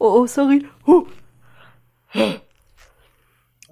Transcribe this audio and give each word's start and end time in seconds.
oh, 0.00 0.22
oh, 0.22 0.26
sorry. 0.26 0.66
Huh. 0.86 1.04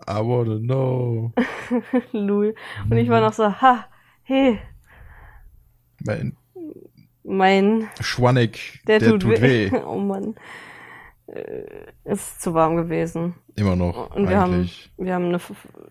I 0.07 0.21
wanna 0.21 0.59
know. 0.59 1.33
Lul. 2.13 2.55
Und 2.89 2.97
ich 2.97 3.09
war 3.09 3.21
noch 3.21 3.33
so, 3.33 3.45
ha, 3.61 3.87
hey, 4.23 4.59
Mein 6.05 6.37
mein, 7.29 7.89
Schwanneck, 8.01 8.81
der, 8.87 9.01
der, 9.01 9.19
tut, 9.19 9.41
weh. 9.41 9.71
Oh 9.87 9.99
Mann. 9.99 10.35
Äh, 11.27 11.65
ist 12.11 12.41
zu 12.41 12.55
warm 12.55 12.77
gewesen. 12.77 13.35
Immer 13.55 13.77
noch. 13.77 14.15
Und 14.17 14.31
wir 14.31 14.39
haben, 14.39 14.55
eigentlich. 14.55 14.91
wir 14.97 15.13
haben 15.15 15.27
eine 15.27 15.41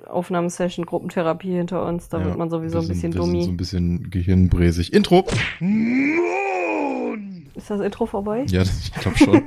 Aufnahmesession, 0.08 0.86
Gruppentherapie 0.86 1.52
hinter 1.52 1.86
uns. 1.86 2.10
Da 2.10 2.18
Ja, 2.20 2.26
wird 2.26 2.38
man 2.38 2.50
sowieso 2.50 2.80
wir 2.80 2.82
ein 2.82 2.88
bisschen 2.88 3.12
sind, 3.12 3.14
sind 3.14 3.24
dummi. 3.24 3.44
so 3.44 3.52
ein 3.52 3.58
bisschen 3.58 4.10
gehirnbräsig. 4.10 4.94
Intro! 4.94 5.28
Ist 7.54 7.70
das 7.70 7.82
Intro 7.82 8.08
vorbei? 8.08 8.46
Ja, 8.48 8.62
ich 8.64 8.94
glaube 8.94 9.18
schon. 9.18 9.44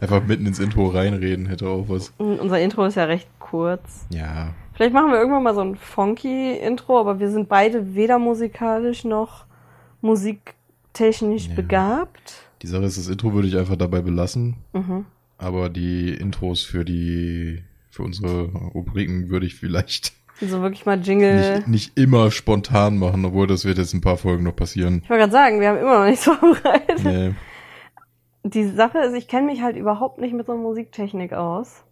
Einfach 0.00 0.24
mitten 0.26 0.46
ins 0.46 0.58
Intro 0.58 0.88
reinreden 0.88 1.46
hätte 1.46 1.68
auch 1.68 1.88
was. 1.88 2.12
Und 2.18 2.38
Unser 2.40 2.60
Intro 2.60 2.84
ist 2.86 2.94
ja 2.96 3.04
recht 3.04 3.28
kurz. 3.38 4.06
Ja. 4.10 4.54
Vielleicht 4.74 4.94
machen 4.94 5.10
wir 5.10 5.18
irgendwann 5.18 5.42
mal 5.42 5.54
so 5.54 5.60
ein 5.60 5.76
funky 5.76 6.52
Intro, 6.56 6.98
aber 6.98 7.20
wir 7.20 7.30
sind 7.30 7.48
beide 7.48 7.94
weder 7.94 8.18
musikalisch 8.18 9.04
noch 9.04 9.44
musiktechnisch 10.00 11.48
Ja. 11.48 11.54
begabt. 11.54 12.34
Die 12.62 12.66
Sache 12.66 12.84
ist, 12.84 12.96
das 12.98 13.08
Intro 13.08 13.32
würde 13.34 13.48
ich 13.48 13.56
einfach 13.56 13.76
dabei 13.76 14.00
belassen. 14.02 14.56
Mhm. 14.72 15.04
Aber 15.38 15.68
die 15.68 16.14
Intros 16.14 16.62
für 16.62 16.84
die, 16.84 17.62
für 17.90 18.02
unsere 18.02 18.44
Rubriken 18.74 19.28
würde 19.28 19.46
ich 19.46 19.56
vielleicht 19.56 20.12
Also 20.40 20.60
wirklich 20.62 20.86
mal 20.86 21.00
Jingle. 21.00 21.56
nicht, 21.58 21.68
nicht 21.68 21.98
immer 21.98 22.30
spontan 22.30 22.98
machen, 22.98 23.24
obwohl 23.24 23.46
das 23.46 23.64
wird 23.64 23.78
jetzt 23.78 23.92
ein 23.94 24.00
paar 24.00 24.16
Folgen 24.16 24.42
noch 24.44 24.56
passieren. 24.56 25.00
Ich 25.04 25.10
wollte 25.10 25.20
gerade 25.20 25.32
sagen, 25.32 25.60
wir 25.60 25.68
haben 25.68 25.78
immer 25.78 25.98
noch 26.00 26.06
nichts 26.06 26.24
vorbereitet. 26.40 27.04
Nee. 27.04 27.34
Die 28.44 28.64
Sache 28.64 28.98
ist, 28.98 29.14
ich 29.14 29.28
kenne 29.28 29.46
mich 29.46 29.62
halt 29.62 29.76
überhaupt 29.76 30.18
nicht 30.18 30.34
mit 30.34 30.46
so 30.46 30.56
Musiktechnik 30.56 31.32
aus. 31.32 31.84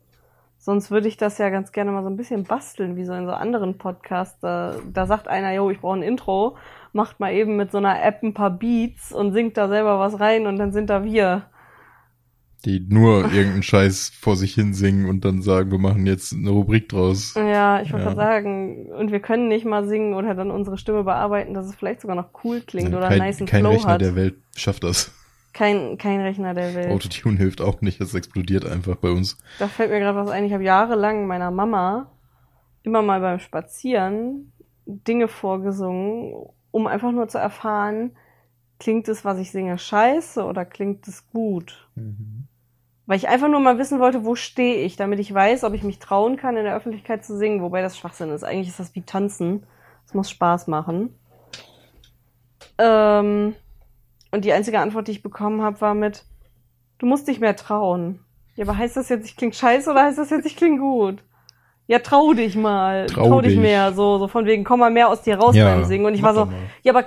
Sonst 0.58 0.90
würde 0.90 1.08
ich 1.08 1.16
das 1.16 1.38
ja 1.38 1.48
ganz 1.48 1.72
gerne 1.72 1.90
mal 1.90 2.02
so 2.02 2.10
ein 2.10 2.16
bisschen 2.16 2.44
basteln, 2.44 2.96
wie 2.96 3.04
so 3.04 3.14
in 3.14 3.24
so 3.24 3.32
anderen 3.32 3.78
Podcasts. 3.78 4.38
Da, 4.40 4.74
da 4.92 5.06
sagt 5.06 5.26
einer, 5.26 5.52
yo, 5.54 5.70
ich 5.70 5.80
brauche 5.80 5.98
ein 5.98 6.02
Intro, 6.02 6.56
macht 6.92 7.18
mal 7.18 7.32
eben 7.32 7.56
mit 7.56 7.70
so 7.72 7.78
einer 7.78 8.02
App 8.02 8.22
ein 8.22 8.34
paar 8.34 8.50
Beats 8.50 9.12
und 9.12 9.32
singt 9.32 9.56
da 9.56 9.68
selber 9.68 9.98
was 9.98 10.20
rein 10.20 10.46
und 10.46 10.58
dann 10.58 10.72
sind 10.72 10.90
da 10.90 11.02
wir. 11.04 11.46
Die 12.66 12.80
nur 12.86 13.32
irgendeinen 13.32 13.62
Scheiß 13.62 14.12
vor 14.20 14.36
sich 14.36 14.52
hin 14.52 14.74
singen 14.74 15.08
und 15.08 15.24
dann 15.24 15.40
sagen, 15.40 15.70
wir 15.70 15.78
machen 15.78 16.04
jetzt 16.06 16.34
eine 16.34 16.50
Rubrik 16.50 16.90
draus. 16.90 17.34
Ja, 17.36 17.80
ich 17.80 17.90
wollte 17.90 18.08
Ja. 18.08 18.14
sagen, 18.14 18.92
und 18.92 19.12
wir 19.12 19.20
können 19.20 19.48
nicht 19.48 19.64
mal 19.64 19.86
singen 19.86 20.12
oder 20.12 20.34
dann 20.34 20.50
unsere 20.50 20.76
Stimme 20.76 21.04
bearbeiten, 21.04 21.54
dass 21.54 21.64
es 21.66 21.74
vielleicht 21.74 22.02
sogar 22.02 22.16
noch 22.16 22.44
cool 22.44 22.60
klingt 22.60 22.92
oder 22.94 23.08
kein 23.08 23.22
einen 23.22 23.46
kein 23.46 23.62
Flow 23.62 23.70
Rechner 23.70 23.94
hat. 23.94 24.00
der 24.02 24.14
Welt 24.14 24.34
schafft 24.54 24.84
das. 24.84 25.10
Kein, 25.52 25.98
kein 25.98 26.20
Rechner 26.20 26.54
der 26.54 26.74
Welt. 26.74 26.90
Autotune 26.90 27.36
hilft 27.36 27.60
auch 27.60 27.80
nicht, 27.80 28.00
das 28.00 28.14
explodiert 28.14 28.64
einfach 28.64 28.96
bei 28.96 29.10
uns. 29.10 29.36
Da 29.58 29.66
fällt 29.66 29.90
mir 29.90 29.98
gerade 29.98 30.18
was 30.18 30.30
ein. 30.30 30.44
Ich 30.44 30.52
habe 30.52 30.62
jahrelang 30.62 31.26
meiner 31.26 31.50
Mama 31.50 32.10
immer 32.82 33.02
mal 33.02 33.20
beim 33.20 33.40
Spazieren 33.40 34.52
Dinge 34.86 35.28
vorgesungen, 35.28 36.34
um 36.70 36.86
einfach 36.86 37.12
nur 37.12 37.28
zu 37.28 37.38
erfahren, 37.38 38.16
klingt 38.78 39.08
es, 39.08 39.24
was 39.24 39.38
ich 39.38 39.50
singe, 39.50 39.78
scheiße 39.78 40.44
oder 40.44 40.64
klingt 40.64 41.06
es 41.06 41.28
gut? 41.30 41.88
Weil 43.06 43.16
ich 43.16 43.28
einfach 43.28 43.48
nur 43.48 43.60
mal 43.60 43.78
wissen 43.78 44.00
wollte, 44.00 44.24
wo 44.24 44.34
stehe 44.34 44.84
ich, 44.84 44.96
damit 44.96 45.18
ich 45.18 45.32
weiß, 45.32 45.64
ob 45.64 45.74
ich 45.74 45.82
mich 45.82 45.98
trauen 45.98 46.36
kann, 46.36 46.56
in 46.56 46.64
der 46.64 46.76
Öffentlichkeit 46.76 47.24
zu 47.24 47.36
singen, 47.36 47.62
wobei 47.62 47.82
das 47.82 47.98
Schwachsinn 47.98 48.30
ist. 48.30 48.44
Eigentlich 48.44 48.68
ist 48.68 48.80
das 48.80 48.94
wie 48.94 49.02
Tanzen. 49.02 49.64
Es 50.06 50.14
muss 50.14 50.30
Spaß 50.30 50.66
machen. 50.66 51.14
Ähm, 52.78 53.54
und 54.32 54.44
die 54.44 54.52
einzige 54.52 54.78
Antwort, 54.80 55.08
die 55.08 55.12
ich 55.12 55.22
bekommen 55.22 55.62
habe, 55.62 55.80
war 55.80 55.94
mit, 55.94 56.24
du 56.98 57.06
musst 57.06 57.28
dich 57.28 57.40
mehr 57.40 57.56
trauen. 57.56 58.20
Ja, 58.56 58.64
aber 58.64 58.76
heißt 58.76 58.96
das 58.96 59.08
jetzt, 59.08 59.26
ich 59.26 59.36
kling 59.36 59.52
scheiße 59.52 59.90
oder 59.90 60.02
heißt 60.04 60.18
das 60.18 60.30
jetzt, 60.30 60.46
ich 60.46 60.56
kling 60.56 60.78
gut? 60.78 61.22
Ja, 61.86 61.98
trau 61.98 62.32
dich 62.34 62.54
mal. 62.56 63.06
Trau 63.06 63.26
Trau, 63.28 63.40
dich 63.40 63.52
dich. 63.54 63.60
mehr. 63.60 63.92
So, 63.92 64.18
so 64.18 64.28
von 64.28 64.44
wegen, 64.46 64.62
komm 64.64 64.80
mal 64.80 64.90
mehr 64.92 65.08
aus 65.08 65.22
dir 65.22 65.36
raus 65.38 65.56
Ja, 65.56 65.64
beim 65.74 65.84
Singen. 65.84 66.06
Und 66.06 66.14
ich 66.14 66.22
war 66.22 66.34
so, 66.34 66.44
mal. 66.44 66.54
ja, 66.82 66.92
aber 66.92 67.04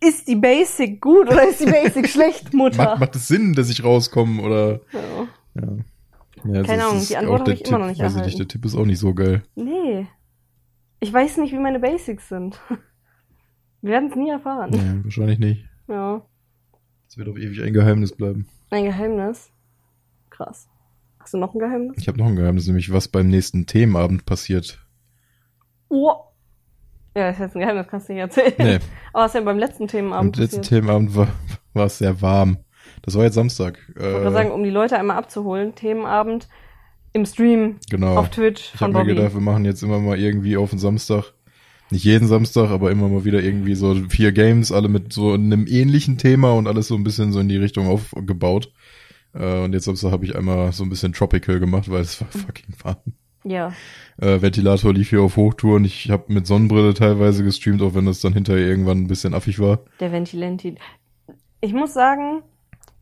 ist 0.00 0.28
die 0.28 0.36
Basic 0.36 1.00
gut 1.00 1.28
oder 1.28 1.46
ist 1.48 1.60
die 1.60 1.70
Basic 1.70 2.08
schlecht, 2.10 2.54
Mutter? 2.54 2.84
Macht, 2.84 3.00
macht 3.00 3.16
es 3.16 3.28
Sinn, 3.28 3.52
dass 3.54 3.68
ich 3.68 3.84
rauskomme 3.84 4.42
oder? 4.42 4.80
Ja. 4.92 5.00
Ja. 5.54 6.52
ja 6.54 6.62
Keine 6.62 6.86
Ahnung, 6.86 7.04
die 7.06 7.16
Antwort 7.16 7.40
habe 7.40 7.52
ich 7.52 7.60
immer 7.60 7.64
Tipp, 7.70 7.78
noch 7.78 7.86
nicht 7.88 7.98
weiß 8.00 8.12
erhalten. 8.12 8.26
nicht, 8.26 8.38
der 8.38 8.48
Tipp 8.48 8.64
ist 8.64 8.74
auch 8.76 8.84
nicht 8.86 8.98
so 8.98 9.12
geil. 9.14 9.42
Nee. 9.54 10.06
Ich 11.00 11.12
weiß 11.12 11.36
nicht, 11.38 11.52
wie 11.52 11.58
meine 11.58 11.80
Basics 11.80 12.28
sind. 12.28 12.58
Wir 13.82 13.90
werden 13.92 14.08
es 14.10 14.16
nie 14.16 14.30
erfahren. 14.30 14.70
Nee, 14.70 15.04
wahrscheinlich 15.04 15.38
nicht. 15.38 15.64
Ja. 15.88 16.22
Es 17.16 17.18
wird 17.18 17.30
auf 17.30 17.38
ewig 17.38 17.62
ein 17.62 17.72
Geheimnis 17.72 18.12
bleiben. 18.12 18.46
Ein 18.68 18.84
Geheimnis. 18.84 19.48
Krass. 20.28 20.68
Hast 21.18 21.32
du 21.32 21.38
noch 21.38 21.54
ein 21.54 21.58
Geheimnis? 21.58 21.96
Ich 21.96 22.08
habe 22.08 22.18
noch 22.18 22.26
ein 22.26 22.36
Geheimnis, 22.36 22.66
nämlich 22.66 22.92
was 22.92 23.08
beim 23.08 23.28
nächsten 23.28 23.64
Themenabend 23.64 24.26
passiert. 24.26 24.84
Oh. 25.88 26.12
Ja, 27.16 27.28
das 27.28 27.36
ist 27.36 27.40
jetzt 27.40 27.56
ein 27.56 27.60
Geheimnis, 27.60 27.86
kannst 27.88 28.10
du 28.10 28.12
nicht 28.12 28.20
erzählen. 28.20 28.52
Nee, 28.58 28.78
Aber 29.14 29.24
was 29.24 29.32
denn 29.32 29.46
beim 29.46 29.58
letzten 29.58 29.88
Themenabend 29.88 30.36
letzten 30.36 30.58
passiert? 30.58 30.82
Themenabend 30.82 31.16
war, 31.16 31.28
war 31.72 31.86
es 31.86 31.96
sehr 31.96 32.20
warm. 32.20 32.58
Das 33.00 33.14
war 33.14 33.24
jetzt 33.24 33.34
Samstag. 33.36 33.78
Ich 33.96 34.02
wollte 34.02 34.28
Äh, 34.28 34.32
sagen, 34.32 34.50
um 34.50 34.62
die 34.62 34.68
Leute 34.68 34.98
einmal 34.98 35.16
abzuholen, 35.16 35.74
Themenabend 35.74 36.50
im 37.14 37.24
Stream 37.24 37.78
genau. 37.88 38.18
auf 38.18 38.28
Twitch 38.28 38.72
Ich 38.74 38.78
von 38.78 38.88
habe 38.88 38.92
mir 38.92 39.04
Bobby. 39.04 39.14
gedacht, 39.14 39.32
wir 39.32 39.40
machen 39.40 39.64
jetzt 39.64 39.82
immer 39.82 40.00
mal 40.00 40.18
irgendwie 40.18 40.58
auf 40.58 40.68
den 40.68 40.78
Samstag. 40.78 41.32
Nicht 41.90 42.04
jeden 42.04 42.26
Samstag, 42.26 42.70
aber 42.70 42.90
immer 42.90 43.08
mal 43.08 43.24
wieder 43.24 43.40
irgendwie 43.42 43.74
so 43.76 43.94
vier 44.08 44.32
Games, 44.32 44.72
alle 44.72 44.88
mit 44.88 45.12
so 45.12 45.32
einem 45.32 45.66
ähnlichen 45.68 46.18
Thema 46.18 46.52
und 46.52 46.66
alles 46.66 46.88
so 46.88 46.96
ein 46.96 47.04
bisschen 47.04 47.32
so 47.32 47.38
in 47.40 47.48
die 47.48 47.56
Richtung 47.58 47.86
aufgebaut. 47.86 48.72
Äh, 49.34 49.60
und 49.60 49.72
jetzt 49.72 49.84
Samstag 49.84 50.10
habe 50.10 50.24
ich 50.24 50.34
einmal 50.34 50.72
so 50.72 50.82
ein 50.82 50.88
bisschen 50.90 51.12
Tropical 51.12 51.60
gemacht, 51.60 51.88
weil 51.90 52.00
es 52.00 52.20
war 52.20 52.28
Mhm. 52.34 52.38
fucking 52.40 52.74
warm. 52.82 52.96
ja. 53.44 53.72
Äh, 54.18 54.40
Ventilator 54.42 54.92
lief 54.94 55.10
hier 55.10 55.22
auf 55.22 55.36
Hochtour 55.36 55.76
und 55.76 55.84
ich 55.84 56.10
habe 56.10 56.32
mit 56.32 56.46
Sonnenbrille 56.46 56.94
teilweise 56.94 57.44
gestreamt, 57.44 57.82
auch 57.82 57.94
wenn 57.94 58.06
das 58.06 58.20
dann 58.20 58.32
hinterher 58.32 58.66
irgendwann 58.66 59.02
ein 59.02 59.06
bisschen 59.08 59.34
affig 59.34 59.60
war. 59.60 59.80
Der 60.00 60.10
Ventilenti. 60.10 60.74
Ich 61.60 61.72
muss 61.72 61.92
sagen, 61.94 62.42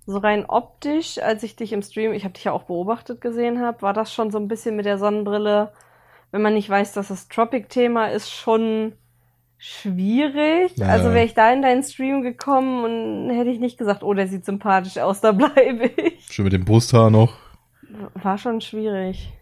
so 0.07 0.19
rein 0.19 0.45
optisch, 0.45 1.19
als 1.19 1.43
ich 1.43 1.57
dich 1.57 1.73
im 1.73 1.81
Stream, 1.83 2.13
ich 2.13 2.25
habe 2.25 2.35
dich 2.35 2.45
ja 2.45 2.53
auch 2.53 2.65
beobachtet 2.65 3.21
gesehen 3.23 3.61
habe, 3.61 3.81
war 3.81 3.95
das 3.95 4.13
schon 4.13 4.31
so 4.31 4.39
ein 4.39 4.49
bisschen 4.49 4.77
mit 4.77 4.85
der 4.85 4.99
Sonnenbrille, 4.99 5.73
wenn 6.35 6.43
man 6.43 6.55
nicht 6.55 6.69
weiß, 6.69 6.95
dass 6.95 7.07
das 7.09 7.29
Tropic-Thema 7.29 8.09
ist, 8.09 8.29
schon 8.29 8.95
schwierig. 9.57 10.73
Ja. 10.77 10.89
Also 10.89 11.11
wäre 11.15 11.25
ich 11.25 11.35
da 11.35 11.53
in 11.53 11.63
deinen 11.63 11.85
Stream 11.85 12.23
gekommen 12.23 12.83
und 12.85 13.31
hätte 13.37 13.51
ich 13.51 13.61
nicht 13.61 13.79
gesagt, 13.79 14.03
oh, 14.03 14.15
der 14.15 14.27
sieht 14.27 14.45
sympathisch 14.45 14.99
aus, 14.99 15.21
da 15.21 15.31
bleibe 15.31 15.87
ich. 15.97 16.27
Schön 16.29 16.43
mit 16.47 16.53
dem 16.53 16.65
Brusthaar 16.65 17.09
noch. 17.11 17.37
War 18.15 18.37
schon 18.37 18.61
schwierig. 18.61 19.33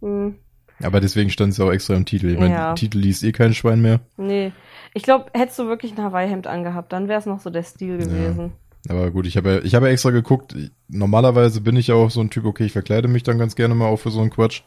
Hm, 0.00 0.34
Aber 0.82 1.00
deswegen 1.00 1.30
stand 1.30 1.52
es 1.52 1.58
ja 1.58 1.66
auch 1.66 1.70
extra 1.70 1.94
im 1.94 2.04
Titel. 2.04 2.30
Ich 2.30 2.38
meine, 2.38 2.52
Ja. 2.52 2.74
Titel 2.74 2.98
liest 2.98 3.22
eh 3.22 3.30
kein 3.30 3.54
Schwein 3.54 3.80
mehr. 3.80 4.00
nee. 4.16 4.50
Ich 4.94 5.04
glaube, 5.04 5.26
hättest 5.34 5.58
du 5.60 5.68
wirklich 5.68 5.96
ein 5.96 6.02
Hawaii-Hemd 6.04 6.48
angehabt, 6.48 6.92
dann 6.92 7.06
wäre 7.08 7.20
es 7.20 7.24
noch 7.26 7.38
so 7.40 7.48
der 7.48 7.62
Stil 7.62 7.96
gewesen. 7.96 8.52
Aber 8.90 9.10
gut, 9.12 9.26
ich 9.28 9.36
habe 9.36 9.50
ja, 9.52 9.58
ich 9.62 9.74
habe 9.76 9.86
ja 9.86 9.92
extra 9.92 10.10
geguckt. 10.10 10.54
Normalerweise 10.88 11.60
bin 11.60 11.76
ich 11.76 11.86
ja 11.86 11.94
auch 11.94 12.10
so 12.10 12.20
ein 12.20 12.28
Typ, 12.28 12.44
okay, 12.44 12.64
ich 12.64 12.72
verkleide 12.72 13.06
mich 13.06 13.22
dann 13.22 13.38
ganz 13.38 13.54
gerne 13.54 13.74
mal 13.76 13.86
auch 13.86 13.96
für 13.98 14.10
so 14.10 14.20
einen 14.20 14.30
Quatsch. 14.30 14.62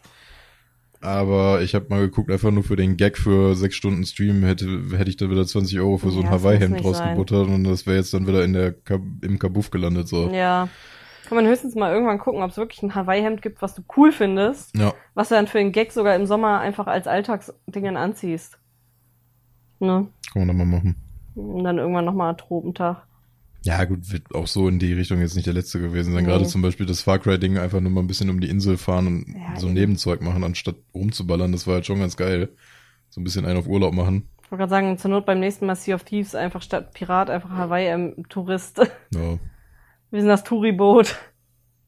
Aber 1.02 1.62
ich 1.62 1.76
habe 1.76 1.86
mal 1.90 2.02
geguckt, 2.02 2.32
einfach 2.32 2.52
nur 2.52 2.64
für 2.64 2.76
den 2.76 2.98
Gag 2.98 3.18
für 3.18 3.56
sechs 3.56 3.76
Stunden 3.76 4.06
Stream 4.06 4.44
hätte, 4.44 4.66
hätte 4.98 5.10
ich 5.10 5.18
da 5.18 5.30
wieder 5.30 5.46
20 5.46 5.80
Euro 5.80 5.98
für 5.98 6.12
so 6.12 6.20
ein 6.20 6.26
Ja, 6.26 6.32
Hawaii-Hemd 6.32 6.84
rausgebuttert 6.84 7.48
und 7.48 7.64
das 7.64 7.86
wäre 7.86 7.98
jetzt 7.98 8.14
dann 8.14 8.28
wieder 8.28 8.44
in 8.44 8.54
der 8.54 8.72
Kab 8.74 9.02
im 9.22 9.38
Kabuff 9.40 9.70
gelandet. 9.70 10.08
So. 10.08 10.30
Ja. 10.30 10.68
Kann 11.28 11.36
man 11.36 11.48
höchstens 11.48 11.76
mal 11.76 11.92
irgendwann 11.92 12.20
gucken, 12.20 12.44
ob 12.44 12.52
es 12.52 12.58
wirklich 12.58 12.84
ein 12.84 12.94
Hawaii-Hemd 12.96 13.42
gibt, 13.42 13.62
was 13.62 13.74
du 13.76 13.84
cool 13.98 14.12
findest, 14.12 14.76
Ja. 14.78 14.94
was 15.16 15.30
du 15.30 15.36
dann 15.36 15.48
für 15.48 15.58
den 15.58 15.72
Gag 15.72 15.92
sogar 15.92 16.16
im 16.16 16.26
Sommer 16.26 16.60
einfach 16.60 16.88
als 16.88 17.08
Alltagsdingen 17.08 17.98
anziehst. 17.98 18.60
Ne? 19.80 20.08
Kann 20.34 20.46
man 20.46 20.48
doch 20.48 20.66
mal 20.66 20.66
machen. 20.66 20.96
Und 21.36 21.64
dann 21.64 21.78
irgendwann 21.80 22.06
nochmal 22.06 22.36
Tropentag. 22.36 23.08
Ja, 23.66 23.84
gut, 23.86 24.12
wird 24.12 24.36
auch 24.36 24.46
so 24.46 24.68
in 24.68 24.78
die 24.78 24.94
Richtung 24.94 25.20
jetzt 25.22 25.36
nicht 25.36 25.48
der 25.48 25.56
letzte 25.56 25.80
gewesen 25.80 26.14
sein. 26.14 26.24
Nee. 26.24 26.30
Gerade 26.30 26.46
zum 26.46 26.62
Beispiel 26.62 26.86
das 26.86 27.02
Far 27.02 27.18
Cry-Ding 27.18 27.58
einfach 27.58 27.82
nur 27.82 27.92
mal 27.92 28.02
ein 28.02 28.08
bisschen 28.08 28.30
um 28.30 28.40
die 28.40 28.48
Insel 28.48 28.78
fahren 28.78 29.08
und 29.08 29.36
Ja, 29.36 29.60
so 29.60 29.66
eben. 29.66 29.74
Nebenzeug 29.74 30.22
machen, 30.22 30.44
anstatt 30.44 30.76
rumzuballern. 30.94 31.52
Das 31.52 31.66
war 31.66 31.76
halt 31.76 31.86
schon 31.88 32.00
ganz 32.00 32.16
geil. 32.16 32.50
So 33.10 33.20
ein 33.20 33.24
bisschen 33.24 33.44
einen 33.44 33.58
auf 33.58 33.68
Urlaub 33.68 33.96
machen. 33.96 34.30
Ich 34.44 34.52
wollte 34.52 34.60
gerade 34.62 34.70
sagen, 34.70 34.98
zur 35.00 35.10
Not 35.10 35.26
beim 35.26 35.40
nächsten 35.40 35.66
Mal 35.66 35.76
Sea 35.76 35.96
of 35.96 36.04
Thieves 36.04 36.36
einfach 36.36 36.62
statt 36.62 36.94
Pirat 36.94 37.32
einfach 37.32 37.50
Hawaii 37.50 37.88
ähm, 37.88 38.26
Tourist. 38.30 38.78
Ja. 39.12 39.40
Wir 40.12 40.22
sind 40.22 40.30
das 40.30 40.44
Touri-Boot. 40.44 41.16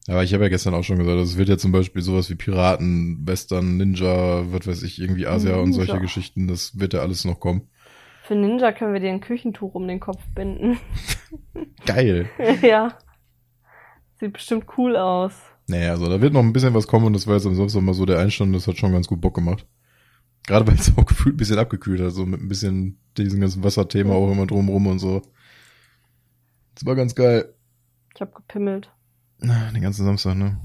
Aber 0.08 0.24
ich 0.24 0.34
habe 0.34 0.44
ja 0.44 0.48
gestern 0.48 0.74
auch 0.74 0.82
schon 0.82 0.98
gesagt, 0.98 1.18
es 1.18 1.36
wird 1.36 1.48
ja 1.48 1.58
zum 1.58 1.70
Beispiel 1.70 2.02
sowas 2.02 2.28
wie 2.28 2.34
Piraten, 2.34 3.24
Western, 3.24 3.76
Ninja, 3.76 4.50
was 4.50 4.66
weiß 4.66 4.82
ich, 4.82 5.00
irgendwie 5.00 5.28
Asia 5.28 5.56
und 5.56 5.74
solche 5.74 5.92
Ninja. 5.92 6.02
Geschichten, 6.02 6.48
das 6.48 6.80
wird 6.80 6.94
ja 6.94 7.00
alles 7.00 7.24
noch 7.24 7.38
kommen. 7.38 7.68
Für 8.28 8.36
Ninja 8.36 8.72
können 8.72 8.92
wir 8.92 9.00
dir 9.00 9.08
ein 9.08 9.22
Küchentuch 9.22 9.74
um 9.74 9.88
den 9.88 10.00
Kopf 10.00 10.22
binden. 10.34 10.78
Geil. 11.86 12.28
ja. 12.60 12.92
Sieht 14.20 14.34
bestimmt 14.34 14.66
cool 14.76 14.96
aus. 14.96 15.32
Naja, 15.66 15.92
also 15.92 16.10
da 16.10 16.20
wird 16.20 16.34
noch 16.34 16.42
ein 16.42 16.52
bisschen 16.52 16.74
was 16.74 16.86
kommen 16.86 17.06
und 17.06 17.14
das 17.14 17.26
war 17.26 17.36
jetzt 17.36 17.46
am 17.46 17.54
Samstag 17.54 17.80
mal 17.80 17.94
so 17.94 18.04
der 18.04 18.18
Einstand, 18.18 18.54
das 18.54 18.66
hat 18.66 18.76
schon 18.76 18.92
ganz 18.92 19.08
gut 19.08 19.22
Bock 19.22 19.34
gemacht. 19.34 19.64
Gerade 20.46 20.66
weil 20.66 20.74
es 20.74 20.92
auch 20.98 21.06
gefühlt 21.06 21.36
ein 21.36 21.38
bisschen 21.38 21.58
abgekühlt 21.58 22.02
hat, 22.02 22.12
so 22.12 22.26
mit 22.26 22.42
ein 22.42 22.48
bisschen 22.48 23.00
diesem 23.16 23.40
ganzen 23.40 23.64
Wasserthema 23.64 24.12
auch 24.12 24.30
immer 24.30 24.46
drumrum 24.46 24.88
und 24.88 24.98
so. 24.98 25.22
Das 26.74 26.84
war 26.84 26.96
ganz 26.96 27.14
geil. 27.14 27.54
Ich 28.14 28.20
habe 28.20 28.32
gepimmelt. 28.32 28.90
Na, 29.38 29.70
Den 29.72 29.80
ganzen 29.80 30.04
Samstag, 30.04 30.34
ne? 30.34 30.60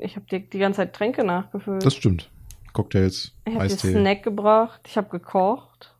Ich 0.00 0.16
habe 0.16 0.24
dir 0.24 0.40
die 0.40 0.58
ganze 0.58 0.78
Zeit 0.78 0.94
Tränke 0.94 1.22
nachgefüllt. 1.22 1.84
Das 1.84 1.94
stimmt. 1.94 2.30
Cocktails, 2.72 3.34
ich 3.44 3.54
habe 3.54 3.66
dir 3.66 3.74
Eistee. 3.74 3.92
Snack 3.92 4.22
gebracht. 4.22 4.80
Ich 4.86 4.96
habe 4.96 5.10
gekocht. 5.10 5.94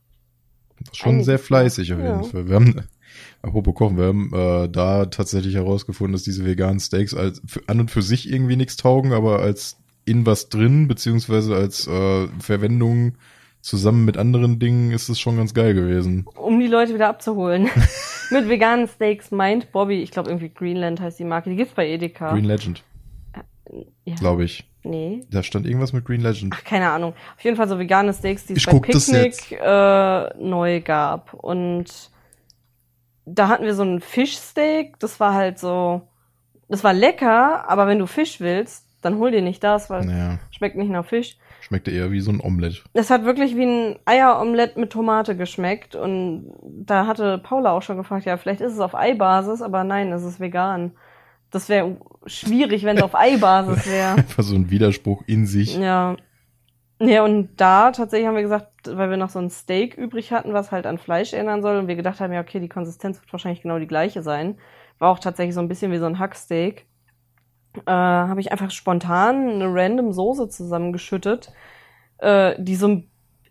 Schon 0.92 1.10
Einiges 1.10 1.26
sehr 1.26 1.38
fleißig 1.38 1.92
auf 1.92 1.98
jeden 1.98 2.10
ja. 2.10 2.22
Fall. 2.22 2.48
Wir 2.48 2.54
haben, 2.54 2.82
apropos 3.42 3.74
Kochen, 3.74 3.96
wir 3.96 4.06
haben 4.06 4.32
äh, 4.32 4.68
da 4.68 5.06
tatsächlich 5.06 5.54
herausgefunden, 5.54 6.12
dass 6.12 6.22
diese 6.22 6.44
veganen 6.44 6.80
Steaks 6.80 7.14
als, 7.14 7.42
für, 7.46 7.62
an 7.66 7.80
und 7.80 7.90
für 7.90 8.02
sich 8.02 8.30
irgendwie 8.30 8.56
nichts 8.56 8.76
taugen, 8.76 9.12
aber 9.12 9.40
als 9.40 9.76
in 10.04 10.24
was 10.24 10.48
drin, 10.48 10.88
beziehungsweise 10.88 11.54
als 11.54 11.86
äh, 11.86 12.28
Verwendung 12.40 13.14
zusammen 13.60 14.04
mit 14.04 14.16
anderen 14.16 14.58
Dingen 14.58 14.92
ist 14.92 15.08
es 15.08 15.20
schon 15.20 15.36
ganz 15.36 15.52
geil 15.52 15.74
gewesen. 15.74 16.26
Um 16.36 16.58
die 16.60 16.66
Leute 16.66 16.94
wieder 16.94 17.08
abzuholen. 17.08 17.68
Mit 18.30 18.48
veganen 18.48 18.88
Steaks 18.88 19.30
meint 19.30 19.72
Bobby, 19.72 20.02
ich 20.02 20.10
glaube 20.10 20.30
irgendwie 20.30 20.50
Greenland 20.50 21.00
heißt 21.00 21.18
die 21.18 21.24
Marke, 21.24 21.50
die 21.50 21.56
gibt's 21.56 21.74
bei 21.74 21.88
Edeka. 21.88 22.32
Green 22.32 22.44
Legend, 22.44 22.84
ja. 24.04 24.14
glaube 24.16 24.44
ich. 24.44 24.70
Nee. 24.88 25.26
Da 25.30 25.42
stand 25.42 25.66
irgendwas 25.66 25.92
mit 25.92 26.04
Green 26.04 26.22
Legend. 26.22 26.54
Ach, 26.56 26.64
keine 26.64 26.90
Ahnung. 26.90 27.12
Auf 27.36 27.44
jeden 27.44 27.56
Fall 27.56 27.68
so 27.68 27.78
vegane 27.78 28.14
Steaks, 28.14 28.46
die 28.46 28.54
es 28.54 28.60
Ich 28.60 28.66
bei 28.66 28.78
Picknick 28.78 29.52
äh, 29.52 30.28
neu 30.42 30.80
gab. 30.80 31.34
Und 31.34 32.10
da 33.26 33.48
hatten 33.48 33.64
wir 33.64 33.74
so 33.74 33.82
ein 33.82 34.00
Fischsteak, 34.00 34.98
das 34.98 35.20
war 35.20 35.34
halt 35.34 35.58
so, 35.58 36.08
das 36.68 36.82
war 36.82 36.94
lecker, 36.94 37.68
aber 37.68 37.86
wenn 37.86 37.98
du 37.98 38.06
Fisch 38.06 38.40
willst, 38.40 38.86
dann 39.02 39.18
hol 39.18 39.30
dir 39.30 39.42
nicht 39.42 39.62
das, 39.62 39.90
weil 39.90 40.06
Naja, 40.06 40.38
schmeckt 40.50 40.76
nicht 40.76 40.90
nach 40.90 41.04
Fisch. 41.04 41.36
schmeckte 41.60 41.90
eher 41.90 42.10
wie 42.10 42.20
so 42.20 42.30
ein 42.30 42.40
Omelett. 42.40 42.82
Das 42.94 43.10
hat 43.10 43.24
wirklich 43.24 43.54
wie 43.54 43.66
ein 43.66 43.98
Eieromelett 44.06 44.76
mit 44.78 44.90
Tomate 44.90 45.36
geschmeckt 45.36 45.94
und 45.94 46.50
da 46.62 47.06
hatte 47.06 47.38
Paula 47.38 47.72
auch 47.72 47.82
schon 47.82 47.98
gefragt, 47.98 48.24
ja, 48.24 48.38
vielleicht 48.38 48.62
ist 48.62 48.72
es 48.72 48.80
auf 48.80 48.94
Eibasis, 48.94 49.60
aber 49.60 49.84
nein, 49.84 50.10
es 50.12 50.24
ist 50.24 50.40
vegan. 50.40 50.92
Das 51.50 51.68
wäre 51.68 51.96
schwierig, 52.26 52.84
wenn 52.84 52.98
es 52.98 53.02
auf 53.02 53.14
Eibasis 53.14 53.86
wäre. 53.86 54.10
Einfach 54.16 54.42
so 54.42 54.54
ein 54.54 54.70
Widerspruch 54.70 55.22
in 55.26 55.46
sich. 55.46 55.76
Ja. 55.76 56.16
Ja, 57.00 57.22
und 57.22 57.50
da 57.56 57.92
tatsächlich 57.92 58.26
haben 58.26 58.34
wir 58.34 58.42
gesagt, 58.42 58.68
weil 58.88 59.08
wir 59.08 59.16
noch 59.16 59.30
so 59.30 59.38
ein 59.38 59.50
Steak 59.50 59.96
übrig 59.96 60.32
hatten, 60.32 60.52
was 60.52 60.72
halt 60.72 60.84
an 60.84 60.98
Fleisch 60.98 61.32
erinnern 61.32 61.62
soll, 61.62 61.76
und 61.76 61.86
wir 61.86 61.94
gedacht 61.94 62.18
haben, 62.20 62.32
ja, 62.32 62.40
okay, 62.40 62.58
die 62.58 62.68
Konsistenz 62.68 63.20
wird 63.20 63.32
wahrscheinlich 63.32 63.62
genau 63.62 63.78
die 63.78 63.86
gleiche 63.86 64.22
sein. 64.22 64.58
War 64.98 65.10
auch 65.10 65.20
tatsächlich 65.20 65.54
so 65.54 65.60
ein 65.60 65.68
bisschen 65.68 65.92
wie 65.92 65.98
so 65.98 66.06
ein 66.06 66.18
Hacksteak. 66.18 66.86
Äh, 67.86 67.90
habe 67.90 68.40
ich 68.40 68.50
einfach 68.50 68.72
spontan 68.72 69.48
eine 69.48 69.72
random 69.72 70.12
Soße 70.12 70.48
zusammengeschüttet, 70.48 71.52
äh, 72.18 72.56
die 72.58 72.74
so 72.74 72.88
ein, 72.88 73.10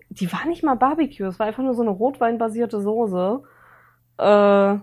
die 0.09 0.31
war 0.33 0.45
nicht 0.45 0.63
mal 0.63 0.75
Barbecue, 0.75 1.27
es 1.27 1.39
war 1.39 1.47
einfach 1.47 1.63
nur 1.63 1.73
so 1.73 1.83
eine 1.83 1.91
rotweinbasierte 1.91 2.81
Soße, 2.81 3.43
äh, 4.17 4.75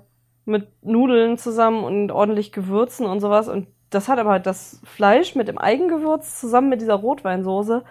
mit 0.44 0.68
Nudeln 0.82 1.38
zusammen 1.38 1.84
und 1.84 2.10
ordentlich 2.12 2.52
Gewürzen 2.52 3.06
und 3.06 3.20
sowas. 3.20 3.48
Und 3.48 3.66
das 3.90 4.08
hat 4.08 4.18
aber 4.18 4.30
halt 4.30 4.46
das 4.46 4.80
Fleisch 4.84 5.34
mit 5.34 5.48
dem 5.48 5.58
Eigengewürz 5.58 6.40
zusammen 6.40 6.68
mit 6.68 6.80
dieser 6.80 6.94
Rotweinsoße 6.94 7.84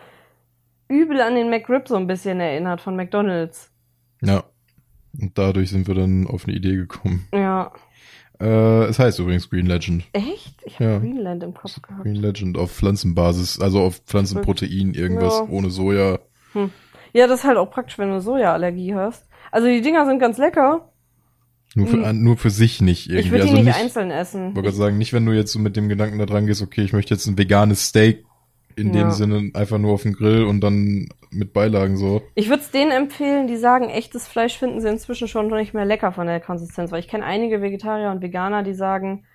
übel 0.89 1.21
an 1.21 1.35
den 1.35 1.49
McRib 1.49 1.87
so 1.87 1.95
ein 1.95 2.07
bisschen 2.07 2.39
erinnert 2.39 2.81
von 2.81 2.95
McDonalds. 2.95 3.71
Ja. 4.21 4.43
Und 5.19 5.37
dadurch 5.37 5.69
sind 5.69 5.87
wir 5.87 5.95
dann 5.95 6.27
auf 6.27 6.45
eine 6.47 6.55
Idee 6.55 6.75
gekommen. 6.75 7.27
Ja. 7.33 7.71
Äh, 8.39 8.85
es 8.85 8.99
heißt 8.99 9.19
übrigens 9.19 9.49
Green 9.49 9.65
Legend. 9.67 10.03
Echt? 10.13 10.61
Ich 10.65 10.75
habe 10.79 10.91
Ja. 10.91 10.99
Greenland 10.99 11.43
im 11.43 11.53
Kopf 11.53 11.81
gehabt. 11.81 12.03
Green 12.03 12.15
Legend 12.15 12.57
auf 12.57 12.71
Pflanzenbasis, 12.71 13.59
also 13.61 13.81
auf 13.81 13.97
Pflanzenprotein, 14.05 14.93
irgendwas 14.93 15.39
Ja. 15.39 15.47
ohne 15.49 15.69
Soja. 15.69 16.19
Ja, 17.13 17.27
das 17.27 17.39
ist 17.41 17.45
halt 17.45 17.57
auch 17.57 17.69
praktisch, 17.69 17.97
wenn 17.97 18.09
du 18.09 18.19
Sojaallergie 18.21 18.95
hast. 18.95 19.27
Also 19.51 19.67
die 19.67 19.81
Dinger 19.81 20.05
sind 20.05 20.19
ganz 20.19 20.37
lecker. 20.37 20.89
Nur 21.75 21.87
für, 21.87 22.05
an- 22.05 22.21
nur 22.21 22.37
für 22.37 22.49
sich 22.51 22.81
nicht 22.81 23.07
irgendwie. 23.09 23.25
Ich 23.25 23.31
würde 23.31 23.43
die 23.45 23.49
also 23.49 23.63
nicht, 23.63 23.65
nicht, 23.65 23.79
einzeln 23.83 24.11
essen. 24.11 24.49
Ich 24.49 24.55
wollte 24.55 24.71
sagen, 24.71 24.97
nicht 24.97 25.13
wenn 25.13 25.25
du 25.25 25.31
jetzt 25.31 25.51
so 25.51 25.59
mit 25.59 25.75
dem 25.75 25.89
Gedanken 25.89 26.19
da 26.19 26.25
dran 26.25 26.45
gehst, 26.45 26.61
okay, 26.61 26.81
ich 26.83 26.93
möchte 26.93 27.13
jetzt 27.13 27.25
ein 27.25 27.37
veganes 27.37 27.87
Steak 27.87 28.25
in 28.75 28.93
Ja. 28.93 29.03
dem 29.03 29.11
Sinne 29.11 29.51
einfach 29.53 29.77
nur 29.79 29.93
auf 29.93 30.03
dem 30.03 30.13
Grill 30.13 30.43
und 30.43 30.61
dann 30.61 31.07
mit 31.31 31.53
Beilagen 31.53 31.97
so. 31.97 32.21
Ich 32.35 32.49
würde 32.49 32.61
es 32.61 32.69
denen 32.71 32.91
empfehlen, 32.91 33.47
die 33.47 33.57
sagen, 33.57 33.89
echtes 33.89 34.27
Fleisch 34.27 34.57
finden 34.57 34.81
sie 34.81 34.87
inzwischen 34.89 35.27
schon 35.27 35.47
nicht 35.47 35.73
mehr 35.73 35.85
lecker 35.85 36.11
von 36.11 36.27
der 36.27 36.39
Konsistenz, 36.39 36.91
weil 36.91 36.99
ich 36.99 37.07
kenne 37.07 37.25
einige 37.25 37.61
Vegetarier 37.61 38.11
und 38.11 38.21
Veganer, 38.21 38.61
die 38.63 38.73
sagen, 38.73 39.25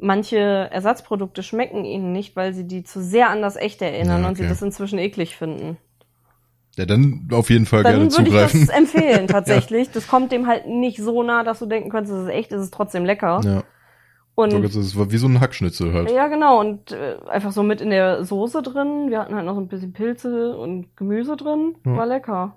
manche 0.00 0.36
Ersatzprodukte 0.38 1.42
schmecken 1.42 1.84
ihnen 1.84 2.12
nicht, 2.12 2.36
weil 2.36 2.54
sie 2.54 2.66
die 2.66 2.84
zu 2.84 3.02
sehr 3.02 3.30
an 3.30 3.42
das 3.42 3.56
Echte 3.56 3.84
erinnern 3.84 4.22
Ja, 4.22 4.28
und 4.28 4.36
sie 4.36 4.42
okay. 4.42 4.50
das 4.50 4.62
inzwischen 4.62 4.98
eklig 4.98 5.36
finden. 5.36 5.76
Ja, 6.78 6.86
dann 6.86 7.28
auf 7.32 7.50
jeden 7.50 7.66
Fall 7.66 7.82
Dann 7.82 7.92
gerne 7.92 8.04
würde 8.04 8.22
ich 8.22 8.28
zugreifen. 8.28 8.60
das 8.66 8.68
empfehlen, 8.68 9.26
tatsächlich. 9.26 9.90
Das 9.90 10.06
kommt 10.06 10.30
dem 10.30 10.46
halt 10.46 10.66
nicht 10.68 10.98
so 10.98 11.22
nah, 11.24 11.42
dass 11.42 11.58
du 11.58 11.66
denken 11.66 11.90
könntest, 11.90 12.14
es 12.14 12.22
ist 12.24 12.30
echt, 12.30 12.52
es 12.52 12.62
ist 12.62 12.72
trotzdem 12.72 13.04
lecker. 13.04 13.40
ja, 13.44 13.64
Und 14.36 14.52
das 14.62 14.96
war 14.96 15.10
wie 15.10 15.18
so 15.18 15.26
ein 15.26 15.40
Hackschnitzel 15.40 15.92
halt. 15.92 16.10
Ja, 16.12 16.28
genau. 16.28 16.60
Und 16.60 16.92
äh, 16.92 17.16
einfach 17.28 17.50
so 17.50 17.64
mit 17.64 17.80
in 17.80 17.90
der 17.90 18.24
Soße 18.24 18.62
drin. 18.62 19.10
Wir 19.10 19.18
hatten 19.18 19.34
halt 19.34 19.44
noch 19.44 19.56
so 19.56 19.60
ein 19.60 19.66
bisschen 19.68 19.92
Pilze 19.92 20.56
und 20.56 20.96
Gemüse 20.96 21.36
drin. 21.36 21.74
Ja. 21.84 21.96
War 21.96 22.06
lecker. 22.06 22.54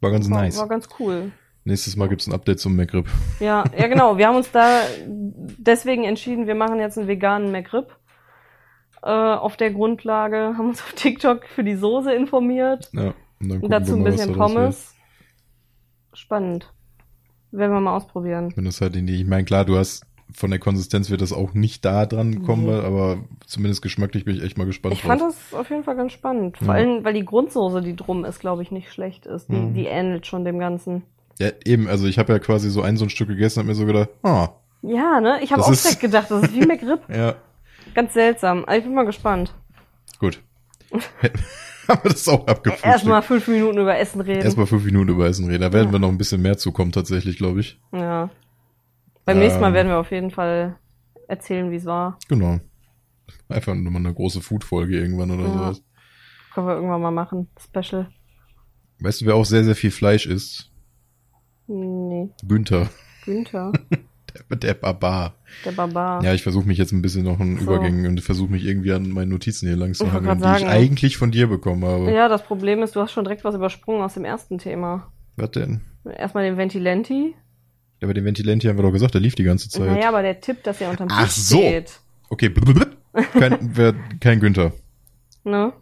War 0.00 0.10
ganz 0.10 0.30
War, 0.30 0.42
nice. 0.42 0.58
war 0.58 0.68
ganz 0.68 0.88
cool. 1.00 1.32
Nächstes 1.64 1.96
Mal 1.96 2.08
gibt's 2.08 2.26
ein 2.26 2.34
Update 2.34 2.60
zum 2.60 2.76
McRib. 2.76 3.06
Ja, 3.40 3.64
ja, 3.76 3.88
genau. 3.88 4.16
Wir 4.18 4.28
haben 4.28 4.36
uns 4.36 4.50
da 4.50 4.82
deswegen 5.06 6.04
entschieden, 6.04 6.46
wir 6.46 6.54
machen 6.54 6.78
jetzt 6.78 6.98
einen 6.98 7.08
veganen 7.08 7.50
McRib. 7.52 7.97
Äh, 9.02 9.08
auf 9.10 9.56
der 9.56 9.70
Grundlage 9.72 10.54
haben 10.56 10.70
uns 10.70 10.80
auf 10.82 10.92
TikTok 10.94 11.46
für 11.46 11.64
die 11.64 11.76
Soße 11.76 12.12
informiert. 12.12 12.90
Ja, 12.92 13.14
und 13.40 13.68
dazu 13.70 13.94
ein 13.96 14.04
bisschen. 14.04 14.34
Pommes. 14.34 14.94
Spannend. 16.12 16.72
Werden 17.50 17.72
wir 17.72 17.80
mal 17.80 17.96
ausprobieren. 17.96 18.52
Wenn 18.56 18.64
das 18.64 18.80
halt 18.80 18.96
in 18.96 19.06
die, 19.06 19.20
ich 19.20 19.26
meine, 19.26 19.44
klar, 19.44 19.64
du 19.64 19.78
hast 19.78 20.04
von 20.34 20.50
der 20.50 20.58
Konsistenz 20.58 21.08
wird 21.08 21.22
das 21.22 21.32
auch 21.32 21.54
nicht 21.54 21.84
da 21.86 22.04
dran 22.04 22.42
kommen, 22.42 22.66
Nee. 22.66 22.72
aber 22.84 23.18
zumindest 23.46 23.80
geschmacklich 23.80 24.26
bin 24.26 24.36
ich 24.36 24.42
echt 24.42 24.58
mal 24.58 24.66
gespannt 24.66 24.92
Ich 24.94 25.02
fand 25.02 25.22
drauf. 25.22 25.34
das 25.50 25.58
auf 25.58 25.70
jeden 25.70 25.84
Fall 25.84 25.96
ganz 25.96 26.12
spannend. 26.12 26.58
Vor 26.58 26.66
Ja. 26.66 26.72
allem, 26.74 27.02
weil 27.04 27.14
die 27.14 27.24
Grundsoße, 27.24 27.80
die 27.80 27.96
drum 27.96 28.26
ist, 28.26 28.38
glaube 28.38 28.62
ich, 28.62 28.70
nicht 28.70 28.92
schlecht 28.92 29.24
ist. 29.24 29.46
Die, 29.48 29.54
Mhm. 29.54 29.72
die 29.74 29.86
ähnelt 29.86 30.26
schon 30.26 30.44
dem 30.44 30.58
Ganzen. 30.58 31.02
Ja, 31.38 31.48
eben, 31.64 31.88
also 31.88 32.06
ich 32.06 32.18
habe 32.18 32.32
ja 32.34 32.38
quasi 32.40 32.68
so 32.68 32.82
ein 32.82 32.98
so 32.98 33.06
ein 33.06 33.10
Stück 33.10 33.28
gegessen 33.28 33.60
und 33.60 33.66
mir 33.68 33.74
so 33.74 33.86
gedacht, 33.86 34.10
ah, 34.22 34.48
Ja, 34.82 35.20
ne? 35.20 35.38
Ich 35.42 35.50
habe 35.52 35.62
auch 35.62 35.72
direkt 35.72 36.00
gedacht, 36.00 36.30
das 36.30 36.42
ist 36.42 36.54
wie 36.54 36.60
McRib. 36.66 37.00
ja, 37.08 37.34
Ganz 37.94 38.12
seltsam. 38.14 38.64
Aber 38.64 38.76
ich 38.76 38.84
bin 38.84 38.94
mal 38.94 39.06
gespannt. 39.06 39.54
gut. 40.18 40.42
haben 41.88 42.00
wir 42.02 42.10
das 42.10 42.26
auch 42.28 42.46
abgefrühstückt. 42.46 42.84
Erstmal 42.92 43.22
fünf 43.22 43.46
Minuten 43.48 43.78
über 43.78 43.98
Essen 43.98 44.20
reden. 44.20 44.42
Erstmal 44.42 44.66
fünf 44.66 44.84
Minuten 44.84 45.10
über 45.10 45.26
Essen 45.26 45.46
reden. 45.46 45.60
Da 45.62 45.72
werden 45.72 45.88
Ja. 45.88 45.92
wir 45.92 45.98
noch 45.98 46.08
ein 46.08 46.18
bisschen 46.18 46.40
mehr 46.42 46.56
zukommen, 46.58 46.92
tatsächlich, 46.92 47.36
glaube 47.38 47.60
ich. 47.60 47.80
Ja. 47.92 48.30
Beim 49.24 49.38
nächsten 49.38 49.60
Mal 49.60 49.68
Ähm. 49.68 49.74
werden 49.74 49.88
wir 49.88 49.98
auf 49.98 50.10
jeden 50.10 50.30
Fall 50.30 50.76
erzählen, 51.28 51.70
wie 51.70 51.76
es 51.76 51.84
war. 51.84 52.18
Genau. 52.28 52.58
Einfach 53.50 53.74
nur 53.74 53.92
mal 53.92 53.98
eine 53.98 54.14
große 54.14 54.40
Food-Folge 54.40 54.98
irgendwann 54.98 55.30
oder 55.30 55.44
Ja. 55.44 55.52
sowas. 55.52 55.82
Können 56.54 56.66
wir 56.66 56.74
irgendwann 56.74 57.02
mal 57.02 57.10
machen. 57.10 57.48
Special. 57.60 58.08
Weißt 59.00 59.20
du, 59.20 59.26
wer 59.26 59.34
auch 59.34 59.44
sehr, 59.44 59.64
sehr 59.64 59.76
viel 59.76 59.90
Fleisch 59.90 60.26
isst? 60.26 60.72
Nee. 61.66 62.30
Günther. 62.46 62.88
Günther. 63.24 63.72
Der, 64.50 64.56
der 64.56 64.74
Barbar. 64.74 65.34
Der 65.64 65.72
Barbar. 65.72 66.22
Ja, 66.22 66.34
ich 66.34 66.42
versuche 66.42 66.66
mich 66.66 66.78
jetzt 66.78 66.92
ein 66.92 67.02
bisschen 67.02 67.24
noch 67.24 67.40
in 67.40 67.56
So. 67.58 67.64
Übergängen 67.64 68.06
und 68.06 68.20
versuche 68.20 68.50
mich 68.50 68.64
irgendwie 68.64 68.92
an 68.92 69.08
meinen 69.10 69.30
Notizen 69.30 69.66
hier 69.68 69.76
lang 69.76 69.94
zu 69.94 70.12
hangeln, 70.12 70.40
die 70.40 70.62
ich 70.62 70.66
eigentlich 70.66 71.16
von 71.16 71.30
dir 71.30 71.46
bekommen 71.46 71.84
habe. 71.84 72.12
Ja, 72.12 72.28
das 72.28 72.42
Problem 72.42 72.82
ist, 72.82 72.96
du 72.96 73.00
hast 73.00 73.12
schon 73.12 73.24
direkt 73.24 73.44
was 73.44 73.54
übersprungen 73.54 74.02
aus 74.02 74.14
dem 74.14 74.24
ersten 74.24 74.58
Thema. 74.58 75.10
Was 75.36 75.50
denn? 75.52 75.80
Erstmal 76.04 76.44
den 76.44 76.56
Ventilenti. 76.56 77.34
Ja, 78.00 78.06
aber 78.06 78.14
den 78.14 78.24
Ventilenti 78.24 78.66
haben 78.68 78.76
wir 78.78 78.82
doch 78.82 78.92
gesagt, 78.92 79.14
der 79.14 79.20
lief 79.20 79.34
die 79.34 79.44
ganze 79.44 79.68
Zeit. 79.68 79.86
Naja, 79.90 80.08
aber 80.08 80.22
der 80.22 80.40
Tipp, 80.40 80.62
dass 80.62 80.80
er 80.80 80.90
unterm 80.90 81.08
Ach 81.10 81.24
Tisch 81.24 81.34
so. 81.34 81.58
steht. 81.58 82.00
Okay, 82.30 82.52
kein, 83.32 83.58
wer, 83.74 83.94
kein 84.20 84.40
Günther. 84.40 84.72
Ne? 85.44 85.72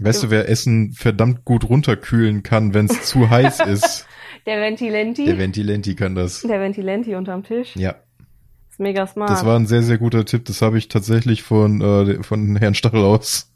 Weißt 0.00 0.24
du, 0.24 0.30
wer 0.30 0.48
Essen 0.48 0.92
verdammt 0.92 1.44
gut 1.44 1.68
runterkühlen 1.68 2.42
kann, 2.42 2.74
wenn 2.74 2.86
es 2.86 3.02
zu 3.04 3.30
heiß 3.30 3.60
ist? 3.66 4.06
Der 4.46 4.60
Ventilenti. 4.60 5.24
Der 5.24 5.38
Ventilenti 5.38 5.94
kann 5.94 6.14
das. 6.14 6.42
der 6.42 6.60
Ventilenti 6.60 7.14
unterm 7.14 7.42
Tisch. 7.44 7.74
Ja, 7.76 7.94
Ist 8.70 8.80
mega 8.80 9.06
smart. 9.06 9.30
das 9.30 9.44
war 9.46 9.58
ein 9.58 9.66
sehr, 9.66 9.82
sehr 9.82 9.98
guter 9.98 10.24
Tipp. 10.24 10.44
Das 10.44 10.60
habe 10.62 10.78
ich 10.78 10.88
tatsächlich 10.88 11.42
von, 11.42 11.80
äh, 11.80 12.22
von 12.22 12.56
Herrn 12.60 12.74
Stachel 12.74 13.00
aus, 13.04 13.52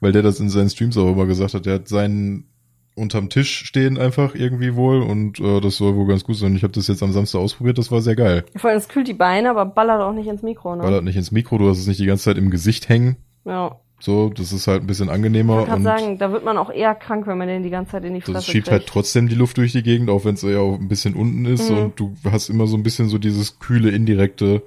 weil 0.00 0.12
der 0.12 0.22
das 0.22 0.40
in 0.40 0.48
seinen 0.50 0.70
Streams 0.70 0.96
auch 0.96 1.10
immer 1.12 1.26
gesagt 1.26 1.54
hat. 1.54 1.66
Der 1.66 1.74
hat 1.74 1.88
seinen 1.88 2.48
unterm 2.96 3.28
Tisch 3.28 3.64
stehen 3.64 3.98
einfach 3.98 4.36
irgendwie 4.36 4.76
wohl 4.76 5.02
und 5.02 5.40
äh, 5.40 5.60
das 5.60 5.76
soll 5.78 5.96
wohl 5.96 6.06
ganz 6.06 6.22
gut 6.22 6.36
sein. 6.36 6.54
Ich 6.54 6.62
habe 6.62 6.72
das 6.72 6.86
jetzt 6.86 7.02
am 7.02 7.10
Samstag 7.12 7.40
ausprobiert, 7.40 7.76
das 7.76 7.90
war 7.90 8.00
sehr 8.00 8.14
geil. 8.14 8.44
Vor 8.54 8.70
allem, 8.70 8.78
es 8.78 8.86
kühlt 8.88 9.08
die 9.08 9.14
Beine, 9.14 9.50
aber 9.50 9.66
ballert 9.66 10.00
auch 10.00 10.12
nicht 10.12 10.28
ins 10.28 10.42
Mikro, 10.42 10.76
ne? 10.76 10.82
Ballert 10.82 11.02
nicht 11.02 11.16
ins 11.16 11.32
Mikro, 11.32 11.58
du 11.58 11.68
hast 11.68 11.78
es 11.78 11.88
nicht 11.88 11.98
die 11.98 12.06
ganze 12.06 12.24
Zeit 12.24 12.38
im 12.38 12.50
Gesicht 12.50 12.88
hängen. 12.88 13.16
Ja. 13.44 13.80
So, 14.04 14.28
das 14.28 14.52
ist 14.52 14.66
halt 14.66 14.82
ein 14.82 14.86
bisschen 14.86 15.08
angenehmer 15.08 15.60
Ich 15.62 15.66
kann 15.68 15.78
und 15.78 15.82
sagen, 15.84 16.18
da 16.18 16.30
wird 16.30 16.44
man 16.44 16.58
auch 16.58 16.70
eher 16.70 16.94
krank, 16.94 17.26
wenn 17.26 17.38
man 17.38 17.48
den 17.48 17.62
die 17.62 17.70
ganze 17.70 17.92
Zeit 17.92 18.04
in 18.04 18.12
die 18.12 18.20
Fresse 18.20 18.32
das 18.34 18.44
schiebt 18.44 18.66
kriegt. 18.66 18.70
halt 18.70 18.86
trotzdem 18.86 19.30
die 19.30 19.34
Luft 19.34 19.56
durch 19.56 19.72
die 19.72 19.82
Gegend, 19.82 20.10
auch 20.10 20.26
wenn 20.26 20.34
es 20.34 20.42
ja 20.42 20.58
auch 20.58 20.74
ein 20.78 20.88
bisschen 20.88 21.14
unten 21.14 21.46
ist 21.46 21.70
Mhm. 21.70 21.78
und 21.78 21.98
du 22.00 22.12
hast 22.30 22.50
immer 22.50 22.66
so 22.66 22.76
ein 22.76 22.82
bisschen 22.82 23.08
so 23.08 23.16
dieses 23.16 23.58
kühle, 23.60 23.90
indirekte. 23.92 24.62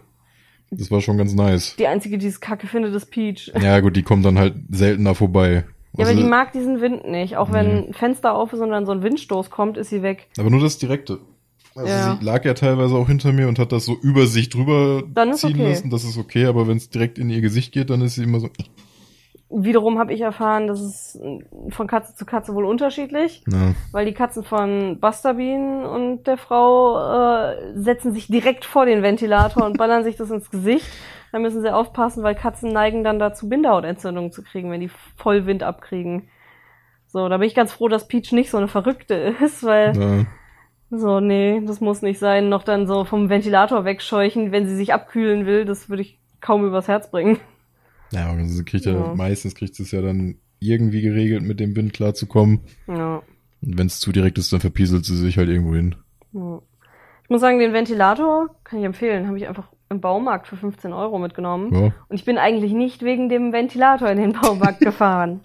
Das 0.71 0.89
war 0.89 1.01
schon 1.01 1.17
ganz 1.19 1.35
nice. 1.35 1.75
Die 1.77 1.85
einzige, 1.85 2.17
die 2.17 2.25
es 2.25 2.41
kacke 2.41 2.65
findet, 2.65 2.95
ist 2.95 3.11
Peach. 3.11 3.51
Ja 3.61 3.79
gut, 3.79 3.95
die 3.95 4.01
kommen 4.01 4.23
dann 4.23 4.39
halt 4.39 4.55
seltener 4.71 5.13
vorbei. 5.13 5.53
Ja, 5.53 5.63
aber 6.05 6.07
Also- 6.09 6.19
die 6.23 6.27
mag 6.27 6.51
diesen 6.53 6.81
Wind 6.81 7.07
nicht. 7.07 7.37
Auch 7.37 7.51
wenn 7.53 7.89
ein 7.89 7.93
Fenster 7.93 8.33
auf 8.33 8.53
ist 8.53 8.59
und 8.59 8.71
dann 8.71 8.87
so 8.87 8.91
ein 8.91 9.03
Windstoß 9.03 9.51
kommt, 9.51 9.77
ist 9.77 9.91
sie 9.91 10.01
weg. 10.01 10.29
aber 10.39 10.49
nur 10.49 10.61
das 10.61 10.79
Direkte. 10.79 11.19
Also 11.75 11.87
Ja. 11.89 12.17
sie 12.19 12.25
lag 12.25 12.43
ja 12.43 12.55
teilweise 12.55 12.95
auch 12.95 13.07
hinter 13.07 13.31
mir 13.33 13.47
und 13.47 13.59
hat 13.59 13.71
das 13.71 13.85
so 13.85 13.95
über 14.01 14.25
sich 14.25 14.49
drüber 14.49 15.03
ziehen 15.35 15.51
okay. 15.53 15.69
lassen. 15.69 15.91
Das 15.91 16.03
ist 16.05 16.17
okay, 16.17 16.45
aber 16.47 16.67
wenn 16.67 16.77
es 16.77 16.89
direkt 16.89 17.19
in 17.19 17.29
ihr 17.29 17.41
Gesicht 17.41 17.71
geht, 17.71 17.91
dann 17.91 18.01
ist 18.01 18.15
sie 18.15 18.23
immer 18.23 18.39
so. 18.39 18.49
Wiederum 19.49 19.97
habe 19.97 20.13
ich 20.13 20.19
erfahren, 20.19 20.67
das 20.67 20.81
ist 20.81 21.21
von 21.69 21.87
Katze 21.87 22.13
zu 22.15 22.25
Katze 22.25 22.53
wohl 22.53 22.65
unterschiedlich, 22.65 23.43
Na, 23.45 23.75
weil 23.93 24.05
die 24.05 24.13
Katzen 24.13 24.43
von 24.43 24.99
Buster 24.99 25.35
Bean 25.35 25.85
und 25.85 26.27
der 26.27 26.37
Frau 26.37 26.99
äh, 26.99 27.73
setzen 27.73 28.11
sich 28.13 28.27
direkt 28.27 28.65
vor 28.65 28.85
den 28.85 29.03
Ventilator 29.03 29.65
und 29.65 29.77
ballern 29.77 30.03
sich 30.03 30.17
das 30.17 30.31
ins 30.31 30.51
Gesicht. 30.51 30.87
Da 31.31 31.39
müssen 31.39 31.61
sie 31.61 31.73
aufpassen, 31.73 32.23
weil 32.23 32.35
Katzen 32.35 32.73
neigen 32.73 33.05
dann 33.05 33.19
dazu, 33.19 33.47
Bindehautentzündungen 33.47 34.31
zu 34.33 34.43
kriegen, 34.43 34.69
wenn 34.69 34.81
die 34.81 34.91
voll 35.15 35.45
Wind 35.45 35.63
abkriegen. 35.63 36.27
So, 37.07 37.29
da 37.29 37.37
bin 37.37 37.47
ich 37.47 37.55
ganz 37.55 37.71
froh, 37.71 37.87
dass 37.87 38.07
Peach 38.07 38.33
nicht 38.33 38.49
so 38.49 38.57
eine 38.57 38.67
Verrückte 38.67 39.15
ist, 39.41 39.63
weil 39.63 39.93
na, 39.93 40.25
so, 40.89 41.19
nee, 41.21 41.61
das 41.65 41.79
muss 41.79 42.01
nicht 42.01 42.19
sein. 42.19 42.49
Noch 42.49 42.63
dann 42.63 42.85
so 42.85 43.05
vom 43.05 43.29
Ventilator 43.29 43.85
wegscheuchen, 43.85 44.51
wenn 44.51 44.67
sie 44.67 44.75
sich 44.75 44.93
abkühlen 44.93 45.45
will, 45.45 45.63
das 45.63 45.89
würde 45.89 46.01
ich 46.01 46.19
kaum 46.41 46.65
übers 46.65 46.87
Herz 46.87 47.09
bringen. 47.09 47.39
Ja, 48.11 48.29
aber 48.29 48.43
sie 48.45 48.63
kriegt 48.65 48.85
ja, 48.85 48.93
Ja. 48.93 49.13
meistens 49.15 49.55
kriegt 49.55 49.75
sie 49.75 49.83
es 49.83 49.91
ja 49.91 50.01
dann 50.01 50.35
irgendwie 50.59 51.01
geregelt, 51.01 51.43
mit 51.43 51.59
dem 51.59 51.75
Wind 51.75 51.93
klarzukommen. 51.93 52.61
Ja. 52.87 53.21
Und 53.61 53.77
wenn 53.77 53.87
es 53.87 53.99
zu 53.99 54.11
direkt 54.11 54.37
ist, 54.37 54.51
dann 54.53 54.59
verpieselt 54.59 55.05
sie 55.05 55.15
sich 55.17 55.37
halt 55.37 55.49
irgendwo 55.49 55.75
hin. 55.75 55.95
Ja. 56.33 56.61
Ich 57.23 57.29
muss 57.29 57.41
sagen, 57.41 57.59
den 57.59 57.73
Ventilator 57.73 58.49
kann 58.63 58.79
ich 58.79 58.85
empfehlen. 58.85 59.27
Habe 59.27 59.37
ich 59.37 59.47
einfach 59.47 59.69
im 59.89 59.99
Baumarkt 60.01 60.47
für 60.47 60.55
15 60.57 60.93
Euro 60.93 61.19
mitgenommen. 61.19 61.73
Ja. 61.73 61.85
Und 62.07 62.15
ich 62.15 62.25
bin 62.25 62.37
eigentlich 62.37 62.71
nicht 62.73 63.03
wegen 63.03 63.29
dem 63.29 63.51
Ventilator 63.53 64.09
in 64.09 64.17
den 64.17 64.33
Baumarkt 64.41 64.79
gefahren. 64.79 65.41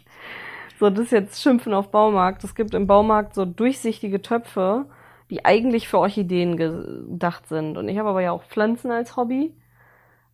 So, 0.78 0.90
das 0.90 1.06
ist 1.06 1.12
jetzt 1.12 1.42
Schimpfen 1.42 1.74
auf 1.74 1.90
Baumarkt. 1.90 2.42
Es 2.44 2.54
gibt 2.54 2.74
im 2.74 2.86
Baumarkt 2.86 3.34
so 3.34 3.44
durchsichtige 3.44 4.20
Töpfe, 4.22 4.86
die 5.30 5.44
eigentlich 5.44 5.88
für 5.88 5.98
Orchideen 5.98 6.56
gedacht 6.56 7.48
sind. 7.48 7.76
Und 7.78 7.88
ich 7.88 7.98
habe 7.98 8.08
aber 8.08 8.20
ja 8.22 8.32
auch 8.32 8.44
Pflanzen 8.44 8.90
als 8.90 9.16
Hobby. 9.16 9.54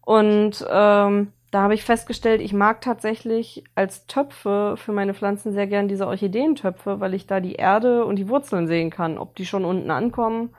Und 0.03 0.65
ähm, 0.71 1.33
da 1.51 1.63
habe 1.63 1.75
ich 1.75 1.85
festgestellt, 1.85 2.41
ich 2.41 2.53
mag 2.53 2.81
tatsächlich 2.81 3.65
als 3.75 4.07
Töpfe 4.07 4.75
für 4.77 4.93
meine 4.93 5.15
Pflanzen 5.15 5.53
sehr 5.53 5.67
gern 5.67 5.89
diese 5.89 6.07
Orchideentöpfe, 6.07 7.01
weil 7.01 7.15
ich 7.15 7.27
da 7.27 7.41
die 7.41 7.55
Erde 7.55 8.05
und 8.05 8.17
die 8.17 8.29
Wurzeln 8.29 8.67
sehen 8.67 8.91
kann, 8.91 9.17
ob 9.17 9.35
die 9.35 9.47
schon 9.47 9.65
unten 9.65 9.91
ankommen 9.91 10.51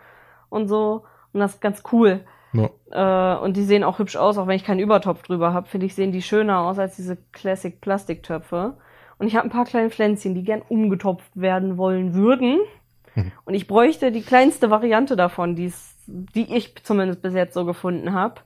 und 0.49 0.67
so. 0.67 1.03
Und 1.31 1.41
das 1.41 1.55
ist 1.55 1.61
ganz 1.61 1.83
cool. 1.91 2.21
Ja. 2.53 3.35
Äh, 3.35 3.39
und 3.43 3.55
die 3.55 3.63
sehen 3.63 3.83
auch 3.83 3.99
hübsch 3.99 4.15
aus, 4.15 4.37
auch 4.39 4.47
wenn 4.47 4.55
ich 4.55 4.63
keinen 4.63 4.79
Übertopf 4.79 5.21
drüber 5.21 5.53
habe, 5.53 5.67
finde 5.67 5.85
ich, 5.85 5.93
sehen 5.93 6.11
die 6.11 6.23
schöner 6.23 6.61
aus 6.61 6.79
als 6.79 6.95
diese 6.95 7.17
Classic 7.31 7.79
Plastiktöpfe. 7.79 8.77
Und 9.19 9.27
ich 9.27 9.35
habe 9.35 9.47
ein 9.47 9.51
paar 9.51 9.65
kleine 9.65 9.91
Pflänzchen, 9.91 10.33
die 10.33 10.43
gern 10.43 10.63
umgetopft 10.67 11.31
werden 11.35 11.77
wollen 11.77 12.15
würden. 12.15 12.59
Mhm. 13.13 13.31
Und 13.45 13.53
ich 13.53 13.67
bräuchte 13.67 14.11
die 14.11 14.23
kleinste 14.23 14.71
Variante 14.71 15.15
davon, 15.15 15.55
die 15.55 15.71
ich 16.33 16.75
zumindest 16.83 17.21
bis 17.21 17.35
jetzt 17.35 17.53
so 17.53 17.65
gefunden 17.65 18.13
habe. 18.13 18.41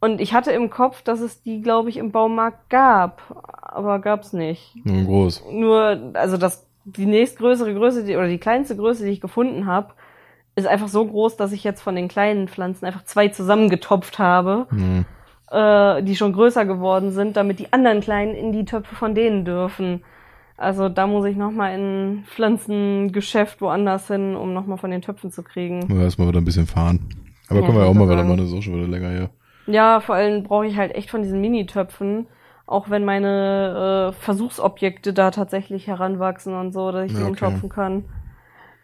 Und 0.00 0.20
ich 0.20 0.32
hatte 0.32 0.52
im 0.52 0.70
Kopf, 0.70 1.02
dass 1.02 1.20
es 1.20 1.42
die, 1.42 1.60
glaube 1.60 1.88
ich, 1.88 1.96
im 1.96 2.12
Baumarkt 2.12 2.70
gab. 2.70 3.22
Aber 3.62 3.98
gab's 3.98 4.32
nicht. 4.32 4.74
Nur 4.84 5.04
groß. 5.04 5.44
Nur, 5.52 6.12
also 6.14 6.36
das, 6.36 6.66
die 6.84 7.06
nächstgrößere 7.06 7.74
Größe, 7.74 8.04
die, 8.04 8.16
oder 8.16 8.28
die 8.28 8.38
kleinste 8.38 8.76
Größe, 8.76 9.04
die 9.04 9.10
ich 9.10 9.20
gefunden 9.20 9.66
habe, 9.66 9.94
ist 10.54 10.66
einfach 10.66 10.88
so 10.88 11.04
groß, 11.04 11.36
dass 11.36 11.52
ich 11.52 11.64
jetzt 11.64 11.82
von 11.82 11.94
den 11.96 12.08
kleinen 12.08 12.48
Pflanzen 12.48 12.84
einfach 12.86 13.04
zwei 13.04 13.28
zusammengetopft 13.28 14.18
habe, 14.18 14.66
Ja. 15.52 15.96
äh, 15.98 16.02
die 16.02 16.16
schon 16.16 16.32
größer 16.32 16.64
geworden 16.64 17.10
sind, 17.12 17.36
damit 17.36 17.58
die 17.58 17.72
anderen 17.72 18.00
kleinen 18.00 18.34
in 18.34 18.52
die 18.52 18.64
Töpfe 18.64 18.94
von 18.94 19.14
denen 19.14 19.44
dürfen. 19.44 20.02
Also 20.56 20.88
da 20.88 21.06
muss 21.06 21.24
ich 21.26 21.36
nochmal 21.36 21.74
in 21.78 21.80
ein 22.20 22.24
Pflanzengeschäft 22.26 23.60
woanders 23.60 24.08
hin, 24.08 24.34
um 24.36 24.52
nochmal 24.52 24.78
von 24.78 24.90
den 24.90 25.02
Töpfen 25.02 25.30
zu 25.30 25.42
kriegen. 25.42 25.80
Nur 25.88 26.02
erstmal 26.02 26.28
wieder 26.28 26.40
ein 26.40 26.44
bisschen 26.44 26.66
fahren. 26.66 27.00
Aber 27.48 27.60
Ja, 27.60 27.66
können 27.66 27.78
wir 27.78 27.84
ja 27.84 27.90
auch 27.90 27.94
mal 27.94 28.08
wieder 28.08 28.24
machen, 28.24 28.38
das 28.38 28.48
ist 28.48 28.54
auch 28.54 28.62
schon 28.62 28.74
wieder 28.74 28.88
länger 28.88 29.08
her. 29.10 29.20
Ja, 29.20 29.30
vor 30.00 30.14
allem 30.14 30.42
brauche 30.44 30.66
ich 30.66 30.76
halt 30.76 30.94
echt 30.94 31.10
von 31.10 31.22
diesen 31.22 31.40
Mini-Töpfen, 31.40 32.26
auch 32.66 32.90
wenn 32.90 33.04
meine 33.04 34.12
äh, 34.14 34.20
Versuchsobjekte 34.20 35.12
da 35.12 35.30
tatsächlich 35.30 35.86
heranwachsen 35.86 36.54
und 36.54 36.72
so, 36.72 36.90
dass 36.92 37.06
ich 37.06 37.12
die 37.12 37.18
Ja, 37.18 37.28
okay. 37.28 37.30
umtopfen 37.30 37.68
kann. 37.68 38.04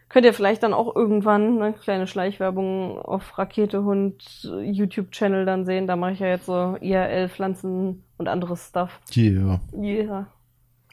Könnt 0.09 0.27
ihr 0.27 0.35
vielleicht 0.35 0.63
dann 0.63 0.75
auch 0.75 0.95
irgendwann 0.95 1.61
eine 1.61 1.73
kleine 1.73 2.07
Schleichwerbung 2.07 2.99
auf 2.99 3.37
Raketehund 3.37 4.49
YouTube-Channel 4.63 5.45
dann 5.45 5.65
sehen. 5.65 5.87
Da 5.87 5.97
mache 5.97 6.13
ich 6.13 6.21
ja 6.21 6.29
jetzt 6.29 6.47
so 6.47 6.77
IRL, 6.81 7.29
Pflanzen 7.29 8.05
und 8.17 8.29
anderes 8.29 8.69
Stuff. 8.69 9.01
Yeah. 9.17 9.61
Yeah. 9.77 10.27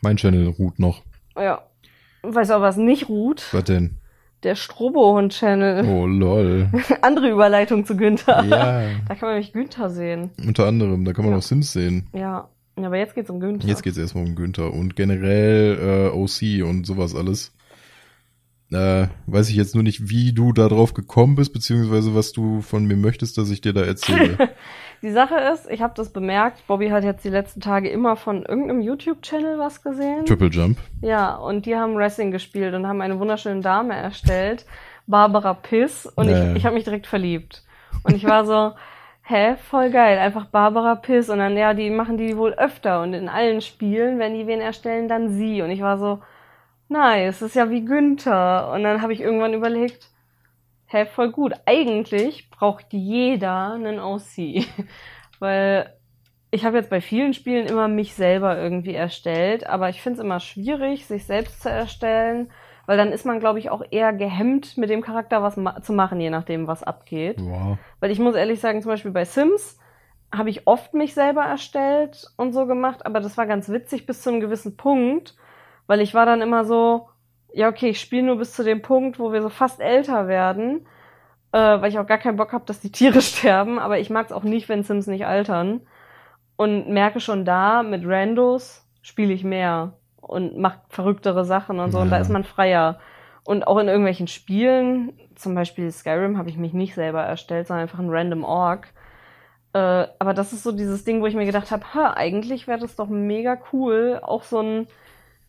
Mein 0.02 0.18
Channel 0.18 0.48
ruht 0.58 0.80
noch. 0.80 1.04
Ja. 1.38 1.62
Weißt 2.24 2.50
du 2.50 2.56
auch, 2.56 2.62
was 2.62 2.78
nicht 2.78 3.10
ruht? 3.10 3.44
Was 3.54 3.66
denn? 3.66 3.98
Der 4.44 4.56
Strobohund-Channel. 4.56 5.86
Oh, 5.88 6.06
lol. 6.08 6.70
Andere 7.02 7.30
Überleitung 7.30 7.86
zu 7.86 7.96
Günther. 7.96 8.44
ja. 8.46 8.82
Da 9.08 9.16
kann 9.16 9.28
man 9.30 9.32
nämlich 9.36 9.54
Günther 9.54 9.90
sehen. 9.90 10.32
Unter 10.46 10.66
anderem, 10.68 11.06
da 11.06 11.14
kann 11.14 11.26
man 11.26 11.34
Ja. 11.34 11.38
auch 11.40 11.44
Sims 11.44 11.72
sehen. 11.74 12.08
Ja. 12.14 12.50
Aber 12.78 12.98
jetzt 12.98 13.14
geht's 13.14 13.30
um 13.30 13.40
Günther. 13.40 13.68
Jetzt 13.68 13.84
geht's 13.84 13.98
erstmal 13.98 14.24
um 14.26 14.34
Günther 14.36 14.74
und 14.74 14.96
generell 14.96 16.10
äh, 16.14 16.16
OC 16.18 16.68
und 16.68 16.86
sowas 16.88 17.14
alles. 17.16 17.54
Äh, 18.72 19.08
weiß 19.28 19.50
ich 19.50 19.56
jetzt 19.58 19.76
nur 19.76 19.84
nicht, 19.84 20.10
wie 20.10 20.32
du 20.34 20.54
da 20.54 20.70
drauf 20.70 20.94
gekommen 20.94 21.36
bist, 21.36 21.52
beziehungsweise 21.54 22.16
was 22.16 22.32
du 22.32 22.62
von 22.62 22.86
mir 22.86 22.96
möchtest, 22.96 23.38
dass 23.38 23.52
ich 23.52 23.60
dir 23.62 23.74
da 23.74 23.82
erzähle. 23.82 24.38
Die 25.02 25.10
Sache 25.10 25.36
ist, 25.36 25.70
ich 25.70 25.82
habe 25.82 25.94
das 25.96 26.14
bemerkt, 26.14 26.66
Bobby 26.68 26.90
hat 26.90 27.04
jetzt 27.04 27.26
die 27.26 27.30
letzten 27.30 27.60
Tage 27.60 27.90
immer 27.90 28.16
von 28.16 28.44
irgendeinem 28.44 28.82
YouTube-Channel 28.82 29.58
was 29.58 29.82
gesehen. 29.82 30.26
Triple 30.26 30.50
Jump. 30.50 30.78
Ja, 31.02 31.36
und 31.36 31.66
die 31.66 31.76
haben 31.76 31.96
Wrestling 31.96 32.30
gespielt 32.30 32.76
und 32.76 32.86
haben 32.86 33.02
eine 33.02 33.20
wunderschöne 33.20 33.62
Dame 33.62 33.96
erstellt, 33.96 34.66
Barbara 35.08 35.56
Piss, 35.56 36.06
und 36.06 36.30
Ja, 36.30 36.38
ja. 36.38 36.52
ich, 36.52 36.58
ich 36.58 36.66
habe 36.66 36.76
mich 36.76 36.84
direkt 36.84 37.08
verliebt. 37.08 37.64
Und 38.04 38.16
ich 38.16 38.26
war 38.26 38.46
so, 38.46 38.74
hä, 39.24 39.56
voll 39.70 39.90
geil, 39.90 40.20
einfach 40.20 40.46
Barbara 40.46 40.94
Piss. 40.94 41.30
Und 41.30 41.40
dann, 41.40 41.58
ja, 41.58 41.74
die 41.74 41.90
machen 41.90 42.18
die 42.18 42.38
wohl 42.38 42.54
öfter 42.54 43.02
und 43.02 43.16
in 43.16 43.28
allen 43.28 43.62
Spielen, 43.62 44.20
wenn 44.20 44.36
die 44.36 44.46
wen 44.46 44.62
erstellen, 44.62 45.08
dann 45.08 45.30
sie. 45.30 45.64
Und 45.64 45.72
ich 45.72 45.82
war 45.82 45.98
so, 45.98 46.20
nice, 46.90 47.40
das 47.40 47.50
ist 47.50 47.56
ja 47.56 47.72
wie 47.72 47.84
Günther. 47.84 48.72
Und 48.72 48.84
dann 48.84 49.02
habe 49.02 49.14
ich 49.14 49.22
irgendwann 49.22 49.56
überlegt, 49.56 50.11
hä, 50.92 51.06
voll 51.06 51.32
gut. 51.32 51.54
Eigentlich 51.66 52.50
braucht 52.50 52.88
jeder 52.92 53.74
einen 53.74 54.00
OC. 54.00 54.66
Weil 55.40 55.94
ich 56.52 56.66
habe 56.66 56.78
jetzt 56.78 56.90
bei 56.90 57.02
vielen 57.02 57.34
Spielen 57.34 57.66
immer 57.66 57.88
mich 57.88 58.14
selber 58.14 58.58
irgendwie 58.58 58.94
erstellt, 58.94 59.66
aber 59.68 59.90
ich 59.90 60.02
finde 60.02 60.20
es 60.20 60.26
immer 60.26 60.40
schwierig, 60.40 61.06
sich 61.06 61.26
selbst 61.26 61.62
zu 61.62 61.70
erstellen, 61.70 62.52
weil 62.86 62.98
dann 62.98 63.14
ist 63.14 63.26
man, 63.26 63.40
glaube 63.40 63.60
ich, 63.60 63.70
auch 63.70 63.84
eher 63.90 64.12
gehemmt, 64.12 64.78
mit 64.78 64.90
dem 64.90 65.02
Charakter 65.02 65.42
was 65.42 65.56
ma 65.56 65.82
zu 65.82 65.94
machen, 65.94 66.20
je 66.20 66.30
nachdem, 66.30 66.68
was 66.68 66.84
abgeht. 66.84 67.38
Wow. 67.40 67.78
Weil 68.02 68.12
ich 68.12 68.20
muss 68.20 68.36
ehrlich 68.36 68.60
sagen, 68.60 68.82
zum 68.82 68.90
Beispiel 68.90 69.12
bei 69.12 69.24
Sims 69.24 69.80
habe 70.34 70.50
ich 70.50 70.68
oft 70.68 70.94
mich 70.94 71.14
selber 71.14 71.44
erstellt 71.44 72.28
und 72.36 72.52
so 72.52 72.66
gemacht, 72.66 73.06
aber 73.06 73.22
das 73.22 73.38
war 73.38 73.46
ganz 73.46 73.70
witzig 73.70 74.06
bis 74.06 74.22
zu 74.22 74.30
einem 74.30 74.42
gewissen 74.42 74.76
Punkt, 74.76 75.36
weil 75.88 76.02
ich 76.02 76.14
war 76.14 76.26
dann 76.26 76.42
immer 76.42 76.66
so, 76.66 77.08
ja, 77.54 77.68
okay, 77.70 77.90
ich 77.90 78.00
spiele 78.00 78.24
nur 78.24 78.38
bis 78.38 78.54
zu 78.54 78.64
dem 78.64 78.82
Punkt, 78.82 79.20
wo 79.20 79.32
wir 79.34 79.42
so 79.42 79.50
fast 79.50 79.80
älter 79.82 80.28
werden, 80.28 80.86
äh, 81.52 81.58
weil 81.60 81.90
ich 81.90 82.00
auch 82.00 82.08
gar 82.08 82.18
keinen 82.18 82.38
Bock 82.38 82.54
habe, 82.54 82.66
dass 82.66 82.80
die 82.80 82.92
Tiere 82.92 83.22
sterben, 83.22 83.80
aber 83.80 84.00
ich 84.00 84.10
mag 84.10 84.26
es 84.28 84.32
auch 84.32 84.44
nicht, 84.44 84.70
wenn 84.70 84.84
Sims 84.84 85.08
nicht 85.08 85.26
altern. 85.26 85.82
Und 86.56 86.90
merke 86.90 87.20
schon 87.20 87.44
da, 87.44 87.82
mit 87.84 88.04
Randos 88.06 88.88
spiele 89.02 89.34
ich 89.34 89.44
mehr 89.44 89.94
und 90.22 90.58
mache 90.60 90.80
verrücktere 90.90 91.44
Sachen 91.44 91.80
und 91.80 91.92
so, 91.92 92.00
und 92.00 92.10
da 92.12 92.18
Ja. 92.18 92.22
ist 92.22 92.30
man 92.30 92.44
freier. 92.44 93.00
Und 93.44 93.66
auch 93.66 93.80
in 93.80 93.88
irgendwelchen 93.88 94.28
Spielen, 94.28 95.14
zum 95.36 95.56
Beispiel 95.56 95.92
Skyrim, 95.92 96.38
habe 96.38 96.50
ich 96.50 96.58
mich 96.58 96.74
nicht 96.74 96.94
selber 96.94 97.24
erstellt, 97.24 97.68
sondern 97.68 97.82
einfach 97.84 97.98
ein 97.98 98.10
random 98.12 98.44
Org. 98.44 98.90
Äh, 99.74 100.06
aber 100.20 100.34
das 100.36 100.54
ist 100.54 100.62
so 100.62 100.72
dieses 100.72 101.04
Ding, 101.06 101.22
wo 101.22 101.26
ich 101.26 101.34
mir 101.34 101.46
gedacht 101.46 101.72
habe, 101.72 101.84
ha, 101.96 102.14
eigentlich 102.16 102.68
wäre 102.68 102.78
das 102.80 102.96
doch 102.96 103.08
mega 103.08 103.58
cool. 103.74 104.20
Auch 104.22 104.44
so 104.44 104.60
ein 104.60 104.88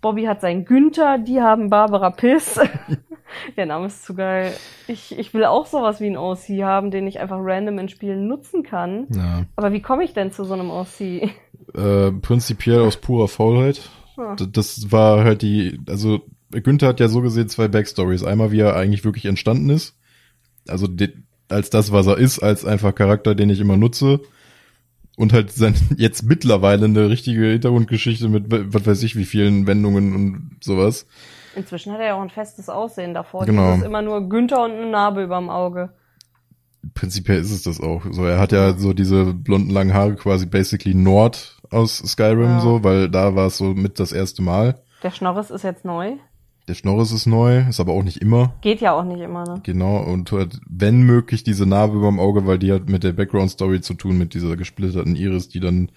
Bobby 0.02 0.24
hat 0.24 0.42
seinen 0.42 0.66
Günther, 0.66 1.16
die 1.16 1.40
haben 1.40 1.70
Barbara 1.70 2.10
Piss. 2.10 2.60
Der 3.56 3.64
Name 3.64 3.86
ist 3.86 4.04
zu 4.04 4.14
geil. 4.14 4.52
Ich, 4.88 5.18
ich 5.18 5.32
will 5.32 5.44
auch 5.44 5.64
sowas 5.64 6.00
wie 6.00 6.06
einen 6.06 6.18
OC 6.18 6.62
haben, 6.62 6.90
den 6.90 7.06
ich 7.06 7.18
einfach 7.18 7.38
random 7.40 7.78
in 7.78 7.88
Spielen 7.88 8.28
nutzen 8.28 8.62
kann. 8.62 9.06
Ja. 9.14 9.44
Aber 9.56 9.72
wie 9.72 9.80
komme 9.80 10.04
ich 10.04 10.12
denn 10.12 10.30
zu 10.30 10.44
so 10.44 10.52
einem 10.52 10.70
OC? 10.70 11.00
Äh, 11.00 12.12
prinzipiell 12.20 12.80
aus 12.80 12.98
purer 12.98 13.28
Faulheit. 13.28 13.88
Ah. 14.18 14.36
Das 14.36 14.92
war 14.92 15.24
halt 15.24 15.40
die, 15.40 15.80
also 15.88 16.20
Günther 16.50 16.88
hat 16.88 17.00
ja 17.00 17.08
so 17.08 17.22
gesehen 17.22 17.48
zwei 17.48 17.68
Backstories. 17.68 18.24
Einmal, 18.24 18.52
wie 18.52 18.60
er 18.60 18.76
eigentlich 18.76 19.04
wirklich 19.04 19.24
entstanden 19.24 19.70
ist. 19.70 19.96
Also 20.68 20.88
als 21.48 21.70
das, 21.70 21.92
was 21.92 22.06
er 22.06 22.18
ist, 22.18 22.40
als 22.40 22.66
einfach 22.66 22.94
Charakter, 22.94 23.34
den 23.34 23.48
ich 23.48 23.60
immer 23.60 23.76
nutze. 23.76 24.20
Und 25.16 25.32
halt 25.32 25.52
sein, 25.52 25.74
jetzt 25.96 26.22
mittlerweile 26.22 26.86
eine 26.86 27.08
richtige 27.08 27.44
Hintergrundgeschichte 27.46 28.28
mit, 28.28 28.44
was 28.48 28.86
weiß 28.86 29.02
ich, 29.02 29.16
wie 29.16 29.24
vielen 29.24 29.66
Wendungen 29.66 30.14
und 30.14 30.56
sowas. 30.64 31.06
Inzwischen 31.54 31.92
hat 31.92 32.00
er 32.00 32.06
ja 32.06 32.14
auch 32.14 32.22
ein 32.22 32.30
festes 32.30 32.68
Aussehen 32.68 33.12
davor. 33.12 33.44
Genau. 33.44 33.70
Das 33.72 33.78
ist 33.80 33.84
immer 33.84 34.00
nur 34.02 34.28
Günther 34.28 34.64
und 34.64 34.72
eine 34.72 34.90
Narbe 34.90 35.22
überm 35.22 35.50
Auge. 35.50 35.90
Prinzipiell 36.94 37.40
ist 37.40 37.50
es 37.50 37.62
das 37.62 37.80
auch. 37.80 38.02
So, 38.10 38.24
er 38.24 38.38
hat 38.40 38.52
ja 38.52 38.72
so 38.76 38.92
diese 38.92 39.34
blonden 39.34 39.70
langen 39.70 39.92
Haare 39.94 40.14
quasi 40.16 40.46
basically 40.46 40.94
Nord 40.94 41.58
aus 41.70 41.98
Skyrim 41.98 42.42
Ja. 42.42 42.60
so, 42.60 42.82
weil 42.82 43.08
da 43.08 43.34
war 43.34 43.46
es 43.46 43.58
so 43.58 43.66
mit 43.74 44.00
das 44.00 44.12
erste 44.12 44.42
Mal. 44.42 44.80
Der 45.02 45.10
Schnorris 45.10 45.50
ist 45.50 45.62
jetzt 45.62 45.84
neu. 45.84 46.14
Der 46.68 46.74
Schnorris 46.74 47.10
ist 47.10 47.26
neu, 47.26 47.64
ist 47.68 47.80
aber 47.80 47.92
auch 47.92 48.04
nicht 48.04 48.18
immer. 48.18 48.54
Geht 48.60 48.80
ja 48.80 48.92
auch 48.92 49.04
nicht 49.04 49.20
immer, 49.20 49.42
ne? 49.44 49.60
Genau, 49.64 49.96
und 49.98 50.30
halt, 50.30 50.60
wenn 50.68 51.02
möglich, 51.02 51.42
diese 51.42 51.66
Narbe 51.66 51.96
überm 51.96 52.20
Auge, 52.20 52.46
weil 52.46 52.58
die 52.58 52.72
hat 52.72 52.88
mit 52.88 53.02
der 53.02 53.12
Background-Story 53.12 53.80
zu 53.80 53.94
tun, 53.94 54.16
mit 54.16 54.32
dieser 54.34 54.56
gesplitterten 54.56 55.16
Iris, 55.16 55.48
die 55.48 55.60
dann 55.60 55.90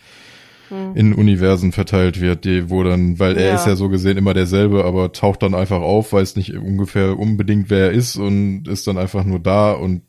Hm. 0.69 0.95
in 0.95 1.13
Universen 1.13 1.71
verteilt 1.71 2.19
wird, 2.19 2.43
die, 2.43 2.71
wo 2.71 2.81
dann, 2.81 3.19
weil 3.19 3.37
er 3.37 3.49
Ja. 3.49 3.53
ist 3.55 3.67
ja 3.67 3.75
so 3.75 3.87
gesehen 3.89 4.17
immer 4.17 4.33
derselbe, 4.33 4.83
aber 4.85 5.11
taucht 5.11 5.43
dann 5.43 5.53
einfach 5.53 5.79
auf, 5.81 6.11
weiß 6.11 6.35
nicht 6.37 6.55
ungefähr 6.57 7.19
unbedingt, 7.19 7.69
wer 7.69 7.85
er 7.85 7.91
ist 7.91 8.15
und 8.15 8.67
ist 8.67 8.87
dann 8.87 8.97
einfach 8.97 9.23
nur 9.23 9.37
da 9.37 9.73
und 9.73 10.01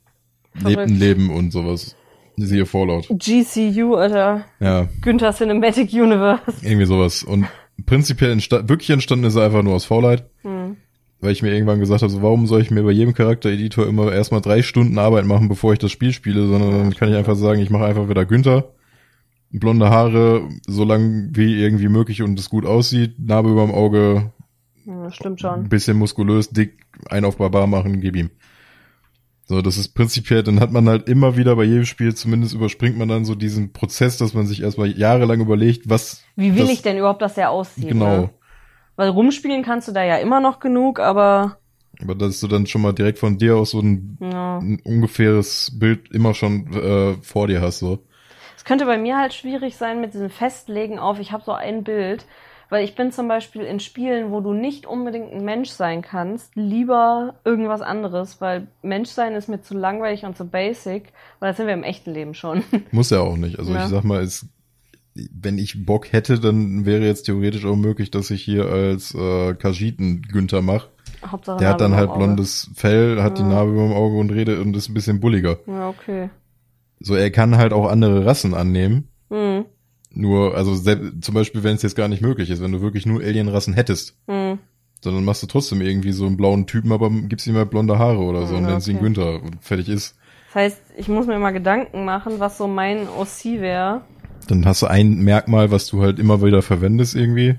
lebt 0.55 0.65
ein 0.65 0.73
Verrückt. 0.73 0.91
Leben 0.99 1.31
und 1.31 1.51
sowas. 1.51 1.95
Siehe 2.39 2.65
Fallout. 2.65 3.07
GCU, 3.11 3.97
Alter. 3.97 4.47
Ja, 4.61 4.89
Günther 5.03 5.35
Cinematic 5.35 5.93
Universe. 5.93 6.43
irgendwie 6.63 6.87
sowas. 6.87 7.23
Und 7.23 7.45
prinzipiell 7.85 8.33
entsta 8.33 8.69
wirklich 8.69 8.91
entstanden 8.91 9.27
ist 9.27 9.37
er 9.37 9.45
einfach 9.45 9.63
nur 9.63 9.75
aus 9.75 9.85
Faulheit. 9.85 10.29
Hm. 10.43 10.77
Weil 11.21 11.33
ich 11.33 11.43
mir 11.43 11.53
irgendwann 11.53 11.81
gesagt 11.81 12.03
habe, 12.03 12.13
so, 12.13 12.23
warum 12.23 12.47
soll 12.47 12.61
ich 12.61 12.71
mir 12.71 12.83
bei 12.83 12.91
jedem 12.91 13.15
Charaktereditor 13.15 13.87
immer 13.87 14.13
erstmal 14.13 14.43
drei 14.43 14.63
Stunden 14.63 14.99
Arbeit 14.99 15.25
machen, 15.25 15.49
bevor 15.49 15.73
ich 15.73 15.79
das 15.79 15.91
Spiel 15.91 16.13
spiele, 16.13 16.47
sondern 16.47 16.71
dann 16.73 16.95
kann 16.95 17.09
ich 17.09 17.17
einfach 17.17 17.37
sagen, 17.37 17.61
ich 17.61 17.71
mache 17.71 17.87
einfach 17.87 18.09
wieder 18.09 18.27
Günther. 18.27 18.73
Blonde 19.51 19.89
Haare, 19.89 20.49
so 20.67 20.85
lang 20.85 21.31
wie 21.33 21.55
irgendwie 21.61 21.89
möglich 21.89 22.23
und 22.23 22.39
es 22.39 22.51
gut 22.51 22.67
aussieht, 22.67 23.19
Narbe 23.19 23.51
überm 23.51 23.71
Auge, 23.71 24.33
Ja, 24.85 25.11
stimmt 25.11 25.37
ein 25.37 25.39
schon. 25.39 25.69
bisschen 25.69 25.97
muskulös, 25.97 26.51
dick, 26.51 26.85
ein 27.09 27.25
auf 27.25 27.39
Barbar 27.39 27.67
machen, 27.67 28.01
gib 28.01 28.17
ihm. 28.17 28.31
So, 29.49 29.63
das 29.63 29.79
ist 29.79 29.95
prinzipiell, 29.95 30.43
dann 30.43 30.59
hat 30.59 30.73
man 30.73 30.89
halt 30.89 31.09
immer 31.09 31.37
wieder 31.37 31.55
bei 31.55 31.63
jedem 31.63 31.85
Spiel, 31.85 32.13
zumindest 32.17 32.53
überspringt 32.53 32.99
man 32.99 33.09
dann 33.09 33.25
so 33.25 33.37
diesen 33.37 33.73
Prozess, 33.73 34.19
dass 34.19 34.35
man 34.35 34.45
sich 34.45 34.61
erstmal 34.61 34.91
jahrelang 34.91 35.41
überlegt, 35.41 35.89
was. 35.89 36.25
Wie 36.35 36.57
will 36.57 36.63
das, 36.63 36.73
ich 36.73 36.83
denn 36.83 36.99
überhaupt, 36.99 37.23
dass 37.23 37.35
der 37.35 37.51
aussieht? 37.51 37.89
Genau. 37.89 38.17
Ne? 38.17 38.31
Weil 38.97 39.11
rumspielen 39.11 39.63
kannst 39.63 39.87
du 39.87 39.93
da 39.93 40.03
ja 40.03 40.17
immer 40.17 40.41
noch 40.41 40.59
genug, 40.59 40.99
aber 40.99 41.59
Aber 42.03 42.17
dass 42.17 42.41
du 42.41 42.49
dann 42.49 42.67
schon 42.67 42.83
mal 42.83 42.93
direkt 42.93 43.21
von 43.21 43.39
dir 43.39 43.57
aus 43.57 43.71
so 43.71 43.81
ein, 43.81 44.19
ja. 44.21 44.59
ein 44.59 44.81
ungefähres 44.85 45.79
Bild 45.79 46.11
immer 46.11 46.35
schon 46.35 46.73
äh, 46.75 47.15
vor 47.23 47.47
dir 47.47 47.61
hast, 47.61 47.79
so. 47.79 48.01
Es 48.57 48.65
könnte 48.65 48.85
bei 48.85 48.99
mir 48.99 49.17
halt 49.17 49.33
schwierig 49.33 49.77
sein 49.77 50.01
mit 50.01 50.13
diesem 50.13 50.29
Festlegen 50.29 50.99
auf, 50.99 51.21
ich 51.21 51.31
habe 51.31 51.45
so 51.45 51.53
ein 51.53 51.85
Bild, 51.85 52.27
weil 52.69 52.85
ich 52.85 52.95
bin 52.95 53.13
zum 53.13 53.29
Beispiel 53.29 53.63
in 53.63 53.81
Spielen, 53.81 54.31
wo 54.33 54.41
du 54.41 54.53
nicht 54.53 54.87
unbedingt 54.87 55.33
ein 55.33 55.45
Mensch 55.45 55.71
sein 55.71 56.03
kannst, 56.03 56.55
lieber 56.57 57.35
irgendwas 57.45 57.81
anderes, 57.81 58.41
weil 58.41 58.67
Menschsein 58.83 59.35
ist 59.35 59.49
mir 59.49 59.61
zu 59.63 59.75
langweilig 59.75 60.25
und 60.25 60.37
zu 60.37 60.45
basic, 60.45 61.13
weil 61.41 61.51
das 61.51 61.57
sind 61.59 61.67
wir 61.67 61.75
im 61.75 61.83
echten 61.85 62.13
Leben 62.13 62.35
schon. 62.35 62.63
Muss 62.91 63.11
ja 63.11 63.21
auch 63.21 63.37
nicht. 63.37 63.59
Also 63.59 63.73
Ja. 63.73 63.85
ich 63.85 63.91
sag 63.91 64.05
mal, 64.05 64.23
es, 64.23 64.47
wenn 65.15 65.59
ich 65.59 65.87
Bock 65.87 66.13
hätte, 66.13 66.39
dann 66.41 66.85
wäre 66.87 67.05
jetzt 67.05 67.25
theoretisch 67.25 67.65
auch 67.65 67.77
möglich, 67.77 68.11
dass 68.11 68.31
ich 68.31 68.43
hier 68.43 68.67
als 68.67 69.15
äh, 69.15 69.55
Kajiten 69.55 70.23
Günther 70.23 70.61
mache. 70.63 70.89
Hauptsache 71.25 71.59
Der 71.59 71.69
hat 71.71 71.81
dann 71.81 71.95
halt 71.95 72.13
blondes 72.15 72.71
Fell, 72.75 73.23
hat 73.23 73.39
die 73.39 73.43
Ja. 73.43 73.49
Narbe 73.49 73.73
über 73.73 73.83
dem 73.85 73.93
Auge 73.95 74.17
und 74.19 74.31
redet 74.31 74.59
und 74.61 74.77
ist 74.77 74.89
ein 74.89 74.95
bisschen 74.95 75.19
bulliger. 75.21 75.59
Ja, 75.67 75.89
okay. 75.89 76.31
So, 77.01 77.15
er 77.15 77.31
kann 77.31 77.57
halt 77.57 77.73
auch 77.73 77.89
andere 77.89 78.27
Rassen 78.27 78.55
annehmen. 78.55 79.09
Hm, 79.31 79.65
Nur, 80.17 80.57
also 80.57 80.75
zum 80.75 81.35
Beispiel, 81.35 81.63
wenn 81.63 81.77
es 81.77 81.83
jetzt 81.83 81.95
gar 81.95 82.09
nicht 82.09 82.23
möglich 82.23 82.49
ist, 82.51 82.63
wenn 82.63 82.73
du 82.73 82.81
wirklich 82.81 83.05
nur 83.07 83.21
Alienrassen 83.21 83.75
hättest, 83.75 84.17
hm. 84.27 84.59
sondern 85.03 85.25
machst 85.25 85.43
du 85.43 85.47
trotzdem 85.47 85.83
irgendwie 85.83 86.13
so 86.13 86.27
einen 86.27 86.37
blauen 86.39 86.67
Typen, 86.67 86.91
aber 86.91 87.11
gibst 87.11 87.47
ihm 87.47 87.57
halt 87.57 87.71
blonde 87.71 87.99
Haare 87.99 88.19
oder 88.21 88.47
so 88.47 88.57
und 88.57 88.65
Ja, 88.65 88.71
nennst 88.71 88.89
ihn 88.89 88.97
okay. 88.97 89.05
Günther 89.05 89.43
und 89.43 89.63
fertig 89.63 89.89
ist. 89.91 90.17
Das 90.47 90.55
heißt, 90.55 90.83
ich 90.97 91.09
muss 91.09 91.27
mir 91.27 91.39
mal 91.39 91.51
Gedanken 91.53 92.05
machen, 92.07 92.41
was 92.41 92.57
so 92.57 92.67
mein 92.67 93.09
OC 93.09 93.61
wäre. 93.61 94.03
Dann 94.49 94.65
hast 94.65 94.81
du 94.83 94.87
ein 94.87 95.19
Merkmal, 95.19 95.71
was 95.71 95.87
du 95.87 96.03
halt 96.03 96.19
immer 96.19 96.41
wieder 96.43 96.63
verwendest 96.63 97.15
irgendwie. 97.15 97.57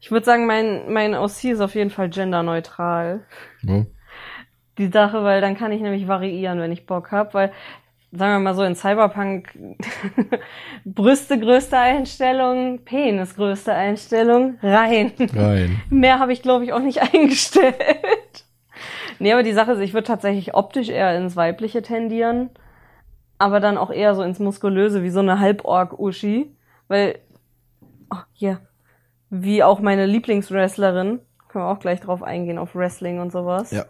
Ich 0.00 0.10
würde 0.10 0.26
sagen, 0.26 0.46
mein, 0.46 0.92
mein 0.92 1.14
OC 1.14 1.44
ist 1.44 1.60
auf 1.60 1.74
jeden 1.74 1.90
Fall 1.90 2.10
genderneutral. 2.10 3.24
Ja. 3.62 3.86
die 4.76 4.88
Sache, 4.88 5.22
weil 5.24 5.40
dann 5.40 5.56
kann 5.56 5.72
ich 5.72 5.80
nämlich 5.80 6.06
variieren, 6.08 6.58
wenn 6.58 6.72
ich 6.72 6.84
Bock 6.84 7.10
hab, 7.12 7.32
weil 7.32 7.52
sagen 8.16 8.34
wir 8.34 8.38
mal 8.38 8.54
so 8.54 8.62
in 8.62 8.74
Cyberpunk 8.74 9.58
Brüste 10.84 11.38
größte 11.38 11.76
Einstellung, 11.76 12.84
Penis 12.84 13.34
größte 13.34 13.72
Einstellung, 13.72 14.58
rein. 14.62 15.12
Rein. 15.34 15.82
Mehr 15.90 16.18
habe 16.18 16.32
ich 16.32 16.42
glaube 16.42 16.64
ich 16.64 16.72
auch 16.72 16.80
nicht 16.80 17.02
eingestellt. 17.14 18.44
nee, 19.18 19.32
aber 19.32 19.42
die 19.42 19.52
Sache 19.52 19.72
ist, 19.72 19.80
ich 19.80 19.94
würde 19.94 20.06
tatsächlich 20.06 20.54
optisch 20.54 20.88
eher 20.88 21.16
ins 21.16 21.36
weibliche 21.36 21.82
tendieren, 21.82 22.50
aber 23.38 23.60
dann 23.60 23.78
auch 23.78 23.90
eher 23.90 24.14
so 24.14 24.22
ins 24.22 24.38
muskulöse 24.38 25.02
wie 25.02 25.10
so 25.10 25.20
eine 25.20 25.40
Halborg 25.40 25.98
Uschi, 25.98 26.54
weil 26.88 27.18
oh, 28.10 28.18
hier 28.32 28.60
wie 29.30 29.62
auch 29.64 29.80
meine 29.80 30.06
Lieblingswrestlerin, 30.06 31.20
können 31.48 31.64
wir 31.64 31.68
auch 31.68 31.80
gleich 31.80 32.00
drauf 32.00 32.22
eingehen 32.22 32.58
auf 32.58 32.74
Wrestling 32.76 33.20
und 33.20 33.32
sowas. 33.32 33.70
Ja. 33.72 33.84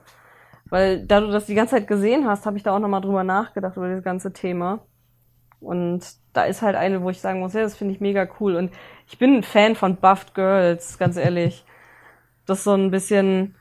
Weil 0.70 1.07
da 1.07 1.20
du 1.20 1.29
das 1.31 1.46
die 1.46 1.55
ganze 1.55 1.77
Zeit 1.77 1.87
gesehen 1.87 2.27
hast, 2.27 2.46
habe 2.46 2.57
ich 2.57 2.62
da 2.62 2.74
auch 2.74 2.79
nochmal 2.79 3.00
drüber 3.03 3.22
nachgedacht, 3.24 3.77
über 3.77 3.88
das 3.88 4.03
ganze 4.03 4.33
Thema. 4.33 4.81
Und 5.61 6.03
da 6.33 6.44
ist 6.44 6.62
halt 6.62 6.77
eine, 6.77 7.03
wo 7.03 7.11
ich 7.11 7.20
sagen 7.20 7.40
muss, 7.40 7.55
ja, 7.55 7.62
das 7.62 7.77
finde 7.77 7.94
ich 7.94 8.00
mega 8.00 8.27
cool. 8.40 8.57
Und 8.57 8.70
ich 9.07 9.18
bin 9.18 9.37
ein 9.37 9.42
Fan 9.42 9.74
von 9.77 9.96
Buffed 9.96 10.35
Girls, 10.35 10.98
ganz 10.98 11.16
ehrlich. 11.16 11.64
Das 12.46 12.59
ist 12.59 12.64
so 12.64 12.74
ein 12.74 12.90
bisschen, 12.90 13.55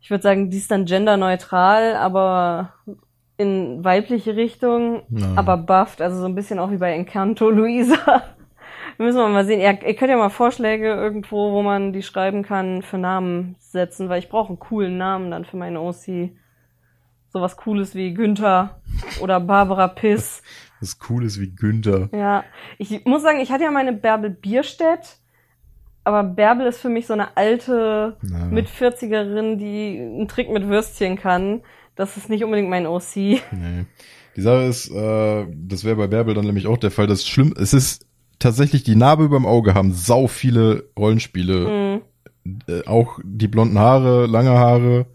ich 0.00 0.10
würde 0.10 0.22
sagen, 0.22 0.50
die 0.50 0.58
ist 0.58 0.70
dann 0.70 0.84
genderneutral, 0.84 1.96
aber 1.96 2.74
in 3.38 3.82
weibliche 3.84 4.36
Richtung, 4.36 5.02
Ja. 5.10 5.32
aber 5.36 5.56
buffed, 5.56 6.00
also 6.00 6.20
so 6.20 6.26
ein 6.26 6.34
bisschen 6.34 6.58
auch 6.58 6.70
wie 6.70 6.76
bei 6.76 6.92
Encanto 6.92 7.50
Luisa. 7.50 8.22
Müssen 8.98 9.18
wir 9.18 9.28
mal 9.28 9.44
sehen. 9.44 9.60
Ihr, 9.60 9.86
ihr 9.86 9.94
könnt 9.94 10.10
ja 10.10 10.16
mal 10.16 10.28
Vorschläge 10.28 10.88
irgendwo, 10.88 11.52
wo 11.52 11.62
man 11.62 11.92
die 11.92 12.02
schreiben 12.02 12.42
kann, 12.42 12.82
für 12.82 12.98
Namen 12.98 13.56
setzen, 13.58 14.08
weil 14.08 14.18
ich 14.18 14.28
brauche 14.28 14.48
einen 14.48 14.58
coolen 14.58 14.96
Namen 14.96 15.30
dann 15.30 15.44
für 15.44 15.56
meine 15.56 15.80
OC. 15.80 16.30
Sowas 17.28 17.56
Cooles 17.56 17.94
wie 17.94 18.12
Günther 18.12 18.80
oder 19.22 19.40
Barbara 19.40 19.88
Piss. 19.88 20.42
Das 20.80 20.98
Cooles 20.98 21.40
wie 21.40 21.54
Günther. 21.54 22.10
Ja, 22.12 22.44
ich 22.76 23.04
muss 23.06 23.22
sagen, 23.22 23.40
ich 23.40 23.50
hatte 23.50 23.64
ja 23.64 23.70
meine 23.70 23.92
Bärbel 23.94 24.30
Bierstedt, 24.30 25.16
aber 26.04 26.24
Bärbel 26.24 26.66
ist 26.66 26.80
für 26.80 26.90
mich 26.90 27.06
so 27.06 27.14
eine 27.14 27.36
alte 27.36 28.16
Na. 28.20 28.46
mit 28.46 28.68
40erin, 28.68 29.56
die 29.56 29.98
einen 29.98 30.28
Trick 30.28 30.50
mit 30.50 30.68
Würstchen 30.68 31.16
kann. 31.16 31.62
Das 31.94 32.16
ist 32.16 32.28
nicht 32.28 32.44
unbedingt 32.44 32.68
mein 32.68 32.86
OC. 32.86 33.16
Nee. 33.16 33.86
Die 34.34 34.40
Sache 34.40 34.62
ist, 34.62 34.90
äh, 34.90 35.46
das 35.50 35.84
wäre 35.84 35.96
bei 35.96 36.06
Bärbel 36.06 36.34
dann 36.34 36.46
nämlich 36.46 36.66
auch 36.66 36.78
der 36.78 36.90
Fall. 36.90 37.06
Das 37.06 37.26
schlimm, 37.26 37.54
es 37.58 37.72
ist 37.74 38.06
tatsächlich 38.42 38.82
die 38.82 38.96
Narbe 38.96 39.24
überm 39.24 39.46
Auge 39.46 39.74
haben 39.74 39.92
sau 39.92 40.26
viele 40.26 40.90
Rollenspiele. 40.98 42.00
Mhm. 42.44 42.58
Äh, 42.66 42.86
auch 42.86 43.18
die 43.22 43.48
blonden 43.48 43.78
Haare, 43.78 44.26
lange 44.26 44.50
Haare, 44.50 45.06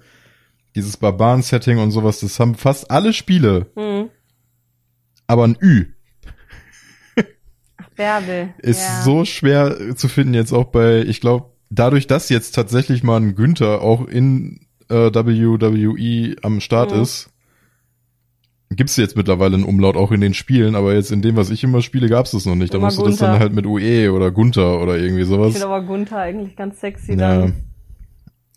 dieses 0.76 0.98
Barbaren-Setting 0.98 1.78
und 1.80 1.92
sowas, 1.92 2.20
das 2.22 2.40
haben 2.40 2.56
fast 2.56 2.90
alle 2.90 3.14
Spiele. 3.14 3.68
Mhm. 3.76 4.10
Aber 5.28 5.44
ein 5.44 5.58
Ü 5.62 5.88
Bärbel. 7.96 8.54
ist 8.60 8.82
ja. 8.82 9.02
so 9.02 9.26
schwer 9.26 9.96
zu 9.96 10.08
finden 10.08 10.34
jetzt 10.34 10.54
auch 10.54 10.66
bei, 10.66 11.02
ich 11.02 11.20
glaube, 11.20 11.52
dadurch, 11.70 12.08
dass 12.08 12.30
jetzt 12.30 12.54
tatsächlich 12.54 13.04
mal 13.04 13.20
ein 13.20 13.36
Günther 13.36 13.82
auch 13.82 14.08
in 14.08 14.68
äh, 14.90 15.12
WWE 15.14 16.36
am 16.44 16.62
Start 16.62 16.94
Mhm. 16.96 17.02
ist, 17.02 17.30
gibt's 18.70 18.98
jetzt 18.98 19.16
mittlerweile 19.16 19.56
einen 19.56 19.64
Umlaut 19.64 19.96
auch 19.96 20.12
in 20.12 20.22
den 20.22 20.34
Spielen, 20.34 20.76
aber 20.76 20.94
jetzt 20.94 21.12
in 21.12 21.22
dem, 21.22 21.36
was 21.36 21.50
ich 21.50 21.64
immer 21.64 21.82
spiele, 21.82 22.10
gab's 22.10 22.32
das 22.32 22.46
noch 22.46 22.56
nicht. 22.56 22.74
Da 22.74 22.80
musst 22.80 22.98
du 22.98 23.06
das 23.06 23.18
dann 23.18 23.40
halt 23.40 23.54
mit 23.54 23.66
UE 23.66 24.12
oder 24.12 24.32
Gunther 24.32 24.82
oder 24.82 24.98
irgendwie 24.98 25.22
Ich 25.24 25.28
sowas. 25.28 25.54
finde 25.54 25.68
aber 25.68 25.82
Gunther 25.86 26.18
eigentlich 26.20 26.56
ganz 26.56 26.80
sexy 26.80 27.14
Ja. 27.14 27.40
dann. 27.40 27.54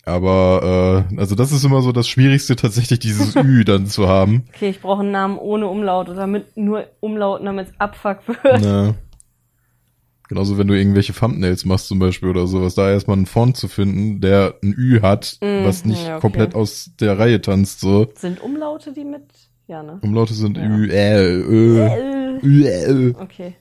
Aber 0.06 1.06
äh, 1.12 1.16
also 1.20 1.34
das 1.34 1.52
ist 1.52 1.62
immer 1.64 1.82
so 1.82 1.92
das 1.92 2.08
Schwierigste, 2.08 2.56
tatsächlich 2.56 2.98
dieses 2.98 3.36
Ü 3.36 3.64
dann 3.64 3.86
zu 3.86 4.08
haben. 4.08 4.44
Okay, 4.54 4.70
ich 4.70 4.80
brauche 4.80 5.02
einen 5.02 5.10
Namen 5.12 5.38
ohne 5.38 5.68
Umlaut 5.68 6.08
oder 6.08 6.26
mit 6.26 6.56
nur 6.56 6.86
Umlauten, 7.00 7.46
damit 7.46 7.68
es 7.68 7.74
abfuck 7.78 8.26
wird. 8.26 8.64
Ja. 8.64 8.94
Genauso 10.28 10.58
wenn 10.58 10.68
du 10.68 10.74
irgendwelche 10.74 11.12
Thumbnails 11.12 11.64
machst 11.64 11.88
zum 11.88 11.98
Beispiel 11.98 12.28
oder 12.30 12.46
sowas, 12.46 12.74
da 12.76 12.88
erstmal 12.90 13.16
einen 13.16 13.26
Font 13.26 13.56
zu 13.56 13.66
finden, 13.68 14.20
der 14.20 14.54
ein 14.62 14.72
Ü 14.76 15.00
hat, 15.02 15.36
Mm, 15.42 15.64
was 15.64 15.84
nicht 15.84 16.04
ja, 16.06 16.12
okay. 16.14 16.20
komplett 16.20 16.54
aus 16.54 16.92
der 17.00 17.18
Reihe 17.18 17.40
tanzt, 17.40 17.80
so. 17.80 18.08
Sind 18.16 18.40
Umlaute 18.40 18.92
die 18.92 19.04
mit? 19.04 19.24
Ja, 19.70 19.84
ne? 19.84 20.00
Umlaute 20.02 20.34
sind 20.34 20.56
Ja. 20.56 20.64
Ü, 20.64 20.88
Ä, 20.90 21.16
Ö, 21.46 22.38
Ü, 22.42 22.64
Ä. 22.66 23.14
Okay. 23.22 23.54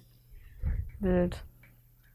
Wild. 1.02 1.46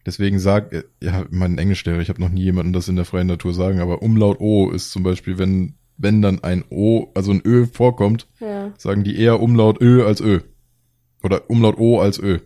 Deswegen 0.04 0.40
sag, 0.40 0.85
ja, 1.00 1.24
mein 1.30 1.59
Englischlehrer, 1.59 2.00
ich 2.00 2.09
habe 2.09 2.20
noch 2.20 2.28
nie 2.28 2.42
jemanden 2.42 2.72
das 2.72 2.88
in 2.88 2.96
der 2.96 3.04
freien 3.04 3.28
Natur 3.28 3.54
sagen, 3.54 3.78
aber 3.78 4.02
Umlaut 4.02 4.40
O 4.40 4.68
ist 4.70 4.90
zum 4.90 5.04
Beispiel, 5.04 5.38
wenn, 5.38 5.76
wenn 5.96 6.22
dann 6.22 6.42
ein 6.42 6.64
O, 6.70 7.12
also 7.14 7.30
ein 7.30 7.40
Ö 7.44 7.66
vorkommt, 7.66 8.26
Ja. 8.40 8.72
sagen 8.76 9.04
die 9.04 9.16
eher 9.16 9.40
Umlaut 9.40 9.80
Ö 9.80 10.04
als 10.04 10.20
Ö. 10.20 10.40
Oder 11.22 11.48
Umlaut 11.48 11.78
O 11.78 12.00
als 12.00 12.18
Ö. 12.18 12.40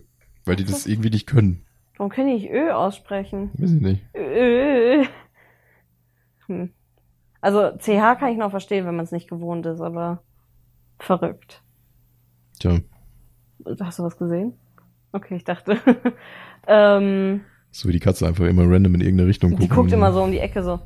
Weil 0.45 0.55
die 0.55 0.65
das 0.65 0.85
irgendwie 0.85 1.09
nicht 1.09 1.25
können. 1.25 1.65
Warum 1.97 2.11
kann 2.11 2.27
ich 2.27 2.47
Ö 2.51 2.69
aussprechen? 2.69 3.49
Weiß 3.55 3.71
ich 3.71 3.81
nicht. 3.81 4.03
Ö. 4.15 5.03
Hm. 6.45 6.69
Also 7.41 7.71
CH 7.79 8.19
kann 8.19 8.31
ich 8.31 8.37
noch 8.37 8.51
verstehen, 8.51 8.85
wenn 8.85 8.95
man 8.95 9.05
es 9.05 9.11
nicht 9.11 9.27
gewohnt 9.27 9.65
ist, 9.65 9.81
aber 9.81 10.21
verrückt. 10.99 11.61
Tja, 12.59 12.79
Hast 13.81 13.99
du 13.99 14.03
was 14.03 14.17
gesehen? 14.17 14.53
Okay, 15.11 15.35
ich 15.35 15.43
dachte. 15.43 15.77
ähm, 16.67 17.41
so 17.71 17.87
wie 17.89 17.93
die 17.93 17.99
Katze 17.99 18.27
einfach 18.27 18.45
immer 18.45 18.63
random 18.63 18.95
in 18.95 19.01
irgendeine 19.01 19.27
Richtung 19.29 19.51
guckt. 19.51 19.63
die 19.63 19.67
guckt 19.67 19.91
immer 19.91 20.11
so 20.13 20.23
um 20.23 20.31
die 20.31 20.39
Ecke 20.39 20.63
so. 20.63 20.79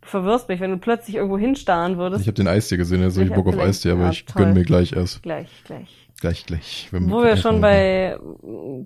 verwirrst 0.00 0.48
mich, 0.48 0.60
wenn 0.60 0.70
du 0.70 0.78
plötzlich 0.78 1.16
irgendwo 1.16 1.38
hinstarren 1.38 1.96
würdest. 1.98 2.22
Ich 2.22 2.26
habe 2.28 2.34
den 2.34 2.48
Eistee 2.48 2.76
gesehen, 2.76 3.02
jetzt 3.02 3.14
habe 3.16 3.24
ich 3.24 3.30
Ich 3.30 3.36
Bock 3.36 3.46
auf 3.48 3.58
Eistee, 3.58 3.90
aber 3.90 4.00
vielleicht- 4.04 4.28
ich 4.28 4.34
toll. 4.34 4.44
gönn 4.44 4.54
mir 4.54 4.64
gleich 4.64 4.92
erst. 4.92 5.22
Gleich, 5.22 5.50
gleich. 5.64 6.08
Gleich, 6.20 6.46
gleich. 6.46 6.88
Wenn 6.92 7.10
Wo 7.10 7.22
wir 7.22 7.36
schon 7.36 7.60
bei 7.60 8.16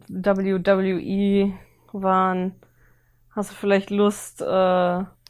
WWE 0.09 1.53
waren, 1.93 2.53
hast 3.31 3.51
du 3.51 3.55
vielleicht 3.55 3.91
Lust, 3.91 4.41
äh, 4.43 4.45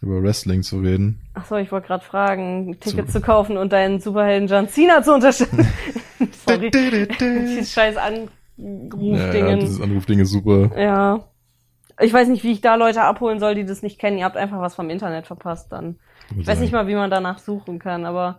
Über 0.06 0.22
Wrestling 0.22 0.62
zu 0.62 0.78
reden. 0.80 1.20
ach 1.34 1.44
so, 1.46 1.56
ich 1.56 1.72
wollte 1.72 1.88
gerade 1.88 2.04
fragen, 2.04 2.70
ein 2.70 2.80
Ticket 2.80 3.06
So. 3.10 3.18
zu 3.18 3.20
kaufen 3.24 3.56
und 3.56 3.72
deinen 3.72 4.00
Superhelden 4.00 4.48
John 4.48 4.68
Cena 4.68 5.02
zu 5.02 5.12
unterstützen. 5.14 5.66
Sorry. 6.46 6.70
Dieses 7.20 7.72
scheiß 7.72 7.96
Ja, 7.96 8.08
ja, 8.10 8.24
Anrufdingen. 8.58 9.60
dieses 9.60 9.80
Anrufding 9.80 10.20
ist 10.20 10.30
super. 10.30 10.70
Ja. 10.80 11.24
Ich 12.00 12.12
weiß 12.12 12.28
nicht, 12.28 12.44
wie 12.44 12.52
ich 12.52 12.60
da 12.60 12.74
Leute 12.76 13.02
abholen 13.02 13.40
soll, 13.40 13.54
die 13.54 13.64
das 13.64 13.82
nicht 13.82 13.98
kennen. 13.98 14.18
Ihr 14.18 14.24
habt 14.24 14.36
einfach 14.36 14.60
was 14.60 14.74
vom 14.74 14.90
Internet 14.90 15.26
verpasst 15.26 15.72
dann. 15.72 15.96
Ich 16.38 16.46
weiß 16.46 16.60
nicht 16.60 16.72
mal, 16.72 16.86
wie 16.86 16.94
man 16.94 17.10
danach 17.10 17.38
suchen 17.38 17.78
kann, 17.78 18.04
aber 18.04 18.38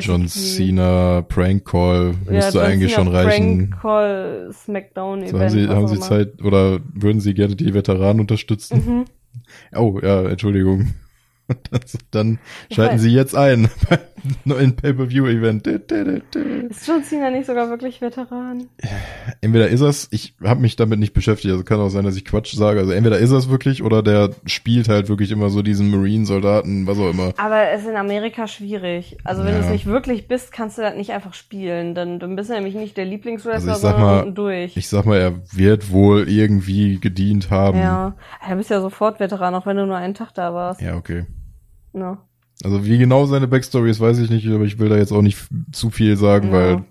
John 0.00 0.26
Cena 0.28 1.22
Prank 1.22 1.64
Call 1.64 2.14
müsste 2.28 2.58
John 2.58 2.66
eigentlich 2.66 2.94
Cena 2.94 3.04
schon 3.04 3.14
reichen. 3.14 3.70
Prank 3.70 3.82
Call, 3.82 4.50
Smackdown 4.52 5.26
So, 5.26 5.36
Event. 5.36 5.40
haben 5.40 5.48
Sie, 5.50 5.68
haben 5.68 5.88
Sie. 5.88 6.00
Zeit 6.00 6.42
oder 6.42 6.78
würden 6.94 7.20
Sie 7.20 7.34
gerne 7.34 7.54
die 7.56 7.74
Veteranen 7.74 8.20
unterstützen? 8.20 8.82
Mhm. 8.86 9.04
Oh, 9.74 9.98
ja, 10.02 10.28
Entschuldigung. 10.28 10.94
Das, 11.70 11.96
dann 12.10 12.38
schalten. 12.70 12.98
Sie 12.98 13.08
jetzt 13.08 13.34
ein 13.34 13.70
neuen 14.44 14.74
Pay-Per-View-Event. 14.76 15.66
Ist 15.66 16.86
John 16.86 17.02
Cena 17.04 17.30
nicht 17.30 17.46
sogar 17.46 17.68
wirklich 17.70 18.00
Veteran? 18.00 18.68
Entweder 19.40 19.68
ist 19.68 19.80
es, 19.80 20.08
ich 20.10 20.34
habe 20.44 20.60
mich 20.60 20.76
damit 20.76 20.98
nicht 20.98 21.12
beschäftigt, 21.14 21.52
also 21.52 21.64
kann 21.64 21.80
auch 21.80 21.88
sein, 21.88 22.04
dass 22.04 22.16
ich 22.16 22.24
Quatsch 22.24 22.54
sage. 22.54 22.80
Also 22.80 22.92
entweder 22.92 23.18
ist 23.18 23.30
es 23.30 23.48
wirklich 23.48 23.82
oder 23.82 24.02
der 24.02 24.30
spielt 24.46 24.88
halt 24.88 25.08
wirklich 25.08 25.30
immer 25.30 25.50
so 25.50 25.62
diesen 25.62 25.90
Marine-Soldaten, 25.90 26.86
was 26.86 26.98
auch 26.98 27.10
immer. 27.10 27.32
Aber 27.36 27.68
es 27.70 27.82
ist 27.82 27.88
in 27.88 27.96
Amerika 27.96 28.46
schwierig. 28.46 29.16
Also 29.24 29.44
wenn 29.44 29.52
Ja. 29.54 29.58
du 29.60 29.64
es 29.66 29.70
nicht 29.70 29.86
wirklich 29.86 30.28
bist, 30.28 30.52
kannst 30.52 30.78
du 30.78 30.82
das 30.82 30.94
nicht 30.94 31.10
einfach 31.10 31.34
spielen. 31.34 31.94
Dann, 31.94 32.18
dann 32.18 32.36
bist 32.36 32.50
du 32.50 32.54
nämlich 32.54 32.74
nicht 32.74 32.96
der 32.96 33.04
Lieblingswrestler, 33.04 33.72
Also 33.72 33.88
sondern 33.88 34.00
mal, 34.02 34.18
unten 34.20 34.34
durch. 34.34 34.76
Ich 34.76 34.88
sag 34.88 35.04
mal, 35.06 35.16
er 35.18 35.40
wird 35.52 35.90
wohl 35.90 36.28
irgendwie 36.28 36.98
gedient 37.00 37.50
haben. 37.50 37.78
ja. 37.78 38.14
Du 38.48 38.56
bist 38.56 38.70
ja 38.70 38.80
sofort 38.80 39.20
Veteran, 39.20 39.54
auch 39.54 39.66
wenn 39.66 39.76
du 39.76 39.86
nur 39.86 39.96
einen 39.96 40.14
Tag 40.14 40.32
da 40.34 40.54
warst. 40.54 40.80
Ja, 40.80 40.96
okay. 40.96 41.26
Ne? 41.92 42.18
Also 42.64 42.84
wie 42.84 42.98
genau 42.98 43.26
seine 43.26 43.46
Backstory 43.48 43.90
ist, 43.90 44.00
weiß 44.00 44.18
ich 44.18 44.30
nicht, 44.30 44.46
aber 44.48 44.64
ich 44.64 44.78
will 44.78 44.88
da 44.88 44.96
jetzt 44.96 45.12
auch 45.12 45.22
nicht 45.22 45.38
zu 45.72 45.90
viel 45.90 46.16
sagen, 46.16 46.48
Ja. 46.48 46.52
weil 46.54 46.84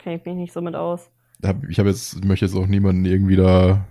Kenn 0.00 0.14
ich 0.14 0.24
mich 0.24 0.34
nicht 0.36 0.52
so 0.52 0.60
mit 0.60 0.74
aus. 0.74 1.10
hab, 1.44 1.64
ich 1.68 1.78
habe 1.78 1.88
jetzt 1.88 2.24
möchte 2.24 2.44
jetzt 2.44 2.54
auch 2.54 2.66
niemanden 2.66 3.04
irgendwie 3.04 3.36
da 3.36 3.86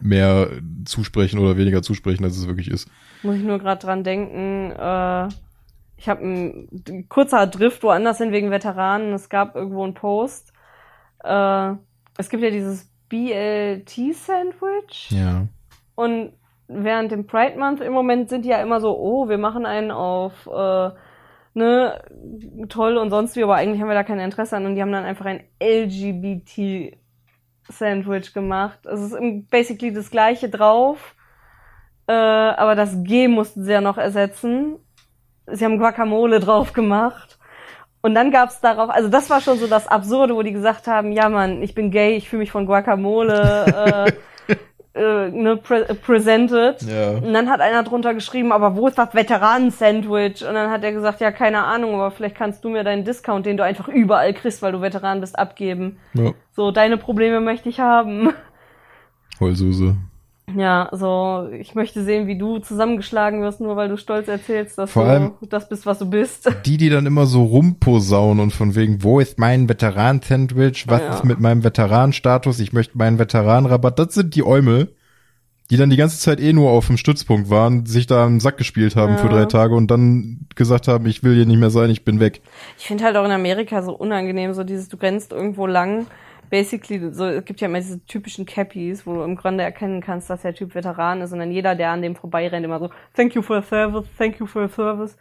mehr 0.00 0.48
zusprechen 0.84 1.38
oder 1.40 1.56
weniger 1.56 1.82
zusprechen, 1.82 2.24
als 2.24 2.36
es 2.36 2.46
wirklich 2.46 2.70
ist. 2.70 2.88
Muss 3.22 3.36
ich 3.36 3.42
nur 3.42 3.58
gerade 3.58 3.84
dran 3.84 4.04
denken, 4.04 4.70
äh, 4.72 5.28
ich 5.96 6.08
habe 6.08 6.22
ein 6.24 7.06
kurzer 7.08 7.46
Drift 7.48 7.82
woanders 7.82 8.18
hin 8.18 8.30
wegen 8.30 8.50
Veteranen. 8.52 9.12
Es 9.14 9.28
gab 9.28 9.56
irgendwo 9.56 9.82
einen 9.82 9.94
Post. 9.94 10.52
Äh, 11.24 11.72
es 12.16 12.28
gibt 12.28 12.44
ja 12.44 12.50
dieses 12.50 12.88
BLT-Sandwich. 13.08 15.10
Ja. 15.10 15.46
Und 15.94 16.32
während 16.68 17.10
dem 17.10 17.26
Pride 17.26 17.58
Month 17.58 17.80
im 17.80 17.92
Moment 17.92 18.28
sind 18.28 18.44
die 18.44 18.50
ja 18.50 18.62
immer 18.62 18.80
so, 18.80 18.96
oh, 18.96 19.28
wir 19.28 19.38
machen 19.38 19.66
einen 19.66 19.90
auf, 19.90 20.46
äh, 20.46 20.90
ne, 21.54 22.00
toll 22.68 22.98
und 22.98 23.10
sonst 23.10 23.34
wie, 23.36 23.42
aber 23.42 23.56
eigentlich 23.56 23.80
haben 23.80 23.88
wir 23.88 23.94
da 23.94 24.04
kein 24.04 24.20
Interesse 24.20 24.56
an. 24.56 24.66
Und 24.66 24.76
die 24.76 24.82
haben 24.82 24.92
dann 24.92 25.04
einfach 25.04 25.24
ein 25.24 25.42
LGBT-Sandwich 25.60 28.32
gemacht. 28.34 28.86
Es 28.86 29.00
ist 29.00 29.16
basically 29.50 29.92
das 29.92 30.10
gleiche 30.10 30.48
drauf, 30.48 31.14
äh, 32.06 32.12
aber 32.12 32.74
das 32.74 33.02
G 33.02 33.28
mussten 33.28 33.62
sie 33.64 33.72
ja 33.72 33.80
noch 33.80 33.98
ersetzen. 33.98 34.76
Sie 35.46 35.64
haben 35.64 35.78
Guacamole 35.78 36.40
drauf 36.40 36.74
gemacht. 36.74 37.38
Und 38.00 38.14
dann 38.14 38.30
gab's 38.30 38.60
darauf, 38.60 38.90
also 38.90 39.08
das 39.08 39.28
war 39.28 39.40
schon 39.40 39.58
so 39.58 39.66
das 39.66 39.88
Absurde, 39.88 40.36
wo 40.36 40.42
die 40.42 40.52
gesagt 40.52 40.86
haben, 40.86 41.10
ja 41.12 41.28
Mann, 41.28 41.62
ich 41.62 41.74
bin 41.74 41.90
gay, 41.90 42.16
ich 42.16 42.28
fühle 42.28 42.40
mich 42.40 42.52
von 42.52 42.66
Guacamole 42.66 44.06
äh, 44.06 44.12
äh, 44.94 45.28
ne, 45.28 45.56
pre 45.56 45.84
presented. 45.94 46.82
Ja. 46.82 47.10
Und 47.18 47.32
dann 47.32 47.48
hat 47.48 47.60
einer 47.60 47.82
drunter 47.82 48.14
geschrieben, 48.14 48.52
aber 48.52 48.76
wo 48.76 48.88
ist 48.88 48.98
das 48.98 49.14
Veteranen-Sandwich? 49.14 50.46
Und 50.46 50.54
dann 50.54 50.70
hat 50.70 50.84
er 50.84 50.92
gesagt, 50.92 51.20
ja, 51.20 51.30
keine 51.30 51.64
Ahnung, 51.64 51.94
aber 51.94 52.10
vielleicht 52.10 52.36
kannst 52.36 52.64
du 52.64 52.70
mir 52.70 52.84
deinen 52.84 53.04
Discount, 53.04 53.46
den 53.46 53.56
du 53.56 53.64
einfach 53.64 53.88
überall 53.88 54.34
kriegst, 54.34 54.62
weil 54.62 54.72
du 54.72 54.80
Veteran 54.80 55.20
bist, 55.20 55.38
abgeben. 55.38 55.98
ja. 56.14 56.32
So, 56.52 56.72
deine 56.72 56.96
Probleme 56.96 57.40
möchte 57.40 57.68
ich 57.68 57.78
haben. 57.78 58.30
Heulsuse. 59.40 59.96
Ja, 60.56 60.88
so, 60.92 61.48
ich 61.52 61.74
möchte 61.74 62.02
sehen, 62.04 62.26
wie 62.26 62.38
du 62.38 62.58
zusammengeschlagen 62.58 63.42
wirst, 63.42 63.60
nur 63.60 63.76
weil 63.76 63.88
du 63.88 63.96
stolz 63.98 64.28
erzählst, 64.28 64.78
dass 64.78 64.90
Vor 64.90 65.04
du 65.04 65.10
allem- 65.10 65.32
das 65.48 65.68
bist, 65.68 65.84
was 65.84 65.98
du 65.98 66.06
bist. 66.08 66.50
Die, 66.64 66.76
die 66.78 66.88
dann 66.88 67.04
immer 67.06 67.26
so 67.26 67.44
rumposaunen 67.44 68.40
und 68.42 68.52
von 68.52 68.74
wegen, 68.74 69.02
wo 69.02 69.20
ist 69.20 69.38
mein 69.38 69.68
Veteran-Sandwich? 69.68 70.86
Was 70.88 71.00
Ja. 71.02 71.14
ist 71.14 71.24
mit 71.24 71.40
meinem 71.40 71.64
Veteran-Status? 71.64 72.60
Ich 72.60 72.72
möchte 72.72 72.96
meinen 72.96 73.18
Veteran-Rabatt. 73.18 73.98
Das 73.98 74.14
sind 74.14 74.34
die 74.34 74.42
Eumel, 74.44 74.94
die 75.70 75.76
dann 75.76 75.90
die 75.90 75.96
ganze 75.98 76.18
Zeit 76.18 76.40
eh 76.40 76.54
nur 76.54 76.70
auf 76.70 76.86
dem 76.86 76.96
Stützpunkt 76.96 77.50
waren, 77.50 77.84
sich 77.84 78.06
da 78.06 78.26
im 78.26 78.40
Sack 78.40 78.56
gespielt 78.56 78.96
haben 78.96 79.12
Ja. 79.12 79.18
für 79.18 79.28
drei 79.28 79.44
Tage 79.44 79.74
und 79.74 79.90
dann 79.90 80.46
gesagt 80.54 80.88
haben, 80.88 81.04
ich 81.06 81.22
will 81.22 81.34
hier 81.34 81.44
nicht 81.46 81.58
mehr 81.58 81.68
sein, 81.70 81.90
ich 81.90 82.04
bin 82.06 82.20
weg. 82.20 82.40
Ich 82.78 82.86
finde 82.86 83.04
halt 83.04 83.16
auch 83.16 83.24
in 83.26 83.32
Amerika 83.32 83.82
so 83.82 83.92
unangenehm, 83.94 84.54
so 84.54 84.64
dieses, 84.64 84.88
du 84.88 84.96
rennst 84.96 85.32
irgendwo 85.32 85.66
lang. 85.66 86.06
Basically, 86.50 87.12
so, 87.12 87.26
es 87.26 87.44
gibt 87.44 87.60
ja 87.60 87.68
immer 87.68 87.78
diese 87.80 88.04
typischen 88.06 88.46
Cappies, 88.46 89.06
wo 89.06 89.14
du 89.14 89.22
im 89.22 89.36
Grunde 89.36 89.64
erkennen 89.64 90.00
kannst, 90.00 90.30
dass 90.30 90.42
der 90.42 90.54
Typ 90.54 90.74
Veteran 90.74 91.20
ist 91.20 91.32
und 91.32 91.40
dann 91.40 91.50
jeder, 91.50 91.74
der 91.74 91.90
an 91.90 92.02
dem 92.02 92.16
vorbeirennt, 92.16 92.64
immer 92.64 92.78
so, 92.78 92.90
thank 93.14 93.34
you 93.34 93.42
for 93.42 93.56
your 93.56 93.62
service, 93.62 94.06
thank 94.16 94.40
you 94.40 94.46
for 94.46 94.62
your 94.62 94.68
service, 94.68 95.16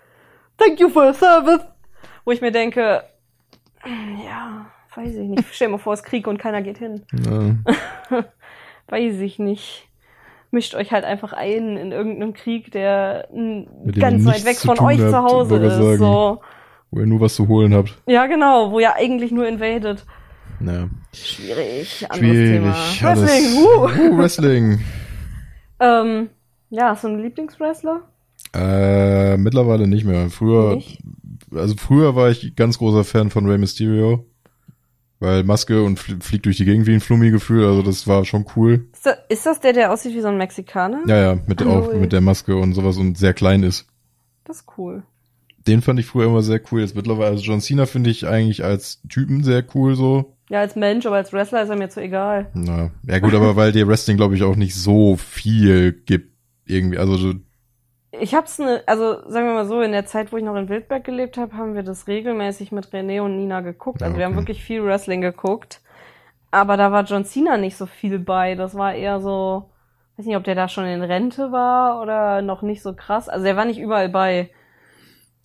thank 0.58 0.80
you 0.80 0.90
for 0.90 1.06
your 1.06 1.14
service. 1.14 1.66
Wo 2.24 2.32
ich 2.32 2.42
mir 2.42 2.52
denke, 2.52 3.04
ja, 4.26 4.66
weiß 4.96 5.16
ich 5.16 5.30
nicht. 5.30 5.44
Stell 5.52 5.70
mal 5.70 5.78
vor, 5.78 5.94
es 5.94 6.02
ist 6.02 6.06
Krieg 6.06 6.28
und 6.28 6.38
keiner 6.38 6.62
geht 6.62 6.78
hin. 6.78 7.04
Ja. 7.26 8.24
Weiß 8.88 9.20
ich 9.20 9.40
nicht. 9.40 9.88
Mischt 10.50 10.76
euch 10.76 10.92
halt 10.92 11.04
einfach 11.04 11.34
ein 11.34 11.78
in 11.78 11.92
irgendeinem 11.92 12.34
Krieg, 12.34 12.72
der 12.72 13.28
ganz 14.00 14.24
ihr 14.24 14.32
weit 14.32 14.46
weg 14.46 14.56
zu 14.56 14.68
von 14.68 14.80
euch 14.80 14.98
zu 14.98 15.12
habt, 15.14 15.32
Hause 15.32 15.50
wollte 15.52 15.66
ich 15.66 15.72
ist. 15.74 15.78
sagen. 15.78 15.98
So. 15.98 16.42
Wo 16.92 17.00
ihr 17.02 17.06
nur 17.06 17.20
was 17.20 17.36
zu 17.36 17.48
holen 17.50 17.74
habt. 17.74 18.02
Ja, 18.06 18.28
genau, 18.28 18.72
wo 18.72 18.80
ja 18.80 18.96
eigentlich 18.96 19.32
nur 19.32 19.46
invaded. 19.46 20.06
Ja. 20.60 20.90
Schwierig, 21.14 22.06
anderes 22.10 22.18
Schwierig. 22.20 22.52
Thema. 22.52 22.76
alles. 23.10 23.22
Wrestling, 23.22 23.64
uh. 23.64 24.14
Uh, 24.14 24.18
Wrestling. 24.18 24.80
Ähm, 25.80 26.30
ja, 26.72 26.90
hast 26.90 27.04
du 27.04 27.08
einen 27.10 27.22
Lieblingswrestler? 27.22 28.02
Äh, 28.56 29.38
mittlerweile 29.38 29.88
nicht 29.88 30.06
mehr. 30.06 30.32
Früher, 30.32 30.74
Nicht? 30.74 31.04
also 31.54 31.76
früher 31.78 32.16
war 32.16 32.32
ich 32.32 32.56
ganz 32.56 32.80
großer 32.80 33.04
Fan 33.04 33.30
von 33.30 33.46
Rey 33.46 33.60
Mysterio. 33.60 34.26
Weil 35.20 35.44
Maske 35.44 35.84
und 35.84 36.00
fl 36.00 36.18
fliegt 36.20 36.46
durch 36.48 36.58
die 36.58 36.66
Gegend 36.66 36.88
wie 36.88 36.94
ein 36.96 37.00
Flummi-Gefühl, 37.00 37.66
also 37.66 37.84
das 37.84 38.08
war 38.08 38.26
schon 38.26 38.46
cool. 38.56 38.88
Ist 38.94 39.06
das, 39.06 39.18
ist 39.30 39.46
das 39.46 39.60
der, 39.60 39.74
der 39.74 39.92
aussieht 39.92 40.16
wie 40.16 40.22
so 40.22 40.28
ein 40.30 40.38
Mexikaner? 40.38 41.02
Ja, 41.08 41.18
ja, 41.18 41.38
mit, 41.46 41.60
der, 41.60 41.68
auch 41.68 41.88
Cool. 41.90 42.00
mit 42.00 42.12
der 42.12 42.22
Maske 42.22 42.56
und 42.56 42.74
sowas 42.74 42.98
und 42.98 43.18
sehr 43.20 43.34
klein 43.36 43.62
ist. 43.64 43.86
Das 44.46 44.58
ist 44.62 44.66
cool. 44.80 45.04
Den 45.68 45.82
fand 45.84 46.00
ich 46.00 46.06
früher 46.08 46.26
immer 46.28 46.42
sehr 46.44 46.62
cool. 46.72 46.82
Jetzt 46.82 46.96
mittlerweile, 46.96 47.32
also 47.32 47.44
John 47.44 47.62
Cena 47.62 47.86
finde 47.88 48.10
ich 48.10 48.26
eigentlich 48.28 48.64
als 48.64 49.02
Typen 49.10 49.44
sehr 49.44 49.64
cool 49.76 49.96
so. 49.96 50.37
Ja, 50.50 50.60
als 50.62 50.76
Mensch, 50.76 51.06
aber 51.06 51.18
als 51.18 51.34
Wrestler 51.34 51.64
ist 51.64 51.70
er 51.70 51.76
mir 51.76 51.90
zu 51.90 52.02
egal. 52.02 52.50
Na, 52.54 52.92
ja 53.04 53.20
gut, 53.20 53.34
aber 53.34 53.56
weil 53.56 53.72
dir 53.74 53.88
Wrestling, 53.88 54.18
glaube 54.18 54.36
ich, 54.36 54.44
auch 54.44 54.56
nicht 54.56 54.76
so 54.76 55.18
viel 55.18 55.92
gibt. 55.92 56.34
Irgendwie, 56.66 56.98
also 56.98 57.18
so, 57.18 57.34
Ich 58.12 58.34
hab's 58.34 58.58
ne, 58.60 58.84
also 58.88 59.30
sagen 59.30 59.48
wir 59.48 59.54
mal 59.54 59.68
so, 59.68 59.82
in 59.82 59.92
der 59.92 60.06
Zeit, 60.06 60.32
wo 60.32 60.38
ich 60.38 60.44
noch 60.44 60.56
in 60.56 60.70
Wildberg 60.70 61.04
gelebt 61.04 61.38
habe, 61.38 61.56
haben 61.58 61.76
wir 61.76 61.84
das 61.84 62.08
regelmäßig 62.08 62.72
mit 62.72 62.88
René 62.90 63.22
und 63.22 63.36
Nina 63.38 63.62
geguckt. 63.62 64.02
Also 64.04 64.16
Ja, 64.16 64.18
wir 64.18 64.26
haben 64.26 64.34
okay. 64.34 64.38
wirklich 64.38 64.64
viel 64.64 64.84
Wrestling 64.86 65.22
geguckt. 65.22 65.82
Aber 66.52 66.78
da 66.78 66.92
war 66.92 67.04
John 67.04 67.26
Cena 67.26 67.58
nicht 67.58 67.78
so 67.78 67.86
viel 67.86 68.20
bei. 68.20 68.56
Das 68.56 68.76
war 68.76 68.94
eher 68.96 69.20
so, 69.22 69.70
weiß 70.18 70.26
nicht, 70.26 70.38
ob 70.38 70.44
der 70.46 70.56
da 70.56 70.70
schon 70.70 70.86
in 70.86 71.04
Rente 71.04 71.52
war 71.52 72.02
oder 72.02 72.42
noch 72.42 72.62
nicht 72.62 72.82
so 72.82 72.94
krass. 72.94 73.30
Also 73.30 73.46
er 73.46 73.58
war 73.58 73.66
nicht 73.66 73.80
überall 73.80 74.10
bei. 74.10 74.50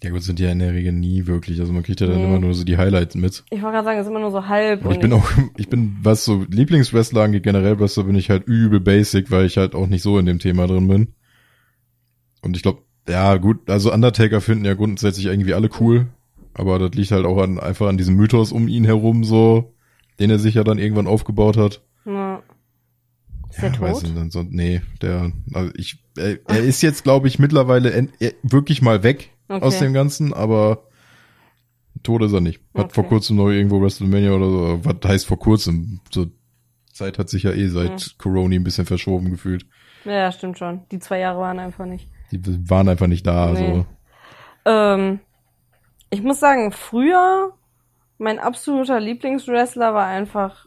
Ja 0.02 0.10
gut, 0.10 0.22
sind 0.22 0.40
ja 0.40 0.50
in 0.50 0.58
der 0.58 0.72
Regel 0.72 0.92
nie 0.92 1.26
wirklich. 1.26 1.60
Also 1.60 1.72
man 1.72 1.82
kriegt 1.82 2.00
ja 2.00 2.06
dann 2.06 2.16
Nee. 2.16 2.24
immer 2.24 2.40
nur 2.40 2.54
so 2.54 2.64
die 2.64 2.76
Highlights 2.76 3.14
mit. 3.14 3.44
Ich 3.50 3.62
wollte 3.62 3.74
gerade 3.76 3.84
sagen, 3.84 3.98
es 3.98 4.06
ist 4.06 4.10
immer 4.10 4.20
nur 4.20 4.30
so 4.32 4.48
halb. 4.48 4.84
Aber 4.84 4.92
ich 4.92 5.00
bin 5.00 5.12
auch, 5.12 5.30
ich 5.56 5.68
bin, 5.68 5.96
was 6.02 6.24
so 6.24 6.44
Lieblingswrestler 6.50 7.22
angeht, 7.22 7.44
generell 7.44 7.78
Wrestler 7.78 8.04
bin 8.04 8.16
ich 8.16 8.30
halt 8.30 8.44
übel 8.46 8.80
basic, 8.80 9.30
weil 9.30 9.46
ich 9.46 9.56
halt 9.56 9.74
auch 9.74 9.86
nicht 9.86 10.02
so 10.02 10.18
in 10.18 10.26
dem 10.26 10.38
Thema 10.38 10.66
drin 10.66 10.88
bin. 10.88 11.08
Und 12.42 12.56
ich 12.56 12.62
glaube, 12.62 12.82
ja 13.08 13.36
gut, 13.36 13.68
also 13.68 13.92
Undertaker 13.92 14.40
finden 14.40 14.64
ja 14.64 14.74
grundsätzlich 14.74 15.26
irgendwie 15.26 15.54
alle 15.54 15.70
cool, 15.80 16.06
aber 16.54 16.78
das 16.78 16.92
liegt 16.92 17.10
halt 17.10 17.24
auch 17.24 17.38
an, 17.38 17.58
einfach 17.58 17.88
an 17.88 17.98
diesem 17.98 18.16
Mythos 18.16 18.52
um 18.52 18.68
ihn 18.68 18.84
herum 18.84 19.24
so, 19.24 19.74
den 20.20 20.30
er 20.30 20.38
sich 20.38 20.54
ja 20.54 20.64
dann 20.64 20.78
irgendwann 20.78 21.06
aufgebaut 21.06 21.56
hat. 21.56 21.82
Ja. 22.04 22.42
Ist 23.50 23.60
der 23.62 23.78
weiß 23.80 23.98
tot? 23.98 24.02
nicht, 24.04 24.16
dann 24.16 24.30
so, 24.30 24.42
nee, 24.48 24.80
der, 25.02 25.30
also 25.52 25.70
ich, 25.76 26.02
er, 26.16 26.38
er 26.48 26.62
ist 26.62 26.80
jetzt, 26.82 27.04
glaube 27.04 27.28
ich, 27.28 27.38
mittlerweile 27.38 27.92
en, 27.92 28.10
er, 28.18 28.32
wirklich 28.42 28.82
mal 28.82 29.02
weg 29.02 29.31
Okay. 29.52 29.64
aus 29.64 29.78
dem 29.78 29.92
Ganzen, 29.92 30.32
aber 30.32 30.84
tot 32.02 32.22
ist 32.22 32.32
er 32.32 32.40
nicht. 32.40 32.60
Hat 32.74 32.86
Okay. 32.86 32.94
vor 32.94 33.04
kurzem 33.04 33.36
noch 33.36 33.48
irgendwo 33.50 33.80
WrestleMania 33.80 34.32
oder 34.32 34.46
so, 34.50 34.84
was 34.84 34.96
heißt 35.10 35.26
vor 35.26 35.38
kurzem? 35.38 36.00
So, 36.10 36.26
Zeit 36.92 37.18
hat 37.18 37.28
sich 37.28 37.44
ja 37.44 37.52
eh 37.52 37.68
seit 37.68 38.00
Ja. 38.00 38.06
Corona 38.18 38.54
ein 38.54 38.64
bisschen 38.64 38.86
verschoben 38.86 39.30
gefühlt. 39.30 39.66
Ja, 40.04 40.30
stimmt 40.32 40.58
schon. 40.58 40.82
Die 40.90 40.98
zwei 40.98 41.20
Jahre 41.20 41.40
waren 41.40 41.58
einfach 41.58 41.86
nicht. 41.86 42.08
Die 42.32 42.40
waren 42.68 42.88
einfach 42.88 43.06
nicht 43.06 43.26
da. 43.26 43.52
Nee. 43.52 43.84
So. 44.64 44.70
Ähm, 44.70 45.20
ich 46.10 46.22
muss 46.22 46.40
sagen, 46.40 46.72
früher 46.72 47.52
mein 48.18 48.38
absoluter 48.38 49.00
Lieblingswrestler 49.00 49.94
war 49.94 50.06
einfach 50.06 50.66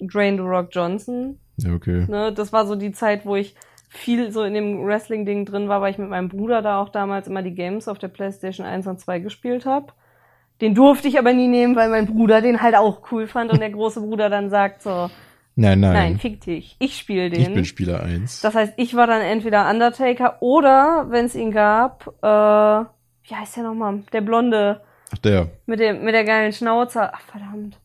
Dwayne 0.00 0.36
The 0.36 0.42
Rock 0.42 0.68
Johnson. 0.72 1.38
Ja, 1.56 1.74
okay. 1.74 2.06
Ne? 2.08 2.32
Das 2.32 2.52
war 2.52 2.66
so 2.66 2.76
die 2.76 2.92
Zeit, 2.92 3.26
wo 3.26 3.34
ich 3.36 3.54
viel 3.88 4.30
so 4.32 4.42
in 4.44 4.54
dem 4.54 4.84
Wrestling-Ding 4.84 5.44
drin 5.46 5.68
war, 5.68 5.80
weil 5.80 5.92
ich 5.92 5.98
mit 5.98 6.08
meinem 6.10 6.28
Bruder 6.28 6.62
da 6.62 6.80
auch 6.80 6.90
damals 6.90 7.26
immer 7.26 7.42
die 7.42 7.54
Games 7.54 7.88
auf 7.88 7.98
der 7.98 8.08
PlayStation 8.08 8.66
1 8.66 8.86
und 8.86 9.00
2 9.00 9.18
gespielt 9.20 9.66
habe. 9.66 9.92
Den 10.60 10.74
durfte 10.74 11.08
ich 11.08 11.18
aber 11.18 11.32
nie 11.32 11.48
nehmen, 11.48 11.76
weil 11.76 11.88
mein 11.88 12.06
Bruder 12.06 12.40
den 12.40 12.60
halt 12.60 12.74
auch 12.74 13.10
cool 13.12 13.26
fand 13.26 13.52
und 13.52 13.60
der 13.60 13.70
große 13.70 14.00
Bruder 14.00 14.28
dann 14.28 14.50
sagt 14.50 14.82
so, 14.82 15.08
Nein, 15.60 15.80
nein. 15.80 15.92
nein, 15.92 16.18
fick 16.18 16.40
dich, 16.42 16.76
ich 16.78 16.96
spiele 16.96 17.30
den. 17.30 17.40
ich 17.40 17.52
bin 17.52 17.64
Spieler 17.64 18.02
1. 18.02 18.42
Das 18.42 18.54
heißt, 18.54 18.74
ich 18.76 18.94
war 18.94 19.08
dann 19.08 19.22
entweder 19.22 19.68
Undertaker 19.68 20.36
oder, 20.40 21.06
wenn 21.08 21.24
es 21.24 21.34
ihn 21.34 21.50
gab, 21.50 22.06
äh, 22.22 22.28
wie 23.28 23.34
heißt 23.34 23.56
der 23.56 23.64
nochmal? 23.64 24.02
Der 24.12 24.20
Blonde 24.20 24.80
Ach, 25.12 25.18
der. 25.18 25.48
mit 25.66 25.80
dem 25.80 26.04
mit 26.04 26.14
der 26.14 26.24
geilen 26.24 26.52
Schnauze. 26.52 27.12
Ach 27.12 27.20
verdammt. 27.22 27.78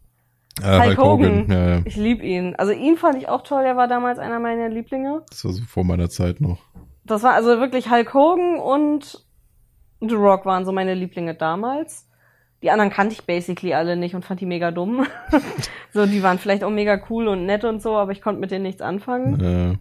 Äh, 0.61 0.79
Hulk 0.87 0.97
Hogan. 0.97 1.47
Ja, 1.49 1.69
ja. 1.75 1.81
Ich 1.85 1.95
lieb 1.95 2.21
ihn. 2.21 2.55
Also 2.55 2.71
ihn 2.73 2.97
fand 2.97 3.15
ich 3.17 3.27
auch 3.27 3.41
toll, 3.41 3.63
der 3.63 3.75
war 3.75 3.87
damals 3.87 4.19
einer 4.19 4.39
meiner 4.39 4.69
Lieblinge. 4.69 5.23
Das 5.29 5.43
war 5.45 5.51
so 5.51 5.63
vor 5.63 5.83
meiner 5.83 6.09
Zeit 6.09 6.41
noch. 6.41 6.59
Das 7.05 7.23
war 7.23 7.33
also 7.33 7.59
wirklich 7.59 7.89
Hulk 7.89 8.13
Hogan 8.13 8.59
und 8.59 9.25
The 9.99 10.15
Rock 10.15 10.45
waren 10.45 10.65
so 10.65 10.71
meine 10.71 10.93
Lieblinge 10.93 11.33
damals. 11.35 12.07
Die 12.61 12.71
anderen 12.71 12.91
kannte 12.91 13.13
ich 13.13 13.25
basically 13.25 13.73
alle 13.73 13.97
nicht 13.97 14.15
und 14.15 14.23
fand 14.23 14.39
die 14.39 14.45
mega 14.45 14.71
dumm. 14.71 15.05
so, 15.91 16.05
die 16.05 16.23
waren 16.23 16.37
vielleicht 16.39 16.63
auch 16.63 16.69
mega 16.69 16.99
cool 17.09 17.27
und 17.27 17.45
nett 17.45 17.65
und 17.65 17.81
so, 17.81 17.97
aber 17.97 18.11
ich 18.11 18.21
konnte 18.21 18.39
mit 18.39 18.51
denen 18.51 18.63
nichts 18.63 18.81
anfangen. 18.81 19.39
Äh, 19.39 19.77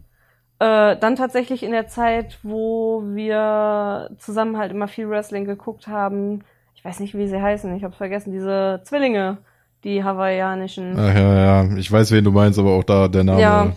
Äh, 0.65 0.97
dann 0.97 1.17
tatsächlich 1.17 1.65
in 1.65 1.73
der 1.73 1.89
Zeit, 1.89 2.39
wo 2.45 3.03
wir 3.05 4.11
zusammen 4.19 4.57
halt 4.57 4.71
immer 4.71 4.87
viel 4.87 5.09
Wrestling 5.09 5.45
geguckt 5.45 5.89
haben. 5.89 6.45
Ich 6.77 6.85
weiß 6.85 7.01
nicht, 7.01 7.17
wie 7.17 7.27
sie 7.27 7.43
heißen, 7.43 7.75
ich 7.77 7.83
hab's 7.83 7.97
vergessen. 7.97 8.33
Diese 8.33 8.81
Zwillinge, 8.85 9.39
die 9.85 10.05
hawaiianischen. 10.05 10.99
ach 10.99 11.15
ja, 11.15 11.63
ja. 11.65 11.77
Ich 11.77 11.91
weiß, 11.91 12.13
wen 12.13 12.25
du 12.25 12.31
meinst, 12.31 12.59
aber 12.59 12.71
auch 12.73 12.85
da 12.85 13.09
der 13.09 13.25
Name. 13.25 13.41
Ja, 13.41 13.73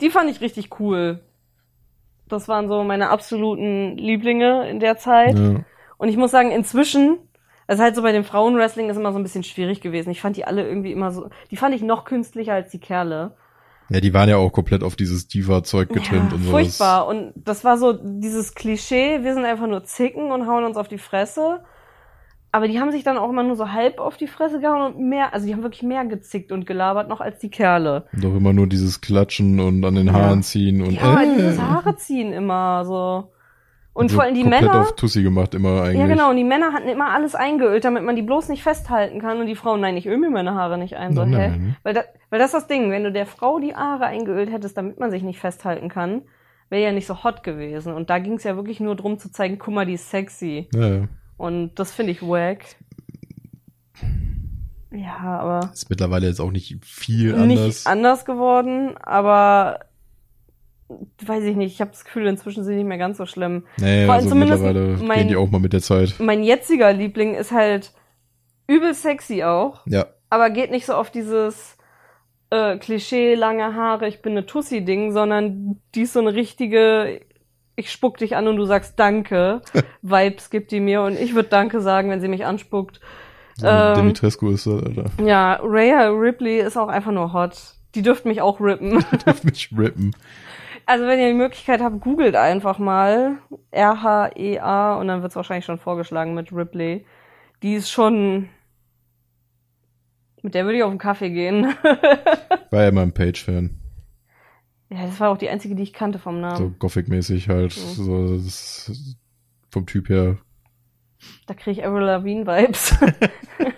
die 0.00 0.10
fand 0.10 0.30
ich 0.30 0.40
richtig 0.40 0.80
cool. 0.80 1.20
Das 2.28 2.46
waren 2.46 2.68
so 2.68 2.84
meine 2.84 3.10
absoluten 3.10 3.96
Lieblinge 3.96 4.68
in 4.68 4.80
der 4.80 4.98
Zeit. 4.98 5.38
Ja. 5.38 5.64
Und 5.96 6.08
ich 6.08 6.16
muss 6.16 6.30
sagen, 6.30 6.50
inzwischen, 6.50 7.18
also 7.66 7.82
halt 7.82 7.96
so 7.96 8.02
bei 8.02 8.12
dem 8.12 8.24
Frauenwrestling 8.24 8.88
ist 8.90 8.96
immer 8.96 9.12
so 9.12 9.18
ein 9.18 9.22
bisschen 9.22 9.44
schwierig 9.44 9.80
gewesen. 9.80 10.10
Ich 10.10 10.20
fand 10.20 10.36
die 10.36 10.44
alle 10.44 10.66
irgendwie 10.66 10.92
immer 10.92 11.10
so, 11.10 11.30
die 11.50 11.56
fand 11.56 11.74
ich 11.74 11.82
noch 11.82 12.04
künstlicher 12.04 12.52
als 12.52 12.70
die 12.70 12.78
Kerle. 12.78 13.34
ja, 13.88 14.00
die 14.00 14.14
waren 14.14 14.28
ja 14.28 14.36
auch 14.36 14.52
komplett 14.52 14.82
auf 14.82 14.94
dieses 14.94 15.26
Diva-Zeug 15.28 15.88
getrimmt 15.88 16.30
ja, 16.30 16.36
und 16.36 16.44
sowas. 16.44 16.50
furchtbar. 16.50 17.06
Und 17.08 17.32
das 17.34 17.64
war 17.64 17.78
so 17.78 17.94
dieses 17.94 18.54
Klischee, 18.54 19.24
wir 19.24 19.34
sind 19.34 19.44
einfach 19.44 19.66
nur 19.66 19.84
zicken 19.84 20.30
und 20.30 20.46
hauen 20.46 20.64
uns 20.64 20.76
auf 20.76 20.88
die 20.88 20.98
Fresse. 20.98 21.64
Aber 22.50 22.66
die 22.66 22.80
haben 22.80 22.90
sich 22.90 23.04
dann 23.04 23.18
auch 23.18 23.28
immer 23.28 23.42
nur 23.42 23.56
so 23.56 23.72
halb 23.72 24.00
auf 24.00 24.16
die 24.16 24.26
Fresse 24.26 24.58
gehauen 24.60 24.94
und 24.94 25.00
mehr, 25.08 25.34
also 25.34 25.46
die 25.46 25.52
haben 25.52 25.62
wirklich 25.62 25.82
mehr 25.82 26.04
gezickt 26.06 26.50
und 26.50 26.66
gelabert 26.66 27.08
noch 27.08 27.20
als 27.20 27.38
die 27.38 27.50
Kerle. 27.50 28.06
Auch 28.18 28.36
immer 28.36 28.52
nur 28.54 28.66
dieses 28.66 29.00
Klatschen 29.02 29.60
und 29.60 29.84
an 29.84 29.94
den 29.96 30.06
Ja. 30.06 30.14
Haaren 30.14 30.42
ziehen 30.42 30.80
und 30.82 30.92
Ja, 30.92 31.20
äh, 31.22 31.26
dieses 31.36 31.60
Haare 31.60 31.96
ziehen 31.96 32.32
immer 32.32 32.84
so. 32.86 33.32
Und 33.92 34.10
so 34.10 34.14
vor 34.14 34.24
allem 34.24 34.34
die 34.34 34.44
Männer. 34.44 34.80
auf 34.82 34.94
Tussi 34.94 35.22
gemacht 35.24 35.54
immer 35.54 35.82
eigentlich. 35.82 35.98
Ja, 35.98 36.06
genau. 36.06 36.30
Und 36.30 36.36
die 36.36 36.44
Männer 36.44 36.72
hatten 36.72 36.88
immer 36.88 37.10
alles 37.10 37.34
eingeölt, 37.34 37.84
damit 37.84 38.04
man 38.04 38.14
die 38.14 38.22
bloß 38.22 38.48
nicht 38.48 38.62
festhalten 38.62 39.20
kann. 39.20 39.40
Und 39.40 39.46
die 39.46 39.56
Frauen, 39.56 39.80
nein, 39.80 39.96
ich 39.96 40.06
öle 40.06 40.18
mir 40.18 40.30
meine 40.30 40.54
Haare 40.54 40.78
nicht 40.78 40.94
ein. 40.96 41.14
So, 41.14 41.24
Nein, 41.24 41.32
hä? 41.32 41.48
nein. 41.48 41.76
Weil, 41.82 41.94
da, 41.94 42.02
weil 42.30 42.38
das 42.38 42.54
ist 42.54 42.54
das 42.54 42.66
Ding. 42.68 42.92
Wenn 42.92 43.02
du 43.02 43.10
der 43.10 43.26
Frau 43.26 43.58
die 43.58 43.74
Haare 43.74 44.04
eingeölt 44.06 44.52
hättest, 44.52 44.76
damit 44.78 45.00
man 45.00 45.10
sich 45.10 45.24
nicht 45.24 45.40
festhalten 45.40 45.88
kann, 45.88 46.22
wäre 46.70 46.84
ja 46.84 46.92
nicht 46.92 47.06
so 47.08 47.24
hot 47.24 47.42
gewesen. 47.42 47.92
Und 47.92 48.08
da 48.08 48.20
ging 48.20 48.34
es 48.34 48.44
ja 48.44 48.54
wirklich 48.54 48.78
nur 48.78 48.94
drum 48.94 49.18
zu 49.18 49.32
zeigen, 49.32 49.58
guck 49.58 49.74
mal, 49.74 49.84
die 49.84 49.94
ist 49.94 50.08
sexy. 50.10 50.68
Ja, 50.72 50.86
ja. 50.88 51.00
Und 51.38 51.74
das 51.76 51.90
finde 51.92 52.12
ich 52.12 52.20
wack. 52.20 52.64
Ja, 54.90 55.16
aber 55.18 55.70
Ist 55.72 55.90
mittlerweile 55.90 56.26
jetzt 56.26 56.40
auch 56.40 56.50
nicht 56.50 56.84
viel 56.84 57.32
nicht 57.46 57.58
anders. 57.60 57.86
anders 57.86 58.24
geworden, 58.24 58.96
aber 58.98 59.80
weiß 61.24 61.44
ich 61.44 61.56
nicht. 61.56 61.74
Ich 61.74 61.80
habe 61.82 61.90
das 61.90 62.04
Gefühl, 62.04 62.26
inzwischen 62.26 62.64
sind 62.64 62.72
die 62.72 62.78
nicht 62.78 62.88
mehr 62.88 62.96
ganz 62.98 63.18
so 63.18 63.26
schlimm. 63.26 63.64
nee, 63.78 64.04
vor 64.06 64.14
allem 64.14 64.24
also 64.24 64.28
zumindest 64.30 64.62
mittlerweile 64.62 64.96
mein- 65.04 65.18
gehen 65.18 65.28
die 65.28 65.36
auch 65.36 65.50
mal 65.50 65.60
mit 65.60 65.74
der 65.74 65.82
Zeit. 65.82 66.14
Mein 66.18 66.42
jetziger 66.42 66.92
Liebling 66.92 67.34
ist 67.34 67.52
halt 67.52 67.92
übel 68.66 68.94
sexy 68.94 69.42
auch. 69.44 69.82
Ja. 69.86 70.06
aber 70.30 70.50
geht 70.50 70.70
nicht 70.70 70.86
so 70.86 70.94
auf 70.94 71.10
dieses 71.10 71.76
äh, 72.50 72.78
Klischee, 72.78 73.34
lange 73.34 73.74
Haare, 73.74 74.08
ich 74.08 74.22
bin 74.22 74.32
eine 74.32 74.46
Tussi-Ding, 74.46 75.12
sondern 75.12 75.80
die 75.94 76.02
ist 76.02 76.14
so 76.14 76.20
eine 76.20 76.32
richtige, 76.32 77.20
ich 77.78 77.92
spuck 77.92 78.18
dich 78.18 78.36
an 78.36 78.48
und 78.48 78.56
du 78.56 78.64
sagst 78.64 78.98
Danke, 78.98 79.62
Vibes 80.02 80.50
gibt 80.50 80.72
die 80.72 80.80
mir 80.80 81.02
und 81.02 81.18
ich 81.18 81.34
würde 81.34 81.48
Danke 81.48 81.80
sagen, 81.80 82.10
wenn 82.10 82.20
sie 82.20 82.28
mich 82.28 82.44
anspuckt. 82.44 83.00
So 83.56 83.66
Ähm, 83.66 83.94
Dimitrescu 83.94 84.50
ist 84.50 84.66
das, 84.66 84.82
Alter. 84.82 85.04
Ja, 85.24 85.54
Rhea 85.62 86.08
Ripley 86.08 86.58
ist 86.58 86.76
auch 86.76 86.88
einfach 86.88 87.12
nur 87.12 87.32
hot. 87.32 87.74
Die 87.94 88.02
dürfte 88.02 88.28
mich 88.28 88.42
auch 88.42 88.60
rippen. 88.60 89.04
Darf 89.24 89.44
mich 89.44 89.70
rippen. 89.76 90.14
Also 90.86 91.06
wenn 91.06 91.20
ihr 91.20 91.28
die 91.28 91.34
Möglichkeit 91.34 91.80
habt, 91.80 92.00
googelt 92.00 92.34
einfach 92.34 92.78
mal 92.78 93.38
R-H-E-A 93.70 94.96
und 94.96 95.08
dann 95.08 95.22
wird's 95.22 95.36
wahrscheinlich 95.36 95.64
schon 95.64 95.78
vorgeschlagen 95.78 96.34
mit 96.34 96.52
Ripley. 96.52 97.04
Die 97.62 97.74
ist 97.74 97.90
schon... 97.90 98.48
Mit 100.42 100.54
der 100.54 100.64
würde 100.64 100.78
ich 100.78 100.84
auf 100.84 100.90
den 100.90 100.98
Kaffee 100.98 101.30
gehen. 101.30 101.74
War 102.70 102.82
ja 102.82 102.88
immer 102.88 103.02
ein 103.02 103.12
Page-Fan. 103.12 103.77
Ja, 104.90 105.06
das 105.06 105.20
war 105.20 105.30
auch 105.30 105.38
die 105.38 105.50
einzige, 105.50 105.74
die 105.74 105.82
ich 105.82 105.92
kannte 105.92 106.18
vom 106.18 106.40
Namen. 106.40 106.56
So 106.56 106.70
Gothic-mäßig 106.78 107.48
halt. 107.48 107.72
So, 107.72 108.34
ist 108.34 109.16
vom 109.70 109.86
Typ 109.86 110.08
her. 110.08 110.38
Da 111.46 111.54
kriege 111.54 111.80
ich 111.80 111.86
Avril 111.86 112.04
Lavigne 112.04 112.46
Vibes. 112.46 112.96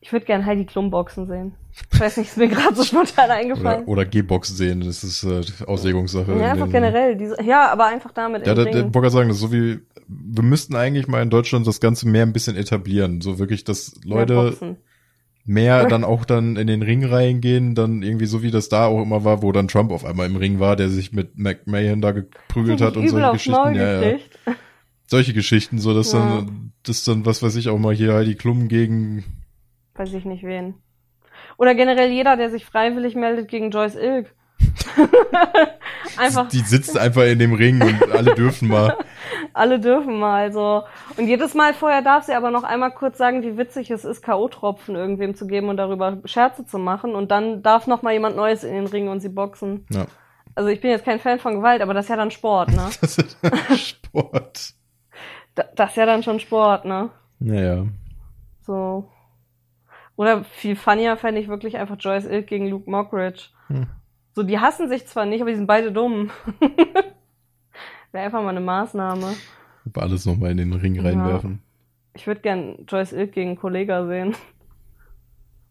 ich 0.00 0.12
würde 0.12 0.26
gern 0.26 0.46
Heidi 0.46 0.64
Klum 0.64 0.90
boxen 0.90 1.26
sehen. 1.26 1.54
Ich 1.92 2.00
weiß 2.00 2.16
nicht, 2.16 2.28
ist 2.28 2.38
mir 2.38 2.48
gerade 2.48 2.74
so 2.74 2.82
spontan 2.82 3.30
eingefallen. 3.30 3.82
Oder, 3.82 3.88
oder 3.88 4.04
G-Box 4.06 4.56
sehen, 4.56 4.80
das 4.80 5.04
ist 5.04 5.22
äh, 5.24 5.42
Auslegungssache. 5.66 6.32
ja, 6.32 6.38
in 6.38 6.42
einfach 6.44 6.70
generell. 6.70 7.16
Diese, 7.16 7.40
ja, 7.42 7.70
aber 7.70 7.86
einfach 7.86 8.12
damit 8.12 8.46
Ja, 8.46 8.54
Ring. 8.54 8.72
wollte 8.72 8.90
gerade 8.90 9.10
sagen, 9.10 9.28
das 9.28 9.36
ist 9.36 9.42
so 9.42 9.52
wie, 9.52 9.80
wir 10.08 10.42
müssten 10.42 10.74
eigentlich 10.74 11.06
mal 11.06 11.22
in 11.22 11.30
Deutschland 11.30 11.66
das 11.66 11.80
Ganze 11.80 12.08
mehr 12.08 12.22
ein 12.22 12.32
bisschen 12.32 12.56
etablieren. 12.56 13.20
So 13.20 13.38
wirklich, 13.38 13.64
dass 13.64 13.94
Leute 14.04 14.34
boxen. 14.34 14.76
Mehr 15.46 15.86
dann 15.86 16.04
auch 16.04 16.24
dann 16.24 16.56
in 16.56 16.66
den 16.66 16.82
Ring 16.82 17.04
reingehen, 17.04 17.74
dann 17.74 18.02
irgendwie 18.02 18.26
so 18.26 18.42
wie 18.42 18.50
das 18.50 18.68
da 18.68 18.86
auch 18.86 19.00
immer 19.00 19.24
war, 19.24 19.42
wo 19.42 19.52
dann 19.52 19.68
Trump 19.68 19.92
auf 19.92 20.04
einmal 20.04 20.26
im 20.26 20.36
Ring 20.36 20.58
war, 20.58 20.76
der 20.76 20.88
sich 20.88 21.12
mit 21.12 21.38
McMahon 21.38 22.00
da 22.00 22.10
geprügelt 22.12 22.80
hat 22.80 22.96
und 22.96 23.08
solche 23.08 23.32
Geschichten. 23.32 23.74
Ja, 23.74 24.02
ja. 24.02 24.18
Solche 25.08 25.32
Geschichten, 25.32 25.78
so 25.78 25.94
dass 25.94 26.12
Ja. 26.12 26.18
dann, 26.18 26.72
das 26.82 27.04
dann, 27.04 27.24
was 27.24 27.42
weiß 27.42 27.54
ich, 27.56 27.68
auch 27.68 27.78
mal 27.78 27.94
hier 27.94 28.14
Heidi 28.14 28.34
Klum 28.34 28.68
gegen, 28.68 29.24
Weiß 29.94 30.12
ich 30.12 30.24
nicht 30.26 30.42
wen. 30.42 30.74
Oder 31.56 31.74
generell 31.74 32.10
jeder, 32.10 32.36
der 32.36 32.50
sich 32.50 32.66
freiwillig 32.66 33.14
meldet 33.14 33.48
gegen 33.48 33.70
Joyce 33.70 33.96
Ilk. 33.96 34.34
einfach, 36.18 36.48
die 36.48 36.60
sitzt 36.60 36.98
einfach 36.98 37.22
in 37.24 37.38
dem 37.38 37.52
Ring 37.54 37.80
und 37.82 38.12
alle 38.12 38.34
dürfen 38.34 38.68
mal. 38.68 38.96
alle 39.52 39.80
dürfen 39.80 40.18
mal 40.18 40.52
so. 40.52 40.82
Und 41.16 41.26
jedes 41.28 41.54
Mal 41.54 41.74
vorher 41.74 42.02
darf 42.02 42.24
sie 42.24 42.34
aber 42.34 42.50
noch 42.50 42.64
einmal 42.64 42.90
kurz 42.92 43.18
sagen, 43.18 43.42
wie 43.42 43.56
witzig 43.56 43.90
es 43.90 44.04
ist, 44.04 44.22
K.O.-Tropfen 44.22 44.94
irgendwem 44.94 45.34
zu 45.34 45.46
geben 45.46 45.68
und 45.68 45.76
darüber 45.76 46.18
Scherze 46.24 46.64
zu 46.66 46.78
machen. 46.78 47.14
Und 47.14 47.30
dann 47.30 47.62
darf 47.62 47.86
noch 47.86 48.02
mal 48.02 48.12
jemand 48.12 48.36
Neues 48.36 48.64
in 48.64 48.74
den 48.74 48.86
Ring 48.86 49.08
und 49.08 49.20
sie 49.20 49.28
boxen. 49.28 49.86
Ja, 49.90 50.06
Also 50.54 50.68
ich 50.68 50.80
bin 50.80 50.90
jetzt 50.90 51.04
kein 51.04 51.20
Fan 51.20 51.38
von 51.38 51.54
Gewalt, 51.56 51.82
aber 51.82 51.94
das 51.94 52.06
ist 52.06 52.10
ja 52.10 52.16
dann 52.16 52.30
Sport, 52.30 52.70
ne? 52.70 52.88
das 53.00 53.18
ist 53.18 53.36
Sport. 53.78 54.72
Da- 55.54 55.64
Das 55.74 55.90
ist 55.90 55.96
ja 55.96 56.06
dann 56.06 56.22
schon 56.22 56.40
Sport, 56.40 56.84
ne? 56.84 57.10
Naja. 57.38 57.84
So. 58.62 59.08
Oder 60.16 60.44
viel 60.44 60.76
funnier 60.76 61.16
fände 61.18 61.40
ich 61.40 61.48
wirklich 61.48 61.76
einfach 61.76 61.96
Joyce 61.98 62.24
Ilk 62.26 62.46
gegen 62.46 62.68
Luke 62.68 62.90
Mockridge. 62.90 63.48
Hm. 63.68 63.86
So, 64.36 64.42
die 64.42 64.58
hassen 64.58 64.90
sich 64.90 65.06
zwar 65.06 65.24
nicht, 65.24 65.40
aber 65.40 65.48
die 65.50 65.56
sind 65.56 65.66
beide 65.66 65.90
dumm. 65.90 66.30
Wäre 68.12 68.26
einfach 68.26 68.42
mal 68.42 68.50
eine 68.50 68.60
Maßnahme. 68.60 69.32
Aber 69.86 70.02
alles 70.02 70.26
nochmal 70.26 70.50
in 70.50 70.58
den 70.58 70.74
Ring 70.74 71.00
reinwerfen. 71.00 71.62
Ich 72.12 72.26
würde 72.26 72.42
gern 72.42 72.84
Joyce 72.86 73.14
Ilk 73.14 73.32
gegen 73.32 73.56
Kollega 73.56 74.06
sehen. 74.06 74.34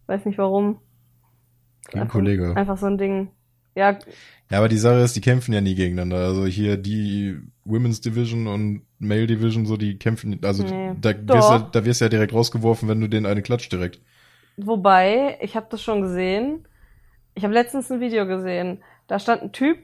Weiß 0.07 0.25
nicht 0.25 0.39
warum. 0.39 0.79
Gegen 1.89 1.99
Einfach- 2.01 2.13
Kollege. 2.13 2.55
Einfach 2.57 2.77
so 2.77 2.87
ein 2.87 2.97
Ding. 2.97 3.29
Ja, 3.75 3.99
Ja, 4.49 4.57
aber 4.57 4.67
die 4.67 4.77
Sache 4.79 4.95
ist, 5.01 5.15
die 5.15 5.21
kämpfen 5.21 5.53
ja 5.53 5.61
nie 5.61 5.75
gegeneinander. 5.75 6.25
Also 6.25 6.47
hier 6.47 6.75
die 6.77 7.37
Women's 7.65 8.01
Division 8.01 8.47
und 8.47 8.81
Male 8.97 9.27
Division, 9.27 9.67
so 9.67 9.77
die 9.77 9.99
kämpfen, 9.99 10.39
also 10.43 10.63
Nee. 10.63 10.95
da, 10.99 11.09
wirst 11.11 11.49
ja, 11.51 11.59
da 11.71 11.85
wirst 11.85 12.01
du 12.01 12.05
ja 12.05 12.09
direkt 12.09 12.33
rausgeworfen, 12.33 12.89
wenn 12.89 12.99
du 12.99 13.07
den 13.09 13.27
eine 13.27 13.43
klatscht 13.43 13.71
direkt. 13.71 14.01
Wobei, 14.57 15.37
ich 15.41 15.55
habe 15.55 15.67
das 15.69 15.83
schon 15.83 16.01
gesehen. 16.01 16.67
Ich 17.35 17.43
habe 17.43 17.53
letztens 17.53 17.91
ein 17.91 17.99
Video 17.99 18.25
gesehen. 18.25 18.81
Da 19.07 19.19
stand 19.19 19.41
ein 19.43 19.51
Typ 19.51 19.77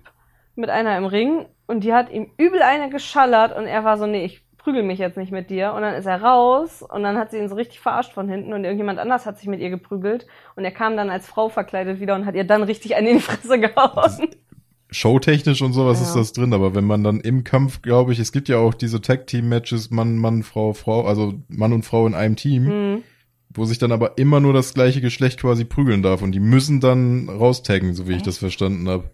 mit 0.55 0.69
einer 0.69 0.97
im 0.97 1.05
Ring 1.05 1.45
und 1.67 1.83
die 1.83 1.93
hat 1.93 2.11
ihm 2.11 2.31
übel 2.37 2.61
eine 2.61 2.89
geschallert 2.89 3.55
und 3.55 3.65
er 3.65 3.83
war 3.83 3.97
so, 3.97 4.07
nee, 4.07 4.25
ich 4.25 4.41
prügel 4.57 4.83
mich 4.83 4.99
jetzt 4.99 5.17
nicht 5.17 5.31
mit 5.31 5.49
dir. 5.49 5.73
Und 5.73 5.81
dann 5.81 5.93
ist 5.95 6.05
er 6.05 6.21
raus 6.21 6.81
und 6.81 7.03
dann 7.03 7.17
hat 7.17 7.31
sie 7.31 7.37
ihn 7.37 7.49
so 7.49 7.55
richtig 7.55 7.79
verarscht 7.79 8.13
von 8.13 8.29
hinten 8.29 8.53
und 8.53 8.63
irgendjemand 8.63 8.99
anders 8.99 9.25
hat 9.25 9.37
sich 9.37 9.47
mit 9.47 9.59
ihr 9.59 9.69
geprügelt 9.69 10.27
und 10.55 10.63
er 10.65 10.71
kam 10.71 10.95
dann 10.97 11.09
als 11.09 11.27
Frau 11.27 11.49
verkleidet 11.49 11.99
wieder 11.99 12.15
und 12.15 12.25
hat 12.25 12.35
ihr 12.35 12.43
dann 12.43 12.63
richtig 12.63 12.91
in 12.97 13.05
die 13.05 13.19
Fresse 13.19 13.59
gehauen. 13.59 14.29
showtechnisch 14.93 15.61
und 15.61 15.71
sowas 15.73 15.99
Ja. 15.99 16.05
ist 16.05 16.15
das 16.15 16.33
drin, 16.33 16.53
aber 16.53 16.75
wenn 16.75 16.83
man 16.85 17.03
dann 17.03 17.21
im 17.21 17.43
Kampf, 17.45 17.81
glaube 17.81 18.11
ich, 18.11 18.19
es 18.19 18.31
gibt 18.33 18.49
ja 18.49 18.57
auch 18.57 18.73
diese 18.73 18.99
Tag-Team-Matches, 19.01 19.89
Mann, 19.89 20.17
Mann, 20.17 20.43
Frau, 20.43 20.73
Frau, 20.73 21.05
also 21.05 21.33
Mann 21.47 21.71
und 21.73 21.83
Frau 21.83 22.05
in 22.07 22.13
einem 22.13 22.35
Team, 22.35 22.65
Hm. 22.67 23.03
Wo 23.53 23.65
sich 23.65 23.77
dann 23.77 23.91
aber 23.91 24.17
immer 24.17 24.39
nur 24.39 24.53
das 24.53 24.73
gleiche 24.73 25.01
Geschlecht 25.01 25.39
quasi 25.39 25.65
prügeln 25.65 26.01
darf 26.03 26.21
und 26.21 26.31
die 26.33 26.39
müssen 26.39 26.79
dann 26.79 27.29
raustaggen, 27.29 27.93
so 27.93 28.07
wie 28.07 28.13
ich 28.13 28.23
das 28.23 28.37
verstanden 28.37 28.87
habe. 28.89 29.09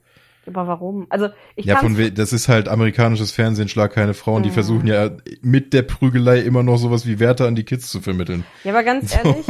Aber 0.46 0.66
warum? 0.68 1.08
Also 1.10 1.28
ich 1.56 1.66
Ja, 1.66 1.76
von 1.76 1.98
we 1.98 2.12
das 2.12 2.32
ist 2.32 2.48
halt 2.48 2.70
amerikanisches 2.70 3.32
Fernsehen, 3.32 3.68
schlag 3.68 3.92
keine 3.92 4.14
Frauen, 4.14 4.44
die 4.44 4.50
Mhm. 4.50 4.54
versuchen 4.54 4.88
ja 4.88 5.10
mit 5.42 5.74
der 5.74 5.82
Prügelei 5.82 6.40
immer 6.40 6.64
noch 6.64 6.78
sowas 6.78 7.06
wie 7.06 7.20
Werte 7.20 7.46
an 7.46 7.56
die 7.56 7.64
Kids 7.66 7.90
zu 7.90 8.00
vermitteln. 8.00 8.46
Ja, 8.64 8.72
aber 8.72 8.84
ganz 8.84 9.12
So. 9.12 9.18
ehrlich, 9.18 9.46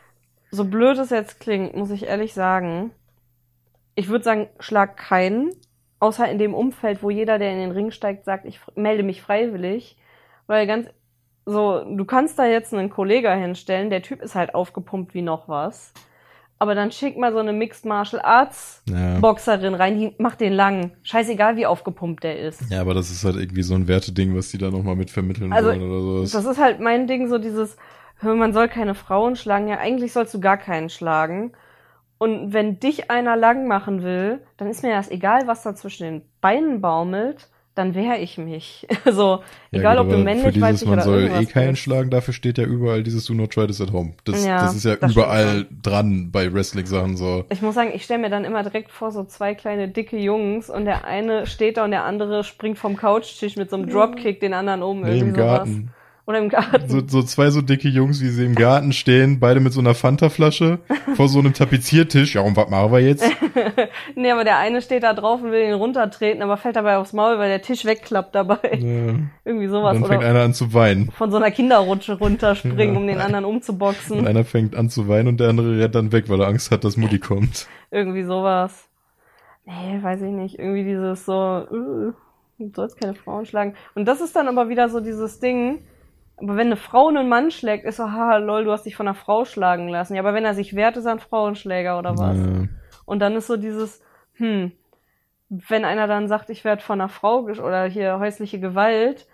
so 0.50 0.64
blöd 0.66 0.98
es 0.98 1.10
jetzt 1.10 1.40
klingt, 1.40 1.74
muss 1.74 1.90
ich 1.90 2.04
ehrlich 2.04 2.34
sagen, 2.34 2.90
ich 3.94 4.08
würde 4.08 4.24
sagen, 4.24 4.48
schlag 4.60 4.96
keinen, 4.96 5.52
außer 6.00 6.30
in 6.30 6.38
dem 6.38 6.54
Umfeld, 6.54 7.02
wo 7.02 7.10
jeder, 7.10 7.38
der 7.38 7.52
in 7.52 7.58
den 7.58 7.70
Ring 7.70 7.90
steigt, 7.90 8.24
sagt, 8.24 8.44
ich 8.44 8.60
melde 8.74 9.02
mich 9.02 9.22
freiwillig, 9.22 9.96
weil 10.46 10.66
ganz 10.66 10.88
so, 11.44 11.84
du 11.84 12.04
kannst 12.04 12.38
da 12.38 12.46
jetzt 12.46 12.72
einen 12.72 12.90
Kollegen 12.90 13.38
hinstellen, 13.38 13.90
der 13.90 14.02
Typ 14.02 14.22
ist 14.22 14.34
halt 14.34 14.54
aufgepumpt 14.54 15.14
wie 15.14 15.22
noch 15.22 15.48
was, 15.48 15.92
aber 16.58 16.74
dann 16.76 16.92
schick 16.92 17.18
mal 17.18 17.32
so 17.32 17.38
eine 17.38 17.52
Mixed 17.52 17.84
Martial 17.84 18.22
Arts 18.22 18.82
Ja. 18.88 19.18
Boxerin 19.18 19.74
rein, 19.74 19.98
die 19.98 20.14
macht 20.18 20.40
den 20.40 20.52
lang, 20.52 20.92
scheißegal 21.02 21.56
wie 21.56 21.66
aufgepumpt 21.66 22.22
der 22.22 22.38
ist. 22.38 22.70
Ja, 22.70 22.80
aber 22.80 22.94
das 22.94 23.10
ist 23.10 23.24
halt 23.24 23.36
irgendwie 23.36 23.62
so 23.62 23.74
ein 23.74 23.88
Werteding, 23.88 24.36
was 24.36 24.50
die 24.50 24.58
da 24.58 24.70
nochmal 24.70 24.94
mit 24.94 25.10
vermitteln 25.10 25.52
Also, 25.52 25.70
wollen 25.70 25.82
oder 25.82 26.00
sowas. 26.00 26.30
Das 26.30 26.44
ist 26.44 26.60
halt 26.60 26.78
mein 26.78 27.08
Ding, 27.08 27.28
so 27.28 27.38
dieses, 27.38 27.76
hör, 28.18 28.36
man 28.36 28.52
soll 28.52 28.68
keine 28.68 28.94
Frauen 28.94 29.34
schlagen. 29.34 29.66
Ja, 29.66 29.78
eigentlich 29.78 30.12
sollst 30.12 30.32
du 30.34 30.40
gar 30.40 30.56
keinen 30.56 30.88
schlagen. 30.88 31.52
Und 32.18 32.52
wenn 32.52 32.78
dich 32.78 33.10
einer 33.10 33.36
lang 33.36 33.66
machen 33.66 34.04
will, 34.04 34.40
dann 34.56 34.68
ist 34.68 34.84
mir 34.84 34.94
das 34.94 35.10
egal, 35.10 35.48
was 35.48 35.64
da 35.64 35.74
zwischen 35.74 36.04
den 36.04 36.22
Beinen 36.40 36.80
baumelt, 36.80 37.48
dann 37.74 37.94
wehre 37.94 38.18
ich 38.18 38.38
mich. 38.38 38.86
so, 39.10 39.42
Ja, 39.70 39.78
egal 39.78 39.96
gut, 39.96 40.06
ob 40.06 40.10
du 40.12 40.18
männlich, 40.18 40.46
Für 40.46 40.52
dieses, 40.52 40.62
weiblich 40.62 40.84
man 40.84 40.92
oder 40.94 41.02
soll 41.02 41.30
eh 41.42 41.46
keinen 41.46 41.76
schlagen, 41.76 42.10
dafür 42.10 42.34
steht 42.34 42.58
ja 42.58 42.64
überall 42.64 43.02
dieses 43.02 43.24
Do 43.26 43.34
not 43.34 43.52
try 43.52 43.66
this 43.66 43.80
at 43.80 43.92
home. 43.92 44.12
Das, 44.24 44.44
Ja, 44.44 44.62
das 44.62 44.74
ist 44.74 44.84
ja 44.84 44.96
das 44.96 45.12
überall 45.12 45.66
dran 45.82 46.30
bei 46.30 46.52
Wrestling-Sachen 46.52 47.16
so. 47.16 47.44
Ich 47.50 47.62
muss 47.62 47.74
sagen, 47.74 47.90
ich 47.94 48.04
stelle 48.04 48.20
mir 48.20 48.30
dann 48.30 48.44
immer 48.44 48.62
direkt 48.62 48.90
vor, 48.90 49.10
so 49.10 49.24
zwei 49.24 49.54
kleine 49.54 49.88
dicke 49.88 50.18
Jungs 50.18 50.68
und 50.68 50.84
der 50.84 51.04
eine 51.04 51.46
steht 51.46 51.76
da 51.76 51.84
und 51.84 51.90
der 51.90 52.04
andere 52.04 52.44
springt 52.44 52.78
vom 52.78 52.96
Couchtisch 52.96 53.56
mit 53.56 53.70
so 53.70 53.76
einem 53.76 53.88
Dropkick 53.88 54.40
den 54.40 54.54
anderen 54.54 54.82
um. 54.82 55.00
Nee, 55.00 55.18
irgendwie 55.18 55.28
im 55.28 55.34
sowas. 55.34 55.46
Garten. 55.58 55.90
Oder 56.24 56.38
im 56.38 56.48
Garten. 56.50 56.88
So, 56.88 57.02
so 57.04 57.22
zwei 57.24 57.50
so 57.50 57.62
dicke 57.62 57.88
Jungs, 57.88 58.20
wie 58.22 58.28
sie 58.28 58.44
im 58.46 58.54
Garten 58.54 58.92
stehen, 58.92 59.40
beide 59.40 59.58
mit 59.58 59.72
so 59.72 59.80
einer 59.80 59.94
Fanta-Flasche 59.94 60.78
vor 61.16 61.28
so 61.28 61.40
einem 61.40 61.52
Tapeziertisch. 61.52 62.36
Ja, 62.36 62.42
und 62.42 62.56
was 62.56 62.70
machen 62.70 62.92
wir 62.92 63.00
jetzt? 63.00 63.24
Nee, 64.14 64.30
aber 64.30 64.44
der 64.44 64.58
eine 64.58 64.82
steht 64.82 65.02
da 65.02 65.14
drauf 65.14 65.42
und 65.42 65.50
will 65.50 65.62
ihn 65.66 65.72
runtertreten, 65.74 66.42
aber 66.42 66.56
fällt 66.56 66.76
dabei 66.76 66.96
aufs 66.96 67.12
Maul, 67.12 67.38
weil 67.38 67.48
der 67.48 67.60
Tisch 67.62 67.84
wegklappt 67.84 68.34
dabei. 68.34 68.58
Ja. 68.78 69.14
Irgendwie 69.44 69.66
sowas. 69.66 69.94
Dann 69.94 70.04
fängt 70.06 70.20
Oder 70.20 70.30
einer 70.30 70.42
an 70.42 70.54
zu 70.54 70.72
weinen. 70.74 71.10
von 71.10 71.30
so 71.30 71.36
einer 71.38 71.50
Kinderrutsche 71.50 72.14
runterspringen, 72.18 72.94
Ja. 72.94 73.00
um 73.00 73.06
den 73.06 73.18
anderen 73.18 73.44
Und 73.44 73.56
umzuboxen. 73.56 74.26
einer 74.26 74.44
fängt 74.44 74.76
an 74.76 74.90
zu 74.90 75.08
weinen 75.08 75.28
und 75.28 75.40
der 75.40 75.48
andere 75.48 75.78
rennt 75.78 75.94
dann 75.94 76.12
weg, 76.12 76.28
weil 76.28 76.40
er 76.40 76.46
Angst 76.48 76.70
hat, 76.70 76.84
dass 76.84 76.96
Mutti 76.96 77.18
kommt. 77.18 77.66
Irgendwie 77.90 78.22
sowas. 78.22 78.88
Nee, 79.64 79.98
weiß 80.02 80.22
ich 80.22 80.30
nicht. 80.32 80.58
Irgendwie 80.58 80.84
dieses 80.84 81.24
so, 81.24 81.32
äh, 81.70 82.12
du 82.58 82.70
sollst 82.74 83.00
keine 83.00 83.14
Frauen 83.14 83.44
schlagen. 83.46 83.74
Und 83.94 84.06
das 84.06 84.20
ist 84.20 84.34
dann 84.36 84.48
aber 84.48 84.68
wieder 84.68 84.88
so 84.88 85.00
dieses 85.00 85.40
Ding, 85.40 85.80
aber 86.42 86.56
wenn 86.56 86.66
eine 86.66 86.76
Frau 86.76 87.08
einen 87.08 87.28
Mann 87.28 87.50
schlägt, 87.50 87.84
ist 87.84 87.96
so, 87.98 88.10
haha, 88.10 88.38
lol, 88.38 88.64
du 88.64 88.72
hast 88.72 88.84
dich 88.84 88.96
von 88.96 89.06
einer 89.06 89.14
Frau 89.14 89.44
schlagen 89.44 89.88
lassen. 89.88 90.14
Ja, 90.14 90.22
aber 90.22 90.34
wenn 90.34 90.44
er 90.44 90.54
sich 90.54 90.74
wehrt, 90.74 90.96
ist 90.96 91.04
er 91.06 91.12
ein 91.12 91.18
Frauenschläger 91.20 91.98
oder 91.98 92.18
was? 92.18 92.36
Ja. 92.36 92.68
Und 93.06 93.20
dann 93.20 93.36
ist 93.36 93.46
so 93.46 93.56
dieses, 93.56 94.02
hm, 94.34 94.72
wenn 95.48 95.84
einer 95.84 96.06
dann 96.06 96.28
sagt, 96.28 96.50
ich 96.50 96.64
werde 96.64 96.82
von 96.82 97.00
einer 97.00 97.08
Frau 97.08 97.40
oder 97.40 97.84
hier 97.84 98.18
häusliche 98.18 98.58
Gewalt, 98.58 99.26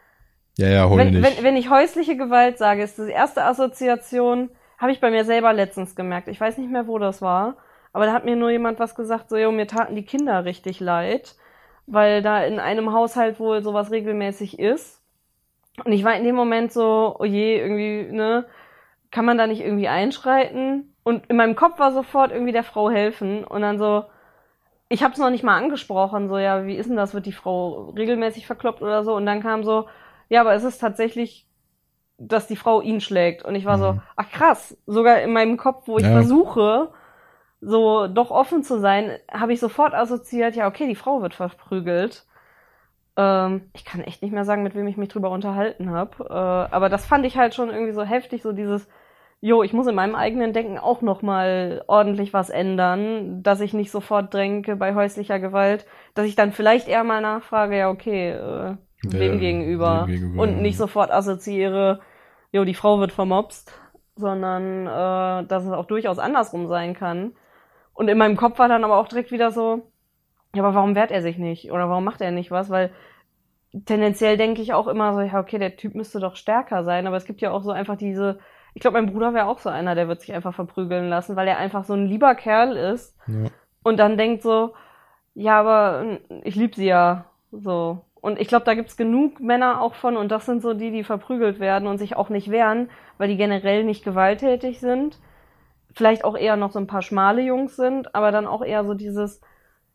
Ja, 0.58 0.68
ja, 0.68 0.88
heul 0.88 0.98
wenn, 0.98 1.10
nicht. 1.10 1.22
wenn, 1.22 1.44
wenn 1.44 1.56
ich 1.56 1.70
häusliche 1.70 2.16
Gewalt 2.16 2.58
sage, 2.58 2.82
ist 2.82 2.98
die 2.98 3.10
erste 3.10 3.44
Assoziation, 3.44 4.50
habe 4.78 4.92
ich 4.92 5.00
bei 5.00 5.10
mir 5.10 5.24
selber 5.24 5.52
letztens 5.52 5.96
gemerkt. 5.96 6.28
Ich 6.28 6.40
weiß 6.40 6.58
nicht 6.58 6.70
mehr, 6.70 6.86
wo 6.86 6.98
das 6.98 7.22
war, 7.22 7.56
aber 7.92 8.06
da 8.06 8.12
hat 8.12 8.24
mir 8.24 8.36
nur 8.36 8.50
jemand 8.50 8.78
was 8.80 8.94
gesagt, 8.94 9.28
so, 9.30 9.36
jo, 9.36 9.50
mir 9.52 9.66
taten 9.66 9.94
die 9.94 10.04
Kinder 10.04 10.44
richtig 10.44 10.80
leid, 10.80 11.36
weil 11.86 12.22
da 12.22 12.42
in 12.44 12.60
einem 12.60 12.92
Haushalt 12.92 13.40
wohl 13.40 13.62
sowas 13.62 13.90
regelmäßig 13.90 14.58
ist. 14.58 14.97
Und 15.84 15.92
ich 15.92 16.04
war 16.04 16.14
in 16.16 16.24
dem 16.24 16.34
Moment 16.36 16.72
so, 16.72 17.16
oh 17.18 17.24
je, 17.24 17.58
irgendwie, 17.58 18.12
ne, 18.14 18.46
kann 19.10 19.24
man 19.24 19.38
da 19.38 19.46
nicht 19.46 19.60
irgendwie 19.62 19.88
einschreiten? 19.88 20.94
Und 21.04 21.26
in 21.28 21.36
meinem 21.36 21.56
Kopf 21.56 21.78
war 21.78 21.92
sofort 21.92 22.32
irgendwie 22.32 22.52
der 22.52 22.64
Frau 22.64 22.90
helfen 22.90 23.44
und 23.44 23.62
dann 23.62 23.78
so, 23.78 24.04
ich 24.88 25.02
habe 25.02 25.12
es 25.14 25.20
noch 25.20 25.30
nicht 25.30 25.44
mal 25.44 25.56
angesprochen, 25.56 26.28
so, 26.28 26.38
ja, 26.38 26.66
wie 26.66 26.76
ist 26.76 26.88
denn 26.88 26.96
das, 26.96 27.14
wird 27.14 27.26
die 27.26 27.32
Frau 27.32 27.90
regelmäßig 27.96 28.46
verkloppt 28.46 28.82
oder 28.82 29.04
so? 29.04 29.14
Und 29.16 29.26
dann 29.26 29.42
kam 29.42 29.64
so, 29.64 29.88
ja, 30.28 30.40
aber 30.42 30.54
es 30.54 30.64
ist 30.64 30.78
tatsächlich, 30.78 31.46
dass 32.18 32.46
die 32.48 32.56
Frau 32.56 32.80
ihn 32.82 33.00
schlägt. 33.00 33.44
Und 33.44 33.54
ich 33.56 33.66
war 33.66 33.78
so, 33.78 33.94
Mhm. 33.94 34.00
ach 34.16 34.30
krass, 34.30 34.76
sogar 34.86 35.20
in 35.22 35.32
meinem 35.32 35.56
Kopf, 35.58 35.88
wo 35.88 35.98
ich 35.98 36.06
Ja. 36.06 36.12
versuche, 36.12 36.90
so 37.60 38.08
doch 38.08 38.30
offen 38.32 38.62
zu 38.64 38.80
sein, 38.80 39.18
habe 39.32 39.52
ich 39.54 39.60
sofort 39.60 39.94
assoziiert, 39.94 40.56
ja, 40.56 40.68
okay, 40.68 40.88
die 40.88 40.96
Frau 40.96 41.22
wird 41.22 41.34
verprügelt. 41.34 42.26
Ähm, 43.18 43.70
ich 43.74 43.84
kann 43.84 44.00
echt 44.02 44.22
nicht 44.22 44.32
mehr 44.32 44.44
sagen, 44.44 44.62
mit 44.62 44.76
wem 44.76 44.86
ich 44.86 44.96
mich 44.96 45.08
drüber 45.08 45.30
unterhalten 45.30 45.90
habe. 45.90 46.24
Äh, 46.30 46.74
aber 46.74 46.88
das 46.88 47.04
fand 47.04 47.26
ich 47.26 47.36
halt 47.36 47.54
schon 47.54 47.70
irgendwie 47.70 47.92
so 47.92 48.04
heftig, 48.04 48.42
so 48.42 48.52
dieses, 48.52 48.88
jo, 49.40 49.62
ich 49.64 49.72
muss 49.72 49.88
in 49.88 49.96
meinem 49.96 50.14
eigenen 50.14 50.52
Denken 50.52 50.78
auch 50.78 51.02
noch 51.02 51.22
mal 51.22 51.82
ordentlich 51.88 52.32
was 52.32 52.50
ändern, 52.50 53.42
dass 53.42 53.60
ich 53.60 53.74
nicht 53.74 53.90
sofort 53.90 54.32
dränke 54.32 54.76
bei 54.76 54.94
häuslicher 54.94 55.40
Gewalt, 55.40 55.84
dass 56.14 56.26
ich 56.26 56.36
dann 56.36 56.52
vielleicht 56.52 56.88
eher 56.88 57.04
mal 57.04 57.20
nachfrage, 57.20 57.76
ja, 57.78 57.90
okay, 57.90 58.30
äh, 58.30 58.76
wem 59.02 59.32
Ja, 59.34 59.38
gegenüber? 59.40 60.06
wem 60.06 60.14
gegenüber, 60.14 60.42
Und 60.42 60.62
nicht 60.62 60.76
sofort 60.78 61.10
assoziiere, 61.10 62.00
jo, 62.52 62.64
die 62.64 62.74
Frau 62.74 63.00
wird 63.00 63.12
vermobst, 63.12 63.72
sondern 64.16 64.86
äh, 64.86 65.46
dass 65.48 65.64
es 65.64 65.72
auch 65.72 65.86
durchaus 65.86 66.18
andersrum 66.20 66.68
sein 66.68 66.94
kann. 66.94 67.32
Und 67.94 68.08
in 68.08 68.18
meinem 68.18 68.36
Kopf 68.36 68.58
war 68.60 68.68
dann 68.68 68.84
aber 68.84 68.98
auch 68.98 69.08
direkt 69.08 69.32
wieder 69.32 69.50
so, 69.50 69.90
ja, 70.54 70.62
aber 70.62 70.74
warum 70.74 70.94
wehrt 70.94 71.10
er 71.10 71.22
sich 71.22 71.38
nicht? 71.38 71.70
Oder 71.72 71.88
warum 71.88 72.04
macht 72.04 72.20
er 72.20 72.30
nicht 72.30 72.50
was? 72.50 72.70
Weil 72.70 72.90
tendenziell 73.84 74.36
denke 74.36 74.62
ich 74.62 74.72
auch 74.72 74.86
immer 74.86 75.14
so, 75.14 75.20
ja, 75.20 75.38
okay, 75.38 75.58
der 75.58 75.76
Typ 75.76 75.94
müsste 75.94 76.20
doch 76.20 76.36
stärker 76.36 76.84
sein, 76.84 77.06
aber 77.06 77.16
es 77.16 77.26
gibt 77.26 77.40
ja 77.40 77.50
auch 77.50 77.62
so 77.62 77.70
einfach 77.70 77.96
diese, 77.96 78.38
ich 78.74 78.80
glaube, 78.80 79.00
mein 79.00 79.12
Bruder 79.12 79.34
wäre 79.34 79.46
auch 79.46 79.58
so 79.58 79.68
einer, 79.68 79.94
der 79.94 80.08
wird 80.08 80.20
sich 80.20 80.32
einfach 80.32 80.54
verprügeln 80.54 81.08
lassen, 81.08 81.36
weil 81.36 81.48
er 81.48 81.58
einfach 81.58 81.84
so 81.84 81.94
ein 81.94 82.06
lieber 82.06 82.34
Kerl 82.34 82.76
ist 82.76 83.16
Ja. 83.26 83.50
und 83.82 83.98
dann 83.98 84.16
denkt 84.16 84.42
so, 84.42 84.74
ja, 85.34 85.60
aber 85.60 86.02
mm, 86.04 86.40
ich 86.44 86.56
lieb 86.56 86.74
sie 86.74 86.86
ja, 86.86 87.26
so. 87.52 88.04
Und 88.20 88.40
ich 88.40 88.48
glaube, 88.48 88.64
da 88.64 88.74
gibt's 88.74 88.96
genug 88.96 89.38
Männer 89.40 89.80
auch 89.80 89.94
von 89.94 90.16
und 90.16 90.30
das 90.32 90.46
sind 90.46 90.60
so 90.60 90.74
die, 90.74 90.90
die 90.90 91.04
verprügelt 91.04 91.60
werden 91.60 91.86
und 91.86 91.98
sich 91.98 92.16
auch 92.16 92.30
nicht 92.30 92.50
wehren, 92.50 92.90
weil 93.16 93.28
die 93.28 93.36
generell 93.36 93.84
nicht 93.84 94.04
gewalttätig 94.04 94.80
sind. 94.80 95.18
Vielleicht 95.94 96.24
auch 96.24 96.36
eher 96.36 96.56
noch 96.56 96.72
so 96.72 96.80
ein 96.80 96.88
paar 96.88 97.02
schmale 97.02 97.42
Jungs 97.42 97.76
sind, 97.76 98.14
aber 98.14 98.32
dann 98.32 98.46
auch 98.46 98.64
eher 98.64 98.84
so 98.84 98.94
dieses, 98.94 99.40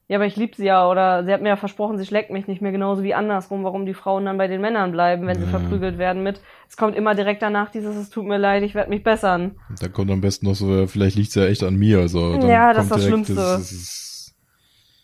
ja, 0.08 0.18
aber 0.18 0.26
ich 0.26 0.36
lieb 0.36 0.56
sie 0.56 0.66
ja 0.66 0.90
oder 0.90 1.24
sie 1.24 1.34
hat 1.34 1.42
mir 1.42 1.50
ja 1.50 1.56
versprochen, 1.56 1.98
sie 1.98 2.06
schlägt 2.06 2.30
mich 2.30 2.48
nicht 2.48 2.62
mehr, 2.62 2.72
genauso 2.72 3.04
wie 3.04 3.14
andersrum, 3.14 3.64
warum 3.64 3.86
die 3.86 3.94
Frauen 3.94 4.26
dann 4.26 4.38
bei 4.38 4.48
den 4.48 4.62
Männern 4.62 4.92
bleiben, 4.92 5.28
wenn 5.28 5.38
sie 5.38 5.44
Ja. 5.44 5.60
verprügelt 5.60 5.98
werden 5.98 6.24
mit. 6.24 6.42
Es 6.68 6.78
kommt 6.78 6.96
immer 6.96 7.16
direkt 7.16 7.42
danach 7.42 7.72
dieses, 7.72 7.96
es 7.96 8.10
tut 8.10 8.26
mir 8.26 8.38
leid, 8.38 8.64
ich 8.64 8.76
werde 8.76 8.90
mich 8.90 9.04
bessern. 9.04 9.56
Dann 9.80 9.94
kommt 9.94 10.12
am 10.12 10.22
besten 10.22 10.48
noch 10.48 10.56
so, 10.56 10.88
vielleicht 10.88 11.16
liegt's 11.16 11.36
ja 11.36 11.46
echt 11.46 11.64
an 11.64 11.76
mir. 11.76 12.00
Also, 12.00 12.34
Ja, 12.36 12.74
das 12.74 12.86
ist 12.86 12.92
das 12.92 13.06
Schlimmste. 13.06 13.36
Das, 13.36 13.54
das, 13.54 14.36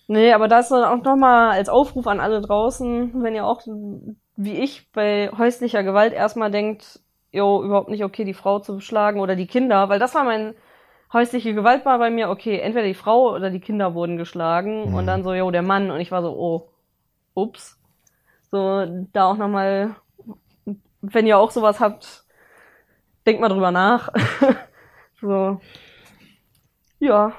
Nee, 0.07 0.33
aber 0.33 0.47
das 0.47 0.69
dann 0.69 0.83
auch 0.83 1.03
nochmal 1.03 1.51
als 1.51 1.69
Aufruf 1.69 2.07
an 2.07 2.19
alle 2.19 2.41
draußen, 2.41 3.23
wenn 3.23 3.35
ihr 3.35 3.45
auch, 3.45 3.61
wie 4.37 4.57
ich, 4.57 4.91
bei 4.91 5.29
häuslicher 5.37 5.83
Gewalt 5.83 6.13
erstmal 6.13 6.49
denkt, 6.49 6.99
jo, 7.31 7.63
überhaupt 7.63 7.89
nicht 7.89 8.03
okay, 8.03 8.25
die 8.25 8.33
Frau 8.33 8.57
zu 8.57 8.79
schlagen 8.79 9.19
oder 9.19 9.35
die 9.35 9.45
Kinder, 9.45 9.87
weil 9.87 9.99
das 9.99 10.15
war 10.15 10.23
mein, 10.23 10.55
häusliche 11.13 11.53
Gewalt 11.53 11.85
war 11.85 11.97
bei 11.99 12.09
mir, 12.09 12.29
okay, 12.29 12.59
entweder 12.59 12.85
die 12.85 12.93
Frau 12.93 13.33
oder 13.33 13.49
die 13.49 13.59
Kinder 13.59 13.93
wurden 13.93 14.17
geschlagen 14.17 14.89
Mhm. 14.89 14.93
und 14.95 15.05
dann 15.07 15.23
so, 15.23 15.33
jo, 15.33 15.49
der 15.51 15.61
Mann 15.63 15.89
und 15.91 15.99
ich 15.99 16.11
war 16.11 16.21
so, 16.21 16.31
oh, 16.35 16.69
ups. 17.33 17.77
So, 18.51 18.85
da 19.13 19.25
auch 19.25 19.37
nochmal, 19.37 19.95
wenn 21.01 21.27
ihr 21.27 21.37
auch 21.37 21.51
sowas 21.51 21.79
habt, 21.79 22.23
denkt 23.25 23.41
mal 23.41 23.49
drüber 23.49 23.71
nach. 23.71 24.09
so. 25.21 25.59
Ja. 26.99 27.33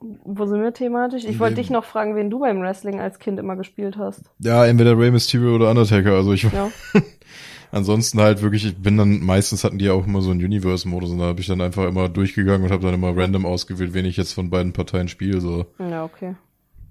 Wo 0.00 0.44
sind 0.46 0.60
wir 0.60 0.72
thematisch? 0.72 1.24
Ich 1.24 1.38
wollte 1.38 1.54
dich 1.56 1.70
noch 1.70 1.84
fragen, 1.84 2.16
wen 2.16 2.30
du 2.30 2.40
beim 2.40 2.60
Wrestling 2.60 3.00
als 3.00 3.20
Kind 3.20 3.38
immer 3.38 3.54
gespielt 3.54 3.96
hast. 3.96 4.28
ja, 4.40 4.66
entweder 4.66 4.98
Rey 4.98 5.10
Mysterio 5.12 5.54
oder 5.54 5.70
Undertaker. 5.70 6.14
Also 6.14 6.32
ich, 6.32 6.42
Ja. 6.42 6.70
ansonsten 7.70 8.20
halt 8.20 8.42
wirklich, 8.42 8.64
ich 8.64 8.76
bin 8.76 8.96
dann, 8.96 9.20
meistens 9.20 9.64
hatten 9.64 9.78
die 9.78 9.86
ja 9.86 9.92
auch 9.92 10.06
immer 10.06 10.20
so 10.20 10.30
einen 10.30 10.44
Universe-Modus 10.44 11.10
und 11.10 11.18
da 11.18 11.24
habe 11.24 11.40
ich 11.40 11.46
dann 11.46 11.60
einfach 11.60 11.86
immer 11.86 12.08
durchgegangen 12.08 12.64
und 12.64 12.72
habe 12.72 12.84
dann 12.84 12.94
immer 12.94 13.16
random 13.16 13.46
ausgewählt, 13.46 13.94
wen 13.94 14.04
ich 14.04 14.16
jetzt 14.16 14.32
von 14.32 14.50
beiden 14.50 14.72
Parteien 14.72 15.08
spiele. 15.08 15.40
So. 15.40 15.66
Ja, 15.78 16.04
okay. 16.04 16.34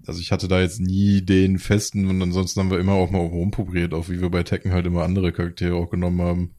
Also 0.05 0.21
ich 0.21 0.31
hatte 0.31 0.47
da 0.47 0.61
jetzt 0.61 0.79
nie 0.79 1.21
den 1.21 1.59
festen 1.59 2.09
und 2.09 2.21
ansonsten 2.21 2.61
haben 2.61 2.71
wir 2.71 2.79
immer 2.79 2.93
auch 2.93 3.11
mal 3.11 3.25
rumprobiert, 3.25 3.93
auch 3.93 4.07
wie 4.09 4.21
wir 4.21 4.29
bei 4.29 4.43
Tekken 4.43 4.71
halt 4.71 4.85
immer 4.85 5.03
andere 5.03 5.33
Charaktere 5.33 5.75
auch 5.75 5.89
genommen 5.89 6.21
haben. 6.21 6.55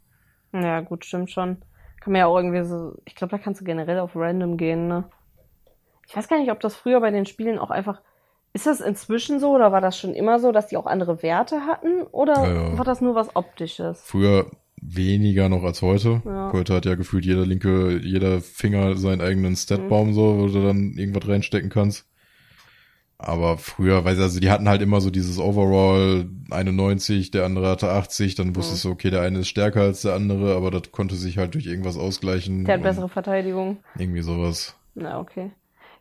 Ja, 0.52 0.80
gut, 0.80 1.04
stimmt 1.04 1.30
schon. 1.30 1.56
Kann 2.00 2.12
man 2.12 2.20
ja 2.20 2.26
auch 2.26 2.36
irgendwie 2.36 2.64
so, 2.64 2.94
ich 3.06 3.14
glaube, 3.14 3.30
da 3.30 3.38
kannst 3.38 3.60
du 3.60 3.64
generell 3.64 3.98
auf 4.00 4.14
random 4.14 4.56
gehen, 4.56 4.88
ne? 4.88 5.04
Ich 6.06 6.16
weiß 6.16 6.28
gar 6.28 6.38
nicht, 6.38 6.50
ob 6.50 6.60
das 6.60 6.74
früher 6.74 7.00
bei 7.00 7.10
den 7.10 7.26
Spielen 7.26 7.58
auch 7.58 7.70
einfach 7.70 8.00
Ist 8.52 8.66
das 8.66 8.80
inzwischen 8.80 9.40
so 9.40 9.54
oder 9.54 9.72
war 9.72 9.80
das 9.80 9.98
schon 9.98 10.14
immer 10.14 10.40
so, 10.40 10.52
dass 10.52 10.68
die 10.68 10.76
auch 10.76 10.86
andere 10.86 11.22
Werte 11.22 11.66
hatten? 11.66 12.02
Oder 12.10 12.34
Ja, 12.46 12.78
war 12.78 12.84
das 12.84 13.00
nur 13.00 13.14
was 13.14 13.34
Optisches? 13.36 14.00
Früher 14.04 14.50
weniger 14.80 15.48
noch 15.48 15.64
als 15.64 15.82
heute. 15.82 16.22
Ja. 16.24 16.52
Heute 16.52 16.74
hat 16.74 16.84
ja 16.84 16.94
gefühlt 16.94 17.24
jeder 17.24 17.44
linke, 17.44 17.98
jeder 17.98 18.40
Finger 18.40 18.96
seinen 18.96 19.20
eigenen 19.20 19.56
Statbaum 19.56 20.12
so, 20.12 20.38
wo 20.38 20.46
du 20.46 20.62
dann 20.62 20.94
irgendwas 20.96 21.28
reinstecken 21.28 21.70
kannst. 21.70 22.06
Aber 23.20 23.58
früher, 23.58 24.02
sie, 24.02 24.22
also 24.22 24.38
die 24.38 24.50
hatten 24.50 24.68
halt 24.68 24.80
immer 24.80 25.00
so 25.00 25.10
dieses 25.10 25.40
Overall 25.40 26.28
91, 26.50 27.32
der 27.32 27.44
andere 27.44 27.68
hatte 27.68 27.90
80, 27.90 28.36
dann 28.36 28.54
wusstest 28.54 28.84
du, 28.84 28.90
okay, 28.90 29.10
der 29.10 29.22
eine 29.22 29.40
ist 29.40 29.48
stärker 29.48 29.80
als 29.80 30.02
der 30.02 30.14
andere, 30.14 30.54
aber 30.54 30.70
das 30.70 30.92
konnte 30.92 31.16
sich 31.16 31.36
halt 31.36 31.54
durch 31.54 31.66
irgendwas 31.66 31.98
ausgleichen. 31.98 32.64
Der 32.64 32.76
hat 32.76 32.82
bessere 32.82 33.08
Verteidigung. 33.08 33.78
Irgendwie 33.98 34.22
sowas. 34.22 34.76
Na, 34.94 35.18
okay. 35.18 35.50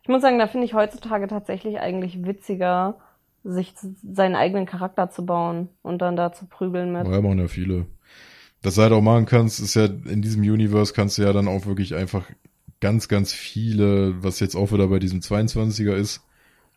Ich 0.08 0.10
muss 0.10 0.22
sagen, 0.22 0.38
da 0.38 0.46
finde 0.46 0.64
ich 0.64 0.72
heutzutage 0.72 1.28
tatsächlich 1.28 1.80
eigentlich 1.80 2.24
witziger, 2.24 2.96
sich 3.44 3.74
seinen 4.02 4.36
eigenen 4.36 4.64
Charakter 4.64 5.10
zu 5.10 5.26
bauen 5.26 5.68
und 5.82 6.00
dann 6.00 6.16
da 6.16 6.32
zu 6.32 6.46
prügeln 6.46 6.94
mit. 6.94 7.06
Ja, 7.06 7.20
machen 7.20 7.38
ja 7.38 7.46
viele. 7.46 7.84
Was 8.62 8.76
du 8.76 8.80
halt 8.80 8.94
auch 8.94 9.02
machen 9.02 9.26
kannst, 9.26 9.60
ist 9.60 9.74
ja, 9.74 9.84
in 9.84 10.22
diesem 10.22 10.40
Universe 10.40 10.94
kannst 10.94 11.18
du 11.18 11.22
ja 11.24 11.34
dann 11.34 11.46
auch 11.46 11.66
wirklich 11.66 11.94
einfach 11.94 12.24
ganz, 12.80 13.08
ganz 13.08 13.34
viele, 13.34 14.14
was 14.24 14.40
jetzt 14.40 14.54
auch 14.56 14.72
wieder 14.72 14.86
bei 14.88 14.98
diesem 14.98 15.20
22er 15.20 15.94
ist, 15.94 16.22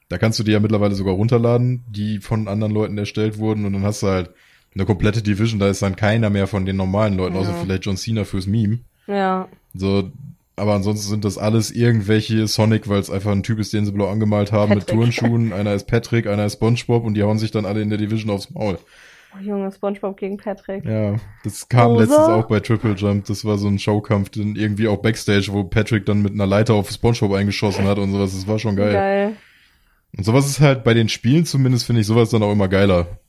da 0.09 0.17
kannst 0.17 0.37
du 0.37 0.43
die 0.43 0.51
ja 0.51 0.59
mittlerweile 0.59 0.95
sogar 0.95 1.13
runterladen, 1.13 1.85
die 1.89 2.19
von 2.19 2.49
anderen 2.49 2.73
Leuten 2.73 2.97
erstellt 2.97 3.37
wurden 3.37 3.63
und 3.63 3.71
dann 3.71 3.83
hast 3.83 4.03
du 4.03 4.07
halt 4.07 4.31
eine 4.75 4.83
komplette 4.85 5.21
Division, 5.21 5.57
da 5.57 5.69
ist 5.69 5.81
dann 5.81 5.95
keiner 5.95 6.29
mehr 6.29 6.47
von 6.47 6.65
den 6.65 6.75
normalen 6.75 7.15
Leuten, 7.15 7.37
außer 7.37 7.51
Ja. 7.51 7.55
vielleicht 7.55 7.85
John 7.85 7.95
Cena 7.95 8.25
fürs 8.25 8.45
Meme. 8.45 8.79
Ja, 9.07 9.47
So, 9.73 10.11
aber 10.61 10.73
ansonsten 10.75 11.09
sind 11.09 11.25
das 11.25 11.37
alles 11.37 11.71
irgendwelche 11.71 12.47
Sonic, 12.47 12.87
weil 12.87 12.99
es 12.99 13.09
einfach 13.09 13.31
ein 13.31 13.43
Typ 13.43 13.59
ist, 13.59 13.73
den 13.73 13.85
sie 13.85 13.91
blau 13.91 14.07
angemalt 14.09 14.51
haben 14.51 14.69
mit 14.75 14.85
Patrick. 14.85 14.99
Turnschuhen. 14.99 15.51
Einer 15.53 15.73
ist 15.73 15.87
Patrick, 15.87 16.27
einer 16.27 16.45
ist 16.45 16.53
SpongeBob 16.53 17.03
und 17.03 17.15
die 17.15 17.23
hauen 17.23 17.39
sich 17.39 17.51
dann 17.51 17.65
alle 17.65 17.81
in 17.81 17.89
der 17.89 17.97
Division 17.97 18.29
aufs 18.29 18.49
Maul. 18.51 18.77
oh, 19.35 19.41
Junge, 19.43 19.71
Spongebob 19.71 20.17
gegen 20.17 20.37
Patrick. 20.37 20.85
Ja, 20.85 21.15
das 21.43 21.67
kam 21.67 21.91
Rosa? 21.91 22.01
letztens 22.03 22.27
auch 22.27 22.47
bei 22.47 22.59
Triple 22.59 22.93
Jump. 22.93 23.25
Das 23.25 23.43
war 23.43 23.57
so 23.57 23.67
ein 23.67 23.79
Showkampf, 23.79 24.29
dann 24.29 24.55
irgendwie 24.55 24.87
auch 24.87 24.97
Backstage, 25.01 25.47
wo 25.51 25.63
Patrick 25.63 26.05
dann 26.05 26.21
mit 26.21 26.33
einer 26.33 26.45
Leiter 26.47 26.73
auf 26.75 26.89
SpongeBob 26.91 27.33
eingeschossen 27.33 27.85
hat 27.85 27.97
und 27.97 28.11
sowas. 28.11 28.33
Das 28.33 28.47
war 28.47 28.59
schon 28.59 28.75
geil. 28.75 28.93
Geil. 28.93 29.33
Und 30.15 30.23
sowas 30.25 30.47
ist 30.47 30.59
halt 30.59 30.83
bei 30.83 30.93
den 30.93 31.09
Spielen 31.09 31.45
zumindest, 31.45 31.85
finde 31.85 32.01
ich 32.01 32.07
sowas 32.07 32.29
dann 32.29 32.43
auch 32.43 32.51
immer 32.51 32.67
geiler. 32.67 33.19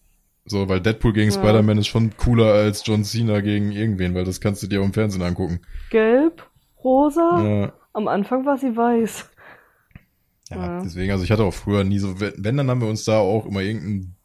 So, 0.44 0.68
weil 0.68 0.80
Deadpool 0.80 1.12
gegen 1.12 1.30
Ja. 1.30 1.38
Spider-Man 1.38 1.78
ist 1.78 1.86
schon 1.86 2.16
cooler 2.16 2.52
als 2.52 2.82
John 2.84 3.04
Cena 3.04 3.40
gegen 3.40 3.70
irgendwen, 3.70 4.14
weil 4.14 4.24
das 4.24 4.40
kannst 4.40 4.62
du 4.62 4.66
dir 4.66 4.80
auch 4.80 4.84
im 4.84 4.92
Fernsehen 4.92 5.22
angucken. 5.22 5.60
Gelb, 5.90 6.42
rosa. 6.84 7.42
Ja. 7.42 7.72
Am 7.92 8.08
Anfang 8.08 8.46
war 8.46 8.58
sie 8.58 8.76
weiß. 8.76 9.30
Ja, 10.50 10.56
Ja. 10.56 10.82
deswegen, 10.82 11.12
also 11.12 11.24
ich 11.24 11.30
hatte 11.30 11.44
auch 11.44 11.54
früher 11.54 11.84
nie 11.84 11.98
so, 11.98 12.20
wenn, 12.20 12.56
dann 12.56 12.70
haben 12.70 12.80
wir 12.80 12.88
uns 12.88 13.04
da 13.04 13.18
auch 13.18 13.46
immer 13.46 13.60
irgendeinen 13.60 14.16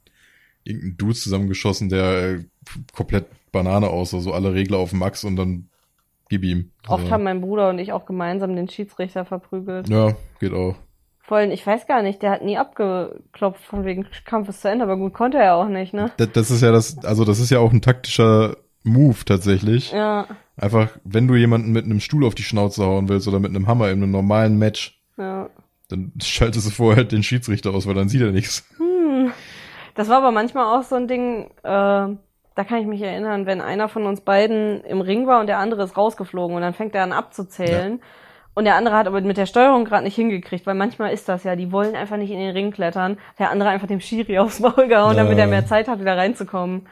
irgendein 0.64 0.98
Dude 0.98 1.16
zusammengeschossen, 1.16 1.90
der 1.90 2.24
äh, 2.24 2.44
komplett 2.94 3.26
Banane 3.52 3.88
aussah, 3.88 4.20
so 4.20 4.34
alle 4.34 4.54
Regler 4.54 4.78
auf 4.78 4.92
Max 4.94 5.24
und 5.24 5.38
dann 5.38 5.70
gib 6.30 6.44
ihm. 6.44 6.72
Oft 6.88 7.06
so. 7.06 7.12
haben 7.12 7.24
mein 7.24 7.42
Bruder 7.42 7.70
und 7.70 7.80
ich 7.80 7.94
auch 7.94 8.06
gemeinsam 8.06 8.56
den 8.56 8.68
Schiedsrichter 8.70 9.26
verprügelt. 9.26 9.88
Ja, 9.90 10.14
geht 10.40 10.54
auch. 10.54 10.76
Vor 11.22 11.38
allem, 11.38 11.52
ich 11.52 11.66
weiß 11.66 11.88
gar 11.88 12.04
nicht, 12.04 12.22
der 12.22 12.32
hat 12.32 12.42
nie 12.42 12.58
abgeklopft 12.58 13.64
von 13.64 13.84
wegen 13.84 14.06
Kampf 14.26 14.48
ist 14.48 14.62
zu 14.62 14.70
Ende, 14.70 14.84
aber 14.84 14.96
gut 14.98 15.14
konnte 15.14 15.38
er 15.38 15.56
auch 15.56 15.68
nicht, 15.68 15.94
ne? 15.94 16.12
Das, 16.18 16.32
das 16.32 16.52
ist 16.52 16.62
ja 16.62 16.72
das, 16.72 17.04
also 17.04 17.26
das 17.26 17.40
ist 17.40 17.50
ja 17.50 17.60
auch 17.60 17.74
ein 17.74 17.82
taktischer 17.82 18.56
Move 18.84 19.18
tatsächlich. 19.26 19.92
Ja, 19.92 20.28
Einfach, 20.58 20.90
wenn 21.04 21.28
du 21.28 21.36
jemanden 21.36 21.72
mit 21.72 21.86
einem 21.86 22.00
Stuhl 22.00 22.26
auf 22.26 22.36
die 22.36 22.44
Schnauze 22.44 22.84
hauen 22.84 23.10
willst 23.10 23.28
oder 23.28 23.40
mit 23.40 23.52
einem 23.52 23.68
Hammer 23.68 23.90
in 23.90 24.02
einem 24.02 24.12
normalen 24.12 24.58
Match, 24.58 25.00
ja. 25.18 25.50
dann 25.90 26.12
schaltest 26.22 26.66
du 26.68 26.72
vorher 26.72 27.04
den 27.04 27.24
Schiedsrichter 27.24 27.74
aus, 27.74 27.88
weil 27.88 27.94
dann 27.94 28.10
sieht 28.10 28.22
er 28.22 28.32
nichts. 28.32 28.68
Hm. 28.78 29.32
Das 29.94 30.10
war 30.10 30.18
aber 30.18 30.32
manchmal 30.32 30.66
auch 30.66 30.84
so 30.84 30.96
ein 30.96 31.08
Ding, 31.08 31.46
äh, 31.46 31.48
da 31.64 32.64
kann 32.68 32.80
ich 32.80 32.88
mich 32.88 33.02
erinnern, 33.02 33.46
wenn 33.46 33.62
einer 33.62 33.88
von 33.88 34.06
uns 34.06 34.22
beiden 34.22 34.82
im 34.84 35.02
Ring 35.02 35.28
war 35.28 35.40
und 35.40 35.48
der 35.48 35.60
andere 35.60 35.84
ist 35.84 35.96
rausgeflogen 35.96 36.56
und 36.56 36.62
dann 36.64 36.74
fängt 36.74 36.96
er 36.96 37.04
an 37.04 37.14
abzuzählen. 37.14 38.02
Und 38.56 38.66
der 38.66 38.74
andere 38.74 38.96
hat 38.96 39.06
aber 39.06 39.22
mit 39.22 39.38
der 39.38 39.46
Steuerung 39.46 39.86
gerade 39.86 40.04
nicht 40.04 40.16
hingekriegt, 40.16 40.66
weil 40.66 40.74
manchmal 40.74 41.14
ist 41.14 41.30
das 41.30 41.44
ja, 41.44 41.56
die 41.56 41.72
wollen 41.72 41.96
einfach 41.96 42.18
nicht 42.18 42.32
in 42.32 42.40
den 42.40 42.50
Ring 42.50 42.72
klettern. 42.72 43.20
Der 43.38 43.52
andere 43.52 43.70
einfach 43.70 43.88
dem 43.88 44.00
Schiri 44.00 44.40
aufs 44.40 44.60
Maul 44.60 44.88
gehauen, 44.88 45.16
Ja. 45.16 45.24
damit 45.24 45.38
er 45.38 45.46
mehr 45.46 45.68
Zeit 45.68 45.88
hat, 45.88 46.00
wieder 46.00 46.18
reinzukommen. 46.18 46.88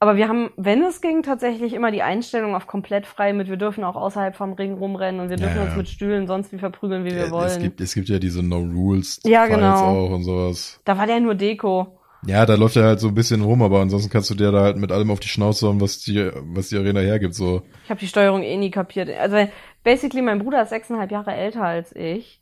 Aber 0.00 0.16
wir 0.16 0.28
haben, 0.28 0.50
wenn 0.56 0.82
es 0.84 1.00
ging, 1.00 1.24
tatsächlich 1.24 1.72
immer 1.72 1.90
die 1.90 2.02
Einstellung 2.02 2.54
auf 2.54 2.68
komplett 2.68 3.04
frei 3.04 3.32
mit, 3.32 3.48
wir 3.48 3.56
dürfen 3.56 3.82
auch 3.82 3.96
außerhalb 3.96 4.36
vom 4.36 4.52
Ring 4.52 4.74
rumrennen 4.74 5.20
und 5.20 5.28
wir 5.28 5.36
dürfen 5.36 5.56
Ja, 5.56 5.62
uns 5.62 5.72
ja. 5.72 5.76
mit 5.76 5.88
Stühlen 5.88 6.28
sonst 6.28 6.52
wie 6.52 6.58
verprügeln, 6.58 7.04
wie 7.04 7.14
wir 7.14 7.32
wollen. 7.32 7.48
Es 7.48 7.58
gibt, 7.58 7.80
es 7.80 7.94
gibt 7.94 8.08
ja 8.08 8.20
diese 8.20 8.42
No 8.44 8.58
Rules 8.58 9.20
Ja, 9.24 9.46
genau. 9.46 9.74
auch 10.06 10.10
und 10.10 10.22
sowas. 10.22 10.80
da 10.84 10.96
war 10.96 11.06
der 11.08 11.18
nur 11.18 11.34
Deko. 11.34 11.98
Ja, 12.26 12.46
da 12.46 12.54
läuft 12.54 12.76
er 12.76 12.84
halt 12.84 13.00
so 13.00 13.08
ein 13.08 13.14
bisschen 13.14 13.42
rum, 13.42 13.62
aber 13.62 13.80
ansonsten 13.80 14.10
kannst 14.10 14.30
du 14.30 14.34
dir 14.34 14.50
da 14.52 14.60
halt 14.62 14.76
mit 14.76 14.90
allem 14.92 15.10
auf 15.10 15.20
die 15.20 15.28
Schnauze 15.28 15.66
hauen, 15.68 15.80
was 15.80 16.00
die, 16.00 16.30
was 16.52 16.68
die 16.68 16.76
Arena 16.76 17.00
hergibt, 17.00 17.34
so. 17.34 17.62
Ich 17.84 17.90
habe 17.90 18.00
die 18.00 18.08
Steuerung 18.08 18.42
eh 18.42 18.56
nie 18.56 18.70
kapiert. 18.70 19.08
Also 19.18 19.48
basically, 19.84 20.22
mein 20.22 20.38
Bruder 20.40 20.62
ist 20.62 20.70
sechseinhalb 20.70 21.10
Jahre 21.12 21.32
älter 21.34 21.62
als 21.62 21.94
ich. 21.94 22.40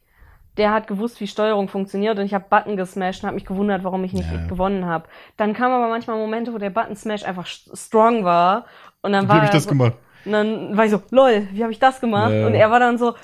Der 0.57 0.73
hat 0.73 0.87
gewusst, 0.87 1.21
wie 1.21 1.27
Steuerung 1.27 1.69
funktioniert 1.69 2.19
und 2.19 2.25
ich 2.25 2.33
habe 2.35 2.47
Button 2.49 2.77
gesmashed 2.77 3.23
und 3.23 3.27
habe 3.29 3.35
mich 3.35 3.45
gewundert, 3.45 3.85
warum 3.85 4.03
ich 4.05 4.13
nicht 4.13 4.31
Ja. 4.31 4.47
gewonnen 4.47 4.87
habe. 4.87 5.07
Dann 5.37 5.53
kamen 5.53 5.75
aber 5.75 5.89
manchmal 5.89 6.17
Momente, 6.17 6.53
wo 6.55 6.59
der 6.59 6.71
Button 6.71 6.97
Smash 6.97 7.25
einfach 7.25 7.47
st- 7.47 7.77
strong 7.77 8.25
war 8.25 8.65
und 9.03 9.13
dann 9.13 9.25
Wie 9.25 9.29
war 9.29 9.37
habe 9.37 9.47
ich 9.47 9.51
das 9.53 9.65
so, 9.65 9.71
gemacht? 9.71 9.95
Und 10.25 10.33
dann 10.33 10.77
war 10.77 10.85
ich 10.87 10.91
so, 10.91 11.03
lol, 11.11 11.47
wie 11.53 11.63
habe 11.63 11.73
ich 11.73 11.79
das 11.79 12.01
gemacht? 12.01 12.33
Ja. 12.33 12.47
Und 12.47 12.55
er 12.55 12.71
war 12.71 12.81
dann 12.81 12.99
so, 12.99 13.15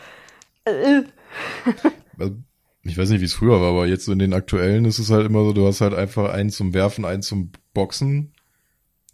äh, 0.65 0.71
äh. 0.71 1.05
Also, 2.19 2.35
ich 2.83 2.99
weiß 2.99 3.11
nicht, 3.11 3.21
wie 3.21 3.25
es 3.27 3.35
früher 3.35 3.61
war, 3.61 3.71
aber 3.71 3.87
jetzt 3.87 4.05
so 4.05 4.13
in 4.13 4.19
den 4.19 4.35
aktuellen 4.35 4.85
ist 4.85 4.99
es 4.99 5.11
halt 5.11 5.27
immer 5.27 5.45
so, 5.45 5.53
du 5.53 5.67
hast 5.67 5.81
halt 5.81 5.95
einfach 5.95 6.33
einen 6.33 6.51
zum 6.51 6.75
Werfen, 6.75 7.05
einen 7.05 7.23
zum 7.23 7.53
Boxen 7.75 8.35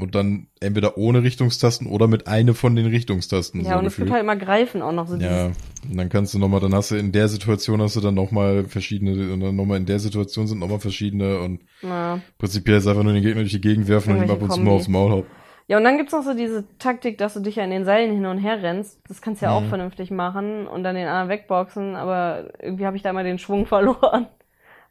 und 0.01 0.15
dann 0.15 0.47
entweder 0.61 0.97
ohne 0.97 1.23
Richtungstasten 1.23 1.87
oder 1.89 2.07
mit 2.07 2.27
eine 2.29 2.55
von 2.55 2.77
den 2.77 2.87
Richtungstasten. 2.87 3.65
ja, 3.65 3.73
so 3.73 3.79
und 3.79 3.87
es 3.87 3.99
wird 3.99 4.11
halt 4.11 4.23
immer 4.23 4.37
greifen 4.37 4.81
auch 4.81 4.93
noch 4.93 5.09
so 5.09 5.17
Ja, 5.17 5.47
und 5.47 5.97
dann 5.97 6.09
kannst 6.09 6.35
du 6.35 6.39
nochmal, 6.39 6.61
dann 6.61 6.75
hast 6.75 6.91
du 6.93 6.97
in 6.97 7.11
der 7.13 7.29
Situation 7.29 7.83
hast 7.83 7.97
du 7.97 8.01
dann 8.01 8.15
nochmal 8.15 8.65
verschiedene, 8.65 9.33
und 9.33 9.41
dann 9.41 9.57
nochmal 9.57 9.79
in 9.79 9.87
der 9.87 9.99
Situation 9.99 10.47
sind 10.47 10.61
nochmal 10.61 10.79
verschiedene 10.81 11.41
und 11.41 11.63
na. 11.83 12.21
prinzipiell 12.39 12.79
ist 12.79 12.87
einfach 12.87 13.03
nur 13.03 13.13
den 13.13 13.23
Gegner 13.23 13.41
durch 13.41 13.53
die 13.53 13.61
Gegend 13.61 13.89
werfen 13.89 14.13
und 14.15 14.23
ihm 14.25 14.31
ab 14.31 14.41
und 14.43 14.53
zu 14.53 14.61
mal 14.61 14.73
aufs 14.73 14.89
Maul 14.89 15.11
hauen. 15.11 15.27
Ja, 15.67 15.77
und 15.77 15.85
dann 15.85 15.99
gibt's 15.99 16.13
noch 16.13 16.23
so 16.23 16.33
diese 16.33 16.65
Taktik, 16.79 17.19
dass 17.19 17.35
du 17.35 17.41
dich 17.41 17.57
ja 17.57 17.65
in 17.65 17.71
den 17.71 17.85
Seilen 17.85 18.15
hin 18.15 18.25
und 18.25 18.39
her 18.39 18.63
rennst. 18.63 19.01
Das 19.09 19.21
kannst 19.21 19.43
du 19.43 19.47
ja 19.47 19.53
auch 19.53 19.61
Mhm. 19.63 19.69
vernünftig 19.69 20.11
machen 20.11 20.67
und 20.67 20.83
dann 20.83 20.95
den 20.95 21.07
anderen 21.09 21.29
wegboxen, 21.29 21.95
aber 21.95 22.51
irgendwie 22.63 22.87
habe 22.87 22.97
ich 22.97 23.03
da 23.03 23.11
immer 23.11 23.23
den 23.25 23.39
Schwung 23.39 23.67
verloren. 23.67 24.29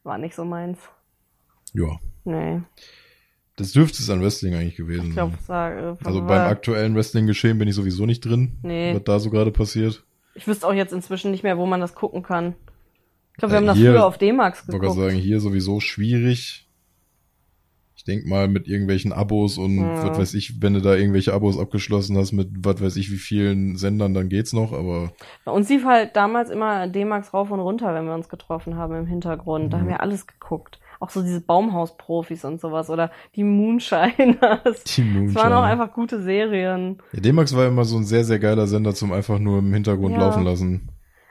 War 0.03 0.17
nicht 0.19 0.35
so 0.35 0.45
meins. 0.45 0.77
Ja, 1.73 1.97
Nee, 2.25 2.61
das 3.57 3.73
dürfte 3.73 4.01
es 4.01 4.09
an 4.09 4.21
Wrestling 4.21 4.55
eigentlich 4.55 4.75
gewesen 4.77 5.07
ich 5.09 5.13
glaube, 5.13 5.33
sein. 5.33 5.45
sage. 5.45 5.97
Also 6.03 6.21
beim 6.21 6.47
aktuellen 6.49 6.95
Wrestling-Geschehen 6.95 7.57
bin 7.59 7.67
ich 7.67 7.75
sowieso 7.75 8.05
nicht 8.05 8.21
drin, 8.21 8.57
Nee. 8.63 8.93
was 8.95 9.03
da 9.03 9.19
so 9.19 9.29
gerade 9.29 9.51
passiert. 9.51 10.03
Ich 10.35 10.47
wüsste 10.47 10.65
auch 10.67 10.73
jetzt 10.73 10.93
inzwischen 10.93 11.31
nicht 11.31 11.43
mehr, 11.43 11.57
wo 11.57 11.65
man 11.65 11.81
das 11.81 11.93
gucken 11.95 12.23
kann. 12.23 12.55
Ich 13.33 13.39
glaube, 13.39 13.51
Äh, 13.51 13.55
wir 13.55 13.57
haben 13.57 13.67
das 13.67 13.77
hier- 13.77 13.91
früher 13.91 14.05
auf 14.05 14.17
D-Max 14.17 14.61
Ich 14.61 14.67
wollte 14.69 14.79
geguckt. 14.79 14.99
sagen, 14.99 15.15
hier 15.17 15.39
sowieso 15.41 15.79
schwierig. 15.79 16.63
Ich 17.95 18.03
denk 18.03 18.25
mal 18.27 18.47
mit 18.47 18.67
irgendwelchen 18.67 19.11
Abos 19.11 19.57
und 19.57 19.79
Ja. 19.79 20.07
was 20.07 20.17
weiß 20.19 20.33
ich, 20.35 20.61
wenn 20.61 20.75
du 20.75 20.81
da 20.81 20.95
irgendwelche 20.95 21.33
Abos 21.33 21.57
abgeschlossen 21.59 22.15
hast 22.17 22.31
mit 22.31 22.49
was 22.63 22.79
weiß 22.81 22.95
ich 22.95 23.11
wie 23.11 23.17
vielen 23.17 23.75
Sendern, 23.75 24.13
dann 24.13 24.29
geht's 24.29 24.53
noch, 24.53 24.71
aber 24.71 25.11
Bei 25.45 25.51
uns 25.51 25.67
lief 25.67 25.83
halt 25.83 26.15
damals 26.15 26.49
immer 26.51 26.87
D-Max 26.87 27.33
rauf 27.33 27.49
und 27.51 27.59
runter, 27.59 27.93
wenn 27.95 28.05
wir 28.05 28.13
uns 28.13 28.29
getroffen 28.29 28.75
haben 28.75 28.95
im 28.95 29.07
Hintergrund. 29.07 29.73
Da 29.73 29.79
haben 29.79 29.87
wir 29.89 30.01
alles 30.01 30.27
geguckt. 30.27 30.79
Auch 30.99 31.09
so 31.09 31.21
diese 31.21 31.41
Baumhausprofis 31.41 32.43
und 32.45 32.59
sowas 32.59 32.89
oder 32.89 33.11
die 33.35 33.43
Moonshiners. 33.43 34.83
die 34.95 35.25
Es 35.27 35.35
waren 35.35 35.53
auch 35.53 35.63
einfach 35.63 35.93
gute 35.93 36.21
Serien. 36.21 36.97
Ja, 37.13 37.19
D-Max 37.19 37.55
war 37.55 37.67
immer 37.67 37.85
so 37.85 37.97
ein 37.97 38.03
sehr, 38.03 38.23
sehr 38.23 38.39
geiler 38.39 38.67
Sender 38.67 38.93
zum 38.95 39.11
einfach 39.13 39.39
nur 39.39 39.59
im 39.59 39.73
Hintergrund 39.73 40.13
Ja. 40.15 40.21
laufen 40.21 40.43
lassen. 40.43 40.89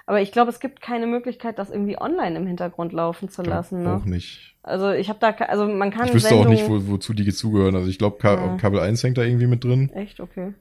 Aber 0.08 0.20
ich 0.20 0.30
glaube, 0.30 0.50
es 0.52 0.60
gibt 0.60 0.80
keine 0.80 1.08
Möglichkeit, 1.08 1.58
das 1.58 1.68
irgendwie 1.70 2.00
online 2.00 2.36
im 2.38 2.46
Hintergrund 2.46 2.92
laufen 2.92 3.28
zu 3.28 3.42
lassen. 3.42 3.84
Auch 3.88 4.04
Ne? 4.04 4.10
nicht. 4.12 4.54
Also 4.62 4.90
ich 4.92 5.08
habe 5.08 5.18
da, 5.20 5.30
also 5.30 5.66
man 5.66 5.90
kann 5.90 6.06
Ich 6.06 6.14
wüsste 6.14 6.28
auch 6.34 6.44
Sendungen... 6.44 6.58
nicht, 6.58 6.68
wo, 6.88 6.92
wozu 6.92 7.12
die 7.12 7.32
zugehören. 7.32 7.74
Also 7.74 7.88
ich 7.88 7.98
glaube, 7.98 8.18
Ka 8.18 8.34
Ja. 8.34 8.56
Kabel 8.56 8.78
1 8.80 9.02
hängt 9.02 9.18
da 9.18 9.22
irgendwie 9.22 9.48
mit 9.48 9.64
drin. 9.64 9.90
Echt, 9.94 10.20
okay. 10.20 10.54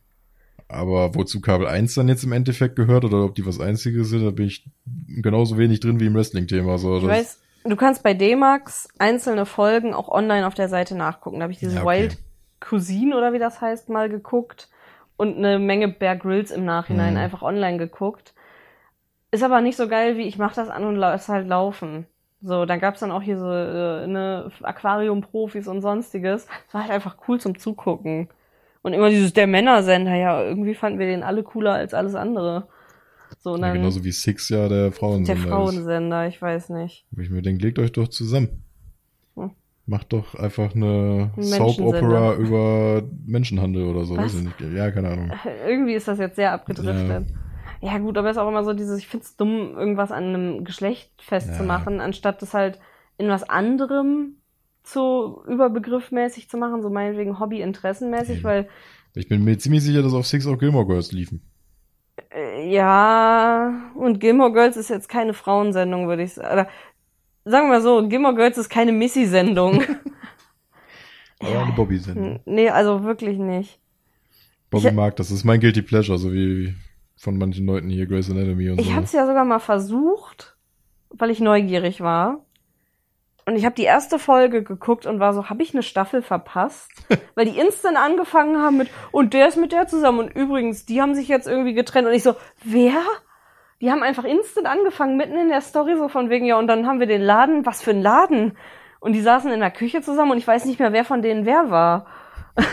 Aber 0.68 1.14
wozu 1.14 1.42
Kabel 1.42 1.68
1 1.68 1.94
dann 1.94 2.08
jetzt 2.10 2.24
im 2.24 2.32
Endeffekt 2.32 2.76
gehört 2.76 3.06
oder 3.06 3.24
ob 3.24 3.36
die 3.36 3.46
was 3.46 3.60
Einziges 3.60 4.10
sind, 4.10 4.26
da 4.26 4.32
bin 4.32 4.48
ich 4.48 4.68
genauso 5.08 5.60
wenig 5.60 5.80
drin 5.80 6.00
wie 6.00 6.08
im 6.08 6.16
Wrestling-Thema. 6.16 6.80
So, 6.80 6.98
Ich 6.98 7.04
das- 7.04 7.12
weiß, 7.12 7.42
du 7.66 7.76
kannst 7.76 8.04
bei 8.04 8.14
D-Max 8.14 8.88
einzelne 9.00 9.46
Folgen 9.46 9.94
auch 9.94 10.10
online 10.10 10.48
auf 10.48 10.54
der 10.54 10.70
Seite 10.70 10.96
nachgucken. 10.96 11.40
Da 11.40 11.44
habe 11.44 11.54
ich 11.54 11.60
diese 11.60 11.76
Ja, 11.76 11.84
okay. 11.84 12.02
Wild 12.02 12.18
Cuisine 12.60 13.16
oder 13.18 13.34
wie 13.34 13.40
das 13.40 13.62
heißt 13.62 13.90
mal 13.90 14.10
geguckt 14.10 14.70
und 15.18 15.38
eine 15.38 15.60
Menge 15.60 15.88
Bear 15.88 16.16
Grills 16.16 16.52
im 16.52 16.66
Nachhinein 16.66 17.14
Mhm. 17.14 17.20
einfach 17.20 17.42
online 17.42 17.78
geguckt. 17.78 18.34
Ist 19.32 19.44
aber 19.44 19.62
nicht 19.62 19.76
so 19.78 19.88
geil, 19.88 20.18
wie 20.18 20.28
ich 20.28 20.38
mach 20.38 20.54
das 20.54 20.70
an 20.70 20.86
und 20.86 20.96
lass 20.96 21.28
halt 21.30 21.48
laufen. 21.48 22.06
So, 22.42 22.66
dann 22.66 22.80
gab's 22.80 23.00
dann 23.00 23.12
auch 23.12 23.22
hier 23.22 23.38
so 23.40 23.52
äh, 23.52 24.08
ne 24.08 24.52
Aquarium-Profis 24.62 25.68
und 25.68 25.82
sonstiges. 25.82 26.46
Das 26.66 26.74
war 26.74 26.82
halt 26.84 26.92
einfach 26.92 27.18
cool 27.28 27.40
zum 27.40 27.58
Zugucken. 27.58 28.30
Und 28.82 28.94
immer 28.94 29.10
dieses 29.10 29.34
der 29.34 29.48
Männersender, 29.48 30.14
ja, 30.16 30.42
irgendwie 30.44 30.76
fanden 30.76 31.00
wir 31.00 31.08
den 31.08 31.24
alle 31.24 31.42
cooler 31.44 31.74
als 31.74 31.94
alles 31.94 32.14
andere. 32.16 32.68
So, 33.40 33.54
und 33.54 33.62
ja, 33.62 33.68
dann 33.68 33.78
genauso 33.78 34.04
wie 34.04 34.12
Six 34.12 34.50
ja 34.50 34.68
der 34.68 34.84
der 34.84 34.92
Frauensender 34.92 35.42
ist. 35.42 35.48
Frauensender, 35.48 36.28
ich 36.28 36.42
weiß 36.42 36.70
nicht. 36.70 37.06
Ich 37.18 37.30
mir 37.30 37.42
denke, 37.42 37.64
legt 37.66 37.80
euch 37.80 37.92
doch 37.92 38.08
zusammen. 38.08 38.62
Mach 39.88 40.04
doch 40.04 40.34
einfach 40.34 40.74
eine 40.74 41.32
Menschensender. 41.36 41.74
Soap-Opera 41.74 42.36
über 42.38 43.04
Menschenhandel 43.28 43.84
oder 43.84 44.04
so. 44.06 44.18
Was? 44.18 44.36
Ja, 44.74 44.90
keine 44.90 45.10
Ahnung. 45.10 45.32
Irgendwie 45.68 45.94
ist 45.94 46.08
das 46.08 46.18
jetzt 46.18 46.38
sehr 46.38 46.54
abgedriftet. 46.54 47.28
Ja, 47.82 48.00
gut, 48.00 48.18
aber 48.18 48.32
es 48.32 48.36
ist 48.36 48.42
auch 48.42 48.50
immer 48.50 48.64
so 48.64 48.74
dieses, 48.74 48.98
ich 48.98 49.08
find's 49.08 49.36
dumm, 49.36 49.76
irgendwas 49.78 50.12
an 50.12 50.24
einem 50.24 50.64
Geschlecht 50.64 51.12
festzumachen, 51.22 52.02
anstatt 52.02 52.42
das 52.42 52.56
halt 52.56 52.80
in 53.20 53.28
was 53.28 53.48
anderem 53.48 54.38
zu 54.82 55.44
überbegriffmäßig 55.48 56.50
zu 56.50 56.58
machen, 56.58 56.82
so 56.82 56.90
meinetwegen 56.90 57.40
Hobby-interessenmäßig, 57.40 58.44
weil 58.44 58.68
Ich 59.14 59.30
bin 59.30 59.44
mir 59.44 59.58
ziemlich 59.58 59.84
sicher, 59.84 60.02
dass 60.04 60.14
auf 60.14 60.28
Six 60.28 60.46
auch 60.46 60.58
Gilmore 60.58 60.86
Girls 60.86 61.12
liefen. 61.12 61.42
Äh, 62.34 62.70
ja, 62.72 63.92
und 63.96 64.20
Gilmore 64.20 64.52
Girls 64.54 64.78
ist 64.78 64.90
jetzt 64.90 65.10
keine 65.10 65.34
Frauensendung, 65.34 66.08
würde 66.08 66.24
ich 66.24 66.34
sagen. 66.34 66.54
Oder 66.54 66.68
sagen 67.46 67.66
wir 67.68 67.74
mal 67.74 67.82
so, 67.82 68.08
Gilmore 68.08 68.36
Girls 68.36 68.58
ist 68.58 68.70
keine 68.70 68.92
Missy-Sendung. 68.92 69.84
Aber 71.40 71.60
eine 71.64 71.74
Bobby-Sendung. 71.74 72.40
nee, 72.46 72.70
also 72.70 73.04
wirklich 73.04 73.38
nicht. 73.38 73.80
Bobby 74.70 74.88
Ich- 74.88 74.94
mag 74.94 75.16
das. 75.18 75.28
Das 75.30 75.38
ist 75.38 75.44
mein 75.44 75.60
Guilty 75.60 75.82
Pleasure, 75.82 76.18
so 76.18 76.34
wie 76.34 76.74
von 77.18 77.38
manchen 77.38 77.66
Leuten 77.66 77.90
hier 77.90 78.06
Grey's 78.08 78.30
Anatomy 78.30 78.70
und 78.70 78.80
Ich 78.80 78.88
so. 78.88 78.94
habe 78.94 79.04
es 79.06 79.12
ja 79.12 79.26
sogar 79.26 79.46
mal 79.46 79.60
versucht, 79.60 80.56
weil 81.10 81.30
ich 81.30 81.40
neugierig 81.40 82.02
war. 82.02 82.46
Und 83.48 83.56
ich 83.56 83.66
habe 83.66 83.76
die 83.76 83.84
erste 83.84 84.18
Folge 84.18 84.64
geguckt 84.64 85.06
und 85.06 85.20
war 85.20 85.34
so, 85.34 85.50
habe 85.50 85.62
ich 85.62 85.74
eine 85.74 85.84
Staffel 85.84 86.24
verpasst? 86.24 86.90
weil 87.36 87.46
die 87.46 87.60
instant 87.60 87.98
angefangen 87.98 88.62
haben 88.62 88.78
mit, 88.78 88.90
und 89.12 89.34
der 89.34 89.48
ist 89.48 89.58
mit 89.58 89.72
der 89.72 89.88
zusammen. 89.88 90.20
Und 90.20 90.36
übrigens, 90.36 90.86
die 90.86 91.02
haben 91.02 91.14
sich 91.14 91.28
jetzt 91.28 91.48
irgendwie 91.48 91.74
getrennt. 91.74 92.08
Und 92.08 92.14
ich 92.14 92.24
so, 92.24 92.36
wer? 92.64 93.02
Die 93.82 93.92
haben 93.92 94.04
einfach 94.04 94.24
instant 94.24 94.68
angefangen, 94.68 95.18
mitten 95.18 95.38
in 95.38 95.50
der 95.50 95.62
Story, 95.62 95.96
so 95.98 96.08
von 96.08 96.30
wegen, 96.30 96.46
ja, 96.46 96.58
und 96.58 96.68
dann 96.68 96.88
haben 96.88 97.00
wir 97.00 97.08
den 97.08 97.22
Laden, 97.22 97.66
was 97.66 97.82
für 97.82 97.92
ein 97.92 98.02
Laden? 98.02 98.58
Und 99.00 99.14
die 99.14 99.22
saßen 99.22 99.52
in 99.52 99.60
der 99.60 99.72
Küche 99.72 100.02
zusammen 100.02 100.32
und 100.32 100.38
ich 100.38 100.48
weiß 100.48 100.66
nicht 100.66 100.80
mehr, 100.80 100.94
wer 100.94 101.06
von 101.06 101.22
denen 101.22 101.46
wer 101.46 101.70
war. 101.70 102.08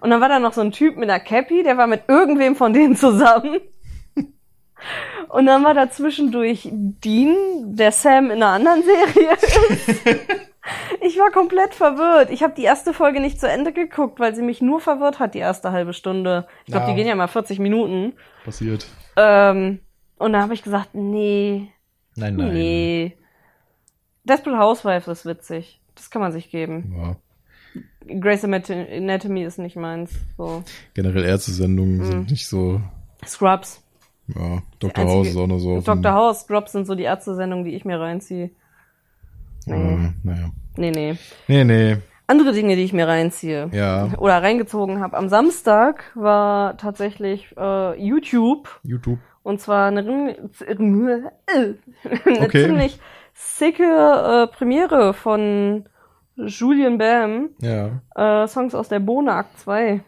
Und 0.00 0.10
dann 0.10 0.20
war 0.20 0.28
da 0.28 0.38
noch 0.38 0.52
so 0.52 0.60
ein 0.60 0.70
Typ 0.70 0.96
mit 0.96 1.08
einer 1.08 1.18
Cappy, 1.18 1.62
der 1.62 1.76
war 1.76 1.86
mit 1.86 2.02
irgendwem 2.08 2.54
von 2.54 2.72
denen 2.72 2.94
zusammen. 2.94 3.58
Und 5.28 5.46
dann 5.46 5.64
war 5.64 5.74
da 5.74 5.90
zwischendurch 5.90 6.68
Dean, 6.72 7.36
der 7.76 7.92
Sam 7.92 8.26
in 8.26 8.42
einer 8.42 8.48
anderen 8.48 8.82
Serie 8.82 9.32
ist. 9.40 9.58
Ich 11.00 11.18
war 11.18 11.30
komplett 11.30 11.74
verwirrt. 11.74 12.30
Ich 12.30 12.42
habe 12.42 12.54
die 12.56 12.64
erste 12.64 12.92
Folge 12.92 13.20
nicht 13.20 13.40
zu 13.40 13.48
Ende 13.48 13.72
geguckt, 13.72 14.20
weil 14.20 14.34
sie 14.34 14.42
mich 14.42 14.60
nur 14.60 14.80
verwirrt 14.80 15.18
hat, 15.18 15.34
die 15.34 15.38
erste 15.38 15.72
halbe 15.72 15.92
Stunde. 15.94 16.46
Ich 16.66 16.72
glaube, 16.72 16.86
Ja. 16.86 16.90
die 16.92 16.96
gehen 16.96 17.08
ja 17.08 17.14
mal 17.14 17.28
40 17.28 17.58
Minuten. 17.58 18.14
Passiert. 18.44 18.86
Ähm, 19.16 19.80
und 20.18 20.32
da 20.32 20.42
habe 20.42 20.54
ich 20.54 20.62
gesagt, 20.62 20.90
nee, 20.94 21.70
Nein, 22.16 22.34
nee. 22.36 23.16
Desperate 24.24 24.58
Housewives 24.58 25.08
ist 25.08 25.24
witzig. 25.24 25.80
Das 25.94 26.10
kann 26.10 26.20
man 26.20 26.32
sich 26.32 26.50
geben. 26.50 26.94
Ja. 26.98 27.16
Grey's 28.20 28.44
Anatomy 28.44 29.44
ist 29.44 29.58
nicht 29.58 29.76
meins. 29.76 30.10
So. 30.36 30.62
Generell 30.94 31.24
Ärztesendungen 31.24 31.98
Mhm. 31.98 32.04
sind 32.04 32.30
nicht 32.30 32.46
so. 32.48 32.80
Scrubs. 33.24 33.82
Ja, 34.34 34.62
Dr. 34.78 35.04
House 35.04 35.28
ist 35.28 35.36
auch 35.36 35.46
noch 35.46 35.58
so. 35.58 35.80
Dr. 35.80 36.12
House, 36.12 36.40
Scrubs 36.42 36.72
sind 36.72 36.86
so 36.86 36.94
die 36.94 37.04
Ärzte-Sendungen, 37.04 37.64
die 37.64 37.74
ich 37.74 37.84
mir 37.84 37.98
reinziehe. 37.98 38.50
Äh, 39.66 40.10
naja. 40.22 40.50
Nee, 40.76 40.90
nee. 40.90 41.16
Nee, 41.46 41.64
nee. 41.64 41.96
Andere 42.26 42.52
Dinge, 42.52 42.76
die 42.76 42.84
ich 42.84 42.92
mir 42.92 43.08
reinziehe. 43.08 43.70
Ja. 43.72 44.10
Oder 44.18 44.42
reingezogen 44.42 45.00
habe. 45.00 45.16
Am 45.16 45.30
Samstag 45.30 46.12
war 46.14 46.76
tatsächlich 46.76 47.54
äh, 47.56 47.98
YouTube. 48.00 48.80
YouTube. 48.82 49.18
Und 49.42 49.60
zwar 49.62 49.86
eine, 49.88 50.00
eine 50.68 51.30
Okay. 52.42 52.64
ziemlich 52.64 53.00
sicke 53.32 53.82
äh, 53.82 54.46
Premiere 54.54 55.14
von 55.14 55.86
Julian 56.36 56.98
Bam. 56.98 57.50
Ja. 57.62 58.02
Äh, 58.14 58.46
Songs 58.46 58.74
aus 58.74 58.90
der 58.90 59.00
Bohne 59.00 59.32
Akt 59.32 59.58
2. 59.60 60.02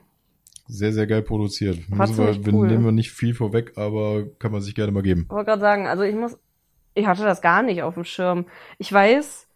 Sehr, 0.70 0.92
sehr 0.92 1.06
geil 1.06 1.22
produziert. 1.22 1.78
Müssen 1.88 2.16
wir 2.16 2.52
cool. 2.54 2.68
nehmen 2.68 2.84
wir 2.84 2.92
nicht 2.92 3.10
viel 3.10 3.34
vorweg, 3.34 3.76
aber 3.76 4.24
kann 4.38 4.52
man 4.52 4.60
sich 4.60 4.74
gerne 4.74 4.92
mal 4.92 5.02
geben. 5.02 5.22
Ich 5.24 5.30
wollte 5.30 5.46
gerade 5.46 5.60
sagen, 5.60 5.86
also 5.86 6.02
ich 6.02 6.14
muss, 6.14 6.38
ich 6.94 7.06
hatte 7.06 7.24
das 7.24 7.42
gar 7.42 7.62
nicht 7.62 7.82
auf 7.82 7.94
dem 7.94 8.04
Schirm. 8.04 8.46
Ich 8.78 8.92
weiß, 8.92 9.48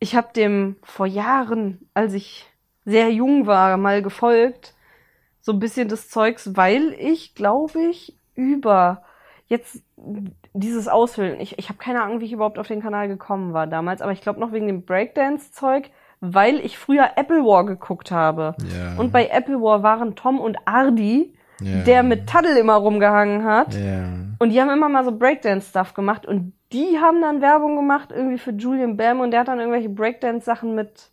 ich 0.00 0.14
habe 0.14 0.28
dem 0.36 0.76
vor 0.82 1.06
Jahren, 1.06 1.88
als 1.94 2.12
ich 2.12 2.46
sehr 2.84 3.10
jung 3.10 3.46
war, 3.46 3.76
mal 3.76 4.02
gefolgt, 4.02 4.74
so 5.40 5.52
ein 5.52 5.58
bisschen 5.58 5.88
des 5.88 6.10
Zeugs, 6.10 6.56
weil 6.56 6.94
ich, 6.98 7.34
glaube 7.34 7.80
ich, 7.90 8.16
über 8.34 9.02
jetzt 9.46 9.82
dieses 10.52 10.88
Ausfüllen, 10.88 11.40
ich, 11.40 11.58
ich 11.58 11.68
habe 11.68 11.78
keine 11.78 12.02
Ahnung, 12.02 12.20
wie 12.20 12.26
ich 12.26 12.32
überhaupt 12.32 12.58
auf 12.58 12.68
den 12.68 12.82
Kanal 12.82 13.08
gekommen 13.08 13.52
war 13.52 13.66
damals, 13.66 14.02
aber 14.02 14.12
ich 14.12 14.20
glaube 14.20 14.40
noch 14.40 14.52
wegen 14.52 14.66
dem 14.66 14.84
Breakdance-Zeug, 14.84 15.90
weil 16.32 16.56
ich 16.60 16.78
früher 16.78 17.10
Apple 17.16 17.44
War 17.44 17.66
geguckt 17.66 18.10
habe. 18.10 18.54
Ja. 18.74 18.98
Und 18.98 19.12
bei 19.12 19.28
Apple 19.28 19.60
War 19.60 19.82
waren 19.82 20.14
Tom 20.14 20.40
und 20.40 20.56
Ardi, 20.64 21.34
ja. 21.60 21.82
der 21.82 22.02
mit 22.02 22.28
Taddel 22.28 22.56
immer 22.56 22.74
rumgehangen 22.74 23.44
hat. 23.44 23.74
Ja. 23.74 24.04
Und 24.38 24.50
die 24.50 24.60
haben 24.60 24.70
immer 24.70 24.88
mal 24.88 25.04
so 25.04 25.12
Breakdance-Stuff 25.16 25.94
gemacht 25.94 26.26
und 26.26 26.52
die 26.72 26.98
haben 27.00 27.20
dann 27.20 27.40
Werbung 27.40 27.76
gemacht 27.76 28.10
irgendwie 28.12 28.38
für 28.38 28.50
Julian 28.50 28.96
Bam 28.96 29.20
und 29.20 29.30
der 29.30 29.40
hat 29.40 29.48
dann 29.48 29.60
irgendwelche 29.60 29.88
Breakdance-Sachen 29.88 30.74
mit 30.74 31.10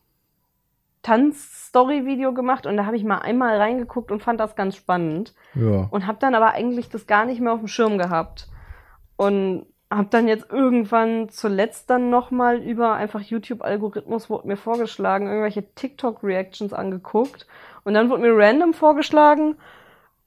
Tanz-Story-Video 1.04 2.34
gemacht 2.34 2.66
und 2.66 2.78
da 2.78 2.86
habe 2.86 2.96
ich 2.96 3.04
mal 3.04 3.20
einmal 3.20 3.58
reingeguckt 3.58 4.12
und 4.12 4.22
fand 4.22 4.40
das 4.40 4.56
ganz 4.56 4.76
spannend 4.76 5.34
Ja. 5.56 5.88
und 5.92 6.08
habe 6.08 6.20
dann 6.20 6.36
aber 6.36 6.52
eigentlich 6.54 6.90
das 6.90 7.08
gar 7.08 7.26
nicht 7.26 7.42
mehr 7.42 7.54
auf 7.54 7.60
dem 7.60 7.68
Schirm 7.68 7.98
gehabt 7.98 8.48
und 9.18 9.66
habe 9.92 10.08
dann 10.10 10.28
jetzt 10.28 10.48
irgendwann 10.50 11.30
zuletzt 11.30 11.90
dann 11.90 12.10
noch 12.10 12.32
mal 12.32 12.60
über 12.60 12.94
einfach 12.94 13.22
YouTube-Algorithmus 13.22 14.30
wurde 14.30 14.48
mir 14.48 14.58
vorgeschlagen, 14.58 15.28
irgendwelche 15.28 15.66
TikTok-Reactions 15.76 16.72
angeguckt 16.72 17.46
und 17.84 17.94
dann 17.94 18.10
wurde 18.10 18.22
mir 18.22 18.34
random 18.34 18.74
vorgeschlagen, 18.74 19.58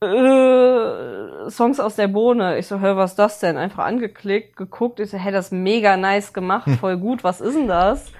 äh, 0.03 1.51
Songs 1.51 1.81
aus 1.81 1.97
der 1.97 2.09
Bohne. 2.09 2.59
Ich 2.59 2.67
so, 2.67 2.81
hör, 2.81 2.97
was 2.97 3.13
ist 3.13 3.19
das 3.19 3.41
denn? 3.41 3.57
Einfach 3.57 3.85
angeklickt, 3.85 4.57
geguckt. 4.57 5.01
Ich 5.01 5.11
so, 5.11 5.17
hey, 5.17 5.33
das 5.33 5.47
ist 5.47 5.53
mega 5.53 5.97
nice 5.97 6.35
gemacht, 6.35 6.69
voll 6.81 6.99
gut, 6.99 7.25
was 7.25 7.41
ist 7.41 7.57
denn 7.57 7.69
das? 7.69 8.13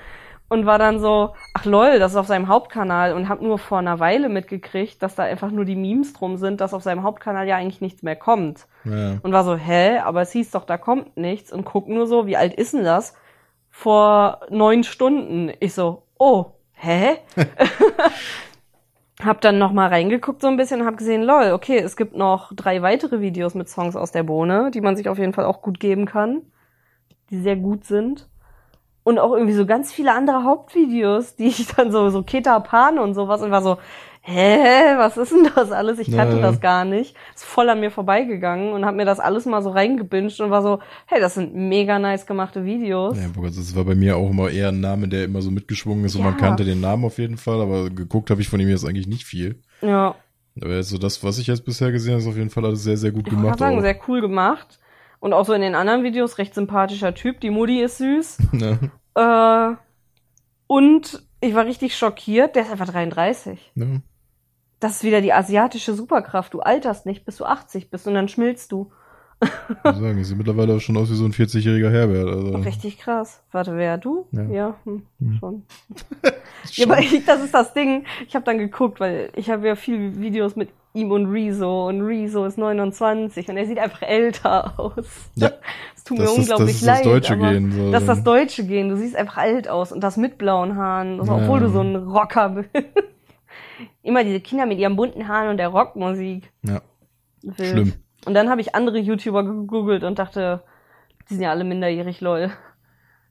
Und 0.55 0.67
war 0.67 0.79
dann 0.79 1.01
so, 1.01 1.35
ach 1.53 1.65
lol, 1.65 1.99
das 1.99 2.13
ist 2.13 2.17
auf 2.17 2.29
seinem 2.29 2.47
Hauptkanal 2.47 3.13
und 3.13 3.29
hab 3.29 3.43
nur 3.43 3.59
vor 3.59 3.79
einer 3.79 3.99
Weile 3.99 4.29
mitgekriegt, 4.29 5.03
dass 5.03 5.17
da 5.17 5.25
einfach 5.25 5.51
nur 5.51 5.65
die 5.65 5.75
Memes 5.75 6.13
drum 6.13 6.37
sind, 6.37 6.61
dass 6.61 6.73
auf 6.73 6.85
seinem 6.85 7.03
Hauptkanal 7.03 7.49
ja 7.49 7.57
eigentlich 7.57 7.81
nichts 7.81 8.05
mehr 8.05 8.15
kommt. 8.15 8.69
Ja. 8.85 9.19
Und 9.21 9.33
war 9.33 9.43
so, 9.43 9.57
hä, 9.57 9.99
aber 9.99 10.23
es 10.23 10.31
hieß 10.31 10.53
doch, 10.53 10.65
da 10.65 10.79
kommt 10.79 11.17
nichts 11.17 11.53
und 11.53 11.65
guck 11.65 11.89
nur 11.89 12.07
so, 12.07 12.29
wie 12.29 12.37
alt 12.37 12.55
ist 12.55 12.73
denn 12.73 12.85
das? 12.85 13.17
Vor 13.69 14.43
neun 14.49 14.85
Stunden. 14.85 15.51
Ich 15.59 15.75
so, 15.75 16.05
oh, 16.19 16.53
hä? 16.75 17.19
hab 19.25 19.41
dann 19.41 19.59
noch 19.59 19.73
mal 19.73 19.89
reingeguckt 19.89 20.41
so 20.41 20.47
ein 20.47 20.57
bisschen 20.57 20.83
und 20.83 20.87
hab 20.87 20.97
gesehen, 20.97 21.25
lol, 21.25 21.51
okay, 21.51 21.79
es 21.79 21.97
gibt 21.97 22.17
noch 22.17 22.53
drei 22.55 22.81
weitere 22.81 23.21
Videos 23.21 23.55
mit 23.55 23.69
Songs 23.69 23.97
aus 23.97 24.13
der 24.13 24.23
Bohne, 24.23 24.71
die 24.73 24.81
man 24.81 24.95
sich 24.95 25.09
auf 25.09 25.19
jeden 25.19 25.33
Fall 25.33 25.47
auch 25.47 25.63
gut 25.63 25.81
geben 25.81 26.07
kann, 26.07 26.43
die 27.31 27.41
sehr 27.41 27.57
gut 27.57 27.85
sind. 27.85 28.29
Und 29.05 29.19
auch 29.19 29.33
irgendwie 29.35 29.53
so 29.55 29.67
ganz 29.67 29.93
viele 29.93 30.13
andere 30.13 30.45
Hauptvideos, 30.45 31.37
die 31.37 31.47
ich 31.49 31.67
dann 31.77 31.93
so, 31.93 32.09
so 32.11 32.23
Keta 32.23 32.59
Pan 32.61 32.99
und 32.99 33.15
sowas 33.15 33.43
und 33.43 33.51
war 33.51 33.61
so, 33.63 33.77
hä, 34.23 34.97
was 34.97 35.19
ist 35.19 35.31
denn 35.33 35.49
das 35.55 35.71
alles? 35.71 35.99
Ich 35.99 36.11
kannte 36.11 36.37
Ja. 36.37 36.41
das 36.43 36.61
gar 36.61 36.87
nicht. 36.87 37.15
Ist 37.35 37.45
voll 37.45 37.69
an 37.69 37.81
mir 37.81 37.91
vorbeigegangen 37.91 38.73
und 38.73 38.87
hab 38.87 38.95
mir 38.95 39.05
das 39.05 39.21
alles 39.21 39.45
mal 39.45 39.63
so 39.63 39.69
reingebinged 39.71 40.41
und 40.41 40.51
war 40.51 40.63
so, 40.63 40.79
hey, 41.05 41.21
das 41.21 41.35
sind 41.35 41.55
mega 41.55 41.99
nice 41.99 42.25
gemachte 42.25 42.65
Videos. 42.65 43.19
Ja, 43.19 43.29
das 43.43 43.77
war 43.77 43.85
bei 43.85 43.95
mir 43.95 44.17
auch 44.17 44.31
immer 44.31 44.49
eher 44.49 44.69
ein 44.69 44.81
Name, 44.81 45.07
der 45.09 45.25
immer 45.25 45.43
so 45.43 45.51
mitgeschwungen 45.51 46.07
ist 46.07 46.15
und 46.15 46.23
Ja. 46.23 46.31
man 46.31 46.39
kannte 46.39 46.65
den 46.65 46.81
Namen 46.81 47.05
auf 47.05 47.19
jeden 47.19 47.37
Fall, 47.37 47.61
aber 47.61 47.91
geguckt 47.91 48.31
habe 48.31 48.41
ich 48.41 48.49
von 48.49 48.59
ihm 48.59 48.71
jetzt 48.71 48.87
eigentlich 48.87 49.07
nicht 49.07 49.25
viel. 49.25 49.61
Ja, 49.83 50.15
Aber 50.63 50.83
so 50.83 50.97
das, 50.97 51.23
was 51.23 51.39
ich 51.39 51.49
jetzt 51.49 51.67
bisher 51.67 51.93
gesehen 51.93 52.13
habe, 52.13 52.23
ist 52.23 52.29
auf 52.29 52.37
jeden 52.39 52.49
Fall 52.49 52.65
alles 52.65 52.83
sehr, 52.85 52.97
sehr 52.97 53.11
gut 53.13 53.25
ich 53.27 53.31
gemacht. 53.31 53.59
gerade 53.59 53.59
sagen, 53.59 53.79
auch. 53.79 53.83
sehr 53.83 53.97
cool 54.09 54.23
gemacht. 54.23 54.79
Und 55.21 55.33
auch 55.33 55.45
so 55.45 55.53
in 55.53 55.63
den 55.63 55.75
anderen 55.75 56.03
Videos 56.03 56.39
recht 56.39 56.55
sympathischer 56.55 57.15
Typ. 57.15 57.41
Die 57.41 57.51
Mutti 57.51 57.81
ist 57.81 57.99
süß. 57.99 58.39
Ne? 58.53 58.91
Äh, 59.15 59.77
und 60.67 61.23
ich 61.41 61.55
war 61.55 61.67
richtig 61.67 61.97
schockiert, 61.97 62.57
der 62.57 62.63
ist 62.65 62.73
einfach 62.73 62.89
33. 62.89 63.73
Ne? 63.75 64.03
Das 64.81 64.97
ist 64.97 65.05
wieder 65.05 65.21
die 65.21 65.33
asiatische 65.33 65.95
Superkraft. 65.95 66.53
Du 66.55 66.61
alterst 66.61 67.07
nicht, 67.07 67.25
bis 67.25 67.37
du 67.37 67.45
80 67.45 67.91
bist 67.91 68.07
und 68.07 68.15
dann 68.15 68.29
schmilzt 68.29 68.73
du. 68.73 68.91
Ich 69.45 69.85
muss 69.85 69.99
sagen, 69.99 70.19
ich 70.19 70.27
sehe 70.27 70.37
mittlerweile 70.37 70.75
auch 70.75 70.81
schon 70.81 70.97
aus 70.97 71.11
wie 71.11 71.15
so 71.15 71.25
ein 71.25 71.33
40-jähriger 71.33 71.91
Herbert. 71.91 72.29
Also, 72.29 72.57
Richtig 72.59 72.99
krass. 72.99 73.43
Warte, 73.53 73.77
wer? 73.77 73.99
Du? 73.99 74.27
Ja. 74.33 74.43
Ja, 74.45 74.75
hm, 74.85 75.03
Hm. 75.21 75.37
schon. 75.41 75.63
Ja, 76.77 76.87
aber 76.87 76.99
ich, 76.99 77.25
das 77.27 77.43
ist 77.45 77.53
das 77.53 77.75
Ding. 77.75 78.05
Ich 78.27 78.35
habe 78.35 78.45
dann 78.47 78.57
geguckt, 78.59 78.99
weil 78.99 79.29
ich 79.37 79.51
habe 79.51 79.67
ja 79.69 79.77
viele 79.77 80.19
Videos 80.19 80.57
mit 80.57 80.71
ihm 80.95 81.11
und 81.11 81.27
Rezo 81.27 81.89
und 81.89 82.01
Rezo 82.01 82.47
ist 82.47 82.57
29 82.57 83.49
und 83.49 83.57
er 83.59 83.67
sieht 83.67 83.79
einfach 83.79 84.01
älter 84.03 84.79
aus. 84.81 84.95
Ja. 85.35 85.51
Das 85.95 86.05
tut 86.05 86.19
mir 86.19 86.25
Das 86.25 86.31
ist- 86.33 86.39
das 86.39 86.39
unglaublich 86.39 86.77
ist 86.77 86.87
das 86.87 86.97
leid. 86.99 87.07
deutsche 87.07 87.33
aber 87.35 87.53
Gen, 87.53 87.73
so 87.73 87.93
das 87.93 88.01
ist 88.03 88.09
das 88.09 88.25
deutsche 88.25 88.65
Gehen. 88.65 88.89
Du 88.89 88.97
siehst 88.97 89.15
einfach 89.15 89.37
alt 89.37 89.69
aus 89.69 89.93
und 89.93 90.01
das 90.03 90.17
mit 90.17 90.39
blauen 90.39 90.77
Haaren, 90.77 91.21
also, 91.21 91.33
Ja. 91.37 91.43
obwohl 91.43 91.61
du 91.61 91.69
so 91.69 91.81
ein 91.83 91.97
Rocker 91.97 92.49
bist. 92.51 92.71
Immer 94.03 94.25
diese 94.25 94.41
Kinder 94.41 94.65
mit 94.67 94.79
ihren 94.79 94.97
bunten 94.97 95.29
Haaren 95.29 95.51
und 95.51 95.57
der 95.59 95.69
Rockmusik. 95.69 96.51
ja. 96.63 96.81
Wild. 97.43 97.69
Schlimm. 97.71 97.93
Und 98.27 98.35
dann 98.35 98.49
habe 98.49 98.61
ich 98.61 98.75
andere 98.75 98.99
YouTuber 98.99 99.45
gegoogelt 99.45 100.05
und 100.05 100.19
dachte, 100.19 100.63
die 101.29 101.35
sind 101.35 101.43
ja 101.43 101.51
alle 101.51 101.65
minderjährig, 101.65 102.21
lol. 102.21 102.51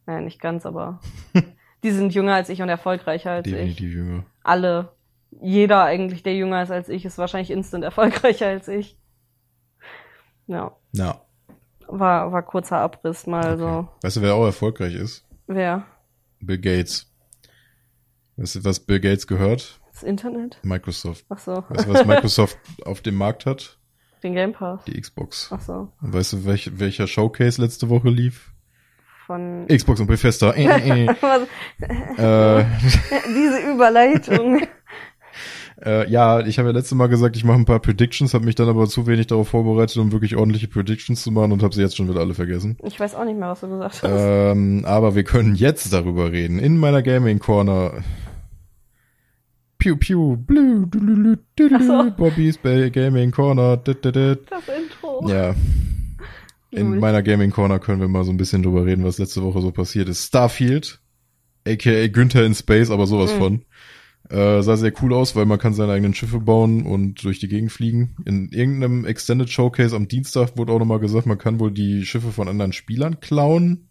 Naja, 0.06 0.22
nicht 0.22 0.42
ganz, 0.42 0.66
aber 0.66 1.00
Die 1.84 1.92
sind 1.92 2.14
jünger 2.14 2.34
als 2.36 2.50
ich 2.50 2.62
und 2.62 2.70
erfolgreicher 2.70 3.32
als 3.32 3.48
ich. 3.48 3.54
Definitiv 3.54 3.94
jünger. 3.94 4.26
Alle. 4.44 4.94
Jeder 5.42 5.84
eigentlich, 5.84 6.24
der 6.24 6.36
jünger 6.36 6.64
ist 6.64 6.72
als 6.72 6.88
ich, 6.88 7.04
ist 7.04 7.18
wahrscheinlich 7.18 7.52
instant 7.52 7.84
erfolgreicher 7.84 8.48
als 8.48 8.68
ich. 8.68 8.98
Ja. 10.48 10.76
Ja. 10.94 11.22
War, 11.88 12.32
war 12.32 12.44
kurzer 12.44 12.78
Abriss 12.78 13.28
mal 13.28 13.58
so. 13.58 13.88
Weißt 14.02 14.18
du, 14.18 14.22
wer 14.22 14.36
auch 14.36 14.46
erfolgreich 14.46 14.96
ist? 14.96 15.28
Wer? 15.48 15.86
Bill 16.40 16.60
Gates. 16.60 17.12
Weißt 18.38 18.56
du, 18.56 18.64
was 18.64 18.80
Bill 18.80 19.00
Gates 19.00 19.28
gehört? 19.28 19.82
Das 19.92 20.04
Internet? 20.04 20.60
Microsoft. 20.64 21.26
Ach 21.30 21.38
so. 21.38 21.64
Weißt 21.68 21.86
du, 21.86 21.94
was 21.94 22.06
Microsoft 22.06 22.58
auf 22.86 23.02
dem 23.02 23.16
Markt 23.16 23.46
hat? 23.46 23.78
Den 24.24 24.34
Game 24.34 24.54
Pass. 24.54 24.86
Die 24.86 25.00
Xbox. 25.00 25.50
Ach 25.52 25.60
so. 25.60 25.90
Und 26.02 26.14
weißt 26.14 26.34
du, 26.34 26.46
welch, 26.46 26.72
welcher 26.80 27.08
Showcase 27.08 27.62
letzte 27.62 27.90
Woche 27.90 28.10
lief? 28.10 28.52
Von. 29.28 29.66
Xbox 29.68 30.00
und 30.00 30.08
Bethesda. 30.08 30.52
Äh, 30.52 30.66
äh, 30.66 31.06
äh. 31.06 31.10
äh, 32.60 32.66
Diese 33.28 33.72
Überleitung. 33.74 34.62
äh, 35.86 36.10
ja, 36.10 36.40
ich 36.40 36.58
habe 36.58 36.70
ja 36.70 36.74
letztes 36.74 36.98
Mal 36.98 37.08
gesagt, 37.08 37.36
ich 37.36 37.44
mache 37.44 37.58
ein 37.58 37.66
paar 37.66 37.80
Predictions, 37.80 38.34
habe 38.34 38.46
mich 38.46 38.56
dann 38.56 38.70
aber 38.70 38.88
zu 38.88 39.08
wenig 39.08 39.28
darauf 39.28 39.50
vorbereitet, 39.50 39.98
um 39.98 40.14
wirklich 40.14 40.38
ordentliche 40.38 40.70
Predictions 40.70 41.22
zu 41.22 41.32
machen 41.32 41.52
und 41.52 41.62
habe 41.62 41.76
sie 41.76 41.82
jetzt 41.82 41.98
schon 41.98 42.10
wieder 42.10 42.22
alle 42.22 42.34
vergessen. 42.34 42.78
Ich 42.84 43.00
weiß 43.00 43.16
auch 43.16 43.26
nicht 43.26 43.38
mehr, 43.38 43.50
was 43.50 43.60
du 43.60 43.70
gesagt 43.70 44.04
hast. 44.04 44.04
Ähm, 44.06 44.84
aber 44.86 45.16
wir 45.16 45.24
können 45.24 45.56
jetzt 45.56 45.92
darüber 45.92 46.32
reden. 46.32 46.60
In 46.60 46.78
meiner 46.78 47.02
Gaming 47.02 47.40
Corner. 47.40 48.04
Du, 49.84 49.96
du, 50.46 50.86
du, 50.88 51.36
du, 51.56 51.70
Ach 51.76 51.82
so. 51.82 52.12
Bobby's 52.16 52.58
Ba- 52.58 52.90
Gaming 52.90 53.32
Corner. 53.32 53.78
Du, 53.78 53.94
du, 53.94 54.12
du. 54.12 54.36
Das 54.50 54.64
Intro. 54.68 55.28
Ja. 55.30 55.56
In 56.72 57.00
meiner 57.00 57.22
Gaming 57.22 57.52
Corner 57.52 57.78
können 57.80 58.02
wir 58.02 58.08
mal 58.08 58.24
so 58.24 58.32
ein 58.32 58.38
bisschen 58.38 58.64
drüber 58.64 58.86
reden, 58.86 59.04
was 59.04 59.20
letzte 59.20 59.44
Woche 59.44 59.62
so 59.62 59.72
passiert 59.72 60.10
ist. 60.10 60.26
Starfield, 60.26 61.00
aka 61.68 62.08
Günther 62.08 62.46
in 62.46 62.56
Space, 62.56 62.90
aber 62.90 63.06
sowas 63.06 63.32
Mhm. 63.36 63.38
von. 63.38 63.62
Äh, 64.30 64.64
sah 64.64 64.76
sehr 64.78 64.94
cool 65.04 65.14
aus, 65.14 65.36
weil 65.36 65.46
man 65.46 65.60
kann 65.60 65.74
seine 65.76 65.92
eigenen 65.92 66.16
Schiffe 66.16 66.40
bauen 66.40 66.84
und 66.86 67.24
durch 67.24 67.40
die 67.40 67.48
Gegend 67.50 67.72
fliegen. 67.72 68.16
In 68.26 68.50
irgendeinem 68.52 69.06
Extended 69.06 69.50
Showcase 69.52 69.96
am 69.96 70.08
Dienstag 70.08 70.58
wurde 70.58 70.72
auch 70.72 70.80
nochmal 70.80 71.00
gesagt, 71.00 71.28
man 71.28 71.38
kann 71.38 71.60
wohl 71.60 71.72
die 71.72 72.06
Schiffe 72.06 72.32
von 72.32 72.48
anderen 72.48 72.74
Spielern 72.74 73.20
klauen. 73.20 73.90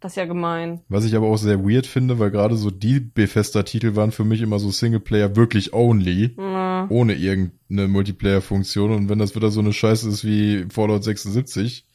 Das 0.00 0.12
ist 0.12 0.16
ja 0.16 0.26
gemein. 0.26 0.80
Was 0.88 1.04
ich 1.06 1.16
aber 1.16 1.26
auch 1.26 1.38
sehr 1.38 1.64
weird 1.64 1.86
finde, 1.86 2.18
weil 2.18 2.30
gerade 2.30 2.56
so 2.56 2.70
die 2.70 3.00
Bethesda-Titel 3.00 3.96
waren 3.96 4.12
für 4.12 4.24
mich 4.24 4.42
immer 4.42 4.58
so 4.58 4.70
Singleplayer 4.70 5.36
wirklich 5.36 5.72
only, 5.72 6.34
Na, 6.36 6.86
ohne 6.90 7.14
irgendeine 7.14 7.88
Multiplayer-Funktion. 7.88 8.92
Und 8.92 9.08
wenn 9.08 9.18
das 9.18 9.34
wieder 9.34 9.50
so 9.50 9.60
eine 9.60 9.72
Scheiße 9.72 10.08
ist 10.08 10.24
wie 10.24 10.66
Fallout 10.70 11.02
76, 11.02 11.86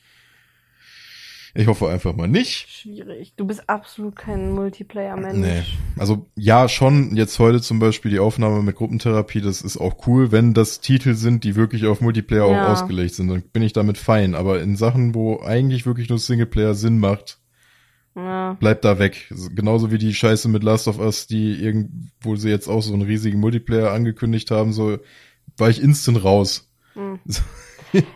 ich 1.53 1.67
hoffe 1.67 1.89
einfach 1.89 2.15
mal 2.15 2.27
nicht. 2.29 2.69
schwierig. 2.69 3.33
Du 3.35 3.45
bist 3.45 3.69
absolut 3.69 4.15
kein 4.15 4.51
Multiplayer-Mensch. 4.51 5.37
Nee. 5.37 5.63
Also 5.99 6.25
ja, 6.35 6.69
schon 6.69 7.15
jetzt 7.17 7.37
heute 7.39 7.61
zum 7.61 7.79
Beispiel 7.79 8.09
die 8.09 8.19
Aufnahme 8.19 8.63
mit 8.63 8.77
Gruppentherapie, 8.77 9.41
das 9.41 9.61
ist 9.61 9.77
auch 9.77 10.07
cool, 10.07 10.31
wenn 10.31 10.53
das 10.53 10.79
Titel 10.79 11.13
sind, 11.13 11.43
die 11.43 11.55
wirklich 11.55 11.85
auf 11.87 11.99
Multiplayer 11.99 12.49
Ja. 12.49 12.65
auch 12.65 12.69
ausgelegt 12.71 13.15
sind, 13.15 13.27
dann 13.27 13.41
bin 13.41 13.63
ich 13.63 13.73
damit 13.73 13.97
fein. 13.97 14.33
Aber 14.33 14.61
in 14.61 14.75
Sachen, 14.77 15.13
wo 15.13 15.41
eigentlich 15.41 15.85
wirklich 15.85 16.07
nur 16.09 16.19
Singleplayer 16.19 16.73
Sinn 16.73 16.99
macht, 16.99 17.37
Ja. 18.15 18.53
bleibt 18.59 18.83
da 18.83 18.99
weg. 18.99 19.31
Genauso 19.55 19.89
wie 19.91 19.97
die 19.97 20.13
Scheiße 20.13 20.49
mit 20.49 20.63
Last 20.63 20.87
of 20.89 20.99
Us, 20.99 21.27
die 21.27 21.53
irgendwo 21.63 22.35
sie 22.35 22.49
jetzt 22.49 22.67
auch 22.67 22.81
so 22.81 22.93
einen 22.93 23.03
riesigen 23.03 23.39
Multiplayer 23.39 23.91
angekündigt 23.91 24.51
haben, 24.51 24.73
so 24.73 24.97
war 25.57 25.69
ich 25.69 25.81
instant 25.81 26.23
raus. 26.23 26.69
Hm. 26.93 27.19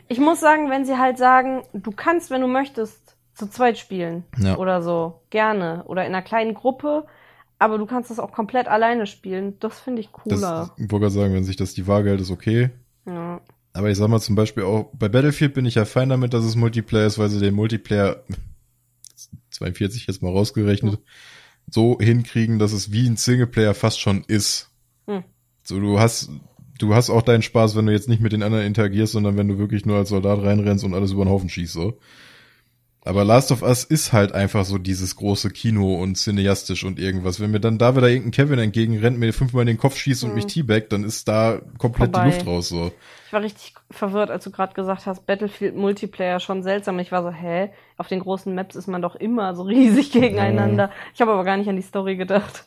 Ich 0.07 0.19
muss 0.19 0.39
sagen, 0.39 0.69
wenn 0.69 0.85
sie 0.85 0.97
halt 0.97 1.17
sagen, 1.17 1.63
du 1.73 1.91
kannst, 1.91 2.29
wenn 2.31 2.39
du 2.39 2.47
möchtest, 2.47 3.17
zu 3.33 3.49
zweit 3.49 3.77
spielen 3.77 4.23
Ja. 4.37 4.55
oder 4.55 4.81
so, 4.81 5.19
gerne 5.31 5.83
oder 5.87 6.03
in 6.05 6.13
einer 6.15 6.21
kleinen 6.21 6.53
Gruppe, 6.53 7.03
aber 7.59 7.77
du 7.77 7.85
kannst 7.85 8.09
das 8.09 8.17
auch 8.19 8.31
komplett 8.31 8.69
alleine 8.69 9.05
spielen. 9.05 9.59
Das 9.59 9.77
finde 9.81 9.99
ich 9.99 10.07
Das, 10.23 10.39
cooler. 10.39 10.71
ich 10.77 10.89
wollte 10.89 11.09
sagen, 11.09 11.33
wenn 11.33 11.43
sich 11.43 11.57
das 11.57 11.73
die 11.73 11.87
Waage 11.87 12.07
hält, 12.09 12.21
ist 12.21 12.31
okay. 12.31 12.69
Ja. 13.05 13.41
Aber 13.73 13.89
ich 13.89 13.97
sag 13.97 14.07
mal 14.07 14.21
zum 14.21 14.35
Beispiel 14.35 14.63
auch, 14.63 14.89
bei 14.93 15.09
Battlefield 15.09 15.53
bin 15.53 15.65
ich 15.65 15.75
ja 15.75 15.83
fein 15.83 16.07
damit, 16.07 16.33
dass 16.33 16.45
es 16.45 16.55
Multiplayer 16.55 17.07
ist, 17.07 17.19
weil 17.19 17.27
sie 17.27 17.41
den 17.41 17.53
Multiplayer 17.53 18.23
42 19.51 20.07
jetzt 20.07 20.21
mal 20.21 20.31
rausgerechnet, 20.31 20.99
so 21.69 21.97
hinkriegen, 21.99 22.59
dass 22.59 22.73
es 22.73 22.91
wie 22.91 23.07
ein 23.07 23.17
Singleplayer 23.17 23.73
fast 23.73 23.99
schon 23.99 24.23
ist. 24.27 24.69
Hm. 25.07 25.23
So, 25.63 25.79
du 25.79 25.99
hast, 25.99 26.29
du 26.79 26.93
hast 26.93 27.09
auch 27.09 27.21
deinen 27.21 27.41
Spaß, 27.41 27.75
wenn 27.75 27.86
du 27.86 27.91
jetzt 27.91 28.09
nicht 28.09 28.21
mit 28.21 28.33
den 28.33 28.43
anderen 28.43 28.65
interagierst, 28.65 29.13
sondern 29.13 29.38
wenn 29.38 29.47
du 29.47 29.57
wirklich 29.57 29.86
nur 29.86 29.97
als 29.97 30.09
Soldat 30.09 30.41
reinrennst 30.41 30.83
und 30.83 30.93
alles 30.93 31.11
über 31.11 31.25
den 31.25 31.31
Haufen 31.31 31.49
schießt, 31.49 31.73
so. 31.73 31.99
Aber 33.07 33.23
Last 33.23 33.51
of 33.51 33.61
Us 33.61 33.83
ist 33.83 34.13
halt 34.13 34.31
einfach 34.31 34.65
so 34.65 34.79
dieses 34.79 35.15
große 35.15 35.51
Kino 35.51 35.93
und 36.01 36.15
cineastisch 36.17 36.83
und 36.83 36.97
irgendwas. 36.99 37.39
Wenn 37.39 37.51
mir 37.51 37.59
dann 37.59 37.77
da 37.77 37.95
wieder 37.95 38.09
irgendein 38.09 38.31
Kevin 38.31 38.57
entgegenrennt, 38.59 39.19
mir 39.19 39.31
fünfmal 39.31 39.61
in 39.61 39.67
den 39.67 39.77
Kopf 39.77 39.95
schießt 39.97 40.23
und 40.23 40.29
Hm. 40.29 40.35
mich 40.35 40.47
teabagt, 40.47 40.91
dann 40.91 41.03
ist 41.03 41.27
da 41.27 41.61
komplett 41.77 42.11
Vorbei. 42.15 42.29
die 42.31 42.35
Luft 42.35 42.47
raus, 42.47 42.69
so. 42.69 42.91
Ich 43.27 43.33
war 43.33 43.43
richtig 43.43 43.75
verwirrt, 43.91 44.31
als 44.31 44.43
du 44.43 44.49
gerade 44.51 44.73
gesagt 44.73 45.05
hast, 45.05 45.27
Battlefield 45.27 45.75
Multiplayer 45.75 46.39
schon 46.39 46.63
seltsam. 46.63 46.97
Ich 46.97 47.11
war 47.11 47.21
so, 47.21 47.29
hä? 47.29 47.69
Auf 47.97 48.07
den 48.07 48.21
großen 48.21 48.53
Maps 48.55 48.75
ist 48.75 48.87
man 48.87 49.03
doch 49.03 49.15
immer 49.15 49.55
so 49.55 49.61
riesig 49.67 50.11
gegeneinander. 50.11 50.89
Ich 51.13 51.21
habe 51.21 51.31
aber 51.31 51.43
gar 51.43 51.57
nicht 51.57 51.69
an 51.69 51.75
die 51.75 51.83
Story 51.83 52.15
gedacht. 52.15 52.65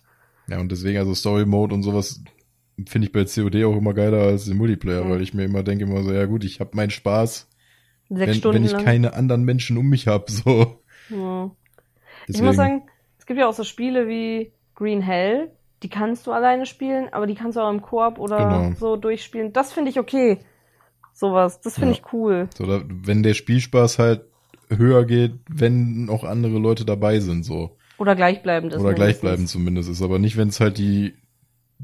Ja, 0.49 0.61
und 0.61 0.71
deswegen, 0.71 0.99
also 0.99 1.15
Story 1.15 1.47
Mode 1.47 1.75
und 1.75 1.83
sowas 1.83 2.23
finde 2.87 3.07
ich 3.09 3.13
bei 3.13 3.25
COD 3.25 3.65
auch 3.65 3.77
immer 3.77 3.93
geiler 3.93 4.19
als 4.19 4.45
den 4.45 4.57
Multiplayer, 4.57 5.03
Mhm. 5.03 5.11
weil 5.11 5.23
ich 5.23 5.35
mir 5.35 5.45
immer 5.45 5.65
denke 5.65 5.83
immer 5.85 6.05
so, 6.05 6.13
ja 6.13 6.27
gut, 6.27 6.45
ich 6.45 6.61
habe 6.61 6.71
meinen 6.77 6.91
Spaß, 6.91 7.49
Sechs 8.11 8.27
wenn, 8.29 8.35
Stunden 8.35 8.57
wenn 8.59 8.65
ich 8.65 8.73
lang. 8.73 8.85
keine 8.85 9.13
anderen 9.15 9.45
Menschen 9.45 9.77
um 9.77 9.87
mich 9.89 10.07
habe, 10.07 10.31
so. 10.31 10.81
Ja. 11.11 11.51
Ich 12.27 12.41
muss 12.43 12.57
sagen, 12.57 12.83
es 13.19 13.27
gibt 13.27 13.39
ja 13.41 13.49
auch 13.49 13.55
so 13.55 13.65
Spiele 13.65 14.09
wie 14.09 14.53
Green 14.75 15.01
Hell, 15.01 15.51
die 15.83 15.89
kannst 15.89 16.27
du 16.27 16.33
alleine 16.33 16.67
spielen, 16.67 17.09
aber 17.13 17.27
die 17.27 17.35
kannst 17.35 17.57
du 17.57 17.61
auch 17.61 17.71
im 17.71 17.83
Koop 17.83 18.19
oder 18.19 18.37
Genau. 18.39 18.73
so 18.79 18.97
durchspielen. 18.97 19.53
Das 19.53 19.73
finde 19.73 19.91
ich 19.91 19.99
okay. 19.99 20.39
Sowas, 21.13 21.61
das 21.61 21.75
finde 21.75 21.91
Ja. 21.95 21.99
ich 21.99 22.13
cool. 22.13 22.49
so, 22.57 22.65
da, 22.67 22.83
wenn 22.87 23.23
der 23.23 23.35
Spielspaß 23.35 23.99
halt 23.99 24.23
höher 24.71 25.05
geht, 25.05 25.33
wenn 25.49 26.09
auch 26.11 26.25
andere 26.25 26.59
Leute 26.59 26.85
dabei 26.85 27.21
sind, 27.21 27.45
so. 27.45 27.77
Oder 27.99 28.15
gleichbleibend 28.15 28.73
ist. 28.75 28.81
Oder 28.81 28.95
gleichbleibend 28.95 29.49
zumindest 29.49 29.89
ist, 29.91 30.03
aber 30.03 30.19
nicht, 30.19 30.37
wenn 30.37 30.49
es 30.49 30.61
halt 30.61 30.79
die 30.79 31.15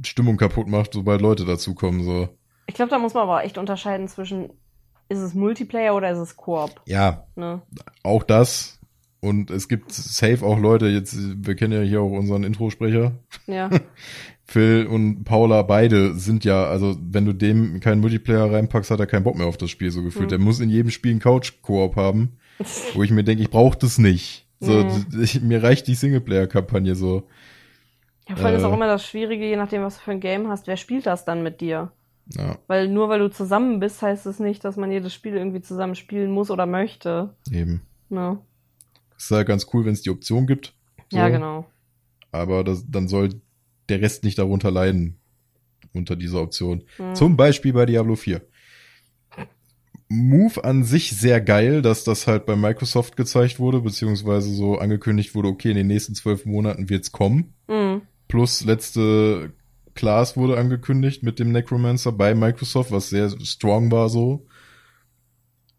Stimmung 0.04 0.36
kaputt 0.36 0.68
macht, 0.68 0.92
sobald 0.92 1.20
Leute 1.20 1.44
dazukommen, 1.44 2.02
so. 2.04 2.28
Ich 2.66 2.74
glaube, 2.74 2.90
da 2.90 2.98
muss 2.98 3.14
man 3.14 3.24
aber 3.24 3.42
echt 3.44 3.58
unterscheiden 3.58 4.06
zwischen, 4.08 4.50
ist 5.08 5.18
es 5.20 5.34
Multiplayer 5.34 5.94
oder 5.94 6.10
ist 6.10 6.18
es 6.18 6.36
Koop? 6.36 6.80
Ja, 6.86 7.26
Ne? 7.36 7.62
auch 8.02 8.22
das. 8.22 8.78
Und 9.20 9.50
es 9.50 9.68
gibt 9.68 9.90
safe 9.92 10.44
auch 10.44 10.58
Leute, 10.58 10.86
jetzt, 10.86 11.16
wir 11.46 11.54
kennen 11.54 11.72
ja 11.72 11.80
hier 11.80 12.02
auch 12.02 12.10
unseren 12.10 12.44
Introsprecher, 12.44 13.12
Ja. 13.46 13.70
Phil 14.46 14.86
und 14.86 15.24
Paula 15.24 15.62
beide 15.62 16.14
sind 16.16 16.44
ja, 16.44 16.64
also 16.64 16.94
wenn 17.00 17.24
du 17.24 17.32
dem 17.32 17.80
keinen 17.80 18.02
Multiplayer 18.02 18.52
reinpackst, 18.52 18.90
hat 18.90 19.00
er 19.00 19.06
keinen 19.06 19.24
Bock 19.24 19.36
mehr 19.38 19.46
auf 19.46 19.56
das 19.56 19.70
Spiel 19.70 19.90
so 19.90 20.02
gefühlt. 20.02 20.26
Mhm. 20.26 20.28
Der 20.28 20.38
muss 20.38 20.60
in 20.60 20.68
jedem 20.68 20.90
Spiel 20.90 21.12
einen 21.12 21.20
Couch-Koop 21.20 21.96
haben, 21.96 22.36
wo 22.94 23.02
ich 23.02 23.10
mir 23.10 23.24
denke, 23.24 23.42
ich 23.42 23.48
brauche 23.50 23.78
das 23.78 23.96
nicht. 23.96 24.46
So, 24.60 24.72
Mhm. 24.84 25.06
ich, 25.22 25.40
mir 25.40 25.62
reicht 25.62 25.86
die 25.86 25.94
Singleplayer-Kampagne 25.94 26.94
so. 26.94 27.22
Ja, 28.28 28.36
vor 28.36 28.46
allem 28.46 28.56
ist 28.56 28.62
Äh. 28.62 28.66
auch 28.66 28.74
immer 28.74 28.86
das 28.86 29.06
Schwierige, 29.06 29.46
je 29.46 29.56
nachdem, 29.56 29.82
was 29.82 29.96
du 29.96 30.02
für 30.02 30.10
ein 30.10 30.20
Game 30.20 30.48
hast, 30.48 30.66
wer 30.66 30.76
spielt 30.76 31.06
das 31.06 31.24
dann 31.24 31.42
mit 31.42 31.62
dir? 31.62 31.90
Ja, 32.28 32.58
Weil 32.68 32.88
nur 32.88 33.08
weil 33.10 33.18
du 33.18 33.28
zusammen 33.30 33.80
bist, 33.80 34.00
heißt 34.00 34.24
es 34.26 34.38
nicht, 34.38 34.64
dass 34.64 34.76
man 34.76 34.90
jedes 34.90 35.12
Spiel 35.12 35.34
irgendwie 35.34 35.60
zusammen 35.60 35.94
spielen 35.94 36.30
muss 36.30 36.50
oder 36.50 36.66
möchte. 36.66 37.34
eben. 37.50 37.82
Ne? 38.08 38.38
ist 39.16 39.30
halt 39.30 39.46
ganz 39.48 39.66
cool, 39.72 39.84
wenn 39.84 39.92
es 39.92 40.02
die 40.02 40.10
Option 40.10 40.46
gibt. 40.46 40.74
So, 41.10 41.18
Ja, 41.18 41.28
genau. 41.28 41.66
Aber 42.32 42.64
das, 42.64 42.84
dann 42.88 43.08
soll 43.08 43.40
der 43.88 44.00
Rest 44.00 44.24
nicht 44.24 44.38
darunter 44.38 44.70
leiden. 44.70 45.18
Unter 45.92 46.16
dieser 46.16 46.40
Option. 46.40 46.82
Mhm. 46.98 47.14
Zum 47.14 47.36
Beispiel 47.36 47.72
bei 47.72 47.86
Diablo 47.86 48.16
4. 48.16 48.42
Move 50.08 50.62
an 50.64 50.84
sich 50.84 51.16
sehr 51.16 51.40
geil, 51.40 51.82
dass 51.82 52.04
das 52.04 52.26
halt 52.26 52.46
bei 52.46 52.56
Microsoft 52.56 53.16
gezeigt 53.16 53.58
wurde, 53.58 53.80
beziehungsweise 53.80 54.50
so 54.50 54.78
angekündigt 54.78 55.34
wurde, 55.34 55.48
okay, 55.48 55.70
in 55.70 55.76
den 55.76 55.86
nächsten 55.86 56.14
zwölf 56.14 56.44
Monaten 56.46 56.90
wird's 56.90 57.12
kommen. 57.12 57.54
Mhm. 57.68 58.02
Plus 58.28 58.64
letzte 58.64 59.52
Class 59.94 60.36
wurde 60.36 60.58
angekündigt 60.58 61.22
mit 61.22 61.38
dem 61.38 61.52
Necromancer 61.52 62.12
bei 62.12 62.34
Microsoft, 62.34 62.90
was 62.90 63.10
sehr 63.10 63.30
strong 63.40 63.90
war 63.90 64.08
so. 64.08 64.46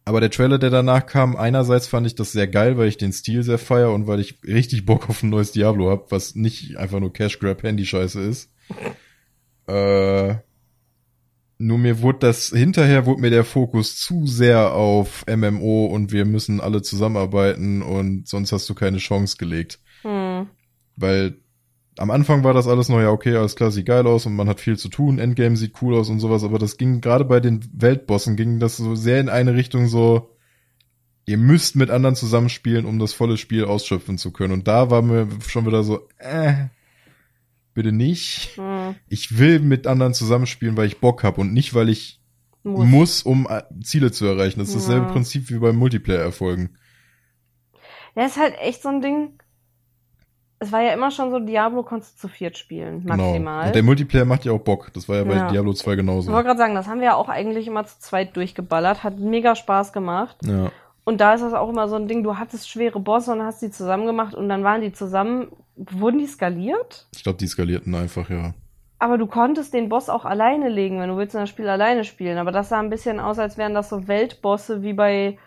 Aber 0.05 0.21
der 0.21 0.29
Trailer, 0.29 0.59
der 0.59 0.69
danach 0.69 1.07
kam, 1.07 1.35
einerseits 1.35 1.87
fand 1.87 2.05
ich 2.05 2.13
das 2.13 2.31
sehr 2.31 2.47
geil, 2.47 2.77
weil 2.77 2.87
ich 2.87 2.97
den 2.97 3.11
Stil 3.11 3.41
sehr 3.41 3.57
feier 3.57 3.91
und 3.91 4.05
weil 4.05 4.19
ich 4.19 4.37
richtig 4.43 4.85
Bock 4.85 5.09
auf 5.09 5.23
ein 5.23 5.31
neues 5.31 5.51
Diablo 5.51 5.89
hab, 5.89 6.11
was 6.11 6.35
nicht 6.35 6.77
einfach 6.77 6.99
nur 6.99 7.11
Cash 7.11 7.39
Grab 7.39 7.63
Handy 7.63 7.85
Scheiße 7.85 8.21
ist. 8.21 8.51
Äh, 9.67 10.35
nur 11.57 11.77
mir 11.79 12.01
wurde 12.01 12.19
das, 12.19 12.49
hinterher 12.49 13.07
wurde 13.07 13.21
mir 13.21 13.31
der 13.31 13.43
Fokus 13.43 13.97
zu 13.97 14.27
sehr 14.27 14.73
auf 14.73 15.25
MMO 15.27 15.87
und 15.87 16.11
wir 16.11 16.23
müssen 16.25 16.61
alle 16.61 16.83
zusammenarbeiten 16.83 17.81
und 17.81 18.27
sonst 18.27 18.51
hast 18.51 18.69
du 18.69 18.75
keine 18.75 18.97
Chance 18.99 19.37
gelegt. 19.37 19.79
Mhm. 20.03 20.49
Weil 20.97 21.37
am 21.97 22.11
Anfang 22.11 22.43
war 22.43 22.53
das 22.53 22.67
alles 22.67 22.89
noch, 22.89 22.99
ja, 22.99 23.09
okay, 23.09 23.35
alles 23.35 23.55
klar, 23.55 23.71
sieht 23.71 23.85
geil 23.85 24.05
aus 24.05 24.25
und 24.25 24.35
man 24.35 24.49
hat 24.49 24.59
viel 24.59 24.77
zu 24.77 24.89
tun, 24.89 25.17
Endgame 25.19 25.55
sieht 25.55 25.81
cool 25.81 25.95
aus 25.95 26.09
und 26.09 26.19
sowas, 26.19 26.43
aber 26.43 26.59
das 26.59 26.77
ging 26.77 26.99
gerade 27.01 27.25
bei 27.25 27.39
den 27.39 27.61
Weltbossen, 27.73 28.35
ging 28.35 28.59
das 28.59 28.77
so 28.77 28.95
sehr 28.95 29.19
in 29.19 29.29
eine 29.29 29.53
Richtung 29.55 29.87
so, 29.87 30.35
ihr 31.25 31.37
müsst 31.37 31.75
mit 31.75 31.89
anderen 31.89 32.15
zusammenspielen, 32.15 32.85
um 32.85 32.99
das 32.99 33.13
volle 33.13 33.37
Spiel 33.37 33.65
ausschöpfen 33.65 34.17
zu 34.17 34.31
können. 34.31 34.53
Und 34.53 34.67
da 34.67 34.91
war 34.91 35.01
mir 35.01 35.27
schon 35.47 35.65
wieder 35.65 35.83
so, 35.83 36.07
äh, 36.19 36.65
bitte 37.73 37.91
nicht. 37.91 38.57
Hm, 38.57 38.95
Ich 39.07 39.39
will 39.39 39.59
mit 39.59 39.87
anderen 39.87 40.13
zusammenspielen, 40.13 40.77
weil 40.77 40.87
ich 40.87 40.99
Bock 40.99 41.23
hab 41.23 41.37
und 41.37 41.51
nicht, 41.53 41.73
weil 41.73 41.89
ich 41.89 42.21
muss. 42.63 42.87
muss, 42.87 43.21
um 43.23 43.47
äh, 43.49 43.63
Ziele 43.83 44.11
zu 44.11 44.25
erreichen. 44.25 44.59
Das 44.59 44.69
ist 44.69 44.75
dasselbe 44.75 45.07
Ja. 45.07 45.11
Prinzip 45.13 45.49
wie 45.49 45.57
beim 45.57 45.77
Multiplayer-Erfolgen. 45.77 46.77
Ja, 48.15 48.25
ist 48.25 48.37
halt 48.37 48.55
echt 48.61 48.81
so 48.83 48.89
ein 48.89 49.01
Ding. 49.01 49.39
Es 50.65 50.71
war 50.71 50.81
ja 50.81 50.93
immer 50.93 51.11
schon 51.11 51.31
so, 51.31 51.39
Diablo 51.39 51.83
konntest 51.83 52.15
du 52.15 52.21
zu 52.21 52.27
viert 52.27 52.57
spielen, 52.57 53.03
maximal. 53.05 53.39
Genau. 53.39 53.65
Und 53.67 53.75
der 53.75 53.83
Multiplayer 53.83 54.25
macht 54.25 54.45
ja 54.45 54.51
auch 54.51 54.59
Bock. 54.59 54.91
Das 54.93 55.07
war 55.07 55.17
ja 55.17 55.23
bei 55.23 55.35
Ja. 55.35 55.47
Diablo 55.49 55.73
2 55.73 55.91
ich 55.91 55.97
genauso. 55.97 56.31
wollte 56.31 56.47
gerade 56.47 56.57
sagen, 56.57 56.75
das 56.75 56.87
haben 56.87 56.99
wir 56.99 57.07
ja 57.07 57.15
auch 57.15 57.29
eigentlich 57.29 57.67
immer 57.67 57.85
zu 57.85 57.99
zweit 57.99 58.35
durchgeballert. 58.35 59.03
Hat 59.03 59.19
mega 59.19 59.55
Spaß 59.55 59.93
gemacht. 59.93 60.37
Ja. 60.43 60.71
Und 61.03 61.21
da 61.21 61.35
ist 61.35 61.41
das 61.41 61.53
auch 61.53 61.69
immer 61.69 61.87
so 61.87 61.95
ein 61.95 62.07
Ding, 62.07 62.23
du 62.23 62.37
hattest 62.37 62.67
schwere 62.67 62.99
Bosse 62.99 63.31
und 63.31 63.43
hast 63.43 63.61
die 63.61 63.69
zusammen 63.69 64.07
gemacht 64.07 64.33
und 64.33 64.49
dann 64.49 64.63
waren 64.63 64.81
die 64.81 64.91
zusammen, 64.91 65.49
wurden 65.75 66.17
die 66.17 66.25
skaliert? 66.25 67.07
Ich 67.15 67.21
glaube, 67.23 67.37
die 67.37 67.47
skalierten 67.47 67.93
einfach, 67.93 68.29
ja. 68.31 68.53
Aber 68.97 69.17
du 69.19 69.27
konntest 69.27 69.73
den 69.73 69.89
Boss 69.89 70.09
auch 70.09 70.25
alleine 70.25 70.69
legen, 70.69 70.99
wenn 70.99 71.09
du 71.09 71.17
willst 71.17 71.35
in 71.35 71.41
das 71.41 71.49
Spiel 71.49 71.69
alleine 71.69 72.05
spielen. 72.05 72.39
Aber 72.39 72.51
das 72.51 72.69
sah 72.69 72.79
ein 72.79 72.89
bisschen 72.89 73.19
aus, 73.19 73.37
als 73.37 73.57
wären 73.57 73.75
das 73.75 73.89
so 73.89 74.07
Weltbosse 74.07 74.81
wie 74.81 74.93
bei 74.93 75.37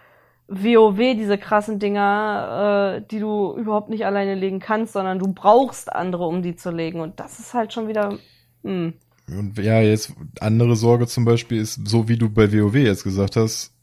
WoW, 0.49 0.96
diese 1.14 1.36
krassen 1.38 1.78
Dinger, 1.78 2.96
äh, 2.99 3.07
die 3.11 3.20
du 3.20 3.55
überhaupt 3.57 3.90
nicht 3.90 4.07
alleine 4.07 4.34
legen 4.34 4.61
kannst, 4.61 4.94
sondern 4.94 5.18
du 5.18 5.32
brauchst 5.32 5.92
andere, 5.92 6.26
um 6.26 6.42
die 6.42 6.57
zu 6.57 6.70
legen. 6.70 7.01
Und 7.01 7.20
das 7.20 7.38
ist 7.38 7.53
halt 7.55 7.72
schon 7.72 7.86
wieder. 7.88 8.18
Hm. 8.64 8.94
Und 9.28 9.59
ja, 9.59 9.80
jetzt 9.82 10.14
andere 10.40 10.74
Sorge 10.74 11.07
zum 11.07 11.26
Beispiel 11.26 11.61
ist, 11.61 11.86
so 11.86 12.09
wie 12.09 12.16
du 12.16 12.30
bei 12.30 12.51
WoW 12.51 12.74
jetzt 12.76 13.05
gesagt 13.05 13.36
hast, 13.36 13.74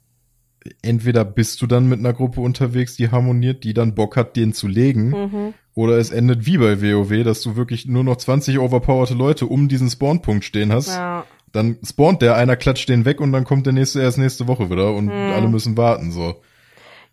entweder 0.81 1.23
bist 1.23 1.61
du 1.61 1.67
dann 1.67 1.87
mit 1.87 1.99
einer 1.99 2.13
Gruppe 2.13 2.41
unterwegs, 2.41 2.95
die 2.95 3.11
harmoniert, 3.11 3.63
die 3.63 3.75
dann 3.75 3.93
Bock 3.93 4.17
hat, 4.17 4.35
den 4.35 4.53
zu 4.53 4.67
legen, 4.67 5.09
Mhm. 5.09 5.53
oder 5.75 5.97
es 5.99 6.09
endet 6.09 6.47
wie 6.47 6.57
bei 6.57 6.81
WoW, 6.81 7.23
dass 7.23 7.41
du 7.41 7.55
wirklich 7.55 7.85
nur 7.85 8.03
noch 8.03 8.15
20 8.17 8.57
overpowerte 8.57 9.13
Leute 9.13 9.45
um 9.45 9.67
diesen 9.67 9.89
Spawnpunkt 9.91 10.43
stehen 10.43 10.73
hast. 10.73 10.87
Ja. 10.95 11.25
Dann 11.51 11.77
spawnt 11.83 12.23
der, 12.23 12.35
einer 12.35 12.55
klatscht 12.55 12.89
den 12.89 13.05
weg 13.05 13.21
und 13.21 13.31
dann 13.31 13.43
kommt 13.43 13.67
der 13.67 13.73
nächste 13.73 14.01
erst 14.01 14.17
nächste 14.17 14.47
Woche 14.47 14.71
wieder 14.71 14.93
und 14.95 15.09
Hm. 15.11 15.33
alle 15.33 15.47
müssen 15.47 15.77
warten, 15.77 16.11
so. 16.11 16.33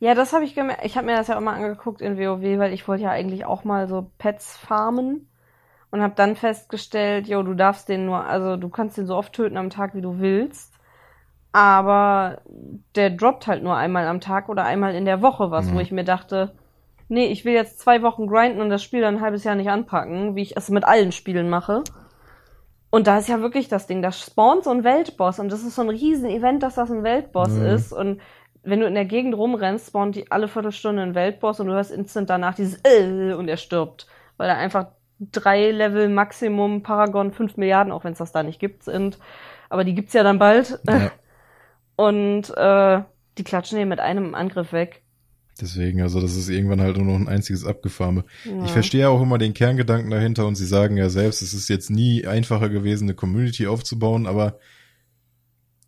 Ja, 0.02 0.16
das 0.16 0.32
habe 0.32 0.44
ich 0.44 0.56
gemerkt. 0.56 0.84
Ich 0.84 0.96
habe 0.96 1.06
mir 1.06 1.14
das 1.14 1.28
ja 1.28 1.36
auch 1.36 1.40
mal 1.40 1.54
angeguckt 1.54 2.00
in 2.00 2.18
WoW, 2.18 2.58
weil 2.58 2.72
ich 2.72 2.88
wollte 2.88 3.04
ja 3.04 3.10
eigentlich 3.10 3.44
auch 3.44 3.62
mal 3.62 3.86
so 3.86 4.10
Pets 4.18 4.56
farmen 4.56 5.28
und 5.92 6.02
habe 6.02 6.14
dann 6.16 6.34
festgestellt, 6.34 7.28
jo, 7.28 7.44
du 7.44 7.54
darfst 7.54 7.88
den 7.88 8.04
nur, 8.04 8.24
also 8.26 8.56
du 8.56 8.68
kannst 8.68 8.98
den 8.98 9.06
so 9.06 9.14
oft 9.14 9.32
töten 9.32 9.56
am 9.56 9.70
Tag, 9.70 9.94
wie 9.94 10.00
du 10.00 10.18
willst, 10.18 10.74
aber 11.52 12.38
der 12.96 13.10
droppt 13.10 13.46
halt 13.46 13.62
nur 13.62 13.76
einmal 13.76 14.08
am 14.08 14.18
Tag 14.18 14.48
oder 14.48 14.64
einmal 14.64 14.96
in 14.96 15.04
der 15.04 15.22
Woche 15.22 15.52
was, 15.52 15.70
Mhm. 15.70 15.76
wo 15.76 15.78
ich 15.78 15.92
mir 15.92 16.02
dachte, 16.02 16.52
nee, 17.08 17.26
ich 17.26 17.44
will 17.44 17.52
jetzt 17.52 17.78
zwei 17.78 18.02
Wochen 18.02 18.26
grinden 18.26 18.60
und 18.60 18.70
das 18.70 18.82
Spiel 18.82 19.02
dann 19.02 19.18
ein 19.18 19.20
halbes 19.20 19.44
Jahr 19.44 19.54
nicht 19.54 19.70
anpacken, 19.70 20.34
wie 20.34 20.42
ich 20.42 20.56
es 20.56 20.68
mit 20.68 20.82
allen 20.82 21.12
Spielen 21.12 21.48
mache. 21.48 21.84
Und 22.90 23.06
da 23.06 23.18
ist 23.18 23.28
ja 23.28 23.40
wirklich 23.40 23.68
das 23.68 23.86
Ding, 23.86 24.02
da 24.02 24.10
spawnt 24.10 24.64
so 24.64 24.70
ein 24.70 24.82
Weltboss 24.82 25.38
und 25.38 25.52
das 25.52 25.62
ist 25.62 25.76
so 25.76 25.82
ein 25.82 25.88
riesen 25.90 26.28
Event, 26.28 26.64
dass 26.64 26.74
das 26.74 26.90
ein 26.90 27.04
Weltboss 27.04 27.54
Mhm. 27.56 27.62
ist 27.62 27.92
und 27.92 28.20
wenn 28.62 28.80
du 28.80 28.86
in 28.86 28.94
der 28.94 29.04
Gegend 29.04 29.34
rumrennst, 29.34 29.88
spawnt 29.88 30.16
die 30.16 30.30
alle 30.30 30.48
Viertelstunde 30.48 31.02
ein 31.02 31.14
Weltboss 31.14 31.60
und 31.60 31.66
du 31.66 31.72
hörst 31.72 31.90
instant 31.90 32.30
danach 32.30 32.54
dieses 32.54 32.80
äh, 32.84 33.32
und 33.32 33.48
er 33.48 33.56
stirbt, 33.56 34.06
weil 34.36 34.48
er 34.48 34.56
einfach 34.56 34.86
drei 35.18 35.70
Level 35.70 36.08
Maximum 36.08 36.82
Paragon 36.82 37.32
5 37.32 37.56
Milliarden, 37.56 37.92
auch 37.92 38.04
wenn 38.04 38.12
es 38.12 38.18
das 38.18 38.32
da 38.32 38.42
nicht 38.42 38.60
gibt, 38.60 38.84
sind. 38.84 39.18
Aber 39.68 39.84
die 39.84 39.94
gibt's 39.94 40.12
ja 40.12 40.22
dann 40.22 40.38
bald. 40.38 40.78
Ja. 40.86 41.10
Und 41.96 42.50
äh, 42.56 43.02
die 43.38 43.44
klatschen 43.44 43.78
den 43.78 43.88
mit 43.88 44.00
einem 44.00 44.34
Angriff 44.34 44.72
weg. 44.72 45.02
Deswegen, 45.60 46.00
also 46.00 46.20
das 46.20 46.34
ist 46.34 46.48
irgendwann 46.48 46.80
halt 46.80 46.96
nur 46.96 47.06
noch 47.06 47.14
ein 47.14 47.28
einziges 47.28 47.66
Abgefarme. 47.66 48.24
Ja. 48.44 48.64
Ich 48.64 48.72
verstehe 48.72 49.08
auch 49.08 49.20
immer 49.20 49.38
den 49.38 49.54
Kerngedanken 49.54 50.10
dahinter 50.10 50.46
und 50.46 50.54
sie 50.54 50.66
sagen 50.66 50.96
ja 50.96 51.10
selbst, 51.10 51.42
es 51.42 51.52
ist 51.52 51.68
jetzt 51.68 51.90
nie 51.90 52.26
einfacher 52.26 52.70
gewesen, 52.70 53.04
eine 53.04 53.14
Community 53.14 53.66
aufzubauen, 53.66 54.26
aber 54.26 54.58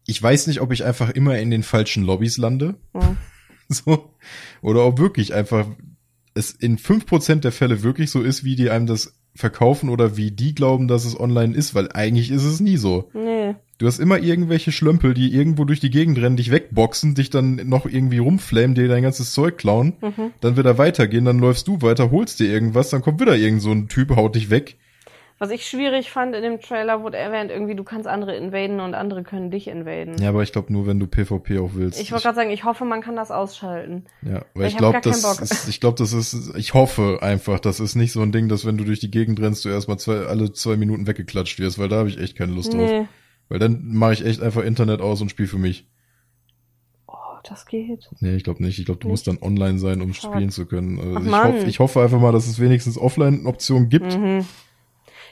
ich 0.07 0.23
weiß 0.23 0.47
nicht, 0.47 0.61
ob 0.61 0.73
ich 0.73 0.85
einfach 0.85 1.11
immer 1.11 1.39
in 1.39 1.51
den 1.51 1.63
falschen 1.63 2.05
Lobbys 2.05 2.37
lande. 2.39 2.75
Ja. 2.95 3.17
So. 3.71 4.11
Oder 4.61 4.85
ob 4.85 4.99
wirklich 4.99 5.33
einfach 5.33 5.67
es 6.35 6.51
in 6.51 6.77
fünf 6.77 7.07
Prozent 7.07 7.45
der 7.45 7.51
Fälle 7.53 7.83
wirklich 7.83 8.11
so 8.11 8.21
ist, 8.21 8.45
wie 8.45 8.57
die 8.57 8.69
einem 8.69 8.87
das 8.87 9.15
verkaufen 9.35 9.89
oder 9.89 10.19
wie 10.19 10.31
die 10.31 10.55
glauben, 10.55 10.87
dass 10.87 11.07
es 11.07 11.19
online 11.19 11.57
ist, 11.57 11.75
weil 11.75 11.91
eigentlich 11.93 12.31
ist 12.31 12.45
es 12.45 12.61
nie 12.61 12.77
so. 12.77 13.09
Nee. 13.15 13.55
Du 13.79 13.87
hast 13.87 14.01
immer 14.01 14.19
irgendwelche 14.19 14.71
Schlömpel, 14.71 15.15
die 15.15 15.35
irgendwo 15.35 15.65
durch 15.65 15.81
die 15.81 15.89
Gegend 15.91 16.19
rennen, 16.19 16.37
dich 16.37 16.51
wegboxen, 16.51 17.15
dich 17.15 17.31
dann 17.31 17.57
noch 17.65 17.87
irgendwie 17.87 18.19
rumflamen, 18.19 18.75
dir 18.75 18.87
dein 18.87 19.03
ganzes 19.03 19.33
Zeug 19.33 19.57
klauen, 19.57 19.95
Mhm. 20.03 20.33
dann 20.43 20.57
wieder 20.59 20.77
weitergehen, 20.77 21.25
dann 21.25 21.39
läufst 21.39 21.67
du 21.67 21.81
weiter, 21.81 22.11
holst 22.11 22.41
dir 22.41 22.49
irgendwas, 22.53 22.91
dann 22.91 23.01
kommt 23.01 23.21
wieder 23.21 23.35
irgend 23.37 23.63
so 23.63 23.73
ein 23.73 23.89
Typ, 23.89 24.15
haut 24.15 24.35
dich 24.37 24.51
weg. 24.51 24.77
Was 25.45 25.51
ich 25.51 25.67
schwierig 25.67 26.11
fand 26.11 26.35
in 26.35 26.43
dem 26.43 26.59
Trailer, 26.59 27.03
wurde 27.03 27.19
erwähnt, 27.19 27.51
irgendwie, 27.51 27.75
du 27.75 27.85
kannst 27.85 28.07
andere 28.09 28.35
invaden 28.35 28.81
und 28.81 28.95
andere 28.95 29.23
können 29.25 29.51
dich 29.51 29.69
invaden. 29.69 30.17
Ja, 30.17 30.31
aber 30.31 30.43
ich 30.43 30.53
glaube 30.53 30.73
nur, 30.73 30.87
wenn 30.87 30.99
du 30.99 31.07
PvP 31.07 31.59
auch 31.59 31.73
willst. 31.75 32.01
Ich 32.01 32.13
wollte 32.13 32.23
gerade 32.23 32.37
sagen, 32.37 32.51
ich 32.51 32.65
hoffe, 32.65 32.87
man 32.87 33.03
kann 33.03 33.15
das 33.15 33.31
ausschalten. 33.31 34.07
ja, 34.23 34.43
weil 34.55 34.69
ich 34.69 34.73
ich 34.73 34.79
glaube, 34.79 35.03
das 35.03 35.23
ist, 35.41 35.69
ich 35.69 35.81
glaube, 35.81 35.99
das 35.99 36.15
ist, 36.15 36.57
ich 36.57 36.73
hoffe 36.73 37.19
einfach, 37.21 37.61
das 37.61 37.79
ist 37.79 37.95
nicht 37.95 38.13
so 38.13 38.23
ein 38.23 38.33
Ding, 38.33 38.49
dass 38.49 38.65
wenn 38.65 38.79
du 38.79 38.85
durch 38.85 39.01
die 39.01 39.11
Gegend 39.11 39.39
rennst, 39.39 39.67
du 39.67 39.69
erstmal 39.69 39.99
zwei, 39.99 40.21
alle 40.21 40.51
zwei 40.53 40.77
Minuten 40.79 41.07
weggeklatscht 41.07 41.59
wirst, 41.59 41.79
weil 41.79 41.91
da 41.91 41.97
habe 41.97 42.09
ich 42.09 42.19
echt 42.19 42.37
keine 42.39 42.53
Lust 42.53 42.73
drauf. 42.73 42.89
Nee. 42.89 43.07
Weil 43.51 43.59
dann 43.59 43.85
mache 43.93 44.15
ich 44.15 44.25
echt 44.25 44.41
einfach 44.41 44.63
Internet 44.63 45.03
aus 45.03 45.21
und 45.21 45.29
spiel 45.29 45.47
für 45.47 45.59
mich. 45.59 45.87
Oh, 47.07 47.13
das 47.47 47.67
geht. 47.67 48.09
Nee, 48.21 48.37
ich 48.37 48.45
glaube 48.45 48.63
nicht. 48.63 48.79
Ich 48.79 48.87
glaube, 48.87 49.01
du 49.01 49.09
Nicht? 49.09 49.13
musst 49.13 49.27
dann 49.27 49.43
online 49.43 49.79
sein, 49.79 50.01
um 50.01 50.15
Fuck. 50.15 50.33
spielen 50.33 50.49
zu 50.49 50.65
können. 50.65 50.99
Also 50.99 51.31
Ach, 51.31 51.45
ich, 51.49 51.55
hoffe, 51.55 51.69
ich 51.69 51.79
hoffe 51.81 52.03
einfach 52.03 52.19
mal, 52.19 52.33
dass 52.33 52.47
es 52.47 52.59
wenigstens 52.61 52.97
Offline-Optionen 52.97 53.91
gibt. 53.91 54.19
Mhm. 54.19 54.47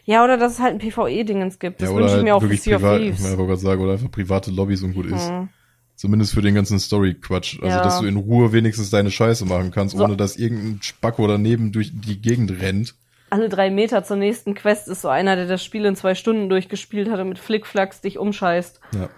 Ja, 0.05 0.25
oder 0.25 0.37
dass 0.37 0.53
es 0.55 0.59
halt 0.61 0.73
ein 0.75 0.79
PvE-Dingens 0.79 1.59
gibt. 1.59 1.81
Das 1.81 1.89
ja, 1.91 1.95
wünsche 1.95 2.09
ich 2.09 2.15
halt 2.15 2.25
mir 2.25 2.35
auch 2.35 2.43
für 2.43 2.57
Sea 2.57 2.77
of 2.77 2.83
privat, 2.83 3.01
ich 3.01 3.07
Thieves. 3.17 3.25
wollte 3.25 3.37
gerade 3.47 3.57
sagen, 3.61 3.83
oder 3.83 3.93
einfach 3.93 4.11
private 4.11 4.51
Lobbys 4.51 4.83
und 4.83 4.95
gut 4.95 5.07
ist. 5.07 5.31
Mhm. 5.31 5.49
Zumindest 5.95 6.35
für 6.35 6.43
den 6.43 6.55
ganzen 6.57 6.81
Story-Quatsch. 6.81 7.61
Also, 7.63 7.77
Ja. 7.77 7.83
dass 7.85 8.01
du 8.01 8.07
in 8.07 8.17
Ruhe 8.17 8.53
wenigstens 8.53 8.91
deine 8.91 9.11
Scheiße 9.13 9.45
machen 9.45 9.71
kannst, 9.71 9.97
So. 9.97 10.03
ohne 10.03 10.17
dass 10.17 10.37
irgendein 10.37 10.83
Spacko 10.83 11.27
daneben 11.29 11.71
durch 11.71 11.93
die 11.95 12.21
Gegend 12.21 12.51
rennt. 12.61 12.95
Alle 13.31 13.49
drei 13.49 13.71
Meter 13.71 14.03
zur 14.03 14.17
nächsten 14.17 14.55
Quest 14.55 14.89
ist 14.89 15.03
so 15.03 15.09
einer, 15.09 15.37
der 15.37 15.47
das 15.47 15.63
Spiel 15.65 15.85
in 15.85 15.95
zwei 15.95 16.15
Stunden 16.17 16.49
durchgespielt 16.49 17.09
hat 17.11 17.21
und 17.21 17.29
mit 17.29 17.39
Flickflacks 17.39 18.01
dich 18.01 18.19
umscheißt. 18.19 18.81
Ja. 18.95 19.09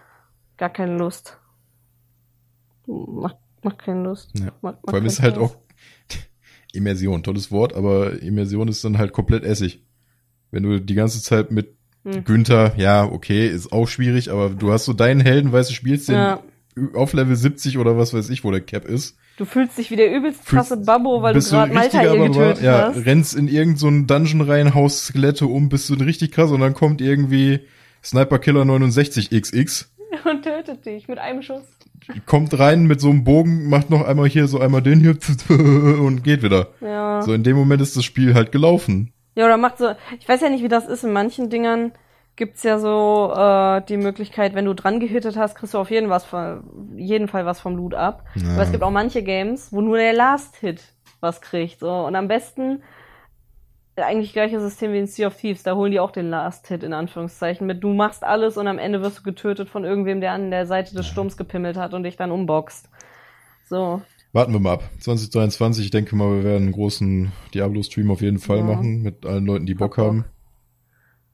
Gar 0.59 0.71
keine 0.71 0.99
Lust. 0.99 1.39
Macht, 2.87 3.37
macht 3.63 3.79
keine 3.79 4.03
Lust. 4.03 4.31
ja. 4.39 4.47
Macht, 4.47 4.63
macht 4.63 4.79
Vor 4.85 4.95
allem 4.95 5.07
ist 5.07 5.23
halt 5.23 5.37
Spaß. 5.37 5.51
auch 5.51 5.57
Immersion, 6.75 7.23
tolles 7.23 7.51
Wort, 7.51 7.75
aber 7.75 8.21
Immersion 8.23 8.69
ist 8.69 8.85
dann 8.85 8.99
halt 8.99 9.13
komplett 9.13 9.45
Essig. 9.45 9.83
Wenn 10.55 10.63
du 10.63 10.81
die 10.81 10.95
ganze 10.95 11.21
Zeit 11.21 11.51
mit 11.51 11.75
Hm. 12.05 12.25
Günther, 12.25 12.75
ja, 12.77 13.05
okay, 13.05 13.49
ist 13.49 13.73
auch 13.73 13.89
schwierig, 13.89 14.31
aber 14.31 14.51
du 14.51 14.71
hast 14.73 14.85
so 14.85 14.93
deinen 14.93 15.21
Helden, 15.21 15.53
weißt 15.53 15.71
du, 15.71 15.75
spielst 15.75 16.09
den 16.09 16.15
Ja. 16.17 16.41
auf 16.93 17.13
Level 17.13 17.35
70 17.35 17.79
oder 17.79 17.97
was 17.99 18.13
weiß 18.15 18.29
ich, 18.31 18.45
wo 18.45 18.51
der 18.51 18.61
Cap 18.61 18.85
ist. 18.85 19.17
Du 19.37 19.47
fühlst 19.47 19.79
dich 19.79 19.91
wie 19.91 19.97
der 19.97 20.15
übelst 20.15 20.47
krasse 20.47 20.77
Babbo, 20.77 21.23
weil 21.23 21.35
du 21.35 21.41
gerade 21.41 21.73
Malta 21.73 22.01
hier 22.01 22.17
getötet 22.29 22.63
ja, 22.63 22.93
hast. 22.95 23.05
rennst 23.05 23.35
in 23.35 23.49
irgendeinen 23.49 24.07
so 24.07 24.15
Dungeon 24.15 24.43
rein, 24.43 24.75
haust 24.75 25.07
Skelette 25.07 25.47
um, 25.47 25.69
bist 25.69 25.89
du 25.91 25.95
richtig 25.95 26.31
krass 26.31 26.51
und 26.53 26.61
dann 26.61 26.75
kommt 26.75 27.01
irgendwie 27.01 27.61
Sniper 28.05 28.39
Killer 28.39 28.63
69XX, 28.63 29.87
Und 30.25 30.43
tötet 30.43 30.85
dich 30.87 31.09
mit 31.09 31.19
einem 31.19 31.43
Schuss. 31.43 31.65
kommt 32.27 32.57
rein 32.59 32.85
mit 32.85 33.01
so 33.01 33.09
einem 33.11 33.25
Bogen, 33.25 33.69
macht 33.69 33.89
noch 33.91 34.05
einmal 34.07 34.29
hier 34.29 34.47
so 34.47 34.61
einmal 34.61 34.83
den 34.83 35.01
hier 35.01 35.17
und 35.99 36.23
geht 36.23 36.43
wieder. 36.43 36.69
Ja. 36.83 37.23
So 37.23 37.33
in 37.33 37.43
dem 37.43 37.57
Moment 37.57 37.81
ist 37.83 37.97
das 37.97 38.05
Spiel 38.05 38.35
halt 38.35 38.53
gelaufen. 38.53 39.14
Ja, 39.35 39.47
oder 39.47 39.57
macht 39.57 39.79
so, 39.79 39.95
ich 40.19 40.29
weiß 40.29 40.41
ja 40.41 40.49
nicht, 40.49 40.63
wie 40.63 40.69
das 40.69 40.87
ist. 40.87 41.05
In 41.05 41.13
manchen 41.13 41.51
Dingern 41.51 41.93
gibt's 42.37 42.63
ja 42.63 42.79
so 42.79 43.33
äh, 43.35 43.83
die 43.87 43.97
Möglichkeit, 43.97 44.55
wenn 44.55 44.65
du 44.65 44.75
dran 44.75 45.01
gehittet 45.01 45.37
hast, 45.37 45.55
kriegst 45.55 45.75
du 45.75 45.79
auf 45.79 45.91
jeden, 45.91 46.11
was 46.11 46.25
von, 46.25 46.97
jeden 46.97 47.29
Fall 47.29 47.47
was 47.47 47.61
vom 47.61 47.77
Loot 47.77 47.95
ab. 47.95 48.25
Ja. 48.35 48.53
Aber 48.55 48.63
es 48.63 48.71
gibt 48.71 48.83
auch 48.83 48.91
manche 48.91 49.23
Games, 49.23 49.73
wo 49.73 49.81
nur 49.81 49.97
der 49.97 50.13
Last 50.13 50.57
Hit 50.57 50.83
was 51.21 51.41
kriegt. 51.41 51.81
So. 51.81 51.91
Und 51.91 52.17
am 52.17 52.29
besten 52.29 52.83
eigentlich 53.97 54.33
gleiches 54.33 54.63
System 54.63 54.93
wie 54.93 54.99
in 54.99 55.07
Sea 55.07 55.29
of 55.29 55.37
Thieves. 55.37 55.63
Da 55.63 55.77
holen 55.77 55.93
die 55.93 56.01
auch 56.01 56.11
den 56.11 56.29
Last 56.29 56.67
Hit 56.67 56.83
in 56.83 56.93
Anführungszeichen 56.93 57.67
mit. 57.67 57.85
Du 57.85 57.93
machst 57.93 58.25
alles 58.25 58.57
und 58.57 58.67
am 58.67 58.79
Ende 58.79 59.03
wirst 59.03 59.19
du 59.19 59.23
getötet 59.23 59.69
von 59.69 59.85
irgendwem, 59.85 60.21
der 60.21 60.33
an 60.33 60.51
der 60.51 60.67
Seite 60.67 60.95
des 60.95 61.07
Sturms 61.07 61.37
gepimmelt 61.37 61.77
hat 61.77 61.95
und 61.95 62.03
dich 62.03 62.17
dann 62.17 62.33
umboxt. 62.33 62.89
So. 63.65 64.03
Warten 64.35 64.53
wir 64.53 64.59
mal 64.59 64.73
ab. 64.73 64.91
2023, 64.99 65.85
ich 65.85 65.91
denke 65.93 66.17
mal, 66.17 66.29
wir 66.39 66.43
werden 66.45 66.65
einen 66.65 66.73
großen 66.73 67.31
Diablo-Stream 67.55 68.11
auf 68.11 68.21
jeden 68.21 68.41
Fall 68.41 68.59
Ja. 68.59 68.65
machen, 68.65 69.01
mit 69.03 69.25
allen 69.25 69.47
Leuten, 69.47 69.65
die 69.65 69.75
Bock 69.75 69.95
Bock. 69.95 70.05
haben. 70.05 70.25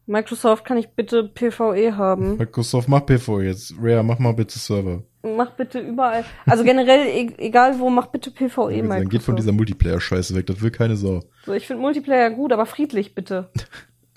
Microsoft, 0.04 0.66
kann 0.66 0.76
ich 0.76 0.90
bitte 0.90 1.24
PvE 1.24 1.96
haben? 1.96 2.36
Microsoft, 2.36 2.88
mach 2.88 3.06
PvE 3.06 3.44
jetzt. 3.44 3.74
Rare, 3.80 4.02
mach 4.02 4.18
mal 4.18 4.32
bitte 4.34 4.58
Server. 4.58 5.02
Mach 5.22 5.52
bitte 5.52 5.78
überall. 5.80 6.24
Also 6.44 6.62
generell, 6.62 7.06
e 7.06 7.30
egal 7.38 7.78
wo, 7.78 7.88
mach 7.88 8.08
bitte 8.08 8.30
PvE, 8.30 8.46
Dann 8.46 8.68
geht 8.68 8.82
von 8.82 8.88
Microsoft. 8.88 9.38
dieser 9.38 9.52
Multiplayer-Scheiße 9.52 10.34
weg, 10.34 10.46
das 10.46 10.60
will 10.60 10.70
keine 10.70 10.96
Sau. 10.96 11.20
So, 11.46 11.54
ich 11.54 11.66
finde 11.66 11.80
Multiplayer 11.82 12.28
gut, 12.30 12.52
aber 12.52 12.66
friedlich 12.66 13.14
bitte. 13.14 13.50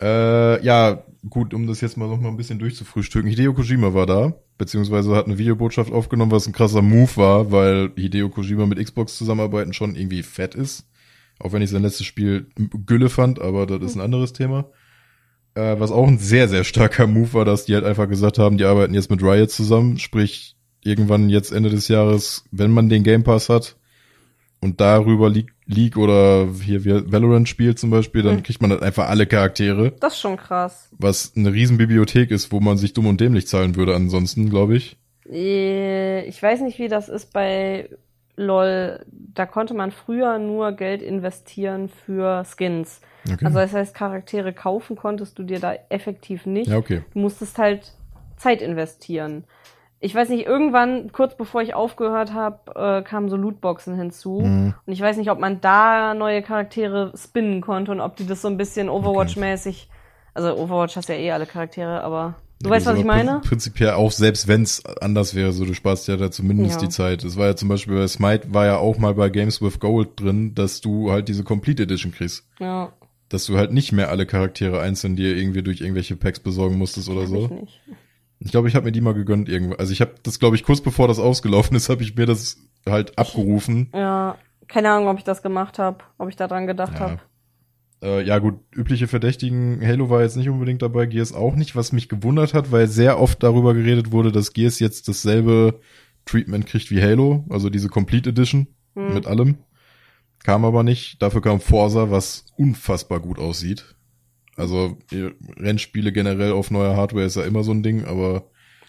Äh, 0.02 0.62
ja, 0.66 1.04
gut, 1.30 1.54
um 1.54 1.66
das 1.66 1.80
jetzt 1.80 1.96
mal 1.96 2.10
noch 2.10 2.20
mal 2.20 2.28
ein 2.28 2.36
bisschen 2.36 2.60
durchzufrühstücken. 2.60 3.30
Hideo 3.30 3.54
Kojima 3.54 3.94
war 3.94 4.06
da, 4.06 4.34
beziehungsweise 4.58 5.16
hat 5.16 5.26
eine 5.26 5.38
Videobotschaft 5.38 5.92
aufgenommen, 5.92 6.32
was 6.32 6.48
ein 6.48 6.54
krasser 6.54 6.82
Move 6.82 7.16
war, 7.16 7.52
weil 7.52 7.92
Hideo 7.96 8.30
Kojima 8.30 8.66
mit 8.66 8.84
Xbox 8.84 9.18
zusammenarbeiten 9.18 9.74
schon 9.74 9.96
irgendwie 9.96 10.24
fett 10.24 10.56
ist. 10.56 10.88
Auch 11.40 11.52
wenn 11.52 11.62
ich 11.62 11.70
sein 11.70 11.82
letztes 11.82 12.06
Spiel 12.06 12.48
Gülle 12.86 13.10
fand, 13.10 13.42
aber 13.42 13.66
das 13.66 13.82
ist 13.82 13.96
ein 13.96 14.02
anderes 14.02 14.34
Thema. 14.34 14.70
Äh, 15.56 15.80
was 15.80 15.92
auch 15.92 16.08
ein 16.08 16.20
sehr, 16.20 16.48
sehr 16.48 16.64
starker 16.64 17.08
Move 17.08 17.34
war, 17.34 17.46
dass 17.46 17.66
die 17.66 17.76
halt 17.76 17.86
einfach 17.86 18.08
gesagt 18.08 18.40
haben, 18.40 18.58
die 18.58 18.66
arbeiten 18.66 18.94
jetzt 18.94 19.12
mit 19.12 19.22
Riot 19.22 19.52
zusammen, 19.52 20.00
sprich 20.00 20.56
irgendwann 20.84 21.30
jetzt 21.30 21.52
Ende 21.52 21.70
des 21.70 21.88
Jahres, 21.88 22.46
wenn 22.52 22.72
man 22.72 22.90
den 22.90 23.04
Game 23.04 23.24
Pass 23.24 23.50
hat 23.50 23.78
und 24.62 24.80
darüber 24.82 25.30
League, 25.30 25.53
League 25.66 25.98
oder 25.98 26.48
hier 26.62 26.84
wie 26.86 27.12
Valorant 27.12 27.48
spielt 27.48 27.80
zum 27.80 27.90
Beispiel, 27.90 28.22
dann 28.24 28.38
Mhm. 28.38 28.44
kriegt 28.44 28.62
man 28.62 28.72
halt 28.72 28.84
einfach 28.84 29.10
alle 29.10 29.26
Charaktere, 29.28 29.92
Das 30.00 30.14
ist 30.14 30.20
schon 30.20 30.38
krass. 30.38 30.90
was 30.98 31.34
eine 31.36 31.54
riesen 31.54 31.78
Bibliothek 31.78 32.32
ist, 32.32 32.52
wo 32.52 32.60
man 32.60 32.78
sich 32.78 32.94
dumm 32.94 33.08
und 33.08 33.22
dämlich 33.22 33.48
zahlen 33.48 33.76
würde 33.76 33.96
ansonsten, 33.96 34.50
glaube 34.50 34.76
ich. 34.76 34.98
Äh, 35.30 36.26
Ich 36.28 36.42
weiß 36.42 36.62
nicht, 36.62 36.80
wie 36.80 36.88
das 36.90 37.10
ist 37.10 37.32
bei 37.34 37.90
LOL. 38.36 39.06
Da 39.34 39.46
konnte 39.46 39.74
man 39.74 39.92
früher 39.92 40.40
nur 40.40 40.72
Geld 40.74 41.02
investieren 41.02 41.90
für 41.90 42.44
Skins. 42.46 43.00
Okay. 43.32 43.46
Also 43.46 43.60
das 43.60 43.74
heißt, 43.74 43.94
Charaktere 43.96 44.54
kaufen 44.54 44.96
konntest 44.96 45.38
du 45.40 45.44
dir 45.44 45.60
da 45.60 45.76
effektiv 45.90 46.46
nicht. 46.46 46.68
ja, 46.68 46.78
okay. 46.78 47.04
Du 47.14 47.20
musstest 47.20 47.58
halt 47.58 47.94
Zeit 48.38 48.62
investieren. 48.62 49.46
Ich 50.06 50.14
weiß 50.14 50.28
nicht, 50.30 50.46
irgendwann, 50.46 51.12
kurz 51.14 51.38
bevor 51.38 51.62
ich 51.62 51.74
aufgehört 51.76 52.34
habe, 52.34 52.60
äh, 52.76 53.02
kamen 53.04 53.30
so 53.30 53.38
Lootboxen 53.38 53.96
hinzu. 53.96 54.42
Mhm. 54.42 54.74
Und 54.86 54.94
ich 54.94 55.00
weiß 55.00 55.16
nicht, 55.16 55.32
ob 55.32 55.40
man 55.40 55.62
da 55.62 56.14
neue 56.14 56.42
Charaktere 56.42 57.14
spinnen 57.16 57.62
konnte 57.62 57.92
und 57.92 58.02
ob 58.02 58.18
die 58.18 58.28
das 58.28 58.42
so 58.42 58.50
ein 58.50 58.58
bisschen 58.58 58.90
Overwatch-mäßig. 58.90 59.88
Also 60.34 60.56
Overwatch 60.58 60.96
hast 60.98 61.08
ja 61.10 61.16
eh 61.16 61.32
alle 61.32 61.46
Charaktere, 61.46 62.02
aber 62.04 62.36
du 62.60 62.70
Ja, 62.70 62.76
weißt, 62.76 62.86
was 62.88 62.98
ich 63.00 63.06
meine? 63.06 63.32
prin- 63.40 63.42
Prinzipiell 63.50 63.92
auch, 63.92 64.12
selbst 64.12 64.48
wenn 64.50 64.64
es 64.64 64.84
anders 65.00 65.36
wäre, 65.36 65.54
so 65.54 65.64
du 65.64 65.74
sparst 65.74 66.08
ja 66.10 66.18
da 66.18 66.32
zumindest 66.32 66.82
Ja. 66.82 66.88
die 66.88 66.90
Zeit. 66.94 67.24
Es 67.24 67.38
war 67.38 67.46
ja 67.48 67.56
zum 67.56 67.70
Beispiel 67.70 67.96
bei 67.96 68.08
Smite 68.08 68.54
war 68.54 68.66
ja 68.66 68.78
auch 68.78 68.98
mal 68.98 69.14
bei 69.14 69.30
Games 69.30 69.62
with 69.62 69.80
Gold 69.80 70.20
drin, 70.20 70.54
dass 70.54 70.82
du 70.82 71.12
halt 71.12 71.30
diese 71.30 71.44
Complete 71.46 71.84
Edition 71.84 72.12
kriegst. 72.12 72.46
Ja, 72.60 72.92
Dass 73.30 73.46
du 73.46 73.58
halt 73.58 73.72
nicht 73.72 73.94
mehr 73.94 74.10
alle 74.10 74.26
Charaktere 74.26 74.82
einzeln 74.82 75.16
dir 75.16 75.36
irgendwie 75.38 75.64
durch 75.64 75.80
irgendwelche 75.82 76.16
Packs 76.18 76.40
besorgen 76.42 76.78
musstest 76.78 77.08
oder 77.10 77.22
hab 77.22 77.28
so. 77.30 77.46
ich 77.46 77.52
nicht. 77.52 77.82
Ich 78.44 78.52
glaube, 78.52 78.68
ich 78.68 78.76
habe 78.76 78.86
mir 78.86 78.92
die 78.92 79.02
mal 79.02 79.14
gegönnt 79.14 79.48
irgendwo. 79.50 79.76
Also 79.76 79.94
ich 79.94 80.02
habe 80.02 80.16
das, 80.24 80.40
glaube 80.40 80.56
ich, 80.56 80.64
kurz 80.64 80.82
bevor 80.82 81.08
das 81.08 81.20
ausgelaufen 81.20 81.76
ist, 81.78 81.90
habe 81.90 82.04
ich 82.04 82.16
mir 82.16 82.26
das 82.26 82.58
halt 82.88 83.18
abgerufen. 83.18 83.90
Ja, 83.94 84.38
keine 84.68 84.92
Ahnung, 84.92 85.08
ob 85.08 85.18
ich 85.18 85.24
das 85.24 85.42
gemacht 85.42 85.80
habe, 85.80 86.00
ob 86.18 86.30
ich 86.30 86.36
da 86.36 86.48
dran 86.48 86.68
gedacht 86.68 86.94
Ja. 86.96 87.00
habe. 87.00 87.20
Äh, 88.02 88.22
ja 88.24 88.40
gut, 88.40 88.56
übliche 88.76 89.08
Verdächtigen, 89.08 89.80
Halo 89.86 90.10
war 90.10 90.22
jetzt 90.24 90.36
nicht 90.36 90.50
unbedingt 90.50 90.82
dabei, 90.82 91.06
Gears 91.06 91.32
auch 91.32 91.56
nicht, 91.56 91.76
was 91.78 91.94
mich 91.94 92.10
gewundert 92.10 92.54
hat, 92.54 92.70
weil 92.72 92.88
sehr 92.88 93.18
oft 93.20 93.42
darüber 93.42 93.74
geredet 93.74 94.12
wurde, 94.12 94.34
dass 94.34 94.52
Gears 94.52 94.80
jetzt 94.80 95.08
dasselbe 95.08 95.80
Treatment 96.26 96.66
kriegt 96.66 96.92
wie 96.92 97.02
Halo, 97.02 97.46
also 97.50 97.70
diese 97.70 97.88
Complete 97.88 98.30
Edition 98.32 98.68
Hm. 98.96 99.14
mit 99.14 99.26
allem. 99.26 99.58
Kam 100.44 100.66
aber 100.66 100.84
nicht. 100.84 101.22
Dafür 101.22 101.42
kam 101.42 101.62
Forza, 101.62 102.12
was 102.12 102.46
unfassbar 102.58 103.22
gut 103.22 103.40
aussieht. 103.40 103.96
Also 104.56 104.98
Rennspiele 105.58 106.12
generell 106.12 106.52
auf 106.52 106.70
neuer 106.72 106.96
Hardware 106.96 107.26
ist 107.26 107.36
ja 107.36 107.44
immer 107.44 107.64
so 107.64 107.72
ein 107.72 107.84
Ding, 107.84 108.06
aber 108.06 108.44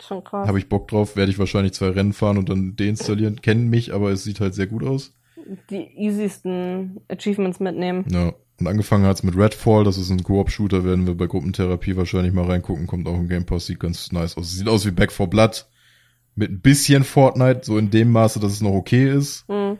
Schon 0.06 0.22
krass. 0.22 0.46
habe 0.46 0.58
ich 0.58 0.68
Bock 0.68 0.88
drauf, 0.88 1.16
werde 1.16 1.30
ich 1.32 1.38
wahrscheinlich 1.38 1.72
zwei 1.72 1.88
Rennen 1.88 2.12
fahren 2.12 2.36
und 2.38 2.48
dann 2.48 2.76
deinstallieren. 2.76 3.40
Kennen 3.40 3.70
mich, 3.70 3.94
aber 3.94 4.10
es 4.10 4.24
sieht 4.24 4.40
halt 4.40 4.54
sehr 4.54 4.66
gut 4.66 4.84
aus. 4.84 5.12
Die 5.70 5.88
easiesten 5.96 7.00
Achievements 7.08 7.60
mitnehmen. 7.60 8.04
Ja. 8.10 8.32
Und 8.60 8.68
angefangen 8.68 9.04
hat's 9.04 9.24
mit 9.24 9.36
Redfall, 9.36 9.82
das 9.82 9.98
ist 9.98 10.10
ein 10.10 10.22
Koop-Shooter, 10.22 10.84
werden 10.84 11.08
wir 11.08 11.16
bei 11.16 11.26
Gruppentherapie 11.26 11.96
wahrscheinlich 11.96 12.32
mal 12.32 12.44
reingucken, 12.44 12.86
kommt 12.86 13.08
auch 13.08 13.18
im 13.18 13.28
Game 13.28 13.46
Pass, 13.46 13.66
sieht 13.66 13.80
ganz 13.80 14.12
nice 14.12 14.36
aus. 14.36 14.52
Sieht 14.52 14.68
aus 14.68 14.86
wie 14.86 14.92
Back 14.92 15.10
4 15.10 15.26
Blood. 15.26 15.66
Mit 16.36 16.50
ein 16.52 16.60
bisschen 16.60 17.02
Fortnite, 17.02 17.62
so 17.64 17.78
in 17.78 17.90
dem 17.90 18.12
Maße, 18.12 18.38
dass 18.38 18.52
es 18.52 18.60
noch 18.60 18.70
okay 18.72 19.10
ist, 19.10 19.44
Hm. 19.48 19.78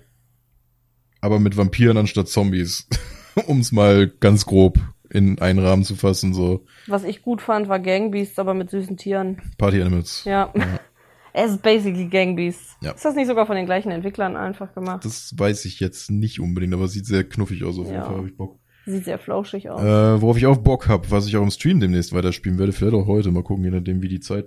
aber 1.20 1.38
mit 1.38 1.56
Vampiren 1.56 1.96
anstatt 1.96 2.28
Zombies. 2.28 2.88
Um's 3.46 3.70
mal 3.72 4.08
ganz 4.08 4.44
grob 4.44 4.80
in 5.14 5.38
einen 5.38 5.60
Rahmen 5.60 5.84
zu 5.84 5.94
fassen, 5.94 6.34
so 6.34 6.64
Was 6.88 7.04
ich 7.04 7.22
gut 7.22 7.40
fand, 7.40 7.68
war 7.68 7.78
Gangbeasts, 7.78 8.38
aber 8.38 8.52
mit 8.52 8.68
süßen 8.70 8.96
Tieren. 8.96 9.40
Party 9.56 9.80
Animals. 9.80 10.24
Ja. 10.24 10.52
es 11.32 11.52
ist 11.52 11.62
basically 11.62 12.08
Gangbeasts. 12.08 12.76
Ja. 12.82 12.90
Ist 12.92 13.04
das 13.04 13.14
nicht 13.14 13.28
sogar 13.28 13.46
von 13.46 13.56
den 13.56 13.66
gleichen 13.66 13.90
Entwicklern 13.92 14.36
einfach 14.36 14.74
gemacht? 14.74 15.04
Das 15.04 15.32
weiß 15.36 15.64
ich 15.66 15.80
jetzt 15.80 16.10
nicht 16.10 16.40
unbedingt, 16.40 16.74
aber 16.74 16.88
sieht 16.88 17.06
sehr 17.06 17.24
knuffig 17.24 17.64
aus, 17.64 17.78
auf 17.78 17.86
jeden 17.86 17.96
Ja. 17.96 18.04
Fall 18.04 18.16
habe 18.16 18.28
ich 18.28 18.36
Bock. 18.36 18.58
Sieht 18.86 19.04
sehr 19.04 19.18
flauschig 19.18 19.70
aus. 19.70 19.80
Äh, 19.80 20.20
worauf 20.20 20.36
ich 20.36 20.46
auch 20.46 20.58
Bock 20.58 20.88
hab, 20.88 21.10
was 21.10 21.26
ich 21.26 21.36
auch 21.36 21.42
im 21.42 21.50
Stream 21.50 21.80
demnächst 21.80 22.12
weiterspielen 22.12 22.58
werde, 22.58 22.72
vielleicht 22.72 22.94
auch 22.94 23.06
heute, 23.06 23.30
mal 23.30 23.42
gucken, 23.42 23.64
je 23.64 23.70
nachdem, 23.70 24.02
wie 24.02 24.08
die 24.08 24.20
Zeit 24.20 24.46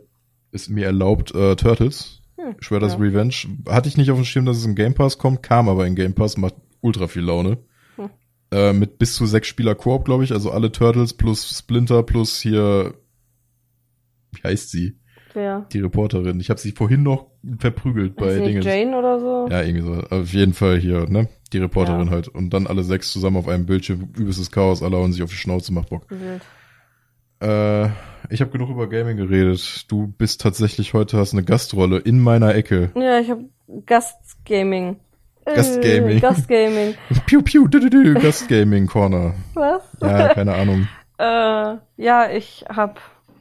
es 0.51 0.69
mir 0.69 0.85
erlaubt, 0.85 1.33
äh, 1.33 1.55
Turtles. 1.55 2.21
Hm, 2.35 2.55
Shredder's 2.59 2.93
ja. 2.93 2.99
Revenge. 2.99 3.33
Hatte 3.67 3.89
ich 3.89 3.97
nicht 3.97 4.11
auf 4.11 4.17
dem 4.17 4.25
Schirm, 4.25 4.45
dass 4.45 4.57
es 4.57 4.65
im 4.65 4.75
Game 4.75 4.93
Pass 4.93 5.17
kommt, 5.17 5.41
kam 5.41 5.69
aber 5.69 5.87
in 5.87 5.95
Game 5.95 6.13
Pass, 6.13 6.37
macht 6.37 6.55
ultra 6.81 7.07
viel 7.07 7.23
Laune. 7.23 7.57
Äh, 8.51 8.71
mit 8.73 8.97
bis 8.97 9.15
zu 9.15 9.25
sechs 9.25 9.47
Spieler 9.49 9.75
Koop, 9.75 10.05
glaube 10.05 10.23
ich, 10.23 10.31
also 10.31 10.51
alle 10.51 10.71
Turtles 10.71 11.13
plus 11.13 11.57
Splinter 11.59 12.03
plus 12.03 12.39
hier, 12.39 12.93
wie 14.31 14.41
heißt 14.43 14.69
sie? 14.71 14.97
Wer? 15.33 15.67
Die 15.73 15.79
Reporterin. 15.79 16.39
Ich 16.39 16.49
habe 16.49 16.59
sie 16.59 16.71
vorhin 16.71 17.03
noch 17.03 17.27
verprügelt 17.59 18.15
bei 18.15 18.35
Ist 18.37 18.45
Dingen. 18.45 18.61
Jane 18.61 18.97
oder 18.97 19.19
so? 19.19 19.47
Ja, 19.51 19.61
irgendwie 19.61 19.85
so. 19.85 19.93
Auf 20.15 20.33
jeden 20.33 20.53
Fall 20.53 20.77
hier, 20.79 21.07
ne? 21.09 21.27
Die 21.53 21.57
Reporterin 21.59 22.07
Ja. 22.07 22.11
halt. 22.13 22.27
Und 22.29 22.51
dann 22.51 22.65
alle 22.67 22.83
sechs 22.83 23.11
zusammen 23.11 23.37
auf 23.37 23.47
einem 23.47 23.65
Bildschirm, 23.65 24.09
übelstes 24.17 24.49
Chaos, 24.49 24.81
alle 24.81 24.97
hauen 24.97 25.11
sich 25.13 25.21
auf 25.21 25.29
die 25.29 25.35
Schnauze, 25.35 25.73
macht 25.73 25.89
Bock. 25.89 26.05
Wild. 26.09 26.41
Äh, 27.39 27.89
ich 28.29 28.41
habe 28.41 28.49
genug 28.51 28.69
über 28.69 28.87
Gaming 28.89 29.17
geredet. 29.17 29.85
Du 29.89 30.07
bist 30.07 30.41
tatsächlich 30.41 30.93
heute, 30.93 31.17
hast 31.17 31.33
eine 31.33 31.43
Gastrolle 31.43 31.99
in 31.99 32.19
meiner 32.19 32.55
Ecke. 32.55 32.91
Ja, 32.95 33.19
ich 33.19 33.29
habe 33.29 33.45
Gastgaming. 33.85 34.97
Äh, 35.47 35.55
Gastgaming. 35.55 36.19
Gastgaming. 36.19 36.95
Piu, 37.25 37.41
piu, 37.41 37.67
du, 37.67 37.79
du, 37.79 37.89
du, 37.89 38.13
Gastgaming 38.15 38.85
Corner. 38.85 39.33
Was? 39.53 39.81
Ja, 40.01 40.33
keine 40.33 40.53
Ahnung. 40.53 40.87
Äh, 41.19 41.77
ja, 41.97 42.29
ich 42.29 42.63
habe 42.69 42.93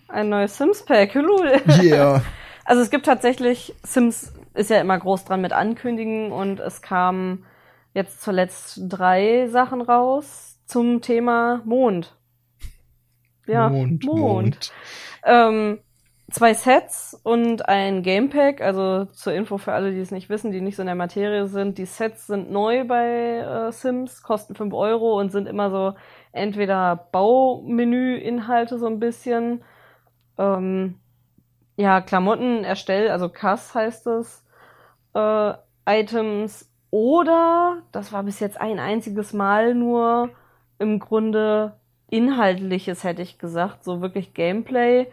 ein 0.08 0.30
neues 0.30 0.56
Sims-Pack. 0.56 1.12
Lul. 1.16 1.60
Yeah. 1.82 2.22
Also 2.64 2.80
es 2.80 2.88
gibt 2.88 3.04
tatsächlich, 3.04 3.74
Sims 3.82 4.32
ist 4.54 4.70
ja 4.70 4.80
immer 4.80 4.98
groß 4.98 5.26
dran 5.26 5.42
mit 5.42 5.52
Ankündigen 5.52 6.32
und 6.32 6.58
es 6.58 6.80
kamen 6.80 7.44
jetzt 7.92 8.22
zuletzt 8.22 8.80
drei 8.88 9.48
Sachen 9.48 9.82
raus 9.82 10.58
zum 10.64 11.02
Thema 11.02 11.60
Mond. 11.66 12.16
Ja, 13.46 13.68
Mond. 13.68 14.04
Mond. 14.06 14.72
Ähm, 15.22 15.80
zwei 16.30 16.54
Sets 16.54 17.18
und 17.22 17.68
ein 17.68 18.02
Gamepack. 18.02 18.60
Also 18.60 19.04
zur 19.06 19.32
Info 19.32 19.58
für 19.58 19.72
alle, 19.72 19.92
die 19.92 20.00
es 20.00 20.10
nicht 20.10 20.28
wissen, 20.28 20.52
die 20.52 20.60
nicht 20.60 20.76
so 20.76 20.82
in 20.82 20.86
der 20.86 20.94
Materie 20.94 21.46
sind. 21.46 21.78
Die 21.78 21.86
Sets 21.86 22.26
sind 22.26 22.50
neu 22.50 22.84
bei 22.84 23.38
äh, 23.38 23.72
Sims, 23.72 24.22
kosten 24.22 24.54
5 24.54 24.72
Euro 24.74 25.18
und 25.18 25.32
sind 25.32 25.46
immer 25.46 25.70
so 25.70 25.94
entweder 26.32 27.08
Baumenü-Inhalte 27.12 28.78
so 28.78 28.86
ein 28.86 29.00
bisschen. 29.00 29.62
Ähm, 30.38 31.00
ja, 31.76 32.00
Klamotten 32.00 32.64
erstell, 32.64 33.10
also 33.10 33.28
Kass 33.28 33.74
heißt 33.74 34.06
es, 34.06 34.44
äh, 35.14 35.52
Items 35.86 36.70
oder, 36.90 37.82
das 37.92 38.12
war 38.12 38.22
bis 38.22 38.40
jetzt 38.40 38.60
ein 38.60 38.78
einziges 38.78 39.32
Mal 39.32 39.74
nur, 39.74 40.30
im 40.78 40.98
Grunde 40.98 41.78
inhaltliches, 42.08 43.04
hätte 43.04 43.22
ich 43.22 43.38
gesagt, 43.38 43.84
so 43.84 44.00
wirklich 44.00 44.34
Gameplay, 44.34 45.08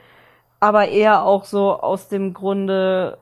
aber 0.63 0.87
eher 0.87 1.23
auch 1.23 1.43
so 1.43 1.77
aus 1.77 2.07
dem 2.07 2.33
Grunde, 2.33 3.17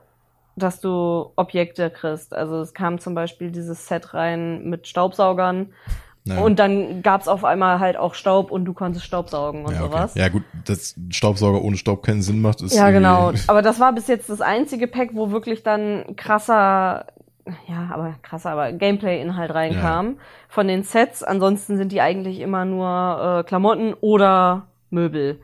dass 0.54 0.80
du 0.80 1.32
Objekte 1.34 1.90
kriegst. 1.90 2.32
Also 2.32 2.60
es 2.60 2.72
kam 2.72 3.00
zum 3.00 3.16
Beispiel 3.16 3.50
dieses 3.50 3.88
Set 3.88 4.14
rein 4.14 4.62
mit 4.68 4.86
Staubsaugern 4.86 5.72
Ja. 6.24 6.38
und 6.40 6.60
dann 6.60 7.02
gab's 7.02 7.26
auf 7.26 7.44
einmal 7.44 7.80
halt 7.80 7.96
auch 7.96 8.14
Staub 8.14 8.52
und 8.52 8.64
du 8.64 8.74
konntest 8.74 9.04
Staubsaugen 9.04 9.64
und 9.64 9.72
ja, 9.74 9.80
okay. 9.80 9.90
sowas. 9.90 10.14
ja 10.14 10.28
gut, 10.28 10.44
dass 10.66 10.94
Staubsauger 11.10 11.60
ohne 11.64 11.76
Staub 11.76 12.04
keinen 12.04 12.22
Sinn 12.22 12.40
macht, 12.40 12.62
ist 12.62 12.76
Ja, 12.76 12.92
genau. 12.92 13.32
Aber 13.48 13.60
das 13.60 13.80
war 13.80 13.92
bis 13.92 14.06
jetzt 14.06 14.30
das 14.30 14.40
einzige 14.40 14.86
Pack, 14.86 15.10
wo 15.14 15.32
wirklich 15.32 15.64
dann 15.64 16.14
krasser, 16.14 17.06
ja, 17.66 17.90
aber 17.92 18.14
krasser, 18.22 18.50
aber 18.50 18.70
Gameplay-Inhalt 18.70 19.52
reinkam 19.52 20.18
von 20.48 20.68
den 20.68 20.84
Sets. 20.84 21.24
Ansonsten 21.24 21.76
sind 21.76 21.90
die 21.90 22.00
eigentlich 22.00 22.38
immer 22.38 22.64
nur 22.64 23.40
äh, 23.40 23.42
Klamotten 23.42 23.94
oder 23.94 24.68
Möbel. 24.90 25.40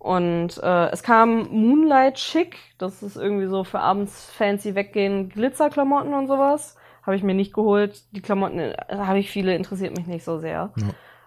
Und 0.00 0.60
äh, 0.62 0.88
es 0.88 1.02
kam 1.02 1.48
Moonlight 1.50 2.14
Chic, 2.14 2.56
das 2.78 3.02
ist 3.02 3.16
irgendwie 3.16 3.48
so 3.48 3.64
für 3.64 3.80
abends 3.80 4.30
fancy 4.30 4.74
weggehen, 4.74 5.28
Glitzerklamotten 5.28 6.14
und 6.14 6.26
sowas. 6.26 6.78
Habe 7.02 7.16
ich 7.16 7.22
mir 7.22 7.34
nicht 7.34 7.52
geholt. 7.52 8.02
Die 8.12 8.22
Klamotten 8.22 8.58
äh, 8.58 8.74
habe 8.90 9.18
ich 9.18 9.30
viele, 9.30 9.54
interessiert 9.54 9.94
mich 9.94 10.06
nicht 10.06 10.24
so 10.24 10.38
sehr. 10.38 10.72
Ja. 10.74 10.86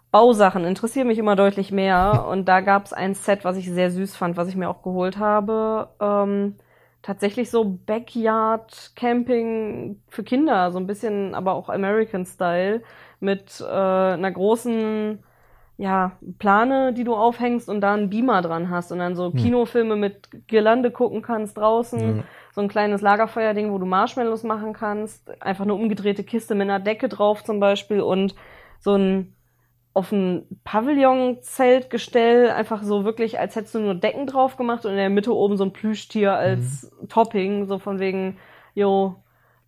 Bausachen 0.09 0.65
interessieren 0.65 1.07
mich 1.07 1.19
immer 1.19 1.35
deutlich 1.35 1.71
mehr. 1.71 2.25
Und 2.29 2.45
da 2.45 2.61
gab 2.61 2.85
es 2.85 2.93
ein 2.93 3.13
Set, 3.13 3.45
was 3.45 3.57
ich 3.57 3.69
sehr 3.69 3.91
süß 3.91 4.15
fand, 4.15 4.37
was 4.37 4.47
ich 4.47 4.55
mir 4.55 4.69
auch 4.69 4.81
geholt 4.81 5.19
habe. 5.19 5.89
Ähm, 5.99 6.55
tatsächlich 7.03 7.51
so 7.51 7.77
Backyard-Camping 7.85 10.01
für 10.09 10.23
Kinder, 10.23 10.71
so 10.71 10.79
ein 10.79 10.87
bisschen, 10.87 11.35
aber 11.35 11.53
auch 11.53 11.69
American-Style, 11.69 12.81
mit 13.19 13.61
äh, 13.61 13.65
einer 13.65 14.31
großen 14.31 15.23
ja, 15.77 16.13
Plane, 16.37 16.93
die 16.93 17.03
du 17.03 17.15
aufhängst 17.15 17.67
und 17.67 17.81
da 17.81 17.93
einen 17.93 18.09
Beamer 18.09 18.41
dran 18.41 18.69
hast 18.69 18.91
und 18.91 18.99
dann 18.99 19.15
so 19.15 19.31
Hm. 19.31 19.35
Kinofilme 19.35 19.95
mit 19.95 20.29
Girlande 20.47 20.91
gucken 20.91 21.21
kannst 21.21 21.57
draußen. 21.57 22.17
Ja. 22.17 22.23
So 22.53 22.61
ein 22.61 22.67
kleines 22.67 23.01
Lagerfeuerding, 23.01 23.71
wo 23.71 23.79
du 23.79 23.85
Marshmallows 23.85 24.43
machen 24.43 24.73
kannst. 24.73 25.29
Einfach 25.41 25.63
eine 25.63 25.73
umgedrehte 25.73 26.23
Kiste 26.23 26.53
mit 26.53 26.69
einer 26.69 26.79
Decke 26.79 27.09
drauf 27.09 27.43
zum 27.43 27.59
Beispiel 27.59 28.01
und 28.01 28.35
so 28.79 28.95
ein 28.95 29.35
auf 29.95 30.11
ein 30.11 30.47
Pavillon-Zeltgestell, 30.63 32.49
einfach 32.49 32.81
so 32.81 33.05
wirklich, 33.05 33.39
als 33.39 33.55
hättest 33.55 33.75
du 33.75 33.79
nur 33.79 33.93
Decken 33.93 34.25
drauf 34.25 34.57
gemacht 34.57 34.85
und 34.85 34.91
in 34.91 34.97
der 34.97 35.11
Mitte 35.11 35.35
oben 35.35 35.55
so 35.55 35.65
ein 35.65 35.73
Plüschtier 35.73 36.33
als 36.33 36.91
Topping, 37.09 37.67
so 37.67 37.77
von 37.77 37.99
wegen, 37.99 38.37
jo, 38.73 39.22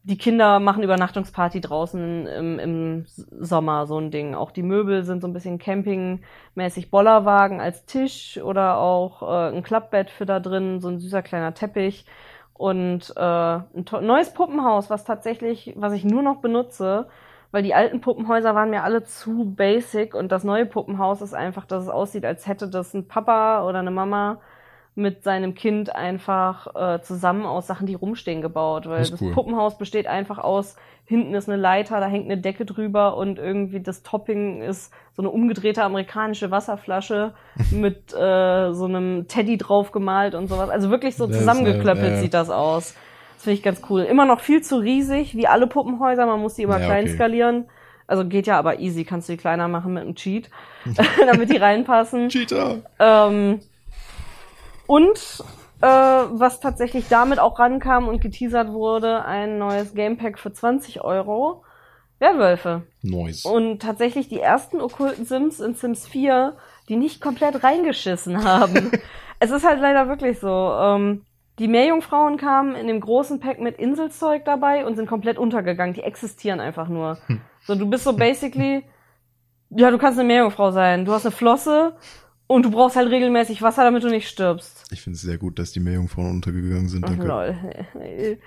die 0.05 0.17
Kinder 0.17 0.59
machen 0.59 0.83
Übernachtungsparty 0.83 1.61
draußen 1.61 2.27
im, 2.27 2.59
im 2.59 3.05
Sommer, 3.07 3.87
so 3.87 3.97
ein 3.97 4.11
Ding. 4.11 4.35
Auch 4.35 4.51
die 4.51 4.61
Möbel 4.61 5.03
sind 5.03 5.21
so 5.21 5.27
ein 5.27 5.33
bisschen 5.33 5.57
campingmäßig 5.57 6.91
Bollerwagen 6.91 7.59
als 7.59 7.85
Tisch 7.85 8.39
oder 8.43 8.77
auch 8.77 9.23
äh, 9.23 9.55
ein 9.55 9.63
Klappbett 9.63 10.11
für 10.11 10.27
da 10.27 10.39
drin, 10.39 10.79
so 10.79 10.89
ein 10.89 10.99
süßer 10.99 11.23
kleiner 11.23 11.55
Teppich 11.55 12.05
und 12.53 13.13
äh, 13.17 13.19
ein 13.19 13.85
neues 14.01 14.31
Puppenhaus, 14.31 14.91
was 14.91 15.05
tatsächlich, 15.05 15.73
was 15.75 15.93
ich 15.93 16.05
nur 16.05 16.21
noch 16.21 16.37
benutze, 16.37 17.07
weil 17.51 17.63
die 17.63 17.73
alten 17.73 17.99
Puppenhäuser 17.99 18.53
waren 18.53 18.69
mir 18.69 18.83
alle 18.83 19.03
zu 19.03 19.45
basic 19.55 20.13
und 20.13 20.31
das 20.31 20.43
neue 20.43 20.67
Puppenhaus 20.67 21.21
ist 21.21 21.33
einfach, 21.33 21.65
dass 21.65 21.83
es 21.83 21.89
aussieht, 21.89 22.25
als 22.25 22.45
hätte 22.45 22.69
das 22.69 22.93
ein 22.93 23.07
Papa 23.07 23.67
oder 23.67 23.79
eine 23.79 23.91
Mama 23.91 24.39
mit 24.95 25.23
seinem 25.23 25.55
Kind 25.55 25.93
einfach 25.93 26.67
äh, 26.75 27.01
zusammen 27.01 27.45
aus 27.45 27.67
Sachen, 27.67 27.85
die 27.85 27.95
rumstehen, 27.95 28.41
gebaut. 28.41 28.87
Weil 28.87 28.99
Das 28.99 29.11
das 29.11 29.21
cool. 29.21 29.33
Puppenhaus 29.33 29.77
besteht 29.77 30.07
einfach 30.07 30.37
aus, 30.37 30.77
hinten 31.03 31.35
ist 31.35 31.49
eine 31.49 31.61
Leiter, 31.61 31.99
da 31.99 32.07
hängt 32.07 32.25
eine 32.25 32.37
Decke 32.37 32.65
drüber 32.65 33.17
und 33.17 33.37
irgendwie 33.37 33.81
das 33.81 34.03
Topping 34.03 34.61
ist 34.61 34.91
so 35.13 35.21
eine 35.21 35.29
umgedrehte 35.29 35.83
amerikanische 35.83 36.49
Wasserflasche 36.49 37.33
mit 37.71 38.13
äh, 38.13 38.71
so 38.73 38.85
einem 38.85 39.27
Teddy 39.27 39.57
drauf 39.57 39.91
gemalt 39.91 40.33
und 40.33 40.47
sowas. 40.47 40.69
Also 40.69 40.89
wirklich 40.89 41.15
so 41.15 41.27
zusammengeklöppelt 41.27 42.11
äh, 42.11 42.15
ja. 42.15 42.21
sieht 42.21 42.33
das 42.33 42.49
aus. 42.49 42.95
Das 43.35 43.43
finde 43.43 43.57
ich 43.57 43.63
ganz 43.63 43.81
cool. 43.89 44.01
Immer 44.03 44.25
noch 44.25 44.39
viel 44.39 44.63
zu 44.63 44.77
riesig, 44.77 45.35
wie 45.35 45.47
alle 45.47 45.67
Puppenhäuser. 45.67 46.25
Man 46.25 46.39
muss 46.39 46.55
die 46.55 46.63
immer 46.63 46.79
Ja, 46.79 46.85
klein 46.85 47.03
okay. 47.03 47.15
skalieren. 47.15 47.65
Also 48.07 48.25
geht 48.25 48.47
ja 48.47 48.57
aber 48.57 48.79
easy, 48.79 49.03
kannst 49.03 49.27
du 49.27 49.33
die 49.33 49.37
kleiner 49.37 49.67
machen 49.67 49.93
mit 49.93 50.03
einem 50.03 50.15
Cheat, 50.15 50.49
damit 51.25 51.51
die 51.51 51.57
reinpassen. 51.57 52.29
Cheater. 52.29 52.77
Ähm, 52.99 53.59
und 54.87 55.43
äh, 55.81 55.87
was 55.87 56.59
tatsächlich 56.59 57.07
damit 57.09 57.39
auch 57.39 57.59
rankam 57.59 58.07
und 58.07 58.21
geteasert 58.21 58.71
wurde, 58.71 59.25
ein 59.25 59.57
neues 59.57 59.93
Gamepack 59.93 60.39
für 60.39 60.51
20 60.51 61.01
Euro. 61.03 61.63
Werwölfe. 62.19 62.83
Nice. 63.01 63.45
Und 63.45 63.81
tatsächlich 63.81 64.29
die 64.29 64.39
ersten 64.39 64.79
okkulten 64.79 65.25
Sims 65.25 65.59
in 65.59 65.73
Sims 65.73 66.07
4, 66.07 66.55
die 66.87 66.95
nicht 66.95 67.19
komplett 67.19 67.63
reingeschissen 67.63 68.43
haben. 68.43 68.91
es 69.39 69.51
ist 69.51 69.65
halt 69.67 69.81
leider 69.81 70.07
wirklich 70.07 70.39
so. 70.39 70.47
Ähm, 70.47 71.25
die 71.59 71.67
Meerjungfrauen 71.67 72.37
kamen 72.37 72.75
in 72.75 72.87
dem 72.87 72.99
großen 72.99 73.39
Pack 73.39 73.59
mit 73.59 73.77
Inselzeug 73.77 74.43
dabei 74.45 74.85
und 74.85 74.95
sind 74.95 75.07
komplett 75.07 75.37
untergegangen. 75.37 75.93
Die 75.93 76.03
existieren 76.03 76.59
einfach 76.59 76.87
nur. 76.87 77.17
So, 77.61 77.75
du 77.75 77.89
bist 77.89 78.03
so 78.03 78.13
basically, 78.13 78.83
ja, 79.69 79.89
du 79.89 79.97
kannst 79.97 80.19
eine 80.19 80.27
Meerjungfrau 80.27 80.71
sein. 80.71 81.05
Du 81.05 81.11
hast 81.13 81.25
eine 81.25 81.31
Flosse 81.31 81.95
und 82.47 82.63
du 82.65 82.71
brauchst 82.71 82.95
halt 82.95 83.09
regelmäßig 83.09 83.61
Wasser, 83.61 83.83
damit 83.83 84.03
du 84.03 84.09
nicht 84.09 84.27
stirbst. 84.27 84.85
Ich 84.91 85.01
finde 85.01 85.15
es 85.15 85.21
sehr 85.21 85.37
gut, 85.37 85.57
dass 85.59 85.71
die 85.71 85.79
Meerjungfrauen 85.79 86.29
untergegangen 86.31 86.87
sind. 86.87 87.07
Danke. 87.07 87.25
Lol. 87.27 88.37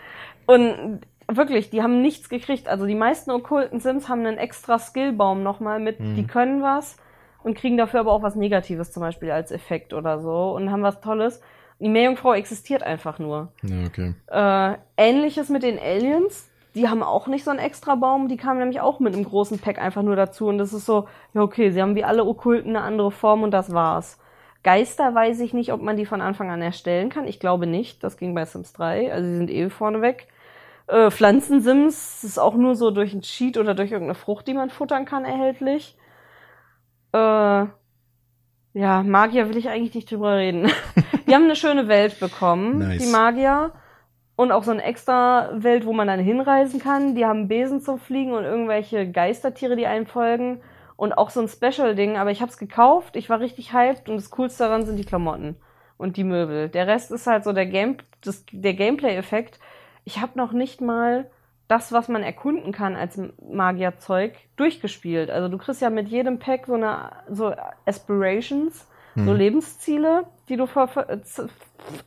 Und 0.46 1.00
wirklich, 1.30 1.70
die 1.70 1.82
haben 1.82 2.00
nichts 2.00 2.28
gekriegt. 2.28 2.68
Also 2.68 2.86
die 2.86 2.94
meisten 2.94 3.30
okkulten 3.30 3.80
Sims 3.80 4.08
haben 4.08 4.24
einen 4.24 4.38
extra 4.38 4.78
Skillbaum 4.78 5.42
nochmal 5.42 5.80
mit, 5.80 6.00
Mhm. 6.00 6.14
die 6.14 6.26
können 6.26 6.62
was 6.62 6.96
und 7.42 7.56
kriegen 7.56 7.76
dafür 7.76 8.00
aber 8.00 8.12
auch 8.12 8.22
was 8.22 8.34
Negatives 8.34 8.92
zum 8.92 9.02
Beispiel 9.02 9.30
als 9.30 9.52
Effekt 9.52 9.92
oder 9.92 10.18
so 10.20 10.52
und 10.54 10.70
haben 10.70 10.82
was 10.82 11.00
Tolles. 11.00 11.40
Die 11.80 11.88
Meerjungfrau 11.88 12.34
existiert 12.34 12.82
einfach 12.82 13.18
nur. 13.18 13.52
Ja, 13.62 13.86
okay. 13.86 14.14
Äh, 14.26 14.78
Ähnliches 14.96 15.48
mit 15.48 15.62
den 15.62 15.78
Aliens. 15.78 16.48
Die 16.74 16.88
haben 16.88 17.02
auch 17.02 17.26
nicht 17.26 17.44
so 17.44 17.50
einen 17.50 17.60
extra 17.60 17.94
Baum, 17.94 18.28
die 18.28 18.36
kamen 18.36 18.60
nämlich 18.60 18.80
auch 18.80 19.00
mit 19.00 19.14
einem 19.14 19.24
großen 19.24 19.58
Pack 19.58 19.78
einfach 19.78 20.02
nur 20.02 20.16
dazu. 20.16 20.46
Und 20.46 20.58
das 20.58 20.72
ist 20.72 20.86
so, 20.86 21.08
ja 21.34 21.42
okay, 21.42 21.70
sie 21.70 21.80
haben 21.82 21.94
wie 21.94 22.04
alle 22.04 22.24
Okkulten 22.24 22.76
eine 22.76 22.84
andere 22.84 23.10
Form 23.10 23.42
und 23.42 23.50
das 23.52 23.72
war's. 23.72 24.18
Geister 24.62 25.14
weiß 25.14 25.40
ich 25.40 25.54
nicht, 25.54 25.72
ob 25.72 25.80
man 25.80 25.96
die 25.96 26.06
von 26.06 26.20
Anfang 26.20 26.50
an 26.50 26.60
erstellen 26.60 27.08
kann. 27.08 27.26
Ich 27.26 27.40
glaube 27.40 27.66
nicht. 27.66 28.04
Das 28.04 28.16
ging 28.16 28.34
bei 28.34 28.44
Sims 28.44 28.72
3. 28.72 29.12
Also 29.12 29.28
sie 29.28 29.36
sind 29.36 29.50
eh 29.50 29.70
vorneweg. 29.70 30.26
Äh, 30.88 31.10
Pflanzensims 31.10 32.24
ist 32.24 32.38
auch 32.38 32.54
nur 32.54 32.74
so 32.74 32.90
durch 32.90 33.12
einen 33.12 33.22
Cheat 33.22 33.56
oder 33.56 33.74
durch 33.74 33.92
irgendeine 33.92 34.14
Frucht, 34.14 34.48
die 34.48 34.54
man 34.54 34.70
futtern 34.70 35.04
kann, 35.04 35.24
erhältlich. 35.24 35.96
Äh, 37.12 37.66
ja, 38.74 39.02
Magier 39.02 39.48
will 39.48 39.56
ich 39.56 39.68
eigentlich 39.68 39.94
nicht 39.94 40.10
drüber 40.10 40.36
reden. 40.36 40.70
die 41.26 41.34
haben 41.34 41.44
eine 41.44 41.56
schöne 41.56 41.88
Welt 41.88 42.18
bekommen, 42.20 42.78
Nice. 42.78 43.02
die 43.02 43.10
Magier. 43.10 43.72
Und 44.38 44.52
auch 44.52 44.62
so 44.62 44.70
eine 44.70 44.84
extra 44.84 45.50
Welt, 45.52 45.84
wo 45.84 45.92
man 45.92 46.06
dann 46.06 46.20
hinreisen 46.20 46.78
kann. 46.78 47.16
Die 47.16 47.26
haben 47.26 47.48
Besen 47.48 47.80
zum 47.80 47.98
Fliegen 47.98 48.34
und 48.34 48.44
irgendwelche 48.44 49.10
Geistertiere, 49.10 49.74
die 49.74 49.88
einen 49.88 50.06
folgen. 50.06 50.60
Und 50.94 51.12
auch 51.18 51.30
so 51.30 51.40
ein 51.40 51.48
Special-Ding. 51.48 52.16
Aber 52.16 52.30
ich 52.30 52.40
hab's 52.40 52.56
gekauft, 52.56 53.16
ich 53.16 53.28
war 53.28 53.40
richtig 53.40 53.72
hyped 53.72 54.08
und 54.08 54.14
das 54.14 54.30
Coolste 54.30 54.62
daran 54.62 54.86
sind 54.86 54.94
die 54.96 55.04
Klamotten 55.04 55.56
und 55.96 56.16
die 56.16 56.22
Möbel. 56.22 56.68
Der 56.68 56.86
Rest 56.86 57.10
ist 57.10 57.26
halt 57.26 57.42
so 57.42 57.52
der, 57.52 57.66
Game 57.66 57.96
das, 58.20 58.44
der 58.52 58.74
Gameplay-Effekt. 58.74 59.58
Ich 60.04 60.20
habe 60.20 60.38
noch 60.38 60.52
nicht 60.52 60.80
mal 60.80 61.28
das, 61.66 61.90
was 61.90 62.06
man 62.06 62.22
erkunden 62.22 62.70
kann 62.70 62.94
als 62.94 63.20
Magierzeug, 63.42 64.36
durchgespielt. 64.54 65.30
Also 65.30 65.48
du 65.48 65.58
kriegst 65.58 65.82
ja 65.82 65.90
mit 65.90 66.06
jedem 66.06 66.38
Pack 66.38 66.66
so 66.66 66.74
eine 66.74 67.10
so 67.28 67.52
Aspirations, 67.86 68.86
so 69.16 69.32
Hm. 69.32 69.36
Lebensziele, 69.36 70.26
die 70.48 70.56
du 70.56 70.66
ver 70.66 70.86
ver 70.86 71.18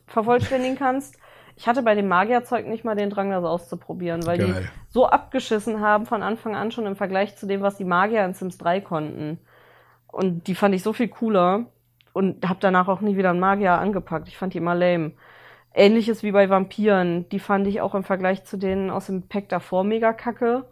vervollständigen 0.06 0.78
kannst. 0.78 1.18
Ich 1.56 1.68
hatte 1.68 1.82
bei 1.82 1.94
dem 1.94 2.08
Magierzeug 2.08 2.66
nicht 2.66 2.84
mal 2.84 2.94
den 2.94 3.10
Drang, 3.10 3.30
das 3.30 3.44
auszuprobieren, 3.44 4.26
weil 4.26 4.38
die 4.38 4.52
Geil. 4.52 4.70
so 4.88 5.06
abgeschissen 5.06 5.80
haben 5.80 6.06
von 6.06 6.22
Anfang 6.22 6.56
an 6.56 6.70
schon 6.70 6.86
im 6.86 6.96
Vergleich 6.96 7.36
zu 7.36 7.46
dem, 7.46 7.60
was 7.60 7.76
die 7.76 7.84
Magier 7.84 8.24
in 8.24 8.34
Sims 8.34 8.58
3 8.58 8.80
konnten. 8.80 9.38
Und 10.06 10.46
die 10.46 10.54
fand 10.54 10.74
ich 10.74 10.82
so 10.82 10.92
viel 10.92 11.08
cooler 11.08 11.66
und 12.12 12.48
habe 12.48 12.58
danach 12.60 12.88
auch 12.88 13.00
nie 13.00 13.16
wieder 13.16 13.30
einen 13.30 13.40
Magier 13.40 13.72
angepackt. 13.72 14.28
Ich 14.28 14.36
fand 14.36 14.54
die 14.54 14.58
immer 14.58 14.74
lame. 14.74 15.12
Ähnliches 15.74 16.22
wie 16.22 16.32
bei 16.32 16.50
Vampiren. 16.50 17.28
Die 17.30 17.38
fand 17.38 17.66
ich 17.66 17.80
auch 17.80 17.94
im 17.94 18.04
Vergleich 18.04 18.44
zu 18.44 18.58
denen 18.58 18.90
aus 18.90 19.06
dem 19.06 19.28
Pack 19.28 19.48
davor 19.48 19.84
mega 19.84 20.12
kacke. 20.12 20.66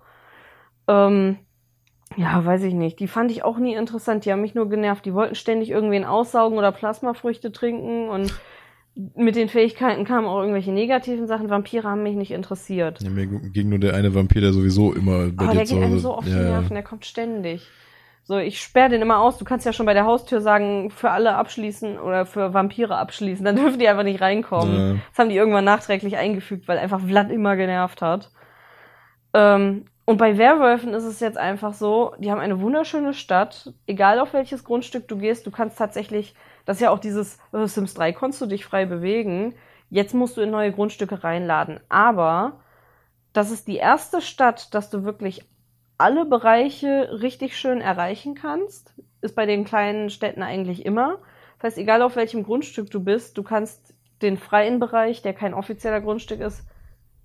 Ähm, 0.88 1.38
ja, 2.16 2.44
weiß 2.44 2.64
ich 2.64 2.74
nicht. 2.74 2.98
Die 3.00 3.08
fand 3.08 3.30
ich 3.30 3.44
auch 3.44 3.58
nie 3.58 3.74
interessant. 3.74 4.24
Die 4.24 4.32
haben 4.32 4.42
mich 4.42 4.54
nur 4.54 4.68
genervt. 4.68 5.06
Die 5.06 5.14
wollten 5.14 5.34
ständig 5.34 5.70
irgendwen 5.70 6.04
aussaugen 6.04 6.58
oder 6.58 6.72
Plasmafrüchte 6.72 7.52
trinken 7.52 8.08
und 8.08 8.34
mit 8.94 9.36
den 9.36 9.48
Fähigkeiten 9.48 10.04
kamen 10.04 10.26
auch 10.26 10.40
irgendwelche 10.40 10.72
negativen 10.72 11.26
Sachen. 11.26 11.48
Vampire 11.48 11.88
haben 11.88 12.02
mich 12.02 12.16
nicht 12.16 12.32
interessiert. 12.32 13.00
Ja, 13.00 13.10
mir 13.10 13.26
ging 13.26 13.68
nur 13.68 13.78
der 13.78 13.94
eine 13.94 14.14
Vampir, 14.14 14.40
der 14.40 14.52
sowieso 14.52 14.92
immer 14.92 15.28
bei 15.30 15.44
Aber 15.44 15.52
dir 15.52 15.58
der 15.58 15.66
zu 15.66 15.74
geht 15.74 15.84
einem 15.84 15.92
Hause. 15.94 16.02
so 16.02 16.14
auf 16.14 16.24
die 16.24 16.30
ja. 16.30 16.42
Nerven, 16.42 16.74
der 16.74 16.82
kommt 16.82 17.06
ständig. 17.06 17.66
So, 18.24 18.38
ich 18.38 18.60
sperre 18.60 18.90
den 18.90 19.02
immer 19.02 19.20
aus. 19.20 19.38
Du 19.38 19.44
kannst 19.44 19.66
ja 19.66 19.72
schon 19.72 19.86
bei 19.86 19.94
der 19.94 20.04
Haustür 20.04 20.40
sagen, 20.40 20.90
für 20.90 21.10
alle 21.10 21.34
abschließen 21.34 21.98
oder 21.98 22.26
für 22.26 22.52
Vampire 22.52 22.96
abschließen. 22.96 23.44
Dann 23.44 23.56
dürfen 23.62 23.78
die 23.78 23.88
einfach 23.88 24.04
nicht 24.04 24.20
reinkommen. 24.20 24.76
Ja. 24.76 25.00
Das 25.10 25.18
haben 25.18 25.30
die 25.30 25.36
irgendwann 25.36 25.64
nachträglich 25.64 26.16
eingefügt, 26.16 26.68
weil 26.68 26.78
einfach 26.78 27.00
Vlad 27.00 27.30
immer 27.30 27.56
genervt 27.56 28.02
hat. 28.02 28.30
Ähm, 29.34 29.86
und 30.04 30.16
bei 30.16 30.38
Werwölfen 30.38 30.92
ist 30.92 31.04
es 31.04 31.20
jetzt 31.20 31.38
einfach 31.38 31.72
so, 31.72 32.14
die 32.18 32.30
haben 32.30 32.40
eine 32.40 32.60
wunderschöne 32.60 33.14
Stadt. 33.14 33.72
Egal 33.86 34.18
auf 34.18 34.32
welches 34.32 34.64
Grundstück 34.64 35.06
du 35.06 35.16
gehst, 35.16 35.46
du 35.46 35.50
kannst 35.50 35.78
tatsächlich, 35.78 36.34
das 36.70 36.76
ist 36.76 36.82
ja 36.82 36.90
auch 36.90 37.00
dieses 37.00 37.40
äh, 37.52 37.66
Sims 37.66 37.94
3, 37.94 38.12
konntest 38.12 38.40
du 38.42 38.46
dich 38.46 38.64
frei 38.64 38.86
bewegen. 38.86 39.56
Jetzt 39.88 40.14
musst 40.14 40.36
du 40.36 40.40
in 40.40 40.52
neue 40.52 40.70
Grundstücke 40.70 41.24
reinladen. 41.24 41.80
Aber 41.88 42.60
das 43.32 43.50
ist 43.50 43.66
die 43.66 43.78
erste 43.78 44.20
Stadt, 44.20 44.72
dass 44.72 44.88
du 44.88 45.02
wirklich 45.02 45.44
alle 45.98 46.24
Bereiche 46.24 47.18
richtig 47.22 47.58
schön 47.58 47.80
erreichen 47.80 48.36
kannst. 48.36 48.94
Ist 49.20 49.34
bei 49.34 49.46
den 49.46 49.64
kleinen 49.64 50.10
Städten 50.10 50.44
eigentlich 50.44 50.86
immer. 50.86 51.18
Das 51.58 51.72
heißt, 51.72 51.78
egal 51.78 52.02
auf 52.02 52.14
welchem 52.14 52.44
Grundstück 52.44 52.88
du 52.88 53.02
bist, 53.02 53.36
du 53.36 53.42
kannst 53.42 53.92
den 54.22 54.36
freien 54.38 54.78
Bereich, 54.78 55.22
der 55.22 55.34
kein 55.34 55.54
offizieller 55.54 56.00
Grundstück 56.00 56.38
ist, 56.38 56.64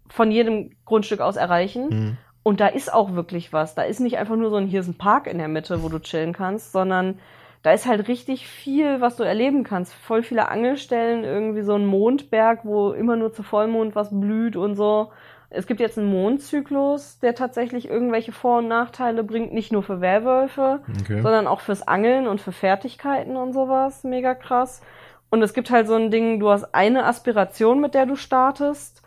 von 0.10 0.32
jedem 0.32 0.72
Grundstück 0.86 1.20
aus 1.22 1.36
erreichen. 1.36 1.91
Hm. 1.91 2.18
Und 2.41 2.62
da 2.62 2.68
ist 2.70 2.91
auch 2.91 3.14
wirklich 3.14 3.54
was. 3.54 3.76
Da 3.76 3.84
ist 3.84 4.00
nicht 4.00 4.18
einfach 4.18 4.38
nur 4.38 4.50
so 4.50 4.56
ein, 4.56 4.66
hier 4.66 4.80
ist 4.80 4.88
ein 4.88 4.98
Park 4.98 5.28
in 5.28 5.38
der 5.38 5.50
Mitte, 5.50 5.84
wo 5.84 5.89
du 5.89 6.00
chillen 6.00 6.34
kannst, 6.34 6.72
sondern 6.72 7.20
da 7.66 7.74
ist 7.74 7.88
halt 7.88 8.07
richtig 8.07 8.47
viel, 8.47 9.01
was 9.01 9.16
du 9.16 9.24
erleben 9.24 9.63
kannst. 9.63 9.91
Voll 9.91 10.22
viele 10.22 10.49
Angelstellen, 10.49 11.24
irgendwie 11.24 11.63
so 11.63 11.74
ein 11.74 11.88
Mondberg, 11.88 12.59
wo 12.63 12.91
immer 12.91 13.16
nur 13.16 13.34
zu 13.34 13.41
Vollmond 13.41 13.95
was 13.95 14.09
blüht 14.11 14.55
und 14.55 14.76
so. 14.76 15.11
Es 15.49 15.66
gibt 15.66 15.80
jetzt 15.80 15.97
einen 15.97 16.11
Mondzyklus, 16.11 17.18
der 17.22 17.34
tatsächlich 17.34 17.89
irgendwelche 17.89 18.34
Vor- 18.34 18.59
und 18.59 18.68
Nachteile 18.68 19.24
bringt, 19.24 19.51
nicht 19.51 19.72
nur 19.72 19.82
für 19.82 19.99
Werwölfe, 19.99 20.82
Okay. 21.01 21.22
sondern 21.24 21.47
auch 21.47 21.59
fürs 21.59 21.88
Angeln 21.88 22.28
und 22.28 22.39
für 22.39 22.51
Fertigkeiten 22.51 23.36
und 23.36 23.51
sowas. 23.53 24.03
Mega 24.03 24.36
krass. 24.36 24.84
Und 25.32 25.41
es 25.41 25.55
gibt 25.55 25.72
halt 25.72 25.88
so 25.88 25.95
ein 25.95 26.11
Ding, 26.11 26.39
du 26.39 26.51
hast 26.51 26.76
eine 26.76 27.05
Aspiration, 27.05 27.82
mit 27.82 27.95
der 27.95 28.05
du 28.05 28.16
startest. 28.16 29.01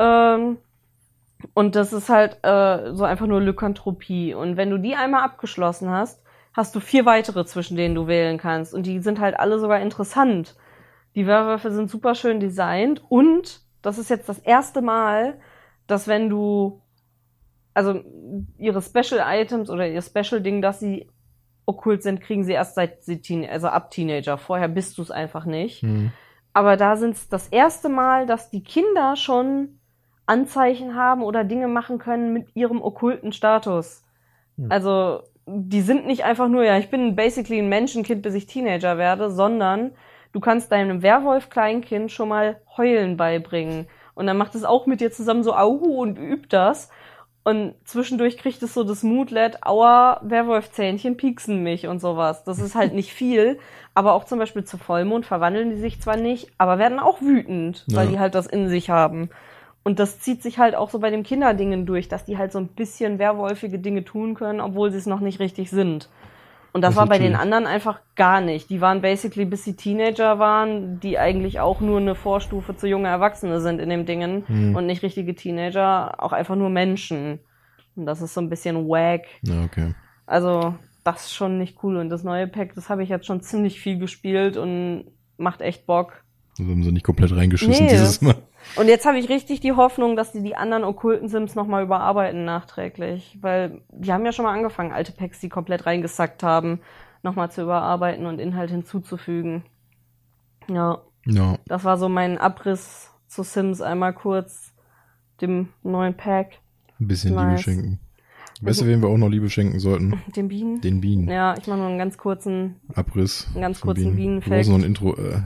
Ähm, 0.00 0.58
und 1.52 1.76
das 1.76 1.92
ist 1.92 2.08
halt 2.08 2.38
äh, 2.42 2.92
so 2.92 3.04
einfach 3.04 3.26
nur 3.28 3.40
Lykanthropie. 3.40 4.34
Und 4.34 4.56
wenn 4.56 4.70
du 4.70 4.78
die 4.78 4.96
einmal 4.96 5.22
abgeschlossen 5.22 5.90
hast, 5.90 6.23
hast 6.54 6.74
du 6.74 6.80
vier 6.80 7.04
weitere, 7.04 7.44
zwischen 7.44 7.76
denen 7.76 7.94
du 7.94 8.06
wählen 8.06 8.38
kannst. 8.38 8.72
Und 8.74 8.86
die 8.86 9.00
sind 9.00 9.20
halt 9.20 9.38
alle 9.38 9.58
sogar 9.58 9.80
interessant. 9.80 10.56
Die 11.14 11.26
Werwölfe 11.26 11.70
sind 11.70 11.90
super 11.90 12.14
schön 12.14 12.40
designt. 12.40 13.02
Und 13.08 13.60
das 13.82 13.98
ist 13.98 14.08
jetzt 14.08 14.28
das 14.28 14.38
erste 14.38 14.80
Mal, 14.80 15.38
dass 15.86 16.08
wenn 16.08 16.30
du, 16.30 16.80
also 17.74 18.00
ihre 18.56 18.80
Special 18.80 19.20
Items 19.26 19.68
oder 19.68 19.88
ihr 19.88 20.00
Special 20.00 20.40
Ding, 20.40 20.62
dass 20.62 20.80
sie 20.80 21.10
okkult 21.66 22.02
sind, 22.02 22.20
kriegen 22.20 22.44
sie 22.44 22.52
erst 22.52 22.74
seit 22.76 23.04
sie 23.04 23.20
Teen 23.20 23.48
also 23.48 23.68
ab 23.68 23.90
Teenager. 23.90 24.38
Vorher 24.38 24.68
bist 24.68 24.96
du 24.98 25.02
es 25.02 25.10
einfach 25.10 25.44
nicht. 25.44 25.82
Hm. 25.82 26.12
Aber 26.52 26.76
da 26.76 26.96
sind 26.96 27.16
es 27.16 27.28
das 27.28 27.48
erste 27.48 27.88
Mal, 27.88 28.26
dass 28.26 28.50
die 28.50 28.62
Kinder 28.62 29.16
schon 29.16 29.80
Anzeichen 30.26 30.94
haben 30.94 31.22
oder 31.22 31.42
Dinge 31.42 31.68
machen 31.68 31.98
können 31.98 32.32
mit 32.32 32.54
ihrem 32.54 32.80
okkulten 32.80 33.32
Status. 33.32 34.04
Hm. 34.56 34.70
Also 34.70 35.22
die 35.46 35.82
sind 35.82 36.06
nicht 36.06 36.24
einfach 36.24 36.48
nur, 36.48 36.64
ja, 36.64 36.78
ich 36.78 36.90
bin 36.90 37.16
basically 37.16 37.58
ein 37.58 37.68
Menschenkind, 37.68 38.22
bis 38.22 38.34
ich 38.34 38.46
Teenager 38.46 38.98
werde, 38.98 39.30
sondern 39.30 39.92
du 40.32 40.40
kannst 40.40 40.72
deinem 40.72 41.02
Werwolf-Kleinkind 41.02 42.10
schon 42.10 42.28
mal 42.28 42.60
Heulen 42.76 43.16
beibringen. 43.16 43.86
Und 44.14 44.26
dann 44.26 44.36
macht 44.38 44.54
es 44.54 44.64
auch 44.64 44.86
mit 44.86 45.00
dir 45.00 45.10
zusammen 45.12 45.42
so 45.42 45.54
Auhu 45.54 46.00
und 46.00 46.18
übt 46.18 46.48
das. 46.50 46.88
Und 47.42 47.74
zwischendurch 47.84 48.38
kriegt 48.38 48.62
es 48.62 48.72
so 48.72 48.84
das 48.84 49.02
Moodlet, 49.02 49.58
aua, 49.66 50.18
Werwolf-Zähnchen 50.22 51.18
pieksen 51.18 51.62
mich 51.62 51.86
und 51.86 51.98
sowas. 52.00 52.42
Das 52.44 52.58
ist 52.58 52.74
halt 52.74 52.94
nicht 52.94 53.12
viel. 53.12 53.58
Aber 53.92 54.14
auch 54.14 54.24
zum 54.24 54.38
Beispiel 54.38 54.64
zu 54.64 54.78
Vollmond 54.78 55.26
verwandeln 55.26 55.68
die 55.70 55.76
sich 55.76 56.00
zwar 56.00 56.16
nicht, 56.16 56.50
aber 56.56 56.78
werden 56.78 56.98
auch 56.98 57.20
wütend, 57.20 57.84
weil 57.88 58.06
Ja. 58.06 58.10
die 58.12 58.18
halt 58.18 58.34
das 58.34 58.46
in 58.46 58.68
sich 58.68 58.88
haben. 58.88 59.28
Und 59.84 59.98
das 59.98 60.18
zieht 60.18 60.42
sich 60.42 60.58
halt 60.58 60.74
auch 60.74 60.90
so 60.90 60.98
bei 60.98 61.10
den 61.10 61.22
Kinderdingen 61.22 61.84
durch, 61.86 62.08
dass 62.08 62.24
die 62.24 62.38
halt 62.38 62.52
so 62.52 62.58
ein 62.58 62.68
bisschen 62.68 63.18
werwolfige 63.18 63.78
Dinge 63.78 64.02
tun 64.02 64.34
können, 64.34 64.60
obwohl 64.60 64.90
sie 64.90 64.96
es 64.98 65.06
noch 65.06 65.20
nicht 65.20 65.40
richtig 65.40 65.70
sind. 65.70 66.08
Und 66.72 66.80
das, 66.80 66.90
Das 66.94 66.96
war 66.96 67.06
bei 67.06 67.18
den 67.18 67.36
anderen 67.36 67.66
einfach 67.66 68.00
gar 68.16 68.40
nicht. 68.40 68.68
Die 68.70 68.80
waren 68.80 69.00
basically, 69.00 69.44
bis 69.44 69.62
sie 69.62 69.76
Teenager 69.76 70.40
waren, 70.40 70.98
die 70.98 71.18
eigentlich 71.20 71.60
auch 71.60 71.80
nur 71.80 72.00
eine 72.00 72.16
Vorstufe 72.16 72.76
zu 72.76 72.88
junge 72.88 73.08
Erwachsene 73.08 73.60
sind 73.60 73.78
in 73.78 73.90
dem 73.90 74.06
Dingen 74.06 74.44
Hm. 74.48 74.74
und 74.74 74.86
nicht 74.86 75.02
richtige 75.02 75.36
Teenager, 75.36 76.20
auch 76.20 76.32
einfach 76.32 76.56
nur 76.56 76.70
Menschen. 76.70 77.38
Und 77.94 78.06
das 78.06 78.22
ist 78.22 78.34
so 78.34 78.40
ein 78.40 78.48
bisschen 78.50 78.88
wack. 78.88 79.26
Ja, 79.42 79.62
okay. 79.64 79.94
Also, 80.26 80.74
das 81.04 81.26
ist 81.26 81.34
schon 81.34 81.58
nicht 81.58 81.78
cool. 81.84 81.98
Und 81.98 82.08
das 82.08 82.24
neue 82.24 82.48
Pack, 82.48 82.74
das 82.74 82.88
habe 82.88 83.04
ich 83.04 83.08
jetzt 83.08 83.26
schon 83.26 83.40
ziemlich 83.42 83.78
viel 83.80 83.98
gespielt 83.98 84.56
und 84.56 85.04
macht 85.36 85.60
echt 85.60 85.86
Bock. 85.86 86.23
Also 86.58 86.70
haben 86.70 86.82
sie 86.84 86.92
nicht 86.92 87.04
komplett 87.04 87.34
reingeschissen 87.34 87.84
Nee, 87.86 87.90
dieses 87.90 88.20
Mal. 88.22 88.36
Und 88.76 88.88
jetzt 88.88 89.04
habe 89.06 89.18
ich 89.18 89.28
richtig 89.28 89.60
die 89.60 89.72
Hoffnung, 89.72 90.16
dass 90.16 90.32
die 90.32 90.42
die 90.42 90.56
anderen 90.56 90.84
okkulten 90.84 91.28
Sims 91.28 91.54
nochmal 91.54 91.82
überarbeiten 91.82 92.44
nachträglich. 92.44 93.38
Weil 93.40 93.82
die 93.90 94.12
haben 94.12 94.24
ja 94.24 94.32
schon 94.32 94.44
mal 94.44 94.54
angefangen, 94.54 94.92
alte 94.92 95.12
Packs, 95.12 95.40
die 95.40 95.48
komplett 95.48 95.84
reingesackt 95.86 96.42
haben, 96.42 96.80
nochmal 97.22 97.50
zu 97.50 97.62
überarbeiten 97.62 98.26
und 98.26 98.38
Inhalt 98.38 98.70
hinzuzufügen. 98.70 99.64
Ja, 100.68 101.02
Ja, 101.26 101.58
das 101.66 101.84
war 101.84 101.98
so 101.98 102.08
mein 102.08 102.38
Abriss 102.38 103.10
zu 103.26 103.42
Sims 103.42 103.80
einmal 103.80 104.12
kurz, 104.14 104.72
dem 105.40 105.68
neuen 105.82 106.14
Pack, 106.16 106.52
ein 107.00 107.08
bisschen 107.08 107.34
Nice. 107.34 107.48
Liebe 107.48 107.62
schenken. 107.62 108.00
Weißt 108.60 108.80
du, 108.80 108.86
wem 108.86 109.02
wir 109.02 109.08
auch 109.08 109.18
noch 109.18 109.28
Liebe 109.28 109.50
schenken 109.50 109.80
sollten? 109.80 110.22
den 110.36 110.48
Bienen. 110.48 110.80
Den 110.80 111.00
Bienen. 111.00 111.28
Ja, 111.28 111.54
ich 111.58 111.66
mache 111.66 111.78
nur 111.78 111.88
einen 111.88 111.98
ganz 111.98 112.16
kurzen. 112.16 112.76
Abriss. 112.94 113.48
Einen 113.52 113.62
ganz 113.62 113.80
kurzen 113.80 114.14
Bienen. 114.14 114.40
Bienenfact. 114.40 114.50
Wir 114.50 114.58
brauchen 114.58 114.72
noch 114.72 114.78
ein 114.78 114.84
Intro. 114.84 115.16
Äh, 115.16 115.42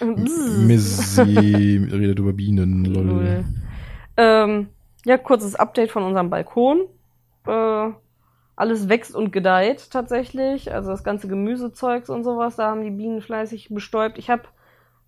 Missy 0.00 1.88
redet 1.92 2.18
über 2.18 2.32
Bienen. 2.32 2.84
Lol. 2.84 3.44
Ähm, 4.16 4.68
ja, 5.04 5.18
kurzes 5.18 5.54
Update 5.54 5.90
von 5.90 6.02
unserem 6.02 6.30
Balkon. 6.30 6.86
Äh, 7.46 7.90
alles 8.56 8.88
wächst 8.88 9.14
und 9.14 9.32
gedeiht 9.32 9.90
tatsächlich. 9.90 10.72
Also 10.72 10.90
das 10.90 11.04
ganze 11.04 11.28
Gemüsezeugs 11.28 12.08
und 12.08 12.24
sowas, 12.24 12.56
da 12.56 12.70
haben 12.70 12.82
die 12.82 12.90
Bienen 12.90 13.20
fleißig 13.20 13.68
bestäubt. 13.68 14.18
Ich 14.18 14.30
habe 14.30 14.44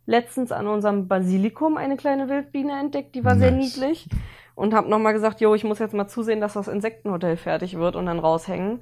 letztens 0.07 0.53
an 0.53 0.67
unserem 0.67 1.09
Basilikum 1.09 1.77
eine 1.77 1.97
kleine 1.97 2.29
Wildbiene 2.29 2.79
entdeckt, 2.79 3.15
die 3.15 3.25
war 3.25 3.37
sehr 3.37 3.51
Nice. 3.51 3.77
niedlich. 3.77 4.09
Und 4.55 4.75
habe 4.75 4.89
nochmal 4.89 5.13
gesagt, 5.13 5.41
jo, 5.41 5.55
ich 5.55 5.63
muss 5.65 5.79
jetzt 5.79 5.95
mal 5.95 6.09
zusehen, 6.09 6.41
dass 6.41 6.55
das 6.55 6.67
Insektenhotel 6.67 7.37
fertig 7.37 7.79
wird 7.79 7.95
und 7.95 8.07
dann 8.07 8.19
raushängen. 8.19 8.81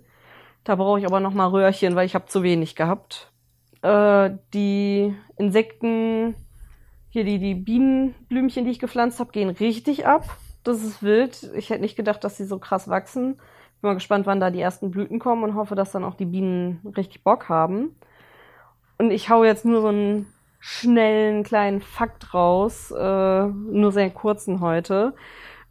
Da 0.64 0.75
brauche 0.75 0.99
ich 0.99 1.07
aber 1.07 1.21
nochmal 1.21 1.49
Röhrchen, 1.49 1.95
weil 1.95 2.07
ich 2.07 2.14
habe 2.14 2.27
zu 2.27 2.43
wenig 2.43 2.77
gehabt. 2.77 3.31
Äh, 3.87 4.39
die 4.53 5.14
Insekten, 5.37 6.34
hier 7.09 7.22
die, 7.22 7.39
die 7.39 7.55
Bienenblümchen, 7.55 8.64
die 8.64 8.72
ich 8.72 8.80
gepflanzt 8.80 9.20
habe, 9.20 9.30
gehen 9.30 9.49
richtig 9.49 10.07
ab. 10.07 10.24
Das 10.64 10.82
ist 10.82 11.05
wild. 11.05 11.49
Ich 11.55 11.70
hätte 11.70 11.82
nicht 11.82 11.97
gedacht, 11.97 12.24
dass 12.24 12.37
sie 12.37 12.47
so 12.47 12.59
krass 12.59 12.89
wachsen. 12.89 13.34
Bin 13.34 13.91
mal 13.91 13.95
gespannt, 13.95 14.26
wann 14.26 14.41
da 14.41 14.51
die 14.51 14.61
ersten 14.61 14.91
Blüten 14.91 15.20
kommen 15.20 15.45
und 15.45 15.55
hoffe, 15.55 15.76
dass 15.76 15.93
dann 15.93 16.03
auch 16.03 16.14
die 16.14 16.24
Bienen 16.24 16.80
richtig 16.97 17.22
Bock 17.22 17.49
haben. 17.49 17.95
Und 18.99 19.12
ich 19.12 19.30
hau 19.30 19.45
jetzt 19.45 19.64
nur 19.64 19.82
so 19.82 19.89
einen 19.89 20.26
schnellen 20.59 21.45
kleinen 21.45 21.80
Fakt 21.80 22.34
raus, 22.34 22.91
äh, 22.91 23.47
nur 23.47 23.93
sehr 23.93 24.11
kurzen 24.11 24.61
heute. 24.61 25.14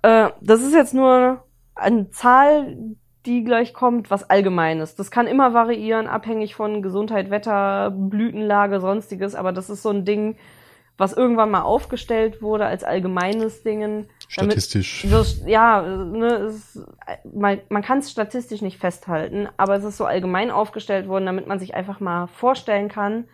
Äh, 0.04 0.30
das 0.40 0.62
ist 0.62 0.74
jetzt 0.74 0.94
nur 0.94 1.44
eine 1.74 2.12
Zahl, 2.12 2.96
die 3.26 3.44
gleich 3.44 3.74
kommt, 3.74 4.12
was 4.12 4.30
Allgemeines. 4.30 4.96
Das 4.96 5.12
kann 5.12 5.28
immer 5.28 5.54
variieren, 5.54 6.08
abhängig 6.08 6.56
von 6.56 6.82
Gesundheit, 6.82 7.30
Wetter, 7.30 7.92
Blütenlage, 7.92 8.80
sonstiges, 8.80 9.36
aber 9.36 9.52
das 9.52 9.70
ist 9.70 9.82
so 9.84 9.90
ein 9.90 10.06
Ding, 10.06 10.38
was 10.98 11.12
irgendwann 11.12 11.52
mal 11.52 11.62
aufgestellt 11.64 12.42
wurde 12.42 12.66
als 12.66 12.84
allgemeines 12.84 13.64
Dingen. 13.64 14.08
damit- 14.36 14.54
Statistisch. 14.54 15.06
das, 15.10 15.42
ja, 15.46 15.82
ne, 15.82 16.28
es, 16.28 16.82
man, 17.34 17.60
man 17.70 17.82
kann 17.82 18.00
es 18.00 18.12
statistisch 18.12 18.62
nicht 18.62 18.80
festhalten, 18.80 19.50
aber 19.58 19.76
es 19.76 19.84
ist 19.84 19.98
so 19.98 20.06
allgemein 20.06 20.52
aufgestellt 20.52 21.08
worden, 21.08 21.26
damit 21.26 21.48
man 21.48 21.60
sich 21.60 21.76
einfach 21.76 22.00
mal 22.00 22.28
vorstellen 22.28 22.88
kann, 22.88 23.26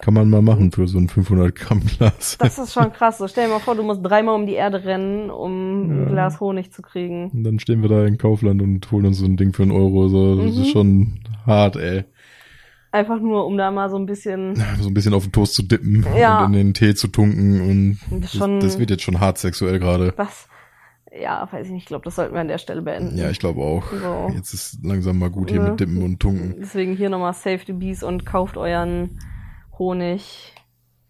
Kann 0.00 0.14
man 0.14 0.30
mal 0.30 0.42
machen 0.42 0.70
für 0.70 0.86
so 0.86 0.98
ein 0.98 1.08
500 1.08 1.54
Gramm 1.54 1.82
Glas. 1.84 2.38
Das 2.38 2.58
ist 2.58 2.72
schon 2.72 2.92
krass. 2.92 3.18
So, 3.18 3.26
stell 3.26 3.46
dir 3.48 3.52
mal 3.54 3.58
vor, 3.58 3.74
du 3.74 3.82
musst 3.82 4.00
dreimal 4.04 4.34
um 4.36 4.46
die 4.46 4.54
Erde 4.54 4.84
rennen, 4.84 5.28
um 5.30 5.82
ein 5.90 6.02
Ja. 6.04 6.08
Glas 6.10 6.40
Honig 6.40 6.72
zu 6.72 6.82
kriegen. 6.82 7.30
Und 7.30 7.42
dann 7.44 7.58
stehen 7.58 7.82
wir 7.82 7.88
da 7.88 8.04
in 8.04 8.16
Kaufland 8.16 8.62
und 8.62 8.90
holen 8.92 9.06
uns 9.06 9.18
so 9.18 9.26
ein 9.26 9.36
Ding 9.36 9.52
für 9.52 9.62
einen 9.64 9.72
Euro. 9.72 10.08
So, 10.08 10.36
das 10.42 10.54
Mhm. 10.54 10.62
ist 10.62 10.70
schon 10.70 11.20
hart, 11.46 11.76
ey. 11.76 12.04
Einfach 12.90 13.20
nur, 13.20 13.44
um 13.46 13.58
da 13.58 13.70
mal 13.70 13.90
so 13.90 13.96
ein 13.98 14.06
bisschen 14.06 14.54
So 14.80 14.88
ein 14.88 14.94
bisschen 14.94 15.12
auf 15.14 15.24
den 15.24 15.32
Toast 15.32 15.54
zu 15.54 15.62
dippen 15.62 16.06
Ja. 16.16 16.44
und 16.44 16.54
in 16.54 16.58
den 16.68 16.74
Tee 16.74 16.94
zu 16.94 17.08
tunken 17.08 17.60
und 17.60 17.98
Das 18.22 18.30
das, 18.32 18.38
schon- 18.38 18.60
das 18.60 18.78
wird 18.78 18.90
jetzt 18.90 19.02
schon 19.02 19.20
hart 19.20 19.36
sexuell 19.38 19.78
gerade. 19.78 20.14
was. 20.16 20.48
Ja, 21.20 21.48
weiß 21.50 21.66
ich 21.66 21.72
nicht. 21.72 21.82
Ich 21.82 21.88
glaube, 21.88 22.04
das 22.04 22.14
sollten 22.16 22.34
wir 22.34 22.40
an 22.40 22.48
der 22.48 22.58
Stelle 22.58 22.82
beenden. 22.82 23.16
Ja, 23.18 23.28
ich 23.30 23.40
glaube 23.40 23.60
auch. 23.62 23.82
So. 23.90 24.30
Jetzt 24.34 24.54
ist 24.54 24.78
langsam 24.84 25.18
mal 25.18 25.30
gut 25.30 25.50
hier 25.50 25.60
Ne? 25.60 25.70
mit 25.70 25.80
Dippen 25.80 26.02
und 26.02 26.20
Tunken. 26.20 26.56
Deswegen 26.60 26.96
hier 26.96 27.10
nochmal 27.10 27.32
Save 27.34 27.60
the 27.66 27.72
Bees 27.72 28.02
und 28.02 28.24
kauft 28.24 28.56
euren 28.56 29.18
Honig 29.78 30.52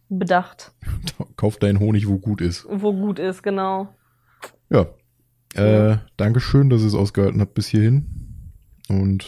bedacht, 0.08 0.72
Kauft 1.36 1.62
deinen 1.62 1.80
Honig, 1.80 2.08
wo 2.08 2.18
gut 2.18 2.40
ist. 2.40 2.66
wo 2.70 2.92
gut 2.92 3.18
ist, 3.18 3.42
genau. 3.42 3.94
Ja. 4.70 4.86
Äh, 5.54 5.98
Dankeschön, 6.16 6.70
dass 6.70 6.82
ihr 6.82 6.88
es 6.88 6.94
ausgehalten 6.94 7.40
habt 7.40 7.54
bis 7.54 7.68
hierhin. 7.68 8.06
Und 8.88 9.26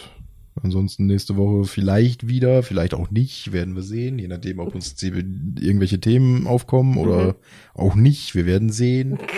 ansonsten 0.63 1.07
nächste 1.07 1.37
Woche 1.37 1.65
vielleicht 1.65 2.29
wieder, 2.29 2.63
vielleicht 2.63 2.95
auch 2.95 3.11
nicht, 3.11 3.53
werden 3.53 3.75
wir 3.75 3.83
sehen. 3.83 4.19
Je 4.19 4.29
nachdem, 4.29 4.59
ob 4.59 4.75
uns 4.75 5.01
irgendwelche 5.03 6.01
Themen 6.01 6.47
aufkommen 6.47 6.97
oder 6.99 7.25
Mhm. 7.29 7.35
auch 7.75 7.95
nicht. 7.95 8.35
Wir 8.35 8.47
werden 8.47 8.71
sehen. 8.71 9.19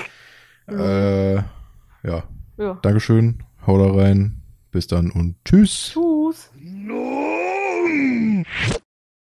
Äh, 0.68 1.34
ja. 1.34 2.22
Ja. 2.56 2.78
Dankeschön. 2.82 3.42
Hau 3.66 3.78
da 3.78 3.92
rein. 4.00 4.40
Bis 4.70 4.86
dann 4.86 5.10
und 5.10 5.34
tschüss. 5.44 5.92
Tschüss. 5.92 6.50
No! 6.62 7.02